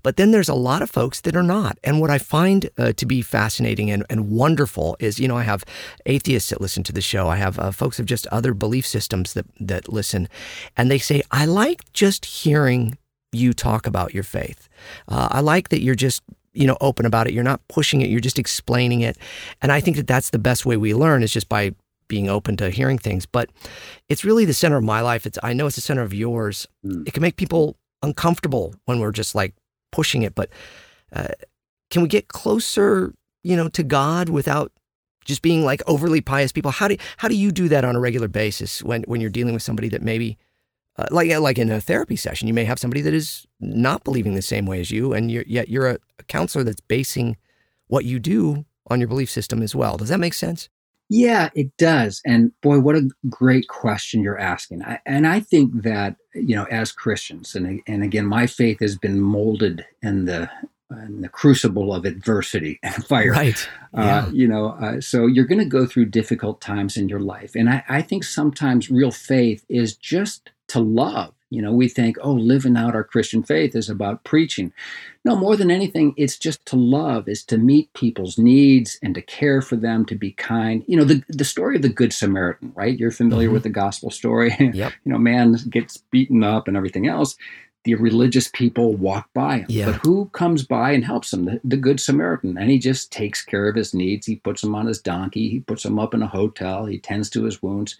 But 0.03 0.17
then 0.17 0.31
there's 0.31 0.49
a 0.49 0.53
lot 0.53 0.81
of 0.83 0.91
folks 0.91 1.21
that 1.21 1.35
are 1.35 1.43
not. 1.43 1.79
And 1.83 1.99
what 2.01 2.11
I 2.11 2.19
find 2.19 2.69
uh, 2.77 2.91
to 2.93 3.05
be 3.07 3.21
fascinating 3.23 3.89
and, 3.89 4.03
and 4.09 4.29
wonderful 4.29 4.97
is, 4.99 5.19
you 5.19 5.27
know, 5.27 5.37
I 5.37 5.43
have 5.43 5.63
atheists 6.05 6.49
that 6.49 6.61
listen 6.61 6.83
to 6.83 6.93
the 6.93 7.01
show. 7.01 7.27
I 7.29 7.37
have 7.37 7.57
uh, 7.57 7.71
folks 7.71 7.97
of 7.99 8.05
just 8.05 8.27
other 8.27 8.53
belief 8.53 8.85
systems 8.85 9.33
that 9.33 9.45
that 9.59 9.91
listen, 9.91 10.27
and 10.77 10.91
they 10.91 10.99
say, 10.99 11.23
I 11.31 11.45
like 11.45 11.81
just 11.93 12.25
hearing 12.25 12.97
you 13.35 13.53
talk 13.53 13.87
about 13.87 14.13
your 14.13 14.23
faith. 14.23 14.67
Uh, 15.07 15.27
I 15.31 15.41
like 15.41 15.69
that 15.69 15.81
you're 15.81 15.95
just 15.95 16.23
you 16.53 16.67
know 16.67 16.77
open 16.81 17.05
about 17.05 17.27
it. 17.27 17.33
You're 17.33 17.43
not 17.43 17.65
pushing 17.67 18.01
it. 18.01 18.09
You're 18.09 18.19
just 18.19 18.39
explaining 18.39 19.01
it. 19.01 19.17
And 19.61 19.71
I 19.71 19.81
think 19.81 19.97
that 19.97 20.07
that's 20.07 20.29
the 20.29 20.39
best 20.39 20.65
way 20.65 20.77
we 20.77 20.93
learn 20.93 21.23
is 21.23 21.31
just 21.31 21.49
by 21.49 21.73
being 22.07 22.29
open 22.29 22.55
to 22.57 22.69
hearing 22.69 22.97
things. 22.97 23.25
But 23.25 23.49
it's 24.09 24.23
really 24.23 24.45
the 24.45 24.53
center 24.53 24.77
of 24.77 24.83
my 24.83 25.01
life. 25.01 25.25
It's 25.25 25.39
I 25.43 25.53
know 25.53 25.67
it's 25.67 25.75
the 25.75 25.81
center 25.81 26.01
of 26.01 26.13
yours. 26.13 26.67
Mm. 26.85 27.07
It 27.07 27.13
can 27.13 27.21
make 27.21 27.37
people 27.37 27.77
uncomfortable 28.01 28.73
when 28.85 28.99
we're 28.99 29.11
just 29.11 29.35
like 29.35 29.53
pushing 29.91 30.21
it. 30.21 30.35
But 30.35 30.49
uh, 31.11 31.29
can 31.89 32.01
we 32.01 32.07
get 32.07 32.27
closer, 32.27 33.13
you 33.43 33.55
know, 33.55 33.69
to 33.69 33.83
God 33.83 34.29
without 34.29 34.71
just 35.25 35.41
being 35.41 35.65
like 35.65 35.81
overly 35.87 36.21
pious 36.21 36.51
people. 36.51 36.71
How 36.71 36.87
do 36.87 36.95
how 37.17 37.27
do 37.27 37.35
you 37.35 37.51
do 37.51 37.67
that 37.69 37.83
on 37.83 37.95
a 37.95 37.99
regular 37.99 38.27
basis 38.27 38.81
when 38.81 39.03
when 39.03 39.19
you're 39.19 39.29
dealing 39.29 39.53
with 39.53 39.63
somebody 39.63 39.89
that 39.89 40.01
maybe 40.01 40.37
uh, 40.97 41.05
like 41.11 41.29
like 41.39 41.57
in 41.57 41.71
a 41.71 41.81
therapy 41.81 42.15
session, 42.15 42.47
you 42.47 42.53
may 42.53 42.65
have 42.65 42.79
somebody 42.79 43.01
that 43.01 43.13
is 43.13 43.45
not 43.59 44.03
believing 44.03 44.35
the 44.35 44.41
same 44.41 44.65
way 44.65 44.79
as 44.79 44.91
you, 44.91 45.13
and 45.13 45.31
you're, 45.31 45.43
yet 45.47 45.69
you're 45.69 45.87
a, 45.87 45.97
a 46.19 46.23
counselor 46.23 46.63
that's 46.63 46.81
basing 46.81 47.37
what 47.87 48.05
you 48.05 48.19
do 48.19 48.65
on 48.87 48.99
your 48.99 49.07
belief 49.07 49.29
system 49.29 49.61
as 49.61 49.75
well. 49.75 49.97
Does 49.97 50.09
that 50.09 50.19
make 50.19 50.33
sense? 50.33 50.69
Yeah, 51.09 51.49
it 51.53 51.75
does. 51.77 52.21
And 52.25 52.51
boy, 52.61 52.79
what 52.79 52.95
a 52.95 53.09
great 53.29 53.67
question 53.67 54.23
you're 54.23 54.39
asking. 54.39 54.83
I, 54.83 54.99
and 55.05 55.27
I 55.27 55.39
think 55.39 55.83
that 55.83 56.15
you 56.33 56.55
know, 56.55 56.65
as 56.65 56.91
Christians, 56.91 57.55
and 57.55 57.81
and 57.87 58.03
again, 58.03 58.25
my 58.25 58.47
faith 58.47 58.79
has 58.79 58.97
been 58.97 59.19
molded 59.19 59.85
in 60.01 60.25
the 60.25 60.49
in 60.91 61.21
the 61.21 61.29
crucible 61.29 61.93
of 61.93 62.05
adversity 62.05 62.79
and 62.83 63.05
fire. 63.05 63.31
Right. 63.31 63.69
Uh, 63.93 64.29
you 64.31 64.47
know, 64.47 64.69
uh, 64.81 64.99
so 64.99 65.27
you're 65.27 65.45
going 65.45 65.59
to 65.59 65.65
go 65.65 65.85
through 65.85 66.05
difficult 66.05 66.59
times 66.59 66.97
in 66.97 67.07
your 67.07 67.19
life, 67.19 67.55
and 67.55 67.69
I, 67.69 67.83
I 67.87 68.01
think 68.01 68.23
sometimes 68.23 68.89
real 68.89 69.11
faith 69.11 69.63
is 69.69 69.95
just 69.95 70.51
to 70.69 70.79
love. 70.79 71.33
You 71.51 71.61
know, 71.61 71.71
we 71.71 71.87
think, 71.87 72.17
oh, 72.21 72.33
living 72.33 72.75
out 72.75 72.95
our 72.95 73.03
Christian 73.03 73.43
faith 73.43 73.75
is 73.75 73.87
about 73.87 74.23
preaching. 74.23 74.73
No, 75.23 75.35
more 75.35 75.55
than 75.55 75.69
anything, 75.71 76.13
it's 76.17 76.37
just 76.37 76.65
to 76.65 76.75
love, 76.75 77.29
is 77.29 77.43
to 77.45 77.57
meet 77.57 77.93
people's 77.93 78.37
needs 78.37 78.97
and 79.03 79.13
to 79.15 79.21
care 79.21 79.61
for 79.61 79.75
them, 79.75 80.05
to 80.05 80.15
be 80.15 80.31
kind. 80.31 80.83
You 80.87 80.97
know, 80.97 81.03
the, 81.05 81.23
the 81.29 81.45
story 81.45 81.75
of 81.75 81.81
the 81.83 81.87
Good 81.89 82.11
Samaritan, 82.13 82.73
right? 82.75 82.97
You're 82.97 83.11
familiar 83.11 83.49
Mhm. 83.49 83.53
with 83.53 83.63
the 83.63 83.69
gospel 83.69 84.09
story. 84.09 84.55
Yep. 84.73 84.91
you 85.05 85.11
know, 85.11 85.19
man 85.19 85.55
gets 85.69 85.97
beaten 85.97 86.43
up 86.43 86.67
and 86.67 86.75
everything 86.75 87.07
else. 87.07 87.35
The 87.83 87.93
religious 87.93 88.47
people 88.47 88.95
walk 88.95 89.29
by 89.35 89.59
him. 89.59 89.65
Yeah. 89.69 89.85
But 89.91 90.01
who 90.03 90.25
comes 90.33 90.65
by 90.65 90.91
and 90.91 91.05
helps 91.05 91.31
him? 91.31 91.45
The, 91.45 91.61
the 91.63 91.77
Good 91.77 91.99
Samaritan. 91.99 92.57
And 92.57 92.71
he 92.71 92.79
just 92.79 93.11
takes 93.11 93.43
care 93.45 93.69
of 93.69 93.75
his 93.75 93.93
needs. 93.93 94.25
He 94.25 94.37
puts 94.37 94.63
him 94.63 94.73
on 94.73 94.87
his 94.87 94.99
donkey. 94.99 95.47
He 95.49 95.59
puts 95.59 95.85
him 95.85 95.99
up 95.99 96.15
in 96.15 96.23
a 96.23 96.27
hotel. 96.27 96.87
He 96.87 96.97
tends 96.97 97.29
to 97.29 97.43
his 97.43 97.61
wounds. 97.61 97.97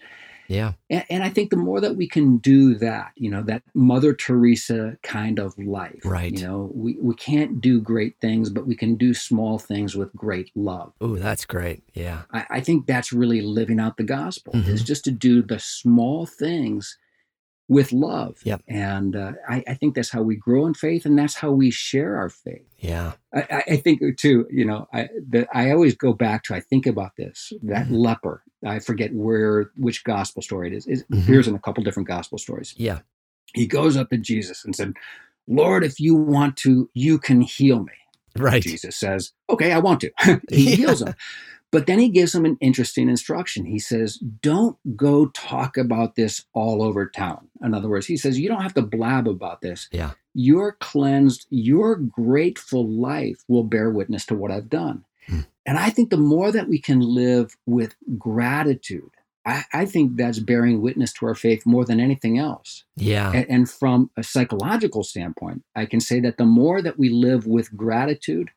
Yeah. 0.48 0.72
And, 0.90 1.04
and 1.10 1.22
I 1.24 1.30
think 1.30 1.50
the 1.50 1.56
more 1.56 1.80
that 1.80 1.96
we 1.96 2.08
can 2.08 2.38
do 2.38 2.74
that, 2.76 3.12
you 3.16 3.30
know, 3.30 3.42
that 3.44 3.62
Mother 3.74 4.14
Teresa 4.14 4.96
kind 5.02 5.38
of 5.38 5.56
life, 5.58 6.00
Right. 6.04 6.32
You 6.32 6.46
know, 6.46 6.70
we, 6.74 6.96
we 7.00 7.14
can't 7.14 7.60
do 7.60 7.80
great 7.80 8.16
things, 8.20 8.50
but 8.50 8.66
we 8.66 8.76
can 8.76 8.96
do 8.96 9.14
small 9.14 9.58
things 9.58 9.94
with 9.96 10.12
great 10.14 10.50
love. 10.54 10.92
Oh, 11.00 11.16
that's 11.16 11.44
great. 11.44 11.82
Yeah. 11.94 12.22
I, 12.32 12.46
I 12.50 12.60
think 12.60 12.86
that's 12.86 13.12
really 13.12 13.40
living 13.40 13.80
out 13.80 13.96
the 13.96 14.04
gospel 14.04 14.54
is 14.54 14.82
Mhm. 14.82 14.86
just 14.86 15.04
to 15.04 15.10
do 15.10 15.42
the 15.42 15.58
small 15.58 16.26
things 16.26 16.96
with 17.68 17.90
love. 17.92 18.38
Yep. 18.44 18.62
And 18.68 19.16
uh, 19.16 19.32
I, 19.48 19.64
I 19.66 19.74
think 19.74 19.96
that's 19.96 20.10
how 20.10 20.22
we 20.22 20.36
grow 20.36 20.66
in 20.66 20.74
faith, 20.74 21.04
and 21.04 21.18
that's 21.18 21.34
how 21.34 21.50
we 21.50 21.72
share 21.72 22.16
our 22.16 22.28
faith. 22.30 22.62
Yeah. 22.78 23.14
I, 23.34 23.64
I- 23.68 23.76
think 23.78 24.00
too, 24.18 24.46
you 24.50 24.64
know, 24.64 24.86
I 24.92 25.08
the, 25.28 25.48
I 25.52 25.72
always 25.72 25.96
go 25.96 26.12
back 26.12 26.44
to 26.44 26.54
I 26.54 26.60
think 26.60 26.86
about 26.86 27.16
this 27.16 27.52
that 27.64 27.88
Mhm. 27.88 27.98
leper. 27.98 28.42
I 28.64 28.78
forget 28.78 29.12
where 29.14 29.70
which 29.76 30.04
gospel 30.04 30.42
story 30.42 30.68
it 30.68 30.74
is. 30.74 30.86
It 30.86 31.04
Mhm. 31.10 31.22
appears 31.22 31.48
in 31.48 31.54
a 31.54 31.58
couple 31.58 31.84
different 31.84 32.08
gospel 32.08 32.38
stories. 32.38 32.74
Yeah. 32.76 33.00
He 33.54 33.66
goes 33.66 33.96
up 33.96 34.10
to 34.10 34.16
Jesus 34.18 34.64
and 34.64 34.74
said, 34.74 34.94
"Lord, 35.46 35.84
if 35.84 36.00
you 36.00 36.14
want 36.14 36.56
to, 36.58 36.90
you 36.94 37.18
can 37.18 37.40
heal 37.42 37.82
me." 37.84 37.92
Right. 38.38 38.62
Jesus 38.62 38.96
says, 38.96 39.32
"Okay, 39.50 39.72
I 39.72 39.78
want 39.78 40.00
to." 40.00 40.10
he 40.50 40.70
Yeah. 40.70 40.76
heals 40.76 41.02
him. 41.02 41.14
But 41.72 41.86
then 41.86 41.98
he 41.98 42.08
gives 42.08 42.34
him 42.34 42.44
an 42.44 42.56
interesting 42.60 43.08
instruction. 43.08 43.66
He 43.66 43.78
says, 43.80 44.18
Don't 44.40 44.78
go 44.96 45.26
talk 45.26 45.76
about 45.76 46.14
this 46.14 46.44
all 46.54 46.80
over 46.82 47.06
town. 47.08 47.48
In 47.62 47.74
other 47.74 47.88
words, 47.88 48.06
he 48.06 48.16
says, 48.16 48.38
You 48.38 48.48
don't 48.48 48.62
have 48.62 48.74
to 48.74 48.82
blab 48.82 49.26
about 49.26 49.62
this. 49.62 49.88
Yeah. 49.90 50.12
Your 50.32 50.72
cleansed, 50.80 51.46
your 51.50 51.96
grateful 51.96 52.88
life 52.88 53.42
will 53.48 53.64
bear 53.64 53.90
witness 53.90 54.24
to 54.26 54.34
what 54.36 54.52
I've 54.52 54.70
done. 54.70 55.04
Hmm. 55.26 55.40
And 55.64 55.78
I 55.78 55.90
think 55.90 56.10
the 56.10 56.16
more 56.16 56.52
that 56.52 56.68
we 56.68 56.78
can 56.80 57.00
live 57.00 57.56
with 57.66 57.96
gratitude, 58.18 59.10
I, 59.44 59.64
I 59.72 59.86
think 59.86 60.16
that's 60.16 60.38
bearing 60.38 60.80
witness 60.80 61.12
to 61.14 61.26
our 61.26 61.34
faith 61.34 61.66
more 61.66 61.84
than 61.84 62.00
anything 62.00 62.38
else. 62.38 62.84
Yeah. 62.96 63.32
And, 63.32 63.46
and 63.48 63.70
from 63.70 64.10
a 64.16 64.22
psychological 64.22 65.04
standpoint, 65.04 65.64
I 65.74 65.86
can 65.86 66.00
say 66.00 66.20
that 66.20 66.36
the 66.36 66.44
more 66.44 66.82
that 66.82 66.98
we 66.98 67.08
live 67.08 67.46
with 67.46 67.76
gratitude, 67.76 68.50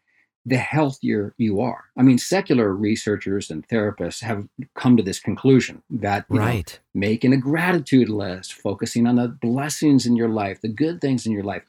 the 0.46 0.58
healthier 0.58 1.36
you 1.38 1.60
are. 1.60 1.86
I 1.98 2.02
mean, 2.02 2.18
secular 2.18 2.74
researchers 2.74 3.52
and 3.52 3.68
therapists 3.68 4.22
have 4.24 4.48
come 4.74 4.98
to 4.98 5.04
this 5.04 5.20
conclusion 5.20 5.84
that 5.90 6.26
you 6.30 6.38
know, 6.38 6.46
Right. 6.46 6.80
making 6.94 7.34
a 7.34 7.38
gratitude 7.38 8.10
list, 8.10 8.54
focusing 8.54 9.06
on 9.06 9.18
the 9.18 9.28
blessings 9.28 10.06
in 10.06 10.16
your 10.16 10.30
life, 10.30 10.62
the 10.62 10.70
good 10.70 11.02
things 11.02 11.26
in 11.26 11.34
your 11.34 11.44
life, 11.44 11.64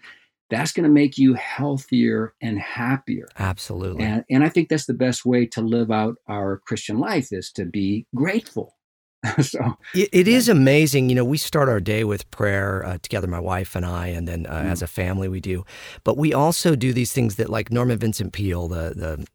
that's 0.50 0.72
going 0.72 0.84
to 0.84 0.90
make 0.90 1.16
you 1.16 1.34
healthier 1.34 2.34
and 2.42 2.58
happier. 2.58 3.28
Absolutely. 3.38 4.04
And, 4.04 4.24
and 4.28 4.44
I 4.44 4.48
think 4.48 4.68
that's 4.68 4.86
the 4.86 4.94
best 4.94 5.24
way 5.24 5.46
to 5.46 5.60
live 5.60 5.90
out 5.90 6.16
our 6.28 6.58
Christian 6.66 6.98
life 6.98 7.32
is 7.32 7.50
to 7.52 7.64
be 7.64 8.06
grateful. 8.14 8.76
so, 9.42 9.76
It, 9.94 10.08
it 10.12 10.28
is 10.28 10.48
amazing. 10.48 11.08
You 11.10 11.14
know, 11.14 11.24
we 11.24 11.36
start 11.38 11.68
our 11.68 11.80
day 11.80 12.04
with 12.04 12.30
prayer 12.30 12.84
uh, 12.84 12.98
together, 13.02 13.26
my 13.26 13.38
wife 13.40 13.76
and 13.76 13.84
I, 13.84 14.08
and 14.08 14.26
then 14.26 14.46
uh, 14.46 14.62
Mm. 14.62 14.70
as 14.72 14.82
a 14.82 14.86
family 14.86 15.28
we 15.28 15.40
do. 15.40 15.64
But 16.04 16.16
we 16.16 16.32
also 16.32 16.74
do 16.74 16.92
these 16.92 17.12
things 17.12 17.36
that, 17.36 17.50
like 17.50 17.70
Norman 17.70 17.98
Vincent 17.98 18.32
Peale, 18.32 18.66
the 18.68 18.94
the 18.96 19.26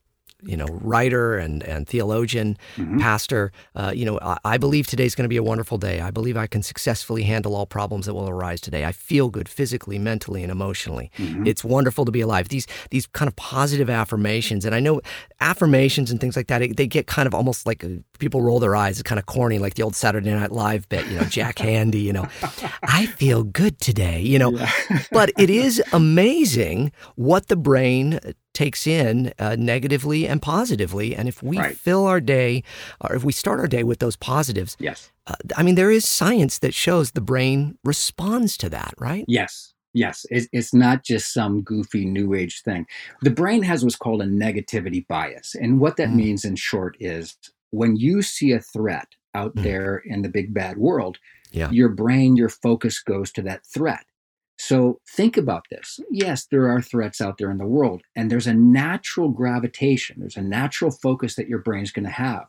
you 0.46 0.56
know 0.58 0.66
writer 0.82 1.38
and 1.38 1.64
and 1.64 1.88
theologian, 1.88 2.58
mhm. 2.78 3.00
pastor. 3.00 3.52
Uh, 3.76 3.92
you 3.96 4.06
know, 4.06 4.20
I, 4.22 4.38
I 4.46 4.58
believe 4.58 4.88
today's 4.88 5.16
going 5.16 5.24
to 5.26 5.30
be 5.30 5.38
a 5.38 5.44
wonderful 5.44 5.78
day. 5.78 6.02
I 6.02 6.12
believe 6.12 6.38
I 6.38 6.48
can 6.48 6.62
successfully 6.64 7.24
handle 7.24 7.56
all 7.56 7.66
problems 7.66 8.06
that 8.06 8.14
will 8.14 8.30
arise 8.30 8.62
today. 8.62 8.86
I 8.86 8.92
feel 8.92 9.30
good 9.30 9.50
physically, 9.50 9.98
mentally, 10.00 10.44
and 10.44 10.52
emotionally. 10.52 11.12
Mhm. 11.18 11.48
It's 11.48 11.64
wonderful 11.64 12.06
to 12.06 12.12
be 12.12 12.22
alive. 12.22 12.50
These 12.50 12.68
these 12.92 13.08
kind 13.08 13.28
of 13.28 13.36
positive 13.36 13.90
affirmations, 13.90 14.66
and 14.66 14.74
I 14.76 14.80
know 14.80 15.02
affirmations 15.42 16.12
and 16.12 16.20
things 16.20 16.36
like 16.36 16.48
that. 16.48 16.62
it- 16.62 16.78
They 16.78 16.88
get 16.88 17.08
kind 17.08 17.28
of 17.28 17.34
almost 17.34 17.66
like 17.66 17.84
uh, 17.84 17.90
people 18.20 18.42
roll 18.42 18.60
their 18.60 18.76
eyes. 18.76 19.00
It's 19.00 19.04
kind 19.10 19.20
of 19.20 19.26
corny, 19.26 19.60
like 19.60 19.74
the 19.76 19.84
old 19.84 19.96
Saturday 19.96 20.32
Night 20.34 20.52
Live 20.52 20.88
bit. 20.90 21.06
You 21.08 21.18
know, 21.20 21.24
Jack 21.26 21.56
Handey. 21.66 22.02
You 22.04 22.14
know, 22.14 22.28
I 22.84 23.06
feel 23.08 23.44
good 23.44 23.80
today. 23.80 24.22
You 24.22 24.40
know, 24.40 24.52
Yeah. 24.52 24.70
but 25.12 25.32
it 25.38 25.50
is 25.50 25.82
amazing 25.94 26.92
what 27.16 27.48
the 27.48 27.56
brain 27.56 28.20
takes 28.56 28.88
in 28.88 29.34
uh, 29.38 29.56
negatively 29.60 30.28
and 30.28 30.42
positively. 30.42 31.16
And 31.16 31.28
if 31.28 31.44
we 31.44 31.58
Right. 31.60 31.78
fill 31.78 32.06
our 32.08 32.20
day, 32.20 32.64
or 33.02 33.16
if 33.16 33.24
we 33.24 33.32
start 33.34 33.60
our 33.60 33.68
day 33.68 33.84
with 33.84 34.00
those 34.00 34.16
positives, 34.16 34.76
yes. 34.80 35.12
uh, 35.28 35.36
I 35.56 35.62
mean, 35.62 35.76
there 35.76 35.92
is 35.92 36.08
science 36.08 36.58
that 36.60 36.74
shows 36.74 37.12
the 37.12 37.22
brain 37.22 37.78
responds 37.84 38.58
to 38.58 38.70
that, 38.70 38.94
right? 38.98 39.26
Yes. 39.28 39.74
Yes. 39.94 40.26
It's, 40.30 40.48
it's 40.52 40.74
not 40.74 41.04
just 41.04 41.32
some 41.34 41.62
goofy 41.62 42.06
new 42.06 42.34
age 42.34 42.64
thing. 42.64 42.86
The 43.22 43.30
brain 43.30 43.64
has 43.64 43.84
what's 43.84 43.96
called 43.96 44.22
a 44.22 44.26
negativity 44.26 45.06
bias. 45.08 45.56
And 45.56 45.80
what 45.80 45.98
that 45.98 46.10
Mm. 46.10 46.16
means 46.16 46.44
in 46.46 46.56
short 46.56 46.98
is 47.00 47.38
when 47.72 47.96
you 47.96 48.22
see 48.22 48.52
a 48.52 48.60
threat 48.60 49.08
out 49.34 49.56
Mm. 49.56 49.64
there 49.64 49.98
in 50.06 50.22
the 50.22 50.30
big 50.30 50.54
bad 50.54 50.78
world, 50.78 51.18
Yeah. 51.52 51.70
your 51.72 51.90
brain, 51.90 52.36
your 52.36 52.50
focus 52.50 53.02
goes 53.02 53.32
to 53.34 53.42
that 53.44 53.66
threat. 53.66 54.06
So 54.58 55.00
think 55.08 55.38
about 55.38 55.66
this. 55.70 56.00
Yes, 56.10 56.46
there 56.46 56.70
are 56.70 56.82
threats 56.82 57.22
out 57.22 57.38
there 57.38 57.52
in 57.52 57.58
the 57.58 57.68
world, 57.68 58.04
and 58.16 58.32
there's 58.32 58.48
a 58.48 58.54
natural 58.54 59.30
gravitation, 59.30 60.18
there's 60.20 60.38
a 60.38 60.42
natural 60.42 60.92
focus 60.92 61.36
that 61.36 61.50
your 61.50 61.60
brain's 61.60 61.92
going 61.92 62.06
to 62.06 62.12
have. 62.12 62.48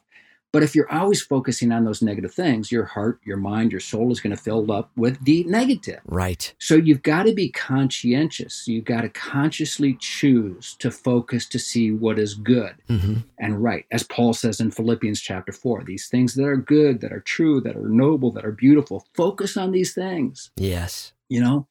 But 0.57 0.63
if 0.63 0.75
you're 0.75 0.91
always 0.91 1.21
focusing 1.21 1.71
on 1.71 1.85
those 1.85 2.01
negative 2.01 2.33
things, 2.33 2.73
your 2.73 2.87
heart, 2.87 3.21
your 3.27 3.37
mind, 3.37 3.73
your 3.73 3.81
soul 3.81 4.11
is 4.11 4.21
going 4.21 4.35
to 4.35 4.43
fill 4.43 4.73
up 4.73 4.91
with 4.97 5.23
the 5.23 5.45
negative. 5.45 6.01
Right. 6.07 6.55
So 6.59 6.77
you've 6.77 7.03
got 7.03 7.25
to 7.25 7.35
be 7.35 7.51
conscientious. 7.51 8.67
You've 8.67 8.87
got 8.87 9.03
to 9.03 9.11
consciously 9.11 9.99
choose 10.01 10.75
to 10.79 10.91
focus 10.91 11.47
to 11.51 11.59
see 11.59 11.91
what 11.91 12.19
is 12.19 12.35
good 12.35 12.75
hmm 12.89 13.17
and 13.39 13.63
right. 13.63 13.85
As 13.91 14.03
Paul 14.03 14.33
says 14.33 14.61
in 14.61 14.71
Philippians 14.71 15.21
chapter 15.21 15.53
4, 15.53 15.85
these 15.85 16.09
things 16.09 16.35
that 16.37 16.47
are 16.47 16.57
good, 16.57 17.03
that 17.03 17.13
are 17.13 17.21
true, 17.21 17.61
that 17.61 17.77
are 17.77 17.91
noble, 17.91 18.31
that 18.31 18.47
are 18.47 18.53
beautiful, 18.53 19.05
focus 19.15 19.59
on 19.59 19.73
these 19.73 19.93
things. 19.93 20.51
Yes. 20.57 21.13
You 21.29 21.43
know, 21.43 21.67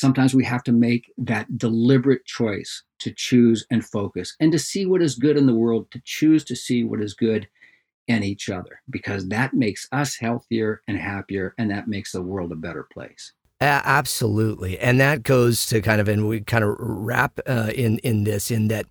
sometimes 0.00 0.34
we 0.34 0.44
have 0.44 0.64
to 0.64 0.72
make 0.72 1.12
that 1.18 1.58
deliberate 1.58 2.24
choice 2.24 2.82
to 3.00 3.12
choose 3.12 3.66
and 3.70 3.84
focus 3.84 4.34
and 4.40 4.50
to 4.52 4.58
see 4.58 4.86
what 4.86 5.02
is 5.02 5.14
good 5.14 5.36
in 5.36 5.46
the 5.46 5.54
world, 5.54 5.90
to 5.90 6.00
choose 6.04 6.44
to 6.44 6.56
see 6.56 6.82
what 6.84 7.00
is 7.00 7.14
good 7.14 7.48
in 8.08 8.24
each 8.24 8.48
other, 8.48 8.80
because 8.88 9.28
that 9.28 9.54
makes 9.54 9.86
us 9.92 10.16
healthier 10.16 10.82
and 10.88 10.98
happier, 10.98 11.54
and 11.58 11.70
that 11.70 11.86
makes 11.86 12.12
the 12.12 12.22
world 12.22 12.50
a 12.50 12.56
better 12.56 12.86
place. 12.92 13.32
Absolutely, 13.62 14.78
and 14.78 14.98
that 15.00 15.22
goes 15.22 15.66
to 15.66 15.82
kind 15.82 16.00
of, 16.00 16.08
and 16.08 16.26
we 16.26 16.40
kind 16.40 16.64
of 16.64 16.76
wrap 16.78 17.38
uh, 17.46 17.70
in 17.74 17.98
in 17.98 18.24
this 18.24 18.50
in 18.50 18.68
that, 18.68 18.86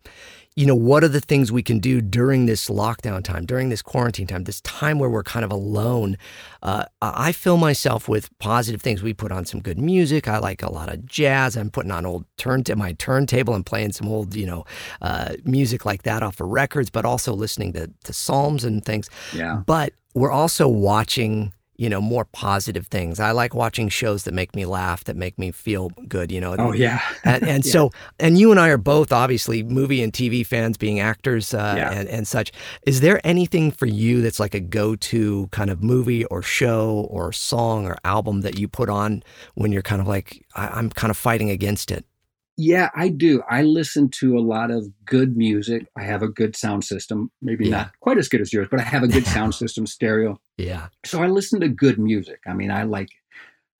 you 0.55 0.65
know, 0.67 0.75
what 0.75 1.03
are 1.03 1.07
the 1.07 1.21
things 1.21 1.51
we 1.51 1.63
can 1.63 1.79
do 1.79 2.01
during 2.01 2.45
this 2.45 2.69
lockdown 2.69 3.23
time, 3.23 3.47
during 3.47 3.69
this 3.69 3.81
quarantine 3.81 4.27
time, 4.27 4.43
this 4.43 4.61
time 4.61 4.99
where 4.99 5.09
we're 5.09 5.23
kind 5.23 5.43
of 5.43 5.51
alone? 5.51 6.17
Uh, 6.61 6.85
I 7.01 7.29
I 7.29 7.31
fill 7.31 7.57
myself 7.57 8.07
with 8.07 8.29
positive 8.37 8.79
things. 8.79 9.01
We 9.01 9.11
put 9.11 9.31
on 9.31 9.45
some 9.45 9.59
good 9.59 9.79
music. 9.79 10.27
I 10.27 10.37
like 10.37 10.61
a 10.61 10.71
lot 10.71 10.93
of 10.93 11.03
jazz. 11.03 11.57
I'm 11.57 11.71
putting 11.71 11.91
on 11.91 12.05
old 12.05 12.25
turn 12.37 12.63
to 12.65 12.75
my 12.75 12.93
turntable 12.93 13.55
and 13.55 13.65
playing 13.65 13.93
some 13.93 14.07
old, 14.07 14.35
you 14.35 14.45
know, 14.45 14.65
uh, 15.01 15.33
music 15.45 15.83
like 15.83 16.03
that 16.03 16.21
off 16.21 16.39
of 16.39 16.47
records, 16.47 16.91
but 16.91 17.05
also 17.05 17.33
listening 17.33 17.73
to, 17.73 17.89
to 18.03 18.13
psalms 18.13 18.63
and 18.63 18.85
things. 18.85 19.09
Yeah. 19.33 19.63
But 19.65 19.93
we're 20.13 20.31
also 20.31 20.67
watching, 20.67 21.53
you 21.79 21.89
know, 21.89 22.01
more 22.01 22.25
positive 22.25 22.87
things. 22.87 23.21
I 23.21 23.31
like 23.31 23.55
watching 23.55 23.87
shows 23.87 24.25
that 24.25 24.33
make 24.33 24.53
me 24.53 24.65
laugh, 24.65 25.05
that 25.05 25.15
make 25.15 25.39
me 25.39 25.49
feel 25.51 25.89
good, 26.09 26.29
you 26.29 26.41
know. 26.41 26.53
Oh 26.59 26.73
yeah. 26.73 26.99
and, 27.23 27.41
and 27.47 27.65
Yeah. 27.65 27.71
so, 27.71 27.91
and 28.19 28.37
you 28.37 28.51
and 28.51 28.59
I 28.59 28.67
are 28.67 28.77
both 28.77 29.13
obviously 29.13 29.63
movie 29.63 30.03
and 30.03 30.11
TV 30.11 30.45
fans, 30.45 30.77
being 30.77 30.99
actors 30.99 31.53
uh, 31.53 31.75
Yeah. 31.77 31.91
and, 31.91 32.09
and 32.09 32.27
such. 32.27 32.51
Is 32.85 32.99
there 32.99 33.21
anything 33.23 33.71
for 33.71 33.85
you 33.85 34.21
that's 34.21 34.41
like 34.41 34.53
a 34.53 34.59
go 34.59 34.97
to 34.97 35.47
kind 35.51 35.69
of 35.69 35.81
movie 35.81 36.25
or 36.25 36.41
show 36.41 37.07
or 37.09 37.31
song 37.31 37.85
or 37.87 37.95
album 38.03 38.41
that 38.41 38.59
you 38.59 38.67
put 38.67 38.89
on 38.89 39.23
when 39.55 39.71
you're 39.71 39.81
kind 39.81 40.01
of 40.01 40.07
like, 40.07 40.45
I, 40.55 40.67
I'm 40.67 40.89
kind 40.89 41.11
of 41.11 41.17
fighting 41.17 41.49
against 41.49 41.91
it? 41.91 42.03
Yeah, 42.61 42.89
I 42.93 43.07
do. 43.07 43.41
I 43.49 43.61
listen 43.63 44.09
to 44.19 44.37
a 44.37 44.41
lot 44.41 44.69
of 44.69 44.85
good 45.05 45.37
music. 45.37 45.87
I 45.97 46.03
have 46.03 46.21
a 46.21 46.27
good 46.27 46.57
sound 46.57 46.83
system, 46.83 47.31
maybe 47.41 47.65
Yeah. 47.65 47.71
not 47.77 47.91
quite 48.01 48.17
as 48.17 48.27
good 48.27 48.41
as 48.41 48.51
yours, 48.51 48.67
but 48.69 48.81
I 48.81 48.83
have 48.83 49.01
a 49.03 49.07
good 49.07 49.25
sound 49.25 49.55
system, 49.63 49.87
stereo. 49.87 50.39
Yeah. 50.57 50.87
So 51.05 51.23
I 51.23 51.27
listen 51.27 51.61
to 51.61 51.69
good 51.69 51.97
music. 51.97 52.41
I 52.45 52.53
mean, 52.53 52.69
I 52.69 52.83
like, 52.83 53.07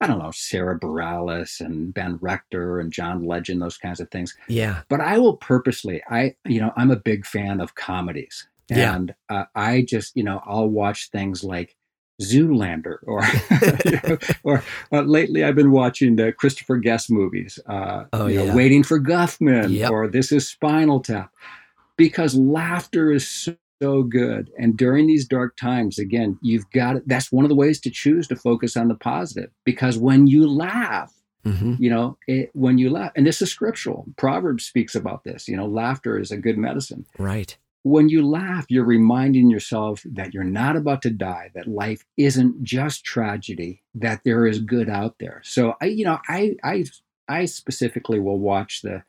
I 0.00 0.06
don't 0.06 0.18
know, 0.18 0.30
Sara 0.34 0.80
Bareilles 0.80 1.60
and 1.60 1.92
Ben 1.92 2.16
Rector 2.22 2.80
and 2.80 2.90
John 2.90 3.26
Legend, 3.26 3.60
those 3.60 3.76
kinds 3.76 4.00
of 4.00 4.10
things. 4.10 4.34
Yeah. 4.48 4.80
But 4.88 5.00
I 5.00 5.18
will 5.18 5.36
purposely, 5.36 6.02
I, 6.08 6.36
you 6.46 6.58
know, 6.60 6.72
I'm 6.74 6.90
a 6.90 6.96
big 6.96 7.26
fan 7.26 7.60
of 7.60 7.74
comedies. 7.74 8.48
Yeah. 8.70 8.94
And 8.94 9.14
uh, 9.28 9.44
I 9.54 9.82
just, 9.86 10.16
you 10.16 10.22
know, 10.22 10.40
I'll 10.46 10.68
watch 10.68 11.10
things 11.10 11.44
like 11.44 11.76
Zoolander 12.20 12.98
or, 13.04 13.22
you 13.84 13.98
know, 14.08 14.18
or 14.42 14.64
uh, 14.92 15.02
lately 15.02 15.42
I've 15.44 15.54
been 15.56 15.70
watching 15.72 16.16
the 16.16 16.32
Christopher 16.32 16.76
Guest 16.76 17.10
movies, 17.10 17.58
uh, 17.66 18.04
Oh, 18.12 18.26
you 18.26 18.36
know, 18.38 18.44
yeah. 18.46 18.54
Waiting 18.54 18.82
for 18.82 19.00
Guffman 19.00 19.74
Yep. 19.74 19.90
or 19.90 20.08
This 20.08 20.30
is 20.32 20.48
Spinal 20.48 21.00
Tap 21.00 21.32
because 21.96 22.34
laughter 22.34 23.10
is 23.12 23.28
so, 23.28 23.56
so 23.82 24.02
good. 24.02 24.50
And 24.58 24.76
during 24.76 25.06
these 25.06 25.26
dark 25.26 25.56
times, 25.56 25.98
again, 25.98 26.38
you've 26.42 26.70
got 26.72 26.96
it. 26.96 27.02
That's 27.06 27.32
one 27.32 27.46
of 27.46 27.48
the 27.48 27.54
ways 27.54 27.80
to 27.80 27.90
choose 27.90 28.28
to 28.28 28.36
focus 28.36 28.76
on 28.76 28.88
the 28.88 28.94
positive 28.94 29.50
because 29.64 29.96
when 29.96 30.26
you 30.26 30.46
laugh, 30.46 31.12
hmm 31.44 31.76
you 31.78 31.88
know, 31.88 32.18
it, 32.26 32.50
when 32.52 32.76
you 32.76 32.90
laugh, 32.90 33.12
and 33.16 33.26
this 33.26 33.40
is 33.40 33.50
scriptural, 33.50 34.04
Proverbs 34.18 34.64
speaks 34.66 34.94
about 34.94 35.24
this, 35.24 35.48
you 35.48 35.56
know, 35.56 35.64
laughter 35.66 36.18
is 36.18 36.30
a 36.30 36.36
good 36.36 36.58
medicine 36.58 37.06
Right. 37.18 37.56
When 37.82 38.08
you 38.08 38.26
laugh, 38.26 38.66
you're 38.68 38.84
reminding 38.84 39.50
yourself 39.50 40.02
that 40.04 40.34
you're 40.34 40.44
not 40.44 40.76
about 40.76 41.02
to 41.02 41.10
die, 41.10 41.50
that 41.54 41.66
life 41.66 42.04
isn't 42.16 42.62
just 42.62 43.04
tragedy, 43.04 43.82
that 43.94 44.20
there 44.24 44.46
is 44.46 44.58
good 44.58 44.90
out 44.90 45.16
there. 45.18 45.40
So 45.44 45.74
I, 45.80 45.86
you 45.86 46.04
know, 46.04 46.18
I 46.28 46.56
I 46.62 46.84
I 47.28 47.44
specifically 47.46 48.18
will 48.20 48.38
watch 48.38 48.82
the, 48.82 49.02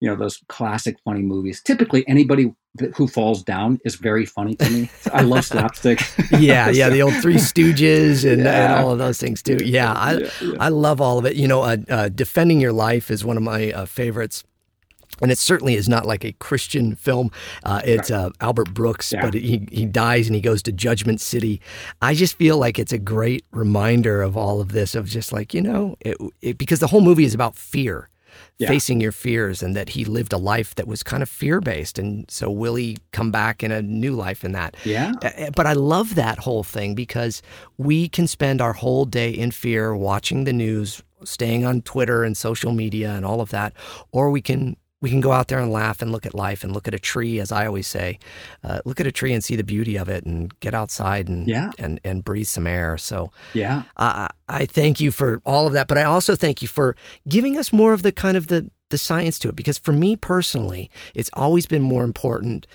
you 0.00 0.08
know, 0.08 0.16
those 0.16 0.42
classic 0.48 0.98
funny 1.04 1.22
movies. 1.22 1.62
Typically, 1.62 2.06
anybody 2.06 2.54
who 2.96 3.06
falls 3.06 3.42
down 3.42 3.78
is 3.84 3.96
very 3.96 4.26
funny 4.26 4.56
to 4.56 4.70
me. 4.70 4.90
I 5.12 5.22
love 5.22 5.44
slapstick. 5.44 6.02
Yeah. 6.38 6.70
Yeah. 6.70 6.88
The 6.88 7.02
old 7.02 7.14
Three 7.16 7.34
Stooges 7.36 8.30
and, 8.30 8.46
and 8.46 8.72
all 8.72 8.90
of 8.90 8.98
those 8.98 9.18
things 9.18 9.42
too. 9.42 9.58
Yeah. 9.62 9.92
I, 9.92 10.12
Yeah, 10.14 10.28
yeah. 10.40 10.56
I 10.58 10.68
love 10.70 11.00
all 11.00 11.18
of 11.18 11.26
it. 11.26 11.36
You 11.36 11.46
know, 11.46 11.62
uh, 11.62 11.76
uh, 11.88 12.08
Defending 12.08 12.60
Your 12.60 12.72
Life 12.72 13.10
is 13.10 13.24
one 13.24 13.36
of 13.36 13.42
my 13.42 13.70
uh, 13.72 13.84
favorites. 13.84 14.44
And 15.22 15.30
it 15.32 15.38
certainly 15.38 15.74
is 15.76 15.88
not 15.88 16.04
like 16.04 16.24
a 16.24 16.32
Christian 16.32 16.94
film. 16.96 17.30
Uh, 17.64 17.80
it's 17.84 18.10
uh, 18.10 18.30
Albert 18.40 18.74
Brooks, 18.74 19.12
Yeah. 19.12 19.22
but 19.24 19.34
he, 19.34 19.66
he 19.70 19.86
dies 19.86 20.26
and 20.26 20.34
he 20.34 20.40
goes 20.40 20.62
to 20.64 20.72
Judgment 20.72 21.20
City. 21.20 21.60
I 22.02 22.14
just 22.14 22.36
feel 22.36 22.58
like 22.58 22.78
it's 22.78 22.92
a 22.92 22.98
great 22.98 23.44
reminder 23.52 24.20
of 24.22 24.36
all 24.36 24.60
of 24.60 24.72
this, 24.72 24.94
of 24.94 25.06
just 25.06 25.32
like, 25.32 25.54
you 25.54 25.62
know, 25.62 25.96
it, 26.00 26.16
it, 26.40 26.58
because 26.58 26.80
the 26.80 26.88
whole 26.88 27.00
movie 27.00 27.24
is 27.24 27.34
about 27.34 27.54
fear, 27.56 28.08
Yeah. 28.58 28.68
facing 28.68 29.00
your 29.00 29.12
fears, 29.12 29.62
and 29.62 29.76
that 29.76 29.90
he 29.90 30.04
lived 30.04 30.32
a 30.32 30.38
life 30.38 30.74
that 30.74 30.86
was 30.88 31.02
kind 31.02 31.22
of 31.22 31.28
fear 31.28 31.60
based. 31.60 31.98
And 31.98 32.24
so 32.30 32.50
will 32.50 32.74
he 32.74 32.98
come 33.12 33.30
back 33.30 33.62
in 33.62 33.70
a 33.72 33.80
new 33.82 34.12
life 34.12 34.44
in 34.44 34.52
that? 34.52 34.76
yeah. 34.84 35.12
Uh, 35.22 35.50
But 35.54 35.66
I 35.66 35.74
love 35.74 36.14
that 36.16 36.38
whole 36.40 36.64
thing 36.64 36.94
because 36.94 37.42
we 37.78 38.08
can 38.08 38.26
spend 38.26 38.60
our 38.60 38.72
whole 38.72 39.04
day 39.04 39.30
in 39.30 39.50
fear 39.52 39.94
watching 39.94 40.44
the 40.44 40.52
news, 40.52 41.02
staying 41.24 41.64
on 41.64 41.82
Twitter 41.82 42.24
and 42.24 42.36
social 42.36 42.72
media 42.72 43.12
and 43.12 43.24
all 43.24 43.40
of 43.40 43.50
that, 43.50 43.72
or 44.10 44.30
we 44.30 44.40
can 44.40 44.76
we 45.02 45.10
can 45.10 45.20
go 45.20 45.32
out 45.32 45.48
there 45.48 45.58
and 45.58 45.70
laugh 45.70 46.00
and 46.00 46.10
look 46.12 46.24
at 46.24 46.34
life 46.34 46.64
and 46.64 46.72
look 46.72 46.88
at 46.88 46.94
a 46.94 46.98
tree, 46.98 47.38
as 47.40 47.52
I 47.52 47.66
always 47.66 47.86
say, 47.86 48.18
uh, 48.64 48.80
look 48.86 49.00
at 49.00 49.06
a 49.06 49.12
tree 49.12 49.34
and 49.34 49.44
see 49.44 49.56
the 49.56 49.64
beauty 49.64 49.96
of 49.98 50.08
it, 50.08 50.24
and 50.24 50.58
get 50.60 50.72
outside 50.72 51.28
and 51.28 51.46
Yeah. 51.46 51.72
and 51.78 52.00
and 52.04 52.24
breathe 52.24 52.46
some 52.46 52.66
air. 52.66 52.96
So 52.96 53.30
Yeah. 53.52 53.82
I 53.98 54.30
I 54.48 54.64
thank 54.64 55.00
you 55.00 55.10
for 55.10 55.42
all 55.44 55.66
of 55.66 55.74
that, 55.74 55.88
but 55.88 55.98
I 55.98 56.04
also 56.04 56.34
thank 56.36 56.62
you 56.62 56.68
for 56.68 56.96
giving 57.28 57.58
us 57.58 57.72
more 57.72 57.92
of 57.92 58.02
the 58.02 58.12
kind 58.12 58.36
of 58.36 58.46
the 58.46 58.70
the 58.88 58.98
science 58.98 59.38
to 59.40 59.48
it. 59.48 59.56
Because 59.56 59.78
for 59.78 59.92
me 59.92 60.16
personally, 60.16 60.90
it's 61.14 61.30
always 61.34 61.66
been 61.66 61.82
more 61.82 62.04
important 62.04 62.66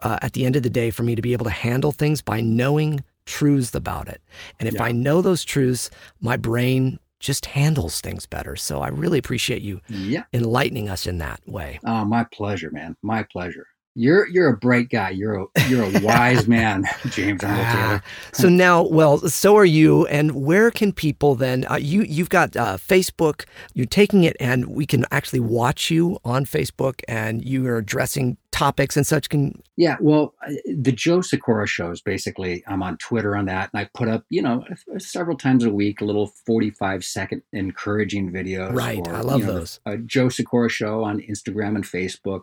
uh, 0.00 0.18
at 0.22 0.32
the 0.32 0.44
end 0.46 0.56
of 0.56 0.62
the 0.62 0.70
day 0.70 0.90
for 0.90 1.02
me 1.02 1.14
to 1.14 1.22
be 1.22 1.32
able 1.32 1.44
to 1.44 1.50
handle 1.50 1.92
things 1.92 2.22
by 2.22 2.40
knowing 2.40 3.02
truths 3.26 3.74
about 3.74 4.08
it. 4.08 4.20
And 4.60 4.68
if 4.68 4.74
Yeah. 4.74 4.84
I 4.84 4.92
know 4.92 5.20
those 5.22 5.44
truths, 5.44 5.90
my 6.20 6.36
brain 6.36 6.98
just 7.26 7.46
handles 7.46 8.00
things 8.00 8.24
better. 8.24 8.54
So 8.56 8.80
I 8.80 8.88
really 8.88 9.18
appreciate 9.18 9.62
you 9.62 9.80
Yeah. 9.88 10.24
enlightening 10.32 10.88
us 10.88 11.06
in 11.06 11.18
that 11.18 11.40
way. 11.46 11.80
Oh, 11.84 12.04
my 12.04 12.24
pleasure, 12.32 12.70
man. 12.70 12.96
My 13.02 13.24
pleasure. 13.24 13.66
You're 13.98 14.28
you're 14.28 14.48
a 14.48 14.56
bright 14.56 14.90
guy. 14.90 15.10
You're 15.10 15.40
a 15.40 15.68
you're 15.68 15.84
a 15.84 16.00
wise 16.00 16.46
man, 16.56 16.84
James 17.08 17.40
Taylor. 17.40 17.54
Ah, 17.58 18.02
so 18.32 18.50
now, 18.50 18.82
well, 18.82 19.16
so 19.18 19.56
are 19.56 19.64
you. 19.64 20.06
And 20.08 20.32
where 20.32 20.70
can 20.70 20.92
people 20.92 21.34
then? 21.34 21.64
Uh, 21.70 21.76
you 21.76 22.02
you've 22.02 22.28
got 22.28 22.54
uh, 22.56 22.76
Facebook. 22.76 23.46
You're 23.72 23.86
taking 23.86 24.22
it, 24.24 24.36
and 24.38 24.66
we 24.66 24.84
can 24.84 25.06
actually 25.10 25.40
watch 25.40 25.90
you 25.90 26.18
on 26.26 26.44
Facebook, 26.44 27.00
and 27.08 27.42
you 27.42 27.66
are 27.68 27.78
addressing 27.78 28.36
topics 28.50 28.98
and 28.98 29.06
such. 29.06 29.30
Can 29.30 29.62
Yeah, 29.76 29.96
well, 29.98 30.34
uh, 30.46 30.52
the 30.66 30.92
Joe 30.92 31.20
Sikorra 31.20 31.66
shows 31.66 32.02
basically. 32.02 32.62
I'm 32.66 32.82
on 32.82 32.98
Twitter 32.98 33.34
on 33.34 33.46
that, 33.46 33.70
and 33.72 33.80
I 33.80 33.88
put 33.94 34.08
up, 34.08 34.24
you 34.28 34.42
know, 34.42 34.62
several 34.98 35.38
times 35.38 35.64
a 35.64 35.70
week, 35.70 36.02
a 36.02 36.04
little 36.04 36.26
45 36.26 37.02
second 37.02 37.42
encouraging 37.54 38.30
videos. 38.30 38.74
Right, 38.74 39.06
or, 39.06 39.14
I 39.14 39.20
love 39.22 39.40
you 39.40 39.46
know, 39.46 39.52
the- 39.54 39.58
those. 39.60 39.80
A 39.86 39.96
Joe 39.96 40.26
Sikorra 40.26 40.68
show 40.68 41.02
on 41.02 41.20
Instagram 41.22 41.76
and 41.76 41.84
Facebook. 41.84 42.42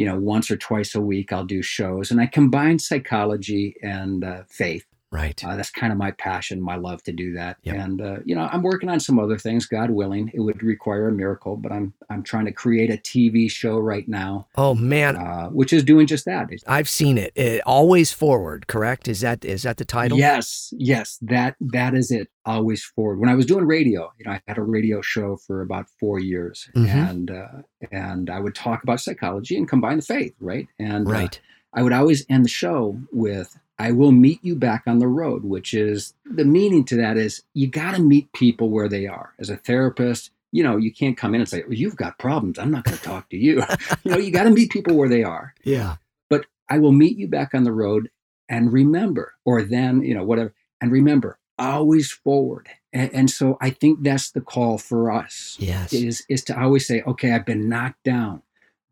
You 0.00 0.06
know, 0.06 0.18
once 0.18 0.50
or 0.50 0.56
twice 0.56 0.94
a 0.94 1.00
week, 1.12 1.30
I'll 1.30 1.44
do 1.44 1.60
shows, 1.60 2.10
and 2.10 2.22
I 2.22 2.26
combine 2.26 2.78
psychology 2.78 3.74
and 3.82 4.24
uh, 4.24 4.44
faith. 4.48 4.86
Right? 5.10 5.42
Uh, 5.44 5.56
that's 5.56 5.70
kind 5.70 5.92
of 5.92 5.98
my 5.98 6.10
passion, 6.12 6.60
my 6.60 6.76
love 6.76 7.02
to 7.04 7.12
do 7.12 7.32
that. 7.34 7.56
Yep. 7.64 7.74
And 7.76 8.00
uh, 8.00 8.16
you 8.24 8.34
know, 8.34 8.48
I'm 8.52 8.62
working 8.62 8.88
on 8.88 9.00
some 9.00 9.18
other 9.18 9.38
things. 9.38 9.66
God 9.66 9.90
willing, 9.90 10.30
it 10.34 10.40
would 10.40 10.62
require 10.62 11.08
a 11.08 11.12
miracle, 11.12 11.56
but 11.56 11.72
I'm 11.72 11.92
I'm 12.08 12.22
trying 12.22 12.46
to 12.46 12.52
create 12.52 12.90
a 12.90 12.96
TV 12.96 13.50
show 13.50 13.78
right 13.78 14.06
now, 14.08 14.46
oh 14.56 14.74
man, 14.74 15.16
uh, 15.16 15.48
which 15.48 15.72
is 15.72 15.82
doing 15.84 16.06
just 16.06 16.24
that. 16.26 16.48
I've 16.66 16.88
seen 16.88 17.18
it. 17.18 17.32
it. 17.36 17.60
Always 17.66 18.12
forward, 18.12 18.66
correct? 18.66 19.08
Is 19.08 19.20
that 19.20 19.44
is 19.44 19.62
that 19.64 19.76
the 19.78 19.84
title? 19.84 20.18
Yes, 20.18 20.72
yes, 20.76 21.18
that 21.22 21.56
that 21.60 21.94
is 21.94 22.10
it. 22.10 22.28
Always 22.46 22.82
forward. 22.82 23.20
When 23.20 23.28
I 23.28 23.34
was 23.34 23.46
doing 23.46 23.64
radio, 23.66 24.12
you 24.18 24.24
know, 24.24 24.32
I 24.32 24.40
had 24.48 24.58
a 24.58 24.62
radio 24.62 25.00
show 25.02 25.36
for 25.36 25.60
about 25.62 25.86
four 26.00 26.18
years, 26.18 26.68
Mhm. 26.74 27.10
and 27.10 27.30
uh, 27.30 27.48
and 27.92 28.30
I 28.30 28.40
would 28.40 28.54
talk 28.54 28.82
about 28.82 29.00
psychology 29.00 29.56
and 29.56 29.68
combine 29.68 29.96
the 29.98 30.02
faith, 30.02 30.34
right? 30.40 30.66
And 30.78 31.06
uh, 31.06 31.10
Right. 31.10 31.40
I 31.72 31.82
would 31.82 31.92
always 31.92 32.24
end 32.28 32.44
the 32.44 32.48
show 32.48 32.98
with 33.12 33.56
I 33.80 33.92
will 33.92 34.12
meet 34.12 34.44
you 34.44 34.54
back 34.56 34.82
on 34.86 34.98
the 34.98 35.08
road, 35.08 35.42
which 35.44 35.72
is 35.72 36.12
the 36.24 36.44
meaning 36.44 36.84
to 36.84 36.96
that 36.96 37.16
is 37.16 37.42
you 37.54 37.66
got 37.66 37.96
to 37.96 38.02
meet 38.02 38.30
people 38.32 38.68
where 38.68 38.88
they 38.88 39.06
are. 39.06 39.32
As 39.38 39.48
a 39.48 39.56
therapist, 39.56 40.30
you 40.52 40.62
know, 40.62 40.76
you 40.76 40.92
can't 40.92 41.16
come 41.16 41.34
in 41.34 41.40
and 41.40 41.48
say, 41.48 41.62
well, 41.62 41.72
you've 41.72 41.96
got 41.96 42.18
problems. 42.18 42.58
I'm 42.58 42.70
not 42.70 42.84
going 42.84 42.98
to 42.98 43.02
talk 43.02 43.30
to 43.30 43.38
you. 43.38 43.62
you 44.04 44.10
know, 44.10 44.18
you 44.18 44.30
got 44.30 44.44
to 44.44 44.50
meet 44.50 44.70
people 44.70 44.96
where 44.96 45.08
they 45.08 45.24
are. 45.24 45.54
Yeah. 45.64 45.96
But 46.28 46.44
I 46.68 46.78
will 46.78 46.92
meet 46.92 47.16
you 47.16 47.26
back 47.26 47.54
on 47.54 47.64
the 47.64 47.72
road 47.72 48.10
and 48.50 48.70
remember, 48.70 49.32
or 49.46 49.62
then, 49.62 50.02
you 50.02 50.14
know, 50.14 50.24
whatever. 50.24 50.52
And 50.82 50.92
remember, 50.92 51.38
always 51.58 52.12
forward. 52.12 52.68
And, 52.92 53.10
and 53.14 53.30
so 53.30 53.56
I 53.62 53.70
think 53.70 54.02
that's 54.02 54.30
the 54.32 54.40
call 54.42 54.76
for 54.76 55.10
us 55.10 55.56
Yes. 55.58 55.92
is 55.92 56.24
is 56.28 56.44
to 56.44 56.60
always 56.60 56.86
say, 56.86 57.02
okay, 57.06 57.32
I've 57.32 57.46
been 57.46 57.68
knocked 57.68 58.02
down, 58.02 58.42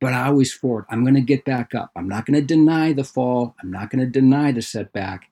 but 0.01 0.13
I 0.13 0.27
always 0.27 0.53
forward. 0.53 0.85
I'm 0.91 1.03
going 1.03 1.15
to 1.15 1.21
get 1.21 1.45
back 1.45 1.75
up. 1.75 1.91
I'm 1.97 2.09
not 2.09 2.27
going 2.27 2.39
to 2.41 2.47
deny 2.47 2.93
the 2.93 3.05
fall. 3.05 3.55
I'm 3.63 3.71
not 3.71 3.91
going 3.91 4.05
to 4.05 4.11
deny 4.11 4.53
the 4.53 4.63
setback. 4.63 5.31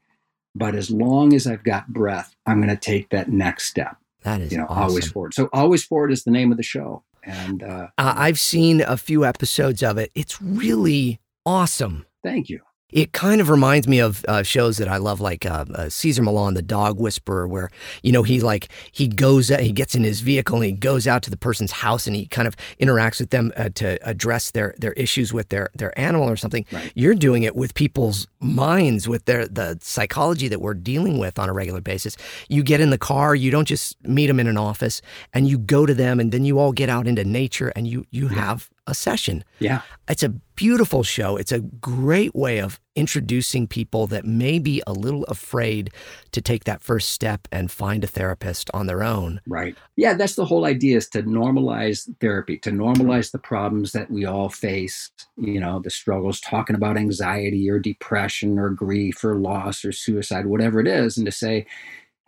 But 0.55 0.75
as 0.75 0.91
long 0.91 1.35
as 1.35 1.47
I've 1.47 1.63
got 1.65 1.89
breath, 1.89 2.35
I'm 2.47 2.59
going 2.63 2.75
to 2.75 2.81
take 2.81 3.11
that 3.11 3.29
next 3.31 3.69
step. 3.69 3.97
That 4.23 4.41
is 4.41 4.51
You 4.53 4.59
know, 4.59 4.65
awesome. 4.69 4.83
always 4.83 5.11
forward. 5.11 5.35
So 5.35 5.49
always 5.53 5.85
forward 5.85 6.11
is 6.13 6.25
the 6.25 6.31
name 6.31 6.51
of 6.51 6.57
the 6.57 6.63
show. 6.63 7.03
And 7.23 7.63
uh, 7.63 7.89
Uh, 7.99 8.15
I've 8.17 8.39
seen 8.39 8.81
a 8.81 8.97
few 8.97 9.25
episodes 9.25 9.83
of 9.83 9.99
it. 9.99 10.11
It's 10.15 10.41
really 10.41 11.21
awesome. 11.45 12.07
thank 12.25 12.49
you. 12.49 12.61
It 12.91 13.13
kind 13.13 13.41
of 13.41 13.51
reminds 13.51 13.89
me 13.89 13.99
of 13.99 14.25
uh, 14.29 14.45
shows 14.45 14.77
that 14.79 14.87
I 14.87 14.99
love, 14.99 15.21
like 15.21 15.45
uh, 15.45 15.65
uh, 15.75 15.89
Cesar 15.89 16.23
Millan, 16.23 16.55
the 16.55 16.63
Dog 16.63 17.01
Whisperer, 17.01 17.49
where 17.49 17.69
you 18.05 18.13
know 18.13 18.23
he 18.23 18.41
like 18.41 18.69
he 18.93 19.09
goes, 19.09 19.49
he 19.49 19.73
gets 19.73 19.97
in 19.97 20.05
his 20.05 20.21
vehicle 20.21 20.57
and 20.57 20.65
he 20.67 20.73
goes 20.73 21.07
out 21.09 21.23
to 21.25 21.31
the 21.31 21.37
person's 21.37 21.73
house 21.73 22.07
and 22.07 22.15
he 22.15 22.27
kind 22.27 22.47
of 22.47 22.55
interacts 22.81 23.19
with 23.19 23.31
them 23.31 23.53
uh, 23.57 23.71
to 23.75 23.99
address 24.09 24.53
their 24.53 24.75
their 24.79 24.93
issues 24.93 25.33
with 25.33 25.49
their 25.49 25.69
their 25.75 25.99
animal 25.99 26.29
or 26.31 26.37
something. 26.37 26.65
Right. 26.71 26.93
You're 26.95 27.17
doing 27.17 27.43
it 27.43 27.57
with 27.57 27.75
people's 27.75 28.29
minds, 28.41 29.09
with 29.09 29.25
their 29.25 29.49
the 29.49 29.79
psychology 29.83 30.47
that 30.47 30.61
we're 30.61 30.75
dealing 30.75 31.19
with 31.19 31.41
on 31.41 31.49
a 31.49 31.53
regular 31.53 31.81
basis. 31.81 32.17
You 32.49 32.63
get 32.63 32.81
in 32.81 32.91
the 32.91 32.99
car, 32.99 33.35
you 33.35 33.51
don't 33.51 33.67
just 33.67 33.97
meet 34.07 34.29
them 34.29 34.39
in 34.39 34.47
an 34.47 34.57
office, 34.57 35.03
and 35.35 35.49
you 35.49 35.59
go 35.59 35.87
to 35.87 35.95
them, 35.95 36.21
and 36.21 36.31
then 36.31 36.45
you 36.45 36.61
all 36.61 36.71
get 36.73 36.89
out 36.89 37.09
into 37.09 37.25
nature 37.25 37.73
and 37.75 37.89
you 37.89 38.07
you 38.13 38.29
have 38.29 38.71
a 38.87 38.95
session 38.95 39.43
Yeah. 39.59 39.81
it's 40.09 40.23
a 40.23 40.33
beautiful 40.57 41.03
show. 41.03 41.37
It's 41.37 41.53
a 41.53 41.61
great 41.61 42.35
way 42.35 42.59
of 42.59 42.81
introducing 42.95 43.67
people 43.67 44.07
that 44.09 44.25
may 44.25 44.59
be 44.59 44.83
a 44.87 44.93
little 44.93 45.25
afraid 45.25 45.91
to 46.33 46.41
take 46.41 46.65
that 46.65 46.83
first 46.83 47.11
step 47.11 47.47
and 47.53 47.71
find 47.71 48.03
a 48.03 48.07
therapist 48.07 48.71
on 48.73 48.87
their 48.87 49.03
own. 49.03 49.41
Right. 49.47 49.77
Yeah, 49.97 50.15
that's 50.15 50.35
the 50.35 50.47
whole 50.47 50.65
idea 50.65 50.97
is 50.97 51.09
to 51.11 51.23
normalize 51.23 52.09
therapy, 52.21 52.59
to 52.59 52.71
normalize 52.71 53.31
the 53.31 53.39
problems 53.39 53.93
that 53.93 54.11
we 54.11 54.25
all 54.25 54.49
face, 54.49 55.11
you 55.37 55.61
know, 55.61 55.81
the 55.81 55.91
struggles, 55.91 56.41
talking 56.41 56.75
about 56.75 56.97
anxiety 56.97 57.71
or 57.71 57.79
depression 57.79 58.59
or 58.59 58.71
grief 58.71 59.23
or 59.23 59.37
loss 59.37 59.85
or 59.85 59.93
suicide, 59.93 60.47
whatever 60.47 60.81
it 60.81 60.89
is, 60.89 61.17
and 61.19 61.27
to 61.27 61.33
say, 61.33 61.67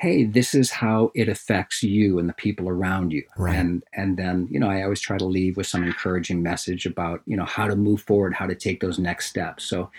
hey 0.00 0.24
this 0.24 0.54
is 0.54 0.70
how 0.70 1.10
it 1.14 1.28
affects 1.28 1.82
you 1.82 2.18
and 2.18 2.28
the 2.28 2.32
people 2.34 2.68
around 2.68 3.12
you 3.12 3.22
Right. 3.36 3.56
and 3.56 3.82
and 3.92 4.16
then 4.16 4.48
you 4.50 4.58
know 4.60 4.70
i 4.70 4.82
always 4.82 5.00
try 5.00 5.18
to 5.18 5.24
leave 5.24 5.56
with 5.56 5.66
some 5.66 5.82
encouraging 5.84 6.42
message 6.42 6.86
about 6.86 7.20
you 7.26 7.36
know 7.36 7.44
how 7.44 7.66
to 7.66 7.76
move 7.76 8.02
forward 8.02 8.34
how 8.34 8.46
to 8.46 8.54
take 8.54 8.80
those 8.80 8.98
next 8.98 9.26
steps 9.28 9.64
so 9.64 9.90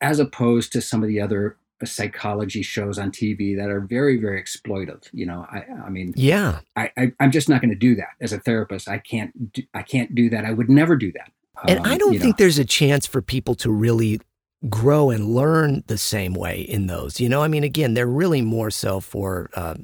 as 0.00 0.18
opposed 0.18 0.72
to 0.72 0.80
some 0.80 1.02
of 1.02 1.08
the 1.08 1.20
other 1.20 1.56
psychology 1.84 2.62
shows 2.62 2.98
on 2.98 3.10
tv 3.10 3.56
that 3.56 3.68
are 3.68 3.80
very 3.80 4.16
very 4.16 4.42
exploitive 4.42 5.02
you 5.12 5.26
know 5.26 5.46
i 5.50 5.64
i 5.86 5.90
mean 5.90 6.14
Yeah. 6.16 6.60
i, 6.76 6.90
I 6.96 7.12
i'm 7.20 7.30
just 7.30 7.48
not 7.48 7.60
going 7.60 7.70
to 7.70 7.76
do 7.76 7.94
that 7.96 8.10
as 8.22 8.32
a 8.32 8.38
therapist 8.38 8.88
i 8.88 8.98
can't 8.98 9.52
do, 9.52 9.62
i 9.74 9.82
can't 9.82 10.14
do 10.14 10.30
that 10.30 10.44
i 10.46 10.52
would 10.52 10.70
never 10.70 10.96
do 10.96 11.12
that 11.12 11.30
And 11.68 11.80
Um, 11.80 11.86
I 11.86 11.98
don't 11.98 12.18
think 12.18 12.24
know. 12.38 12.44
there's 12.44 12.58
a 12.58 12.64
chance 12.64 13.06
for 13.06 13.20
people 13.20 13.54
to 13.56 13.70
really 13.70 14.20
grow 14.68 15.10
and 15.10 15.34
learn 15.34 15.84
the 15.86 15.98
same 15.98 16.34
way 16.34 16.60
in 16.60 16.86
those. 16.86 17.20
You 17.20 17.28
know, 17.28 17.42
I 17.42 17.48
mean, 17.48 17.64
again, 17.64 17.94
they're 17.94 18.06
really 18.06 18.42
more 18.42 18.70
so 18.70 19.00
for, 19.00 19.50
uh, 19.54 19.74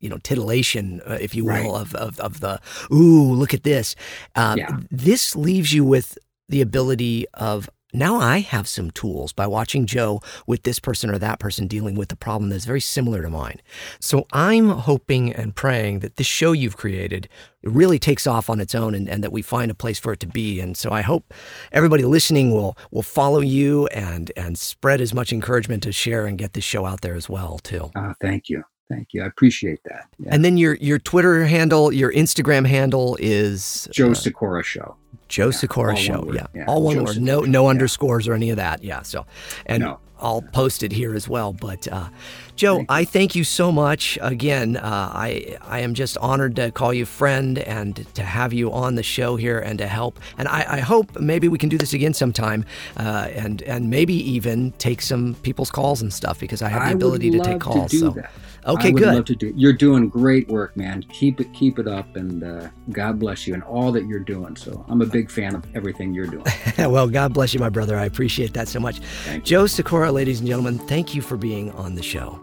you 0.00 0.08
know, 0.08 0.18
titillation, 0.18 1.00
uh, 1.06 1.18
if 1.20 1.34
you 1.34 1.44
will, 1.44 1.72
Right. 1.72 1.80
of, 1.82 1.94
of, 1.94 2.20
of 2.20 2.40
the, 2.40 2.60
ooh, 2.92 3.32
look 3.32 3.54
at 3.54 3.64
this. 3.64 3.94
Uh, 4.34 4.54
Yeah. 4.58 4.80
This 4.90 5.34
leaves 5.36 5.72
you 5.72 5.84
with 5.84 6.16
the 6.48 6.60
ability 6.60 7.26
of, 7.34 7.68
now 7.92 8.16
I 8.16 8.40
have 8.40 8.68
some 8.68 8.90
tools 8.90 9.32
by 9.32 9.46
watching 9.46 9.86
Joe 9.86 10.20
with 10.46 10.62
this 10.62 10.78
person 10.78 11.10
or 11.10 11.18
that 11.18 11.38
person 11.38 11.66
dealing 11.66 11.94
with 11.94 12.12
a 12.12 12.16
problem 12.16 12.50
that's 12.50 12.66
very 12.66 12.80
similar 12.80 13.22
to 13.22 13.30
mine. 13.30 13.60
So 13.98 14.26
I'm 14.32 14.68
hoping 14.68 15.32
and 15.32 15.54
praying 15.54 16.00
that 16.00 16.16
this 16.16 16.26
show 16.26 16.52
you've 16.52 16.76
created 16.76 17.28
really 17.62 17.98
takes 17.98 18.26
off 18.26 18.50
on 18.50 18.60
its 18.60 18.74
own 18.74 18.94
and, 18.94 19.08
and 19.08 19.24
that 19.24 19.32
we 19.32 19.42
find 19.42 19.70
a 19.70 19.74
place 19.74 19.98
for 19.98 20.12
it 20.12 20.20
to 20.20 20.26
be. 20.26 20.60
And 20.60 20.76
so 20.76 20.90
I 20.90 21.00
hope 21.00 21.32
everybody 21.72 22.04
listening 22.04 22.52
will 22.52 22.76
will 22.90 23.02
follow 23.02 23.40
you 23.40 23.86
and 23.88 24.30
and 24.36 24.58
spread 24.58 25.00
as 25.00 25.14
much 25.14 25.32
encouragement 25.32 25.82
to 25.84 25.92
share 25.92 26.26
and 26.26 26.38
get 26.38 26.52
this 26.52 26.64
show 26.64 26.84
out 26.84 27.00
there 27.00 27.14
as 27.14 27.28
well 27.28 27.58
too. 27.58 27.90
Ah, 27.96 28.14
thank 28.20 28.48
you 28.48 28.64
thank 28.88 29.12
you 29.12 29.22
i 29.22 29.26
appreciate 29.26 29.80
that 29.84 30.06
yeah. 30.18 30.30
And 30.34 30.44
then 30.44 30.56
your 30.56 30.74
your 30.74 30.98
Twitter 30.98 31.44
handle, 31.46 31.92
your 31.92 32.12
Instagram 32.12 32.66
handle 32.66 33.16
is 33.20 33.88
joe 33.92 34.08
uh, 34.10 34.14
Sikorra 34.14 34.64
show 34.64 34.96
Joe 35.28 35.48
Sikorra 35.48 35.90
all 35.90 35.96
Show. 35.96 36.32
Yeah. 36.32 36.46
Yeah, 36.54 36.64
All 36.66 36.82
one 36.82 36.94
Joe 36.96 37.04
word. 37.04 37.20
No 37.20 37.42
Sikorra. 37.42 37.48
no 37.48 37.62
Yeah. 37.64 37.68
underscores 37.70 38.26
or 38.28 38.32
any 38.32 38.48
of 38.48 38.56
that. 38.56 38.82
Yeah. 38.82 39.02
So 39.02 39.26
and 39.66 39.82
No. 39.82 39.98
I'll 40.20 40.40
post 40.40 40.82
it 40.82 40.90
here 40.90 41.14
as 41.14 41.28
well. 41.28 41.52
But 41.52 41.86
uh, 41.86 42.08
Joe, 42.56 42.86
I 42.88 43.04
thank 43.04 43.34
you 43.36 43.44
so 43.44 43.70
much. 43.70 44.18
Again, 44.22 44.78
uh, 44.78 44.80
I 45.14 45.58
I 45.60 45.80
am 45.80 45.92
just 45.92 46.16
honored 46.18 46.56
to 46.56 46.70
call 46.70 46.94
you 46.94 47.04
friend 47.04 47.58
and 47.58 48.06
to 48.14 48.22
have 48.22 48.54
you 48.54 48.72
on 48.72 48.94
the 48.94 49.02
show 49.02 49.36
here 49.36 49.58
and 49.58 49.78
to 49.78 49.86
help. 49.86 50.18
And 50.38 50.48
I, 50.48 50.64
I 50.76 50.80
hope 50.80 51.20
maybe 51.20 51.46
we 51.46 51.58
can 51.58 51.68
do 51.68 51.76
this 51.76 51.92
again 51.92 52.14
sometime, 52.14 52.64
uh, 52.96 53.28
and 53.34 53.60
and 53.62 53.90
maybe 53.90 54.14
even 54.14 54.72
take 54.78 55.02
some 55.02 55.34
people's 55.42 55.70
calls 55.70 56.00
and 56.00 56.10
stuff 56.12 56.40
because 56.40 56.62
I 56.62 56.68
have 56.70 56.82
the 56.82 56.88
I 56.88 56.92
ability 56.92 57.30
to 57.32 57.40
take 57.40 57.60
calls. 57.60 57.90
do 57.90 57.98
so 57.98 58.10
that. 58.10 58.30
Okay, 58.68 58.88
I 58.88 58.92
would 58.92 59.02
good. 59.02 59.14
love 59.14 59.24
to 59.26 59.34
do. 59.34 59.52
You're 59.56 59.72
doing 59.72 60.08
great 60.08 60.46
work, 60.48 60.76
man. 60.76 61.02
Keep 61.04 61.40
it, 61.40 61.52
keep 61.54 61.78
it 61.78 61.88
up, 61.88 62.16
and 62.16 62.44
uh, 62.44 62.68
God 62.90 63.18
bless 63.18 63.46
you 63.46 63.54
and 63.54 63.62
all 63.62 63.90
that 63.92 64.06
you're 64.06 64.20
doing. 64.20 64.56
So 64.56 64.84
I'm 64.88 65.00
a 65.00 65.06
big 65.06 65.30
fan 65.30 65.54
of 65.54 65.64
everything 65.74 66.12
you're 66.12 66.26
doing. 66.26 66.44
well, 66.78 67.08
God 67.08 67.32
bless 67.32 67.54
you, 67.54 67.60
my 67.60 67.70
brother. 67.70 67.96
I 67.96 68.04
appreciate 68.04 68.52
that 68.54 68.68
so 68.68 68.78
much. 68.78 69.00
Joe 69.42 69.64
Sikorra, 69.64 70.12
ladies 70.12 70.40
and 70.40 70.48
gentlemen, 70.48 70.78
thank 70.78 71.14
you 71.14 71.22
for 71.22 71.36
being 71.38 71.70
on 71.72 71.94
the 71.94 72.02
show. 72.02 72.40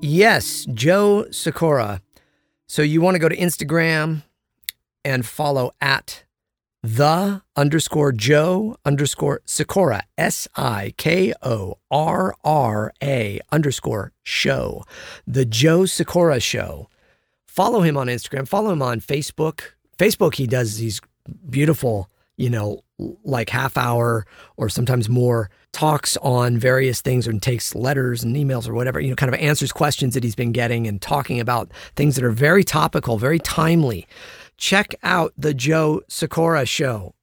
Yes, 0.00 0.66
Joe 0.72 1.26
Sikorra. 1.30 2.00
So 2.66 2.82
you 2.82 3.00
want 3.00 3.16
to 3.16 3.18
go 3.18 3.28
to 3.28 3.36
Instagram 3.36 4.22
and 5.04 5.26
follow 5.26 5.72
at 5.80 6.24
the 6.82 7.42
underscore 7.56 8.12
Joe 8.12 8.76
underscore 8.84 9.40
Sikorra, 9.46 10.02
S 10.16 10.46
I 10.56 10.94
K 10.96 11.32
O 11.42 11.78
R 11.90 12.34
R 12.44 12.92
A 13.02 13.40
underscore 13.50 14.12
show. 14.22 14.84
The 15.26 15.44
Joe 15.44 15.80
Sikorra 15.80 16.42
Show. 16.42 16.88
Follow 17.46 17.80
him 17.80 17.96
on 17.96 18.06
Instagram, 18.06 18.46
follow 18.46 18.70
him 18.70 18.82
on 18.82 19.00
Facebook. 19.00 19.62
Facebook, 19.98 20.36
he 20.36 20.46
does 20.46 20.78
these 20.78 21.00
beautiful, 21.50 22.08
you 22.36 22.48
know, 22.48 22.84
like 23.24 23.50
half 23.50 23.76
hour 23.76 24.24
or 24.56 24.68
sometimes 24.68 25.08
more 25.08 25.50
talks 25.72 26.16
on 26.18 26.58
various 26.58 27.00
things 27.00 27.26
and 27.26 27.42
takes 27.42 27.74
letters 27.74 28.22
and 28.22 28.36
emails 28.36 28.68
or 28.68 28.74
whatever, 28.74 29.00
you 29.00 29.10
know, 29.10 29.16
kind 29.16 29.32
of 29.32 29.40
answers 29.40 29.72
questions 29.72 30.14
that 30.14 30.24
he's 30.24 30.34
been 30.34 30.52
getting 30.52 30.86
and 30.86 31.02
talking 31.02 31.40
about 31.40 31.70
things 31.96 32.14
that 32.14 32.24
are 32.24 32.30
very 32.30 32.64
topical, 32.64 33.18
very 33.18 33.38
timely. 33.40 34.06
Check 34.58 34.94
out 35.02 35.32
the 35.38 35.54
Joe 35.54 36.02
Sikorra 36.08 36.68
show. 36.68 37.14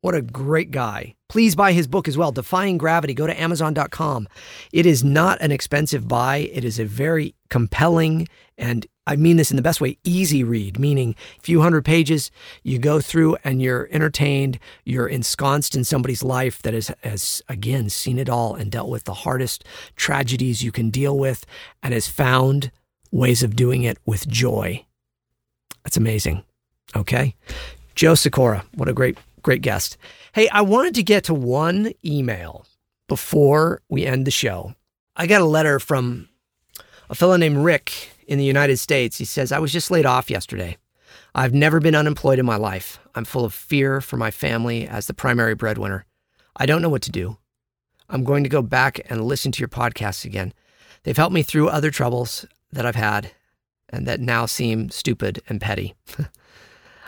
What 0.00 0.14
a 0.14 0.22
great 0.22 0.70
guy. 0.70 1.14
Please 1.28 1.54
buy 1.54 1.72
his 1.72 1.86
book 1.86 2.08
as 2.08 2.16
well, 2.16 2.32
Defying 2.32 2.78
Gravity. 2.78 3.12
Go 3.12 3.26
to 3.26 3.40
Amazon.com. 3.40 4.26
It 4.72 4.86
is 4.86 5.04
not 5.04 5.40
an 5.42 5.52
expensive 5.52 6.08
buy. 6.08 6.38
It 6.52 6.64
is 6.64 6.80
a 6.80 6.86
very 6.86 7.34
compelling 7.50 8.26
and 8.56 8.86
I 9.06 9.16
mean 9.16 9.38
this 9.38 9.50
in 9.50 9.56
the 9.56 9.62
best 9.62 9.80
way, 9.80 9.98
easy 10.04 10.44
read, 10.44 10.78
meaning 10.78 11.16
a 11.38 11.42
few 11.42 11.62
hundred 11.62 11.84
pages, 11.84 12.30
you 12.62 12.78
go 12.78 13.00
through 13.00 13.36
and 13.42 13.60
you're 13.60 13.88
entertained, 13.90 14.58
you're 14.84 15.08
ensconced 15.08 15.74
in 15.74 15.82
somebody's 15.82 16.22
life 16.22 16.62
that 16.62 16.74
has, 16.74 16.92
has 17.02 17.42
again 17.48 17.88
seen 17.88 18.18
it 18.18 18.28
all 18.28 18.54
and 18.54 18.70
dealt 18.70 18.90
with 18.90 19.04
the 19.04 19.14
hardest 19.14 19.64
tragedies 19.96 20.62
you 20.62 20.70
can 20.70 20.90
deal 20.90 21.18
with 21.18 21.44
and 21.82 21.94
has 21.94 22.06
found 22.06 22.70
ways 23.10 23.42
of 23.42 23.56
doing 23.56 23.82
it 23.82 23.98
with 24.04 24.28
joy. 24.28 24.84
That's 25.82 25.96
amazing. 25.96 26.44
Okay. 26.96 27.34
Joe 27.94 28.12
Sikorra, 28.12 28.64
what 28.74 28.88
a 28.88 28.92
great, 28.92 29.18
great 29.42 29.62
guest. 29.62 29.96
Hey, 30.32 30.48
I 30.48 30.62
wanted 30.62 30.94
to 30.94 31.02
get 31.02 31.24
to 31.24 31.34
one 31.34 31.92
email 32.04 32.66
before 33.08 33.82
we 33.88 34.06
end 34.06 34.26
the 34.26 34.30
show. 34.30 34.74
I 35.16 35.26
got 35.26 35.40
a 35.40 35.46
letter 35.46 35.78
from 35.78 36.28
a 37.08 37.14
fellow 37.14 37.36
named 37.36 37.58
Rick 37.58 38.10
in 38.26 38.38
the 38.38 38.44
United 38.44 38.78
States. 38.78 39.18
He 39.18 39.24
says, 39.24 39.52
I 39.52 39.58
was 39.58 39.72
just 39.72 39.90
laid 39.90 40.06
off 40.06 40.30
yesterday. 40.30 40.78
I've 41.34 41.54
never 41.54 41.80
been 41.80 41.94
unemployed 41.94 42.38
in 42.38 42.46
my 42.46 42.56
life. 42.56 42.98
I'm 43.14 43.24
full 43.24 43.44
of 43.44 43.54
fear 43.54 44.00
for 44.00 44.16
my 44.16 44.30
family 44.30 44.86
as 44.86 45.06
the 45.06 45.14
primary 45.14 45.54
breadwinner. 45.54 46.06
I 46.56 46.66
don't 46.66 46.82
know 46.82 46.88
what 46.88 47.02
to 47.02 47.10
do. 47.10 47.36
I'm 48.08 48.24
going 48.24 48.42
to 48.42 48.50
go 48.50 48.62
back 48.62 49.00
and 49.08 49.24
listen 49.24 49.52
to 49.52 49.60
your 49.60 49.68
podcasts 49.68 50.24
again. 50.24 50.52
They've 51.02 51.16
helped 51.16 51.34
me 51.34 51.42
through 51.42 51.68
other 51.68 51.90
troubles 51.90 52.46
that 52.72 52.86
I've 52.86 52.96
had 52.96 53.32
and 53.88 54.06
that 54.06 54.20
now 54.20 54.46
seem 54.46 54.90
stupid 54.90 55.42
and 55.48 55.60
petty. 55.60 55.94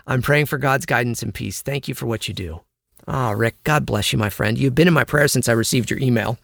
I'm 0.06 0.22
praying 0.22 0.46
for 0.46 0.58
God's 0.58 0.86
guidance 0.86 1.22
and 1.22 1.34
peace. 1.34 1.62
Thank 1.62 1.88
you 1.88 1.94
for 1.94 2.06
what 2.06 2.28
you 2.28 2.34
do. 2.34 2.60
Ah, 3.06 3.30
Rick, 3.30 3.62
God 3.64 3.84
bless 3.84 4.12
you, 4.12 4.18
my 4.18 4.30
friend. 4.30 4.58
You've 4.58 4.74
been 4.74 4.88
in 4.88 4.94
my 4.94 5.04
prayer 5.04 5.28
since 5.28 5.48
I 5.48 5.52
received 5.52 5.90
your 5.90 5.98
email. 5.98 6.38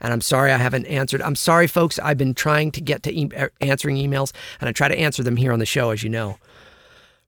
And 0.00 0.12
I'm 0.12 0.20
sorry 0.20 0.52
I 0.52 0.58
haven't 0.58 0.86
answered. 0.86 1.22
I'm 1.22 1.36
sorry, 1.36 1.66
folks. 1.66 1.98
I've 1.98 2.18
been 2.18 2.34
trying 2.34 2.72
to 2.72 2.80
get 2.80 3.02
to 3.04 3.14
e- 3.14 3.30
answering 3.60 3.96
emails, 3.96 4.32
and 4.60 4.68
I 4.68 4.72
try 4.72 4.88
to 4.88 4.98
answer 4.98 5.22
them 5.22 5.36
here 5.36 5.52
on 5.52 5.60
the 5.60 5.66
show, 5.66 5.90
as 5.90 6.02
you 6.02 6.10
know. 6.10 6.38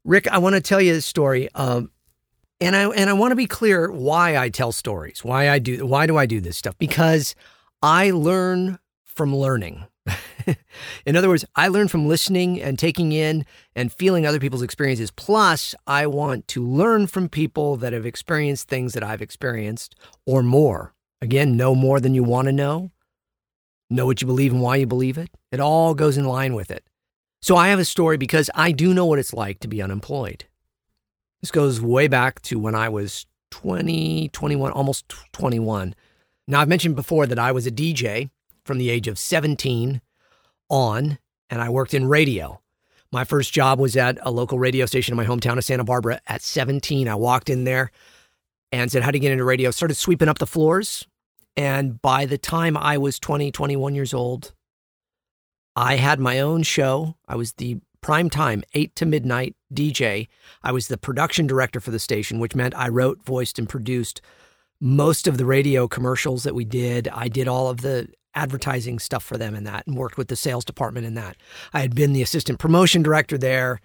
Rick, 0.05 0.29
I 0.29 0.39
want 0.39 0.57
to 0.57 0.61
tell 0.61 0.81
you 0.81 0.95
a 0.95 1.01
story. 1.01 1.49
Um, 1.55 1.91
and 2.61 2.75
I 2.75 2.89
and 2.89 3.09
I 3.11 3.13
want 3.13 3.33
to 3.33 3.37
be 3.37 3.47
clear 3.47 3.91
why 3.91 4.37
I 4.37 4.49
tell 4.49 4.73
stories. 4.73 5.25
Why 5.25 5.51
I 5.51 5.59
do 5.59 5.87
why 5.87 6.07
do 6.07 6.17
I 6.17 6.27
do 6.27 6.41
this 6.41 6.57
stuff? 6.57 6.77
Because 6.79 7.35
I 7.83 8.11
learn 8.11 8.79
from 9.05 9.35
learning. 9.35 9.85
in 11.07 11.17
other 11.17 11.29
words, 11.29 11.45
I 11.55 11.69
learn 11.69 11.89
from 11.89 12.07
listening 12.07 12.61
and 12.61 12.79
taking 12.79 13.13
in 13.13 13.45
and 13.75 13.93
feeling 13.93 14.27
other 14.27 14.41
people's 14.41 14.63
experiences. 14.63 15.11
Plus, 15.11 15.75
I 15.87 16.07
want 16.07 16.49
to 16.49 16.67
learn 16.67 17.07
from 17.07 17.29
people 17.29 17.77
that 17.77 17.93
have 17.93 18.07
experienced 18.07 18.69
things 18.69 18.95
that 18.95 19.03
I've 19.03 19.23
experienced 19.23 19.95
or 20.25 20.43
more. 20.43 20.95
Again, 21.21 21.57
know 21.57 21.75
more 21.75 22.01
than 22.01 22.15
you 22.15 22.23
want 22.23 22.47
to 22.47 22.53
know. 22.53 22.91
Know 23.89 24.07
what 24.07 24.21
you 24.21 24.27
believe 24.27 24.53
and 24.53 24.61
why 24.61 24.77
you 24.77 24.87
believe 24.87 25.19
it. 25.19 25.31
It 25.53 25.61
all 25.61 25.95
goes 25.95 26.17
in 26.17 26.25
line 26.25 26.55
with 26.55 26.71
it. 26.71 26.85
So 27.41 27.57
I 27.57 27.69
have 27.69 27.79
a 27.79 27.85
story 27.85 28.17
because 28.17 28.51
I 28.55 28.73
do 28.73 28.93
know 28.93 29.07
what 29.07 29.19
it's 29.19 29.33
like 29.33 29.61
to 29.61 29.69
be 29.69 29.81
unemployed. 29.81 30.47
This 31.41 31.51
goes 31.51 31.81
way 31.81 32.09
back 32.09 32.43
to 32.43 32.59
when 32.59 32.75
I 32.75 32.89
was 32.89 33.27
20, 33.53 34.31
21, 34.31 34.73
almost 34.73 35.09
21. 35.33 35.95
Now, 36.49 36.61
I've 36.61 36.69
mentioned 36.69 36.97
before 36.97 37.27
that 37.27 37.39
I 37.39 37.53
was 37.53 37.67
a 37.67 37.71
DJ 37.71 38.31
from 38.65 38.79
the 38.79 38.91
age 38.91 39.07
of 39.07 39.19
17 39.19 40.01
on, 40.69 41.19
and 41.51 41.61
I 41.61 41.69
worked 41.69 41.95
in 41.95 42.09
radio. 42.09 42.61
My 43.13 43.25
first 43.25 43.53
job 43.53 43.79
was 43.79 43.97
at 43.97 44.19
a 44.23 44.31
local 44.31 44.59
radio 44.59 44.87
station 44.87 45.13
in 45.13 45.17
my 45.17 45.25
hometown 45.25 45.59
of 45.59 45.65
Santa 45.65 45.85
Barbara 45.85 46.21
at 46.27 46.43
17. 46.43 47.09
I 47.09 47.15
walked 47.15 47.49
in 47.49 47.65
there 47.65 47.91
and 48.73 48.91
said, 48.91 49.03
How 49.03 49.11
do 49.11 49.17
you 49.17 49.23
get 49.23 49.33
into 49.33 49.45
radio? 49.45 49.71
Started 49.71 49.95
sweeping 49.95 50.29
up 50.29 50.39
the 50.39 50.47
floors. 50.47 51.07
And 51.57 52.01
by 52.03 52.27
the 52.27 52.39
time 52.39 52.77
I 52.77 52.99
was 52.99 53.19
20, 53.19 53.51
21 53.51 53.95
years 53.95 54.13
old, 54.13 54.53
I 55.75 55.97
had 55.97 56.21
my 56.21 56.41
own 56.41 56.63
show. 56.63 57.17
I 57.27 57.37
was 57.37 57.53
the 57.55 57.79
prime 58.01 58.29
time, 58.29 58.63
8 58.75 58.95
to 58.97 59.07
midnight 59.07 59.57
DJ. 59.73 60.29
I 60.63 60.73
was 60.73 60.89
the 60.89 60.99
production 60.99 61.47
director 61.47 61.81
for 61.81 61.91
the 61.91 61.99
station, 61.99 62.39
which 62.39 62.55
meant 62.55 62.75
I 62.75 62.89
wrote, 62.89 63.25
voiced, 63.25 63.59
and 63.59 63.69
produced 63.69 64.21
most 64.81 65.27
of 65.27 65.39
the 65.39 65.47
radio 65.47 65.89
commercials 65.89 66.43
that 66.43 66.55
we 66.55 66.65
did. 66.65 67.09
I 67.09 67.29
did 67.29 67.49
all 67.49 67.69
of 67.71 67.81
the 67.81 68.09
advertising 68.37 68.99
stuff 68.99 69.25
for 69.25 69.37
them 69.37 69.55
in 69.55 69.65
that 69.65 69.87
and 69.87 69.97
worked 69.97 70.17
with 70.17 70.29
the 70.29 70.37
sales 70.37 70.65
department 70.65 71.07
in 71.07 71.15
that. 71.15 71.37
I 71.73 71.81
had 71.81 71.95
been 71.95 72.13
the 72.13 72.23
assistant 72.23 72.59
promotion 72.59 73.03
director 73.03 73.37
there. 73.37 73.81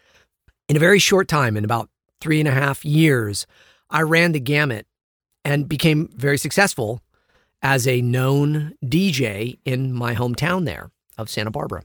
In 0.70 0.76
a 0.76 0.80
very 0.80 1.00
short 1.00 1.28
time, 1.28 1.58
in 1.58 1.66
about 1.66 1.90
three 2.20 2.40
and 2.40 2.48
a 2.48 2.52
half 2.52 2.86
years, 2.86 3.48
I 3.90 4.02
ran 4.02 4.34
the 4.34 4.40
gamut 4.40 4.86
and 5.44 5.68
became 5.68 6.10
very 6.16 6.38
successful 6.38 7.02
as 7.64 7.88
a 7.88 8.02
known 8.02 8.76
DJ 8.84 9.58
in 9.66 9.94
my 9.94 10.14
hometown 10.14 10.66
there 10.66 10.92
of 11.18 11.30
Santa 11.30 11.52
Barbara. 11.52 11.84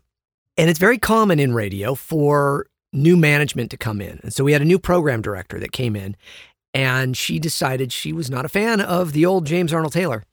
And 0.58 0.70
it's 0.70 0.78
very 0.78 0.98
common 0.98 1.38
in 1.38 1.54
radio 1.54 1.94
for 1.94 2.66
new 2.92 3.16
management 3.16 3.70
to 3.70 3.76
come 3.76 4.00
in. 4.00 4.20
And 4.22 4.32
so 4.32 4.44
we 4.44 4.52
had 4.52 4.62
a 4.62 4.66
new 4.66 4.78
program 4.78 5.20
director 5.20 5.58
that 5.60 5.72
came 5.72 5.96
in 5.96 6.16
and 6.72 7.16
she 7.16 7.38
decided 7.38 7.92
she 7.92 8.12
was 8.12 8.30
not 8.30 8.44
a 8.44 8.48
fan 8.48 8.80
of 8.80 9.12
the 9.12 9.24
old 9.24 9.46
James 9.46 9.72
Arnold 9.72 9.92
Taylor. 9.92 10.24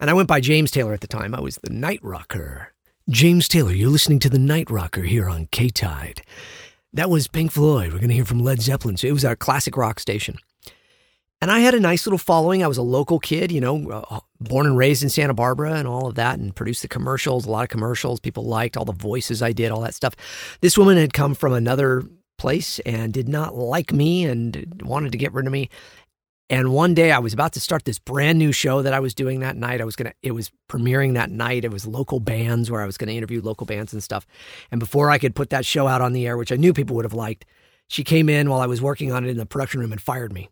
And 0.00 0.08
I 0.08 0.14
went 0.14 0.28
by 0.28 0.40
James 0.40 0.70
Taylor 0.70 0.92
at 0.92 1.00
the 1.00 1.08
time. 1.08 1.34
I 1.34 1.40
was 1.40 1.56
the 1.56 1.70
night 1.70 2.00
rocker. 2.02 2.72
James 3.08 3.48
Taylor, 3.48 3.72
you're 3.72 3.90
listening 3.90 4.20
to 4.20 4.30
the 4.30 4.38
night 4.38 4.70
rocker 4.70 5.02
here 5.02 5.28
on 5.28 5.48
K 5.50 5.70
Tide. 5.70 6.22
That 6.92 7.10
was 7.10 7.26
Pink 7.26 7.52
Floyd. 7.52 7.92
We're 7.92 7.98
going 7.98 8.08
to 8.08 8.14
hear 8.14 8.24
from 8.24 8.38
Led 8.38 8.60
Zeppelin. 8.60 8.96
So 8.96 9.08
it 9.08 9.12
was 9.12 9.24
our 9.24 9.36
classic 9.36 9.76
rock 9.76 9.98
station. 9.98 10.38
And 11.40 11.50
I 11.50 11.60
had 11.60 11.74
a 11.74 11.80
nice 11.80 12.06
little 12.06 12.18
following. 12.18 12.64
I 12.64 12.68
was 12.68 12.78
a 12.78 12.82
local 12.82 13.18
kid, 13.18 13.52
you 13.52 13.60
know, 13.60 13.90
uh, 13.90 14.20
born 14.40 14.66
and 14.66 14.76
raised 14.76 15.02
in 15.02 15.08
Santa 15.08 15.34
Barbara 15.34 15.74
and 15.74 15.86
all 15.86 16.08
of 16.08 16.16
that, 16.16 16.38
and 16.38 16.54
produced 16.54 16.82
the 16.82 16.88
commercials, 16.88 17.46
a 17.46 17.50
lot 17.50 17.62
of 17.62 17.68
commercials. 17.68 18.20
People 18.20 18.44
liked 18.44 18.76
all 18.76 18.84
the 18.84 18.92
voices 18.92 19.42
I 19.42 19.52
did, 19.52 19.70
all 19.70 19.82
that 19.82 19.94
stuff. 19.94 20.14
This 20.60 20.76
woman 20.76 20.96
had 20.96 21.12
come 21.12 21.34
from 21.34 21.52
another 21.52 22.02
place 22.38 22.78
and 22.80 23.12
did 23.12 23.28
not 23.28 23.54
like 23.56 23.92
me 23.92 24.24
and 24.24 24.82
wanted 24.84 25.12
to 25.12 25.18
get 25.18 25.32
rid 25.32 25.46
of 25.46 25.52
me. 25.52 25.68
And 26.50 26.72
one 26.72 26.94
day 26.94 27.12
I 27.12 27.18
was 27.18 27.34
about 27.34 27.52
to 27.54 27.60
start 27.60 27.84
this 27.84 27.98
brand 27.98 28.38
new 28.38 28.52
show 28.52 28.80
that 28.80 28.94
I 28.94 29.00
was 29.00 29.14
doing 29.14 29.40
that 29.40 29.56
night. 29.56 29.82
I 29.82 29.84
was 29.84 29.96
going 29.96 30.10
to, 30.10 30.16
it 30.22 30.32
was 30.32 30.50
premiering 30.68 31.14
that 31.14 31.30
night. 31.30 31.64
It 31.64 31.70
was 31.70 31.86
local 31.86 32.20
bands 32.20 32.70
where 32.70 32.80
I 32.80 32.86
was 32.86 32.96
going 32.96 33.08
to 33.08 33.14
interview 33.14 33.42
local 33.42 33.66
bands 33.66 33.92
and 33.92 34.02
stuff. 34.02 34.26
And 34.70 34.80
before 34.80 35.10
I 35.10 35.18
could 35.18 35.34
put 35.34 35.50
that 35.50 35.66
show 35.66 35.86
out 35.86 36.00
on 36.00 36.14
the 36.14 36.26
air, 36.26 36.38
which 36.38 36.52
I 36.52 36.56
knew 36.56 36.72
people 36.72 36.96
would 36.96 37.04
have 37.04 37.12
liked, 37.12 37.44
she 37.88 38.02
came 38.02 38.28
in 38.30 38.48
while 38.48 38.60
I 38.60 38.66
was 38.66 38.80
working 38.80 39.12
on 39.12 39.24
it 39.24 39.30
in 39.30 39.36
the 39.36 39.46
production 39.46 39.80
room 39.80 39.92
and 39.92 40.00
fired 40.00 40.32
me. 40.32 40.48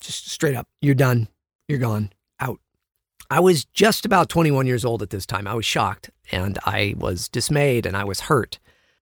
Just 0.00 0.30
straight 0.30 0.54
up, 0.54 0.68
you're 0.80 0.94
done. 0.94 1.28
You're 1.68 1.78
gone. 1.78 2.12
Out. 2.38 2.60
I 3.28 3.40
was 3.40 3.64
just 3.64 4.04
about 4.04 4.28
21 4.28 4.66
years 4.66 4.84
old 4.84 5.02
at 5.02 5.10
this 5.10 5.26
time. 5.26 5.46
I 5.46 5.54
was 5.54 5.66
shocked 5.66 6.10
and 6.30 6.58
I 6.64 6.94
was 6.96 7.28
dismayed 7.28 7.86
and 7.86 7.96
I 7.96 8.04
was 8.04 8.20
hurt 8.20 8.60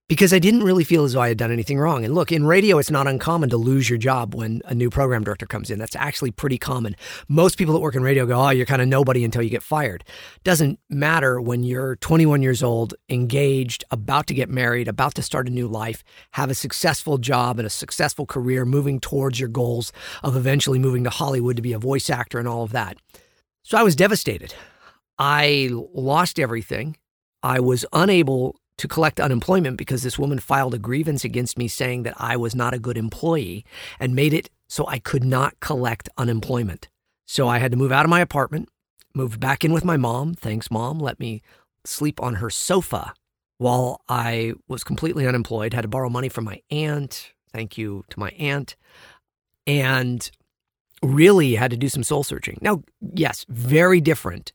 because 0.09 0.33
I 0.33 0.39
didn't 0.39 0.63
really 0.63 0.85
feel 0.85 1.05
as 1.05 1.13
though 1.13 1.21
I 1.21 1.29
had 1.29 1.37
done 1.37 1.53
anything 1.53 1.79
wrong. 1.79 2.03
And 2.03 2.15
look, 2.15 2.33
in 2.33 2.47
radio, 2.47 2.79
it's 2.79 2.91
not 2.91 3.07
uncommon 3.07 3.51
to 3.51 3.59
lose 3.59 3.91
your 3.91 3.99
job 3.99 4.35
when 4.35 4.63
a 4.65 4.75
new 4.75 4.89
program 4.89 5.23
director 5.23 5.45
comes 5.45 5.71
in. 5.71 5.79
That's 5.79 5.95
actually 5.95 6.31
pretty 6.31 6.57
common. 6.57 6.97
Most 7.29 7.59
people 7.59 7.75
that 7.75 7.81
work 7.81 7.95
in 7.95 8.03
radio 8.03 8.25
go, 8.25 8.41
oh, 8.41 8.49
you're 8.49 8.65
kind 8.65 8.81
of 8.81 8.89
nobody 8.89 9.23
until 9.23 9.43
you 9.43 9.51
get 9.51 9.63
fired. 9.63 10.05
Doesn't 10.45 10.81
matter 10.89 11.41
when 11.43 11.63
you're 11.63 11.97
21 11.97 12.43
years 12.43 12.63
old, 12.63 12.95
engaged, 13.11 13.85
about 13.91 14.27
to 14.29 14.35
get 14.35 14.49
married, 14.49 14.89
about 14.89 15.15
to 15.17 15.23
start 15.23 15.47
a 15.47 15.53
new 15.53 15.69
life, 15.69 16.03
have 16.33 16.51
a 16.51 16.55
successful 16.55 17.19
job 17.19 17.59
and 17.59 17.67
a 17.67 17.71
successful 17.71 18.25
career, 18.25 18.65
moving 18.65 19.01
towards 19.01 19.39
your 19.39 19.51
goals 19.51 19.93
of 20.23 20.37
eventually 20.37 20.79
moving 20.79 21.05
to 21.05 21.11
Hollywood 21.11 21.57
to 21.57 21.63
be 21.63 21.75
a 21.75 21.79
voice 21.79 22.09
actor 22.09 22.39
and 22.39 22.49
all 22.49 22.63
of 22.63 22.73
that. 22.73 22.97
So 23.63 23.77
I 23.77 23.83
was 23.83 23.95
devastated. 23.95 24.55
I 25.19 25.69
lost 25.93 26.41
everything. 26.41 26.97
I 27.43 27.61
was 27.61 27.85
unable 27.93 28.57
to 28.79 28.89
collect 28.89 29.21
unemployment 29.21 29.77
because 29.77 30.03
this 30.03 30.19
woman 30.19 30.39
filed 30.39 30.75
a 30.75 30.79
grievance 30.79 31.25
against 31.25 31.59
me 31.59 31.69
saying 31.69 32.05
that 32.05 32.15
I 32.17 32.37
was 32.37 32.55
not 32.55 32.75
a 32.75 32.79
good 32.79 32.97
employee 32.97 33.65
and 34.01 34.15
made 34.15 34.33
it 34.33 34.51
so 34.69 34.87
I 34.87 34.99
could 34.99 35.25
not 35.25 35.59
collect 35.61 36.09
unemployment. 36.17 36.89
So 37.27 37.49
I 37.49 37.59
had 37.59 37.73
to 37.73 37.77
move 37.77 37.93
out 37.93 38.05
of 38.05 38.11
my 38.11 38.21
apartment, 38.21 38.69
moved 39.15 39.41
back 39.41 39.65
in 39.65 39.73
with 39.73 39.85
my 39.85 39.97
mom. 39.97 40.35
Thanks, 40.35 40.71
mom. 40.71 40.99
Let 40.99 41.21
me 41.21 41.43
sleep 41.85 42.23
on 42.23 42.37
her 42.37 42.51
sofa 42.51 43.15
while 43.59 44.01
I 44.09 44.55
was 44.69 44.85
completely 44.85 45.27
unemployed, 45.27 45.75
had 45.75 45.83
to 45.83 45.89
borrow 45.89 46.09
money 46.09 46.29
from 46.29 46.45
my 46.45 46.63
aunt. 46.71 47.33
Thank 47.53 47.77
you 47.77 48.05
to 48.11 48.21
my 48.21 48.31
aunt. 48.31 48.77
And 49.67 50.31
really 51.03 51.55
had 51.55 51.71
to 51.71 51.77
do 51.77 51.89
some 51.89 52.03
soul 52.03 52.25
searching. 52.25 52.59
Now, 52.61 52.83
yes, 53.01 53.45
very 53.49 54.01
different 54.01 54.53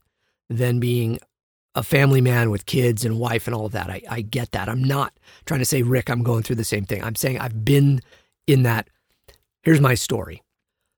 than 0.50 0.80
being 0.80 1.20
a 1.76 1.84
family 1.84 2.22
man 2.22 2.50
with 2.50 2.66
kids 2.66 3.04
and 3.04 3.20
wife 3.20 3.48
and 3.48 3.56
all 3.56 3.66
of 3.66 3.72
that. 3.72 3.90
I, 3.90 4.02
I 4.10 4.22
get 4.22 4.52
that. 4.52 4.70
I'm 4.70 4.84
not 4.84 5.14
trying 5.46 5.60
to 5.60 5.66
say, 5.66 5.82
Rick, 5.82 6.10
I'm 6.10 6.24
going 6.24 6.44
through 6.44 6.58
the 6.58 6.64
same 6.64 6.86
thing. 6.86 7.04
I'm 7.04 7.16
saying 7.16 7.40
I've 7.40 7.66
been 7.66 8.02
in 8.48 8.64
that. 8.64 8.88
Here's 9.64 9.82
my 9.82 9.96
story. 9.96 10.44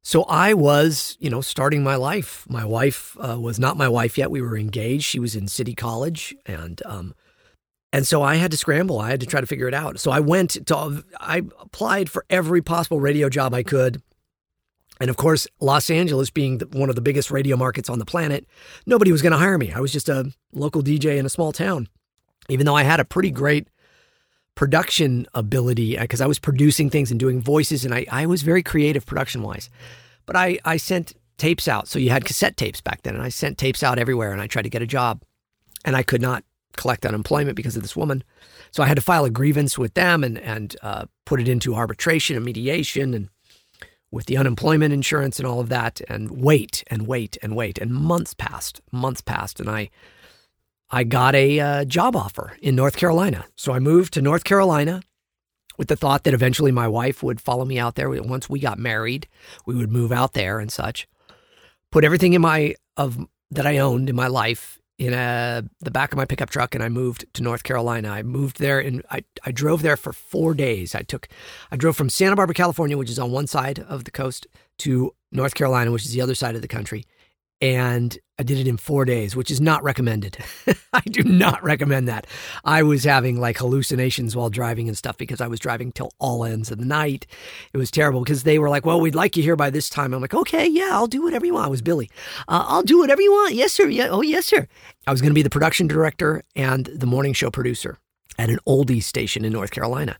So 0.03 0.23
I 0.23 0.53
was, 0.53 1.17
you 1.19 1.31
know, 1.31 1.41
starting 1.41 1.83
my 1.83 1.95
life. 1.95 2.45
My 2.47 2.63
wife 2.63 3.17
uh, 3.19 3.39
was 3.39 3.57
not 3.57 3.75
my 3.77 3.89
wife 3.89 4.17
yet. 4.17 4.29
We 4.29 4.41
were 4.41 4.57
engaged. 4.57 5.03
She 5.03 5.19
was 5.19 5.35
in 5.35 5.47
City 5.47 5.73
College, 5.73 6.35
and 6.45 6.79
um, 6.85 7.15
and 7.91 8.05
so 8.05 8.21
I 8.21 8.35
had 8.35 8.51
to 8.51 8.57
scramble. 8.57 8.99
I 8.99 9.09
had 9.09 9.19
to 9.21 9.25
try 9.25 9.41
to 9.41 9.47
figure 9.47 9.67
it 9.67 9.73
out. 9.73 9.99
So 9.99 10.11
I 10.11 10.19
went 10.19 10.67
to. 10.67 11.03
I 11.19 11.37
applied 11.59 12.11
for 12.11 12.23
every 12.29 12.61
possible 12.61 12.99
radio 12.99 13.29
job 13.29 13.55
I 13.55 13.63
could. 13.63 14.03
And 14.99 15.09
of 15.09 15.17
course, 15.17 15.47
Los 15.59 15.89
Angeles 15.89 16.29
being 16.29 16.59
one 16.71 16.89
of 16.89 16.95
the 16.95 17.01
biggest 17.01 17.31
radio 17.31 17.57
markets 17.57 17.89
on 17.89 17.99
the 17.99 18.05
planet, 18.05 18.47
nobody 18.85 19.11
was 19.11 19.21
going 19.21 19.31
to 19.31 19.37
hire 19.37 19.57
me. 19.57 19.71
I 19.71 19.79
was 19.79 19.91
just 19.91 20.09
a 20.09 20.31
local 20.53 20.81
DJ 20.81 21.17
in 21.17 21.25
a 21.25 21.29
small 21.29 21.51
town, 21.51 21.89
even 22.49 22.65
though 22.65 22.75
I 22.75 22.83
had 22.83 22.99
a 22.99 23.05
pretty 23.05 23.31
great 23.31 23.67
production 24.55 25.27
ability 25.33 25.97
because 25.97 26.21
uh, 26.21 26.23
I 26.23 26.27
was 26.27 26.39
producing 26.39 26.89
things 26.89 27.11
and 27.11 27.19
doing 27.19 27.41
voices, 27.41 27.83
and 27.83 27.93
I, 27.93 28.05
I 28.09 28.25
was 28.25 28.41
very 28.41 28.63
creative 28.63 29.05
production 29.05 29.41
wise. 29.41 29.69
But 30.25 30.37
I, 30.37 30.59
I 30.63 30.77
sent 30.77 31.13
tapes 31.37 31.67
out. 31.67 31.87
So 31.87 31.99
you 31.99 32.09
had 32.09 32.25
cassette 32.25 32.55
tapes 32.55 32.81
back 32.81 33.03
then, 33.03 33.15
and 33.15 33.23
I 33.23 33.29
sent 33.29 33.57
tapes 33.57 33.83
out 33.83 33.99
everywhere, 33.99 34.31
and 34.31 34.41
I 34.41 34.47
tried 34.47 34.63
to 34.63 34.69
get 34.69 34.81
a 34.81 34.87
job, 34.87 35.21
and 35.83 35.95
I 35.95 36.03
could 36.03 36.21
not 36.21 36.43
collect 36.77 37.05
unemployment 37.05 37.55
because 37.55 37.75
of 37.75 37.81
this 37.81 37.95
woman. 37.95 38.23
So 38.71 38.83
I 38.83 38.87
had 38.87 38.95
to 38.95 39.01
file 39.01 39.25
a 39.25 39.29
grievance 39.29 39.77
with 39.77 39.93
them 39.93 40.23
and 40.23 40.37
and 40.39 40.75
uh, 40.81 41.05
put 41.25 41.39
it 41.39 41.47
into 41.47 41.75
arbitration 41.75 42.35
and 42.35 42.45
mediation 42.45 43.13
and 43.13 43.29
with 44.15 44.27
the 44.27 44.37
unemployment 44.37 44.93
insurance 44.93 45.39
and 45.39 45.47
all 45.47 45.59
of 45.59 45.67
that 45.67 45.99
and 46.07 46.31
wait 46.31 46.85
and 46.87 47.05
wait 47.05 47.37
and 47.43 47.53
wait. 47.53 47.77
And 47.77 47.91
months 47.91 48.33
passed 48.33 48.79
months 48.89 49.19
passed 49.19 49.59
and 49.59 49.69
i 49.69 49.89
i 50.89 51.03
got 51.03 51.35
a 51.35 51.59
uh, 51.59 51.85
job 51.85 52.15
offer 52.15 52.57
in 52.61 52.75
north 52.75 52.95
carolina. 52.95 53.45
So 53.57 53.73
i 53.73 53.79
moved 53.79 54.13
to 54.13 54.21
north 54.21 54.45
carolina 54.45 55.01
with 55.77 55.89
the 55.89 55.97
thought 55.97 56.23
that 56.23 56.33
eventually 56.33 56.71
my 56.71 56.87
wife 56.87 57.21
would 57.21 57.41
follow 57.41 57.65
me 57.65 57.77
out 57.77 57.95
there. 57.95 58.09
Once 58.09 58.49
we 58.49 58.59
got 58.59 58.79
married 58.79 59.27
we 59.65 59.75
would 59.75 59.91
move 59.91 60.13
out 60.13 60.31
there 60.31 60.59
and 60.59 60.71
such. 60.71 61.07
Put 61.91 62.05
everything 62.05 62.31
in 62.31 62.41
my 62.41 62.75
of 62.95 63.27
that 63.51 63.67
i 63.67 63.77
owned 63.77 64.09
in 64.09 64.15
my 64.15 64.27
life 64.27 64.79
in 64.97 65.13
a, 65.13 65.63
the 65.81 65.91
back 65.91 66.13
of 66.13 66.17
my 66.17 66.25
pickup 66.25 66.49
truck 66.49 66.73
and 66.73 66.83
I 66.83 66.89
moved 66.89 67.25
to 67.33 67.43
North 67.43 67.63
Carolina. 67.63 68.09
I 68.09 68.23
moved 68.23 68.59
there 68.59 68.79
and 68.79 69.03
I, 69.11 69.23
I 69.45 69.51
drove 69.51 69.81
there 69.81 69.97
for 69.97 70.13
four 70.13 70.53
days. 70.53 70.95
I 70.95 71.01
took, 71.01 71.27
I 71.71 71.75
drove 71.75 71.97
from 71.97 72.09
Santa 72.09 72.35
Barbara, 72.35 72.53
California, 72.53 72.97
which 72.97 73.09
is 73.09 73.19
on 73.19 73.31
one 73.31 73.47
side 73.47 73.79
of 73.79 74.05
the 74.05 74.11
coast, 74.11 74.47
to 74.79 75.13
North 75.31 75.55
Carolina, 75.55 75.91
which 75.91 76.05
is 76.05 76.13
the 76.13 76.21
other 76.21 76.35
side 76.35 76.55
of 76.55 76.61
the 76.61 76.67
country 76.67 77.05
and 77.65 78.15
I 78.37 78.43
did 78.43 78.59
it 78.59 78.67
in 78.67 78.77
four 78.77 79.05
days, 79.05 79.35
which 79.35 79.49
is 79.49 79.59
not 79.59 79.81
recommended. 79.81 80.37
I 80.93 81.01
do 81.01 81.23
not 81.23 81.63
recommend 81.63 82.07
that. 82.07 82.27
I 82.63 82.83
was 82.83 83.03
having 83.03 83.39
like 83.39 83.57
hallucinations 83.57 84.35
while 84.35 84.51
driving 84.51 84.87
and 84.87 84.95
stuff 84.95 85.17
because 85.17 85.41
I 85.41 85.47
was 85.47 85.59
driving 85.59 85.91
till 85.91 86.11
all 86.19 86.45
ends 86.45 86.69
of 86.69 86.77
the 86.77 86.85
night. 86.85 87.25
It 87.73 87.77
was 87.77 87.89
terrible 87.89 88.21
because 88.21 88.43
they 88.43 88.59
were 88.59 88.69
like, 88.69 88.85
"Well, 88.85 89.01
we'd 89.01 89.15
like 89.15 89.35
you 89.35 89.41
here 89.41 89.55
by 89.55 89.71
this 89.71 89.89
time." 89.89 90.13
I'm 90.13 90.21
like, 90.21 90.35
"Okay, 90.35 90.67
yeah, 90.67 90.89
I'll 90.91 91.07
do 91.07 91.23
whatever 91.23 91.43
you 91.43 91.55
want." 91.55 91.65
I 91.65 91.69
was 91.69 91.81
Billy. 91.81 92.11
Uh, 92.47 92.65
I'll 92.67 92.83
do 92.83 92.99
whatever 92.99 93.21
you 93.21 93.31
want. 93.31 93.55
Yes, 93.55 93.73
sir. 93.73 93.87
Yeah. 93.87 94.09
Oh, 94.11 94.21
yes, 94.21 94.45
sir. 94.45 94.67
I 95.07 95.11
was 95.11 95.21
going 95.21 95.31
to 95.31 95.35
be 95.35 95.41
the 95.41 95.49
production 95.49 95.87
director 95.87 96.43
and 96.55 96.85
the 96.85 97.07
morning 97.07 97.33
show 97.33 97.49
producer 97.49 97.97
at 98.37 98.51
an 98.51 98.59
oldie 98.67 99.01
station 99.01 99.43
in 99.43 99.53
North 99.53 99.71
Carolina. 99.71 100.19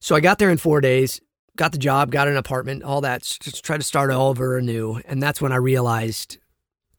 So 0.00 0.16
I 0.16 0.20
got 0.20 0.38
there 0.38 0.50
in 0.50 0.56
four 0.56 0.80
days 0.80 1.20
got 1.56 1.72
the 1.72 1.78
job, 1.78 2.10
got 2.10 2.28
an 2.28 2.36
apartment, 2.36 2.82
all 2.82 3.00
that, 3.02 3.22
just 3.22 3.64
try 3.64 3.76
to 3.76 3.82
start 3.82 4.10
all 4.10 4.30
over 4.30 4.58
anew. 4.58 5.00
And 5.04 5.22
that's 5.22 5.40
when 5.40 5.52
I 5.52 5.56
realized 5.56 6.38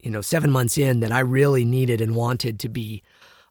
you 0.06 0.12
know, 0.12 0.20
seven 0.20 0.52
months 0.52 0.78
in 0.78 1.00
that 1.00 1.10
I 1.10 1.18
really 1.18 1.64
needed 1.64 2.00
and 2.00 2.14
wanted 2.14 2.60
to 2.60 2.68
be 2.68 3.02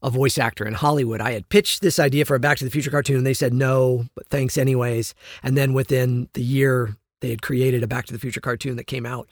a 0.01 0.09
voice 0.09 0.37
actor 0.37 0.65
in 0.65 0.73
Hollywood. 0.73 1.19
I 1.19 1.33
had 1.33 1.49
pitched 1.49 1.81
this 1.81 1.99
idea 1.99 2.23
for 2.23 2.33
a 2.33 2.39
Back 2.39 2.59
to 2.59 2.63
the 2.63 2.71
Future 2.71 2.91
cartoon. 2.91 3.17
And 3.17 3.25
they 3.25 3.33
said 3.33 3.53
no, 3.53 4.05
but 4.15 4.29
thanks 4.29 4.57
anyways. 4.57 5.13
And 5.43 5.57
then 5.57 5.73
within 5.73 6.29
the 6.31 6.41
year, 6.41 6.95
they 7.19 7.29
had 7.29 7.41
created 7.41 7.83
a 7.83 7.87
Back 7.87 8.05
to 8.05 8.13
the 8.13 8.19
Future 8.19 8.39
cartoon 8.39 8.77
that 8.77 8.87
came 8.87 9.05
out 9.05 9.27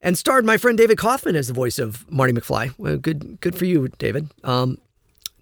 and 0.00 0.18
starred 0.18 0.44
my 0.44 0.56
friend 0.56 0.76
David 0.76 0.98
Kaufman 0.98 1.36
as 1.36 1.46
the 1.46 1.54
voice 1.54 1.78
of 1.78 2.10
Marty 2.10 2.32
McFly. 2.32 2.74
Well, 2.76 2.96
good, 2.96 3.40
good 3.40 3.54
for 3.54 3.64
you, 3.64 3.86
David. 3.98 4.28
Um, 4.42 4.78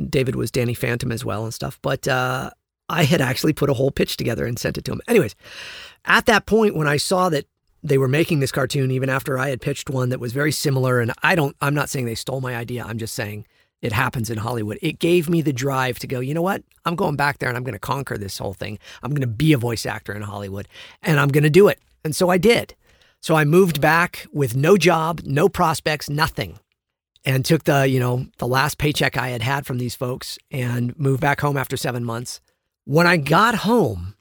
David 0.06 0.36
was 0.36 0.51
Danny 0.51 0.74
Phantom 0.74 1.12
as 1.12 1.24
well 1.24 1.44
and 1.44 1.55
stuff. 1.55 1.78
But 1.81 2.06
uh, 2.09 2.51
I 2.90 3.05
had 3.05 3.22
actually 3.22 3.55
put 3.55 3.70
a 3.70 3.74
whole 3.74 3.90
pitch 3.90 4.18
together 4.18 4.44
and 4.44 4.59
sent 4.59 4.77
it 4.77 4.85
to 4.85 4.93
him. 4.93 5.01
Anyways, 5.09 5.35
at 6.05 6.27
that 6.27 6.44
point, 6.44 6.77
when 6.77 6.89
I 6.89 6.98
saw 6.98 7.31
that 7.31 7.47
they 7.82 7.98
were 7.98 8.09
making 8.09 8.40
this 8.40 8.52
cartoon 8.52 8.90
even 8.90 9.09
after 9.09 9.39
I 9.39 9.48
had 9.48 9.61
pitched 9.61 9.90
one 9.90 10.11
that 10.11 10.20
was 10.20 10.32
very 10.32 10.52
similar. 10.52 11.01
And 11.01 11.12
I 11.23 11.35
don't, 11.35 11.57
I'm 11.61 11.74
not 11.74 11.89
saying 11.89 12.07
they 12.07 12.15
stole 12.15 12.40
my 12.40 12.57
idea. 12.57 12.85
I'm 12.85 12.98
just 12.98 13.15
saying 13.15 13.47
it 13.81 13.93
happens 13.93 14.28
in 14.28 14.39
Hollywood. 14.39 14.78
It 14.82 14.98
gave 14.98 15.28
me 15.28 15.40
the 15.40 15.52
drive 15.52 15.98
to 16.01 16.07
go, 16.07 16.20
you 16.20 16.35
know 16.35 16.43
what? 16.43 16.62
I'm 16.85 16.97
going 16.97 17.16
back 17.16 17.39
there 17.39 17.48
and 17.48 17.57
I'm 17.57 17.65
going 17.65 17.73
to 17.73 17.78
conquer 17.78 18.19
this 18.19 18.39
whole 18.39 18.52
thing. 18.52 18.78
I'm 19.02 19.11
going 19.11 19.23
to 19.23 19.27
be 19.27 19.52
a 19.52 19.59
voice 19.59 19.86
actor 19.86 20.12
in 20.12 20.23
Hollywood 20.23 20.69
and 21.02 21.19
I'm 21.19 21.28
going 21.28 21.44
to 21.44 21.51
do 21.51 21.69
it. 21.69 21.81
And 22.05 22.15
so 22.15 22.28
I 22.28 22.39
did. 22.39 22.74
So 23.20 23.35
I 23.35 23.44
moved 23.44 23.81
back 23.81 24.27
with 24.32 24.57
no 24.57 24.77
job, 24.77 25.23
no 25.24 25.48
prospects, 25.48 26.09
nothing. 26.09 26.59
And 27.23 27.44
took 27.44 27.65
the, 27.65 27.86
you 27.86 28.01
know, 28.01 28.27
the 28.39 28.47
last 28.47 28.78
paycheck 28.78 29.19
I 29.19 29.28
had 29.28 29.43
had 29.43 29.66
from 29.66 29.77
these 29.77 29.94
folks 29.94 30.39
and 30.51 30.98
moved 30.98 31.20
back 31.20 31.43
home 31.43 31.59
after 31.59 31.77
7 31.77 32.02
months. 32.02 32.40
When 32.86 33.07
I 33.07 33.19
got 33.19 33.57
home, 33.57 34.15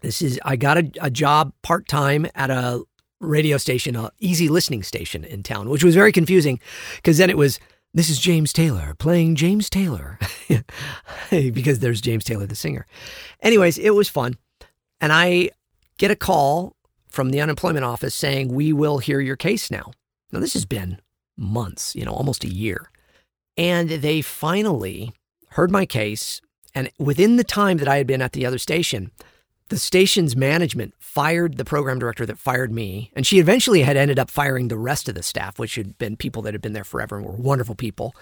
this 0.00 0.22
is 0.22 0.40
I 0.42 0.56
got 0.56 0.78
a, 0.78 0.90
a 1.02 1.10
job 1.10 1.52
part-time 1.62 2.26
at 2.34 2.50
a 2.50 2.82
radio 3.26 3.56
station, 3.58 3.96
a 3.96 4.10
easy 4.18 4.48
listening 4.48 4.82
station 4.82 5.24
in 5.24 5.42
town, 5.42 5.68
which 5.68 5.84
was 5.84 5.94
very 5.94 6.12
confusing 6.12 6.60
because 6.96 7.18
then 7.18 7.30
it 7.30 7.36
was 7.36 7.58
this 7.94 8.10
is 8.10 8.18
James 8.18 8.52
Taylor 8.52 8.94
playing 8.98 9.36
James 9.36 9.70
Taylor 9.70 10.18
because 11.30 11.78
there's 11.78 12.02
James 12.02 12.24
Taylor, 12.24 12.46
the 12.46 12.54
singer. 12.54 12.86
Anyways, 13.40 13.78
it 13.78 13.90
was 13.90 14.08
fun. 14.08 14.36
And 15.00 15.12
I 15.12 15.50
get 15.96 16.10
a 16.10 16.16
call 16.16 16.76
from 17.08 17.30
the 17.30 17.40
unemployment 17.40 17.84
office 17.84 18.14
saying, 18.14 18.52
We 18.52 18.72
will 18.72 18.98
hear 18.98 19.20
your 19.20 19.36
case 19.36 19.70
now. 19.70 19.92
Now, 20.30 20.40
this 20.40 20.52
has 20.52 20.66
been 20.66 21.00
months, 21.36 21.94
you 21.94 22.04
know, 22.04 22.12
almost 22.12 22.44
a 22.44 22.52
year. 22.52 22.90
And 23.56 23.88
they 23.88 24.20
finally 24.20 25.12
heard 25.50 25.70
my 25.70 25.86
case. 25.86 26.42
And 26.74 26.90
within 26.98 27.36
the 27.36 27.44
time 27.44 27.78
that 27.78 27.88
I 27.88 27.96
had 27.96 28.06
been 28.06 28.20
at 28.20 28.32
the 28.32 28.44
other 28.44 28.58
station, 28.58 29.10
the 29.68 29.78
station's 29.78 30.36
management 30.36 30.94
fired 31.00 31.56
the 31.56 31.64
program 31.64 31.98
director 31.98 32.24
that 32.26 32.38
fired 32.38 32.70
me. 32.70 33.10
And 33.16 33.26
she 33.26 33.38
eventually 33.38 33.82
had 33.82 33.96
ended 33.96 34.18
up 34.18 34.30
firing 34.30 34.68
the 34.68 34.78
rest 34.78 35.08
of 35.08 35.14
the 35.14 35.22
staff, 35.22 35.58
which 35.58 35.74
had 35.74 35.98
been 35.98 36.16
people 36.16 36.42
that 36.42 36.54
had 36.54 36.62
been 36.62 36.72
there 36.72 36.84
forever 36.84 37.16
and 37.16 37.26
were 37.26 37.32
wonderful 37.32 37.74
people. 37.74 38.14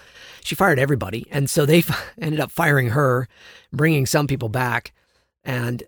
She 0.43 0.55
fired 0.55 0.79
everybody. 0.79 1.27
And 1.29 1.49
so 1.49 1.65
they 1.65 1.83
ended 2.21 2.39
up 2.39 2.51
firing 2.51 2.89
her, 2.89 3.27
bringing 3.71 4.05
some 4.05 4.27
people 4.27 4.49
back. 4.49 4.93
And 5.43 5.83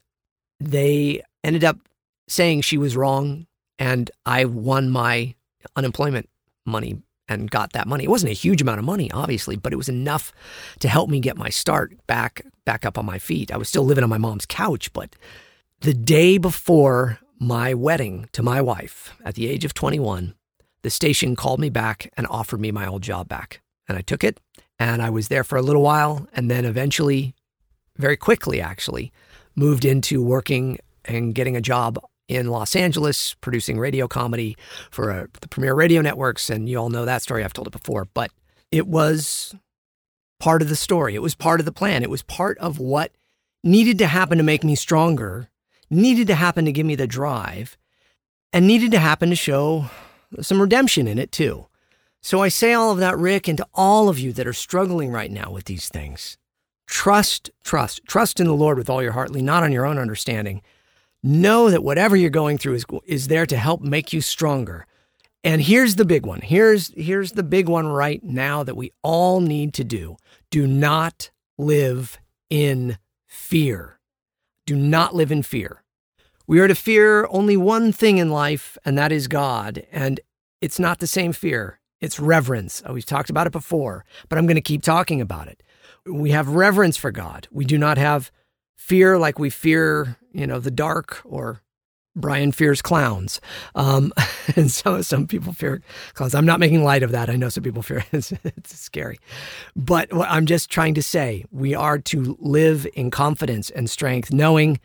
they 0.59 1.23
ended 1.43 1.63
up 1.63 1.77
saying 2.27 2.61
she 2.61 2.77
was 2.77 2.95
wrong. 2.95 3.47
And 3.79 4.11
I 4.25 4.45
won 4.45 4.89
my 4.89 5.33
unemployment 5.75 6.29
money 6.65 7.01
and 7.27 7.49
got 7.49 7.73
that 7.73 7.87
money. 7.87 8.03
It 8.03 8.09
wasn't 8.09 8.31
a 8.31 8.35
huge 8.35 8.61
amount 8.61 8.79
of 8.79 8.85
money, 8.85 9.11
obviously, 9.11 9.55
but 9.55 9.73
it 9.73 9.77
was 9.77 9.89
enough 9.89 10.31
to 10.79 10.87
help 10.87 11.09
me 11.09 11.19
get 11.19 11.37
my 11.37 11.49
start 11.49 11.93
back 12.07 12.45
back 12.65 12.85
up 12.85 12.97
on 12.97 13.05
my 13.05 13.17
feet. 13.17 13.51
I 13.51 13.57
was 13.57 13.69
still 13.69 13.85
living 13.85 14.03
on 14.03 14.09
my 14.09 14.17
mom's 14.17 14.45
couch, 14.45 14.91
but 14.93 15.15
the 15.81 15.93
day 15.93 16.37
before 16.37 17.19
my 17.39 17.73
wedding 17.73 18.27
to 18.33 18.41
my 18.41 18.61
wife 18.61 19.13
at 19.23 19.35
the 19.35 19.47
age 19.47 19.63
of 19.63 19.73
21, 19.73 20.33
the 20.81 20.89
station 20.89 21.35
called 21.35 21.59
me 21.59 21.69
back 21.69 22.11
and 22.17 22.25
offered 22.27 22.59
me 22.59 22.71
my 22.71 22.87
old 22.87 23.01
job 23.01 23.27
back. 23.27 23.61
And 23.87 23.97
I 23.97 24.01
took 24.01 24.23
it 24.23 24.39
and 24.79 25.01
I 25.01 25.09
was 25.09 25.27
there 25.27 25.43
for 25.43 25.57
a 25.57 25.61
little 25.61 25.81
while 25.81 26.27
and 26.33 26.49
then 26.49 26.65
eventually, 26.65 27.35
very 27.97 28.17
quickly 28.17 28.59
actually, 28.59 29.11
moved 29.55 29.85
into 29.85 30.21
working 30.23 30.79
and 31.05 31.33
getting 31.33 31.55
a 31.55 31.61
job 31.61 31.99
in 32.27 32.47
Los 32.47 32.75
Angeles 32.75 33.35
producing 33.35 33.79
radio 33.79 34.07
comedy 34.07 34.57
for 34.91 35.11
uh, 35.11 35.27
the 35.41 35.47
premier 35.47 35.73
radio 35.73 36.01
networks. 36.01 36.49
And 36.49 36.67
you 36.67 36.77
all 36.77 36.89
know 36.89 37.05
that 37.05 37.21
story. 37.21 37.43
I've 37.43 37.53
told 37.53 37.67
it 37.67 37.71
before, 37.71 38.05
but 38.13 38.31
it 38.71 38.87
was 38.87 39.55
part 40.39 40.61
of 40.61 40.69
the 40.69 40.75
story. 40.75 41.15
It 41.15 41.21
was 41.21 41.35
part 41.35 41.59
of 41.59 41.65
the 41.65 41.71
plan. 41.71 42.03
It 42.03 42.09
was 42.09 42.23
part 42.23 42.57
of 42.57 42.79
what 42.79 43.11
needed 43.63 43.97
to 43.99 44.07
happen 44.07 44.37
to 44.37 44.43
make 44.43 44.63
me 44.63 44.75
stronger 44.75 45.49
needed 45.89 46.27
to 46.27 46.35
happen 46.35 46.65
to 46.65 46.71
give 46.71 46.85
me 46.85 46.95
the 46.95 47.07
drive 47.07 47.77
and 48.53 48.67
needed 48.67 48.91
to 48.91 48.99
happen 48.99 49.29
to 49.29 49.35
show 49.35 49.89
some 50.41 50.61
redemption 50.61 51.07
in 51.07 51.17
it 51.17 51.31
too. 51.31 51.67
So 52.21 52.41
I 52.41 52.49
say 52.49 52.73
all 52.73 52.91
of 52.91 52.97
that, 52.97 53.17
Rick, 53.17 53.47
and 53.47 53.57
to 53.57 53.67
all 53.73 54.09
of 54.09 54.19
you 54.19 54.33
that 54.33 54.47
are 54.47 54.53
struggling 54.53 55.11
right 55.11 55.31
now 55.31 55.51
with 55.51 55.65
these 55.65 55.87
things. 55.87 56.37
Trust, 56.87 57.51
trust, 57.63 58.01
trust 58.07 58.39
in 58.39 58.47
the 58.47 58.53
Lord 58.53 58.77
with 58.77 58.89
all 58.89 59.03
your 59.03 59.11
heart, 59.11 59.31
lean 59.31 59.45
not 59.45 59.63
on 59.63 59.71
your 59.71 59.85
own 59.85 59.97
understanding. 59.97 60.61
Know 61.23 61.69
that 61.69 61.83
whatever 61.83 62.15
you're 62.15 62.29
going 62.29 62.57
through 62.57 62.75
is, 62.75 62.85
is 63.05 63.27
there 63.27 63.45
to 63.45 63.57
help 63.57 63.81
make 63.81 64.13
you 64.13 64.21
stronger. 64.21 64.85
And 65.43 65.61
here's 65.61 65.95
the 65.95 66.05
big 66.05 66.25
one. 66.25 66.41
Here's, 66.41 66.91
here's 66.95 67.33
the 67.33 67.43
big 67.43 67.69
one 67.69 67.87
right 67.87 68.23
now 68.23 68.63
that 68.63 68.75
we 68.75 68.91
all 69.03 69.39
need 69.39 69.73
to 69.75 69.83
do. 69.83 70.17
Do 70.49 70.67
not 70.67 71.29
live 71.57 72.17
in 72.49 72.97
fear. 73.25 73.96
Do 74.67 74.75
not 74.75 75.15
live 75.15 75.31
in 75.31 75.43
fear. 75.43 75.81
We 76.45 76.59
are 76.59 76.67
to 76.67 76.75
fear 76.75 77.25
only 77.29 77.55
one 77.55 77.93
thing 77.93 78.17
in 78.17 78.29
life, 78.29 78.77
and 78.83 78.97
that 78.97 79.13
is 79.13 79.29
God. 79.29 79.87
And 79.93 80.19
it's 80.59 80.77
not 80.77 80.99
the 80.99 81.07
same 81.07 81.31
fear, 81.31 81.79
it's 82.01 82.19
reverence. 82.19 82.83
Oh, 82.85 82.93
we've 82.93 83.05
talked 83.05 83.29
about 83.29 83.47
it 83.47 83.53
before, 83.53 84.03
but 84.27 84.37
I'm 84.37 84.45
going 84.45 84.55
to 84.55 84.61
keep 84.61 84.83
talking 84.83 85.21
about 85.21 85.47
it. 85.47 85.63
We 86.05 86.31
have 86.31 86.49
reverence 86.49 86.97
for 86.97 87.11
God. 87.11 87.47
We 87.49 87.63
do 87.63 87.77
not 87.77 87.97
have 87.97 88.29
fear 88.75 89.17
like 89.17 89.39
we 89.39 89.49
fear, 89.49 90.17
you 90.33 90.45
know, 90.45 90.59
the 90.59 90.69
dark 90.69 91.21
or 91.23 91.61
Brian 92.17 92.51
fears 92.51 92.81
clowns. 92.81 93.39
Um, 93.75 94.11
and 94.55 94.71
so 94.71 95.01
some 95.01 95.27
people 95.27 95.53
fear 95.53 95.81
clowns. 96.13 96.35
I'm 96.35 96.45
not 96.45 96.59
making 96.59 96.83
light 96.83 97.03
of 97.03 97.11
that. 97.11 97.29
I 97.29 97.35
know 97.35 97.49
some 97.49 97.63
people 97.63 97.83
fear 97.83 97.99
it. 97.99 98.05
It's, 98.13 98.31
it's 98.43 98.79
scary. 98.79 99.19
But 99.75 100.09
I'm 100.13 100.45
just 100.45 100.69
trying 100.69 100.95
to 100.95 101.03
say 101.03 101.45
we 101.51 101.75
are 101.75 101.99
to 101.99 102.37
live 102.39 102.87
in 102.93 103.11
confidence 103.11 103.69
and 103.69 103.89
strength, 103.89 104.33
knowing 104.33 104.79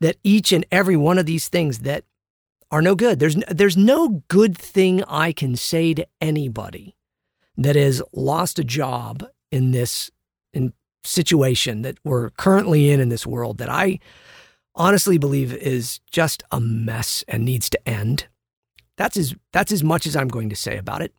that 0.00 0.16
each 0.22 0.52
and 0.52 0.66
every 0.70 0.96
one 0.96 1.18
of 1.18 1.26
these 1.26 1.48
things 1.48 1.80
that 1.80 2.04
are 2.70 2.82
no 2.82 2.94
good. 2.94 3.18
There's, 3.18 3.36
there's 3.48 3.76
no 3.76 4.22
good 4.28 4.56
thing 4.56 5.02
I 5.04 5.32
can 5.32 5.56
say 5.56 5.94
to 5.94 6.06
anybody 6.20 6.96
that 7.56 7.76
has 7.76 8.02
lost 8.12 8.58
a 8.58 8.64
job 8.64 9.26
in 9.50 9.72
this 9.72 10.10
in 10.52 10.72
situation 11.04 11.82
that 11.82 11.98
we're 12.04 12.30
currently 12.30 12.90
in 12.90 13.00
in 13.00 13.08
this 13.08 13.26
world 13.26 13.58
that 13.58 13.68
I 13.68 13.98
honestly 14.74 15.18
believe 15.18 15.52
is 15.52 16.00
just 16.10 16.42
a 16.50 16.60
mess 16.60 17.24
and 17.28 17.44
needs 17.44 17.70
to 17.70 17.88
end. 17.88 18.26
That's 18.96 19.16
as 19.16 19.34
that's 19.52 19.72
as 19.72 19.82
much 19.82 20.06
as 20.06 20.14
I'm 20.14 20.28
going 20.28 20.50
to 20.50 20.56
say 20.56 20.76
about 20.76 21.02
it. 21.02 21.14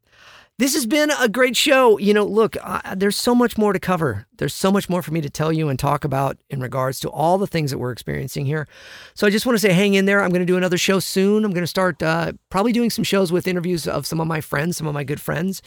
This 0.57 0.76
has 0.76 0.86
been 0.86 1.10
a 1.19 1.28
great 1.28 1.57
show. 1.57 1.98
You 1.98 2.14
know, 2.14 2.23
look, 2.23 2.56
uh, 2.61 2.94
there's 2.94 3.15
so 3.15 3.34
much 3.34 3.57
more 3.57 3.73
to 3.73 3.80
cover. 3.80 4.28
There's 4.38 4.53
so 4.53 4.72
much 4.72 4.90
more 4.90 5.02
for 5.02 5.11
me 5.11 5.19
to 5.22 5.30
tell 5.30 5.52
you 5.52 5.69
and 5.69 5.80
talk 5.80 6.03
about 6.03 6.38
in 6.52 6.60
regards 6.61 6.99
to 6.99 7.10
all 7.10 7.40
the 7.40 7.48
things 7.48 7.72
that 7.72 7.80
we're 7.80 7.91
experiencing 7.91 8.45
here. 8.45 8.68
So 9.15 9.26
I 9.26 9.32
just 9.32 9.48
want 9.48 9.56
to 9.56 9.60
say, 9.60 9.73
hang 9.73 9.95
in 9.95 10.06
there. 10.06 10.22
I'm 10.22 10.30
going 10.30 10.41
to 10.41 10.45
do 10.45 10.57
another 10.57 10.78
show 10.78 10.99
soon. 10.99 11.45
I'm 11.45 11.52
going 11.52 11.64
to 11.64 11.68
start 11.68 12.03
uh, 12.03 12.34
probably 12.49 12.73
doing 12.73 12.91
some 12.91 13.03
shows 13.03 13.32
with 13.32 13.48
interviews 13.48 13.88
of 13.88 14.06
some 14.06 14.22
of 14.22 14.28
my 14.28 14.40
friends, 14.40 14.78
some 14.78 14.86
of 14.86 14.94
my 14.94 15.03
good 15.03 15.19
friends, 15.19 15.64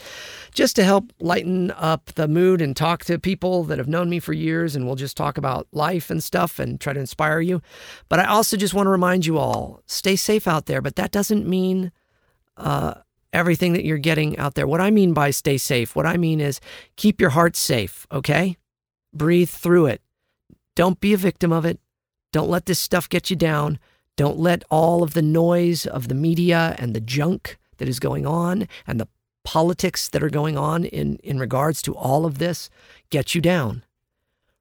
just 0.53 0.77
to 0.77 0.85
help 0.85 1.13
lighten 1.19 1.73
up 1.73 2.13
the 2.15 2.29
mood 2.29 2.61
and 2.61 2.77
talk 2.77 3.05
to 3.07 3.19
people 3.19 3.65
that 3.65 3.79
have 3.79 3.89
known 3.89 4.09
me 4.09 4.21
for 4.21 4.33
years. 4.33 4.77
And 4.77 4.87
we'll 4.87 4.95
just 4.95 5.17
talk 5.17 5.37
about 5.37 5.67
life 5.73 6.09
and 6.09 6.23
stuff 6.23 6.61
and 6.61 6.81
try 6.81 6.93
to 6.93 7.01
inspire 7.01 7.41
you. 7.41 7.63
But 8.09 8.21
I 8.21 8.27
also 8.27 8.57
just 8.57 8.75
want 8.75 8.87
to 8.87 8.91
remind 8.91 9.27
you 9.27 9.39
all 9.39 9.83
stay 9.87 10.15
safe 10.15 10.47
out 10.47 10.67
there. 10.67 10.81
But 10.81 10.95
that 10.95 11.11
doesn't 11.11 11.49
mean, 11.49 11.91
uh, 12.57 12.95
everything 13.35 13.73
that 13.75 13.85
you're 13.85 13.99
getting 13.99 14.39
out 14.39 14.55
there. 14.55 14.67
What 14.67 14.81
I 14.81 14.91
mean 14.91 15.13
by 15.13 15.31
stay 15.31 15.59
safe, 15.59 15.95
what 15.95 16.07
I 16.07 16.17
mean 16.17 16.41
is 16.41 16.61
keep 16.97 17.21
your 17.21 17.31
heart 17.31 17.57
safe, 17.57 18.07
okay? 18.11 18.57
Breathe 19.13 19.51
through 19.51 19.87
it. 19.87 20.01
Don't 20.75 21.01
be 21.01 21.13
a 21.13 21.19
victim 21.19 21.53
of 21.53 21.65
it. 21.65 21.79
Don't 22.33 22.49
let 22.49 22.67
this 22.67 22.79
stuff 22.79 23.09
get 23.09 23.31
you 23.31 23.37
down. 23.37 23.79
Don't 24.17 24.39
let 24.39 24.65
all 24.71 25.03
of 25.03 25.15
the 25.15 25.23
noise 25.23 25.87
of 25.87 26.09
the 26.09 26.15
media 26.15 26.75
and 26.79 26.95
the 26.95 27.01
junk 27.01 27.59
that 27.79 27.89
is 27.89 28.01
going 28.01 28.27
on 28.27 28.69
and 28.87 29.01
the 29.01 29.09
politics 29.45 30.09
that 30.09 30.23
are 30.23 30.31
going 30.31 30.57
on 30.57 30.85
in, 30.85 31.17
in 31.23 31.39
regards 31.39 31.83
to 31.83 31.95
all 31.95 32.25
of 32.25 32.39
this 32.39 32.71
get 33.11 33.35
you 33.35 33.41
down. 33.41 33.85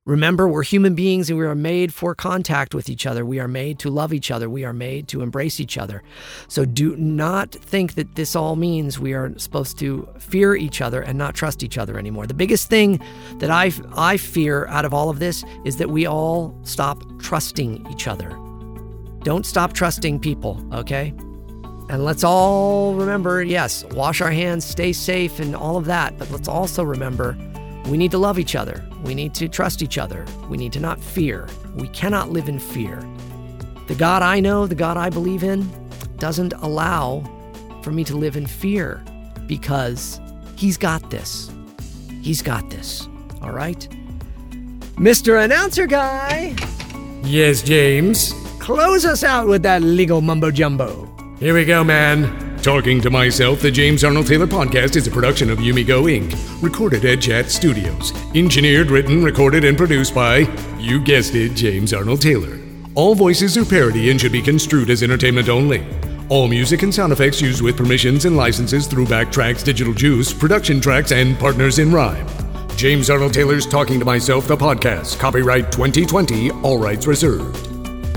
Remember, 0.05 0.49
we're 0.49 0.63
human 0.63 0.95
beings 0.95 1.29
and 1.29 1.39
we 1.39 1.45
are 1.45 1.55
made 1.55 1.93
for 1.93 2.13
contact 2.13 2.75
with 2.75 2.89
each 2.89 3.05
other. 3.05 3.25
We 3.25 3.39
are 3.39 3.47
made 3.47 3.79
to 3.79 3.89
love 3.89 4.11
each 4.11 4.31
other. 4.31 4.49
We 4.49 4.65
are 4.65 4.73
made 4.73 5.07
to 5.07 5.21
embrace 5.21 5.61
each 5.61 5.77
other. 5.77 6.03
So 6.49 6.65
do 6.65 6.97
not 6.97 7.53
think 7.53 7.95
that 7.95 8.15
this 8.15 8.35
all 8.35 8.57
means 8.57 8.99
we 8.99 9.13
are 9.13 9.31
supposed 9.39 9.79
to 9.79 10.09
fear 10.19 10.57
each 10.57 10.81
other 10.81 11.01
and 11.01 11.17
not 11.17 11.35
trust 11.35 11.63
each 11.63 11.77
other 11.77 11.97
anymore. 11.97 12.27
The 12.27 12.33
biggest 12.33 12.69
thing 12.69 12.99
that 13.37 13.49
I, 13.49 13.71
I 13.95 14.17
fear 14.17 14.67
out 14.67 14.83
of 14.83 14.93
all 14.93 15.09
of 15.09 15.19
this 15.19 15.45
is 15.63 15.77
that 15.77 15.89
we 15.89 16.05
all 16.05 16.53
stop 16.63 17.01
trusting 17.21 17.87
each 17.89 18.05
other. 18.05 18.37
Don't 19.21 19.45
stop 19.45 19.71
trusting 19.71 20.19
people, 20.19 20.61
okay? 20.73 21.13
And 21.89 22.03
let's 22.03 22.25
all 22.25 22.93
remember 22.95 23.41
yes, 23.41 23.85
wash 23.85 24.19
our 24.19 24.31
hands, 24.31 24.65
stay 24.65 24.91
safe, 24.91 25.39
and 25.39 25.55
all 25.55 25.77
of 25.77 25.85
that. 25.85 26.17
But 26.17 26.29
let's 26.29 26.49
also 26.49 26.83
remember 26.83 27.37
we 27.87 27.97
need 27.97 28.11
to 28.11 28.17
love 28.17 28.39
each 28.39 28.55
other. 28.55 28.83
We 29.03 29.13
need 29.13 29.33
to 29.35 29.47
trust 29.47 29.81
each 29.81 29.97
other. 29.97 30.25
We 30.49 30.57
need 30.57 30.73
to 30.73 30.79
not 30.79 30.99
fear. 31.01 31.47
We 31.75 31.87
cannot 31.89 32.29
live 32.31 32.47
in 32.49 32.59
fear. 32.59 33.03
The 33.87 33.95
God 33.95 34.21
I 34.21 34.39
know, 34.39 34.65
the 34.67 34.75
God 34.75 34.95
I 34.97 35.09
believe 35.09 35.43
in, 35.43 35.69
doesn't 36.17 36.53
allow 36.53 37.23
for 37.83 37.91
me 37.91 38.03
to 38.05 38.15
live 38.15 38.37
in 38.37 38.45
fear 38.47 39.03
because 39.47 40.21
He's 40.55 40.77
got 40.77 41.09
this. 41.09 41.51
He's 42.21 42.41
got 42.41 42.69
this. 42.69 43.07
All 43.41 43.51
right? 43.51 43.87
Mr. 44.95 45.43
Announcer 45.43 45.85
Guy, 45.87 46.55
Yes, 47.23 47.61
James. 47.61 48.33
close 48.59 49.05
us 49.05 49.23
out 49.23 49.47
with 49.47 49.63
that 49.63 49.81
legal 49.81 50.21
mumbo 50.21 50.51
jumbo. 50.51 51.09
Here 51.39 51.53
we 51.53 51.65
go, 51.65 51.83
man. 51.83 52.52
Talking 52.63 53.01
to 53.01 53.09
Myself, 53.09 53.59
the 53.59 53.69
James 53.69 54.05
Arnold 54.05 54.25
Taylor 54.25 54.47
podcast 54.47 54.95
is 54.95 55.05
a 55.05 55.11
production 55.11 55.49
of 55.49 55.57
Yumigo 55.57 56.05
Inc., 56.05 56.63
recorded 56.63 57.03
at 57.03 57.19
Chat 57.19 57.51
Studios. 57.51 58.13
Engineered, 58.35 58.89
written, 58.89 59.21
recorded, 59.21 59.65
and 59.65 59.77
produced 59.77 60.15
by, 60.15 60.49
you 60.79 61.01
guessed 61.03 61.35
it, 61.35 61.55
James 61.55 61.93
Arnold 61.93 62.21
Taylor. 62.21 62.57
All 62.95 63.15
voices 63.15 63.57
are 63.57 63.65
parody 63.65 64.11
and 64.11 64.21
should 64.21 64.31
be 64.31 64.41
construed 64.41 64.89
as 64.89 65.03
entertainment 65.03 65.49
only. 65.49 65.85
All 66.29 66.47
music 66.47 66.83
and 66.83 66.95
sound 66.95 67.11
effects 67.11 67.41
used 67.41 67.61
with 67.61 67.75
permissions 67.75 68.23
and 68.23 68.37
licenses 68.37 68.87
through 68.87 69.07
Backtracks 69.07 69.65
Digital 69.65 69.93
Juice, 69.93 70.31
Production 70.31 70.79
Tracks, 70.79 71.11
and 71.11 71.37
Partners 71.37 71.79
in 71.79 71.91
Rhyme. 71.91 72.25
James 72.77 73.09
Arnold 73.09 73.33
Taylor's 73.33 73.67
Talking 73.67 73.99
to 73.99 74.05
Myself, 74.05 74.47
the 74.47 74.55
podcast. 74.55 75.19
Copyright 75.19 75.69
2020, 75.73 76.51
all 76.61 76.79
rights 76.79 77.07
reserved. 77.07 77.57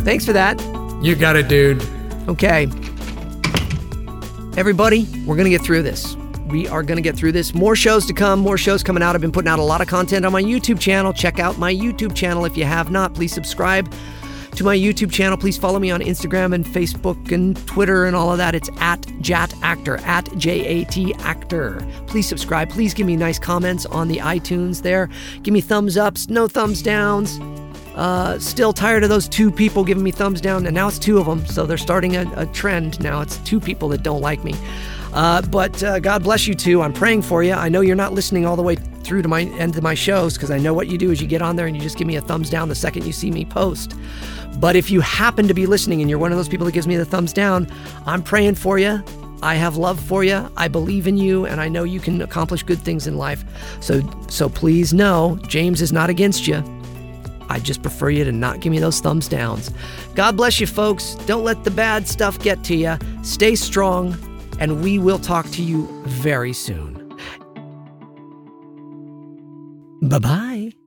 Thanks 0.04 0.24
for 0.24 0.32
that. 0.34 0.62
You 1.02 1.16
got 1.16 1.34
it, 1.34 1.48
dude. 1.48 1.84
Okay. 2.28 2.70
Everybody, 4.56 5.06
we're 5.26 5.36
going 5.36 5.44
to 5.44 5.50
get 5.50 5.60
through 5.60 5.82
this. 5.82 6.16
We 6.46 6.66
are 6.66 6.82
going 6.82 6.96
to 6.96 7.02
get 7.02 7.14
through 7.14 7.32
this. 7.32 7.52
More 7.52 7.76
shows 7.76 8.06
to 8.06 8.14
come, 8.14 8.40
more 8.40 8.56
shows 8.56 8.82
coming 8.82 9.02
out. 9.02 9.14
I've 9.14 9.20
been 9.20 9.30
putting 9.30 9.50
out 9.50 9.58
a 9.58 9.62
lot 9.62 9.82
of 9.82 9.86
content 9.86 10.24
on 10.24 10.32
my 10.32 10.42
YouTube 10.42 10.80
channel. 10.80 11.12
Check 11.12 11.38
out 11.38 11.58
my 11.58 11.74
YouTube 11.74 12.14
channel 12.14 12.46
if 12.46 12.56
you 12.56 12.64
have 12.64 12.90
not. 12.90 13.12
Please 13.12 13.34
subscribe 13.34 13.92
to 14.52 14.64
my 14.64 14.74
YouTube 14.74 15.12
channel. 15.12 15.36
Please 15.36 15.58
follow 15.58 15.78
me 15.78 15.90
on 15.90 16.00
Instagram 16.00 16.54
and 16.54 16.64
Facebook 16.64 17.32
and 17.32 17.54
Twitter 17.66 18.06
and 18.06 18.16
all 18.16 18.32
of 18.32 18.38
that. 18.38 18.54
It's 18.54 18.70
at 18.78 19.06
Jat 19.20 19.52
Actor, 19.62 19.98
at 19.98 20.34
J 20.38 20.64
A 20.64 20.84
T 20.86 21.12
Actor. 21.18 21.86
Please 22.06 22.26
subscribe. 22.26 22.70
Please 22.70 22.94
give 22.94 23.06
me 23.06 23.14
nice 23.14 23.38
comments 23.38 23.84
on 23.84 24.08
the 24.08 24.16
iTunes 24.16 24.80
there. 24.80 25.10
Give 25.42 25.52
me 25.52 25.60
thumbs 25.60 25.98
ups, 25.98 26.30
no 26.30 26.48
thumbs 26.48 26.80
downs. 26.80 27.38
Uh, 27.96 28.38
still 28.38 28.72
tired 28.72 29.02
of 29.02 29.08
those 29.08 29.26
two 29.26 29.50
people 29.50 29.82
giving 29.82 30.02
me 30.02 30.10
thumbs 30.10 30.40
down, 30.40 30.66
and 30.66 30.74
now 30.74 30.86
it's 30.86 30.98
two 30.98 31.18
of 31.18 31.26
them. 31.26 31.44
So 31.46 31.64
they're 31.64 31.78
starting 31.78 32.16
a, 32.16 32.30
a 32.36 32.46
trend 32.46 33.00
now. 33.00 33.22
It's 33.22 33.38
two 33.38 33.58
people 33.58 33.88
that 33.88 34.02
don't 34.02 34.20
like 34.20 34.44
me. 34.44 34.54
Uh, 35.14 35.40
but 35.42 35.82
uh, 35.82 35.98
God 35.98 36.22
bless 36.22 36.46
you 36.46 36.54
too. 36.54 36.82
I'm 36.82 36.92
praying 36.92 37.22
for 37.22 37.42
you. 37.42 37.54
I 37.54 37.70
know 37.70 37.80
you're 37.80 37.96
not 37.96 38.12
listening 38.12 38.44
all 38.44 38.54
the 38.54 38.62
way 38.62 38.74
through 38.74 39.22
to 39.22 39.28
my 39.28 39.42
end 39.42 39.76
of 39.76 39.82
my 39.82 39.94
shows 39.94 40.34
because 40.34 40.50
I 40.50 40.58
know 40.58 40.74
what 40.74 40.88
you 40.88 40.98
do 40.98 41.10
is 41.10 41.22
you 41.22 41.26
get 41.26 41.40
on 41.40 41.56
there 41.56 41.66
and 41.66 41.74
you 41.74 41.80
just 41.80 41.96
give 41.96 42.06
me 42.06 42.16
a 42.16 42.20
thumbs 42.20 42.50
down 42.50 42.68
the 42.68 42.74
second 42.74 43.06
you 43.06 43.12
see 43.12 43.30
me 43.30 43.46
post. 43.46 43.94
But 44.58 44.76
if 44.76 44.90
you 44.90 45.00
happen 45.00 45.48
to 45.48 45.54
be 45.54 45.64
listening 45.64 46.02
and 46.02 46.10
you're 46.10 46.18
one 46.18 46.32
of 46.32 46.38
those 46.38 46.48
people 46.48 46.66
that 46.66 46.72
gives 46.72 46.86
me 46.86 46.96
the 46.96 47.04
thumbs 47.04 47.32
down, 47.32 47.66
I'm 48.04 48.22
praying 48.22 48.56
for 48.56 48.78
you. 48.78 49.02
I 49.42 49.54
have 49.54 49.76
love 49.76 50.00
for 50.00 50.24
you. 50.24 50.50
I 50.56 50.68
believe 50.68 51.06
in 51.06 51.16
you, 51.16 51.46
and 51.46 51.60
I 51.60 51.68
know 51.68 51.84
you 51.84 52.00
can 52.00 52.22
accomplish 52.22 52.62
good 52.62 52.78
things 52.78 53.06
in 53.06 53.16
life. 53.16 53.44
So, 53.80 54.02
so 54.28 54.48
please 54.48 54.94
know, 54.94 55.38
James 55.46 55.82
is 55.82 55.92
not 55.92 56.10
against 56.10 56.46
you. 56.46 56.62
I 57.48 57.58
just 57.58 57.82
prefer 57.82 58.10
you 58.10 58.24
to 58.24 58.32
not 58.32 58.60
give 58.60 58.70
me 58.70 58.78
those 58.78 59.00
thumbs 59.00 59.28
downs. 59.28 59.70
God 60.14 60.36
bless 60.36 60.60
you, 60.60 60.66
folks. 60.66 61.14
Don't 61.26 61.44
let 61.44 61.64
the 61.64 61.70
bad 61.70 62.08
stuff 62.08 62.38
get 62.38 62.64
to 62.64 62.74
you. 62.76 62.96
Stay 63.22 63.54
strong, 63.54 64.16
and 64.58 64.82
we 64.82 64.98
will 64.98 65.18
talk 65.18 65.48
to 65.50 65.62
you 65.62 65.86
very 66.06 66.52
soon. 66.52 66.94
Bye 70.02 70.18
bye. 70.18 70.85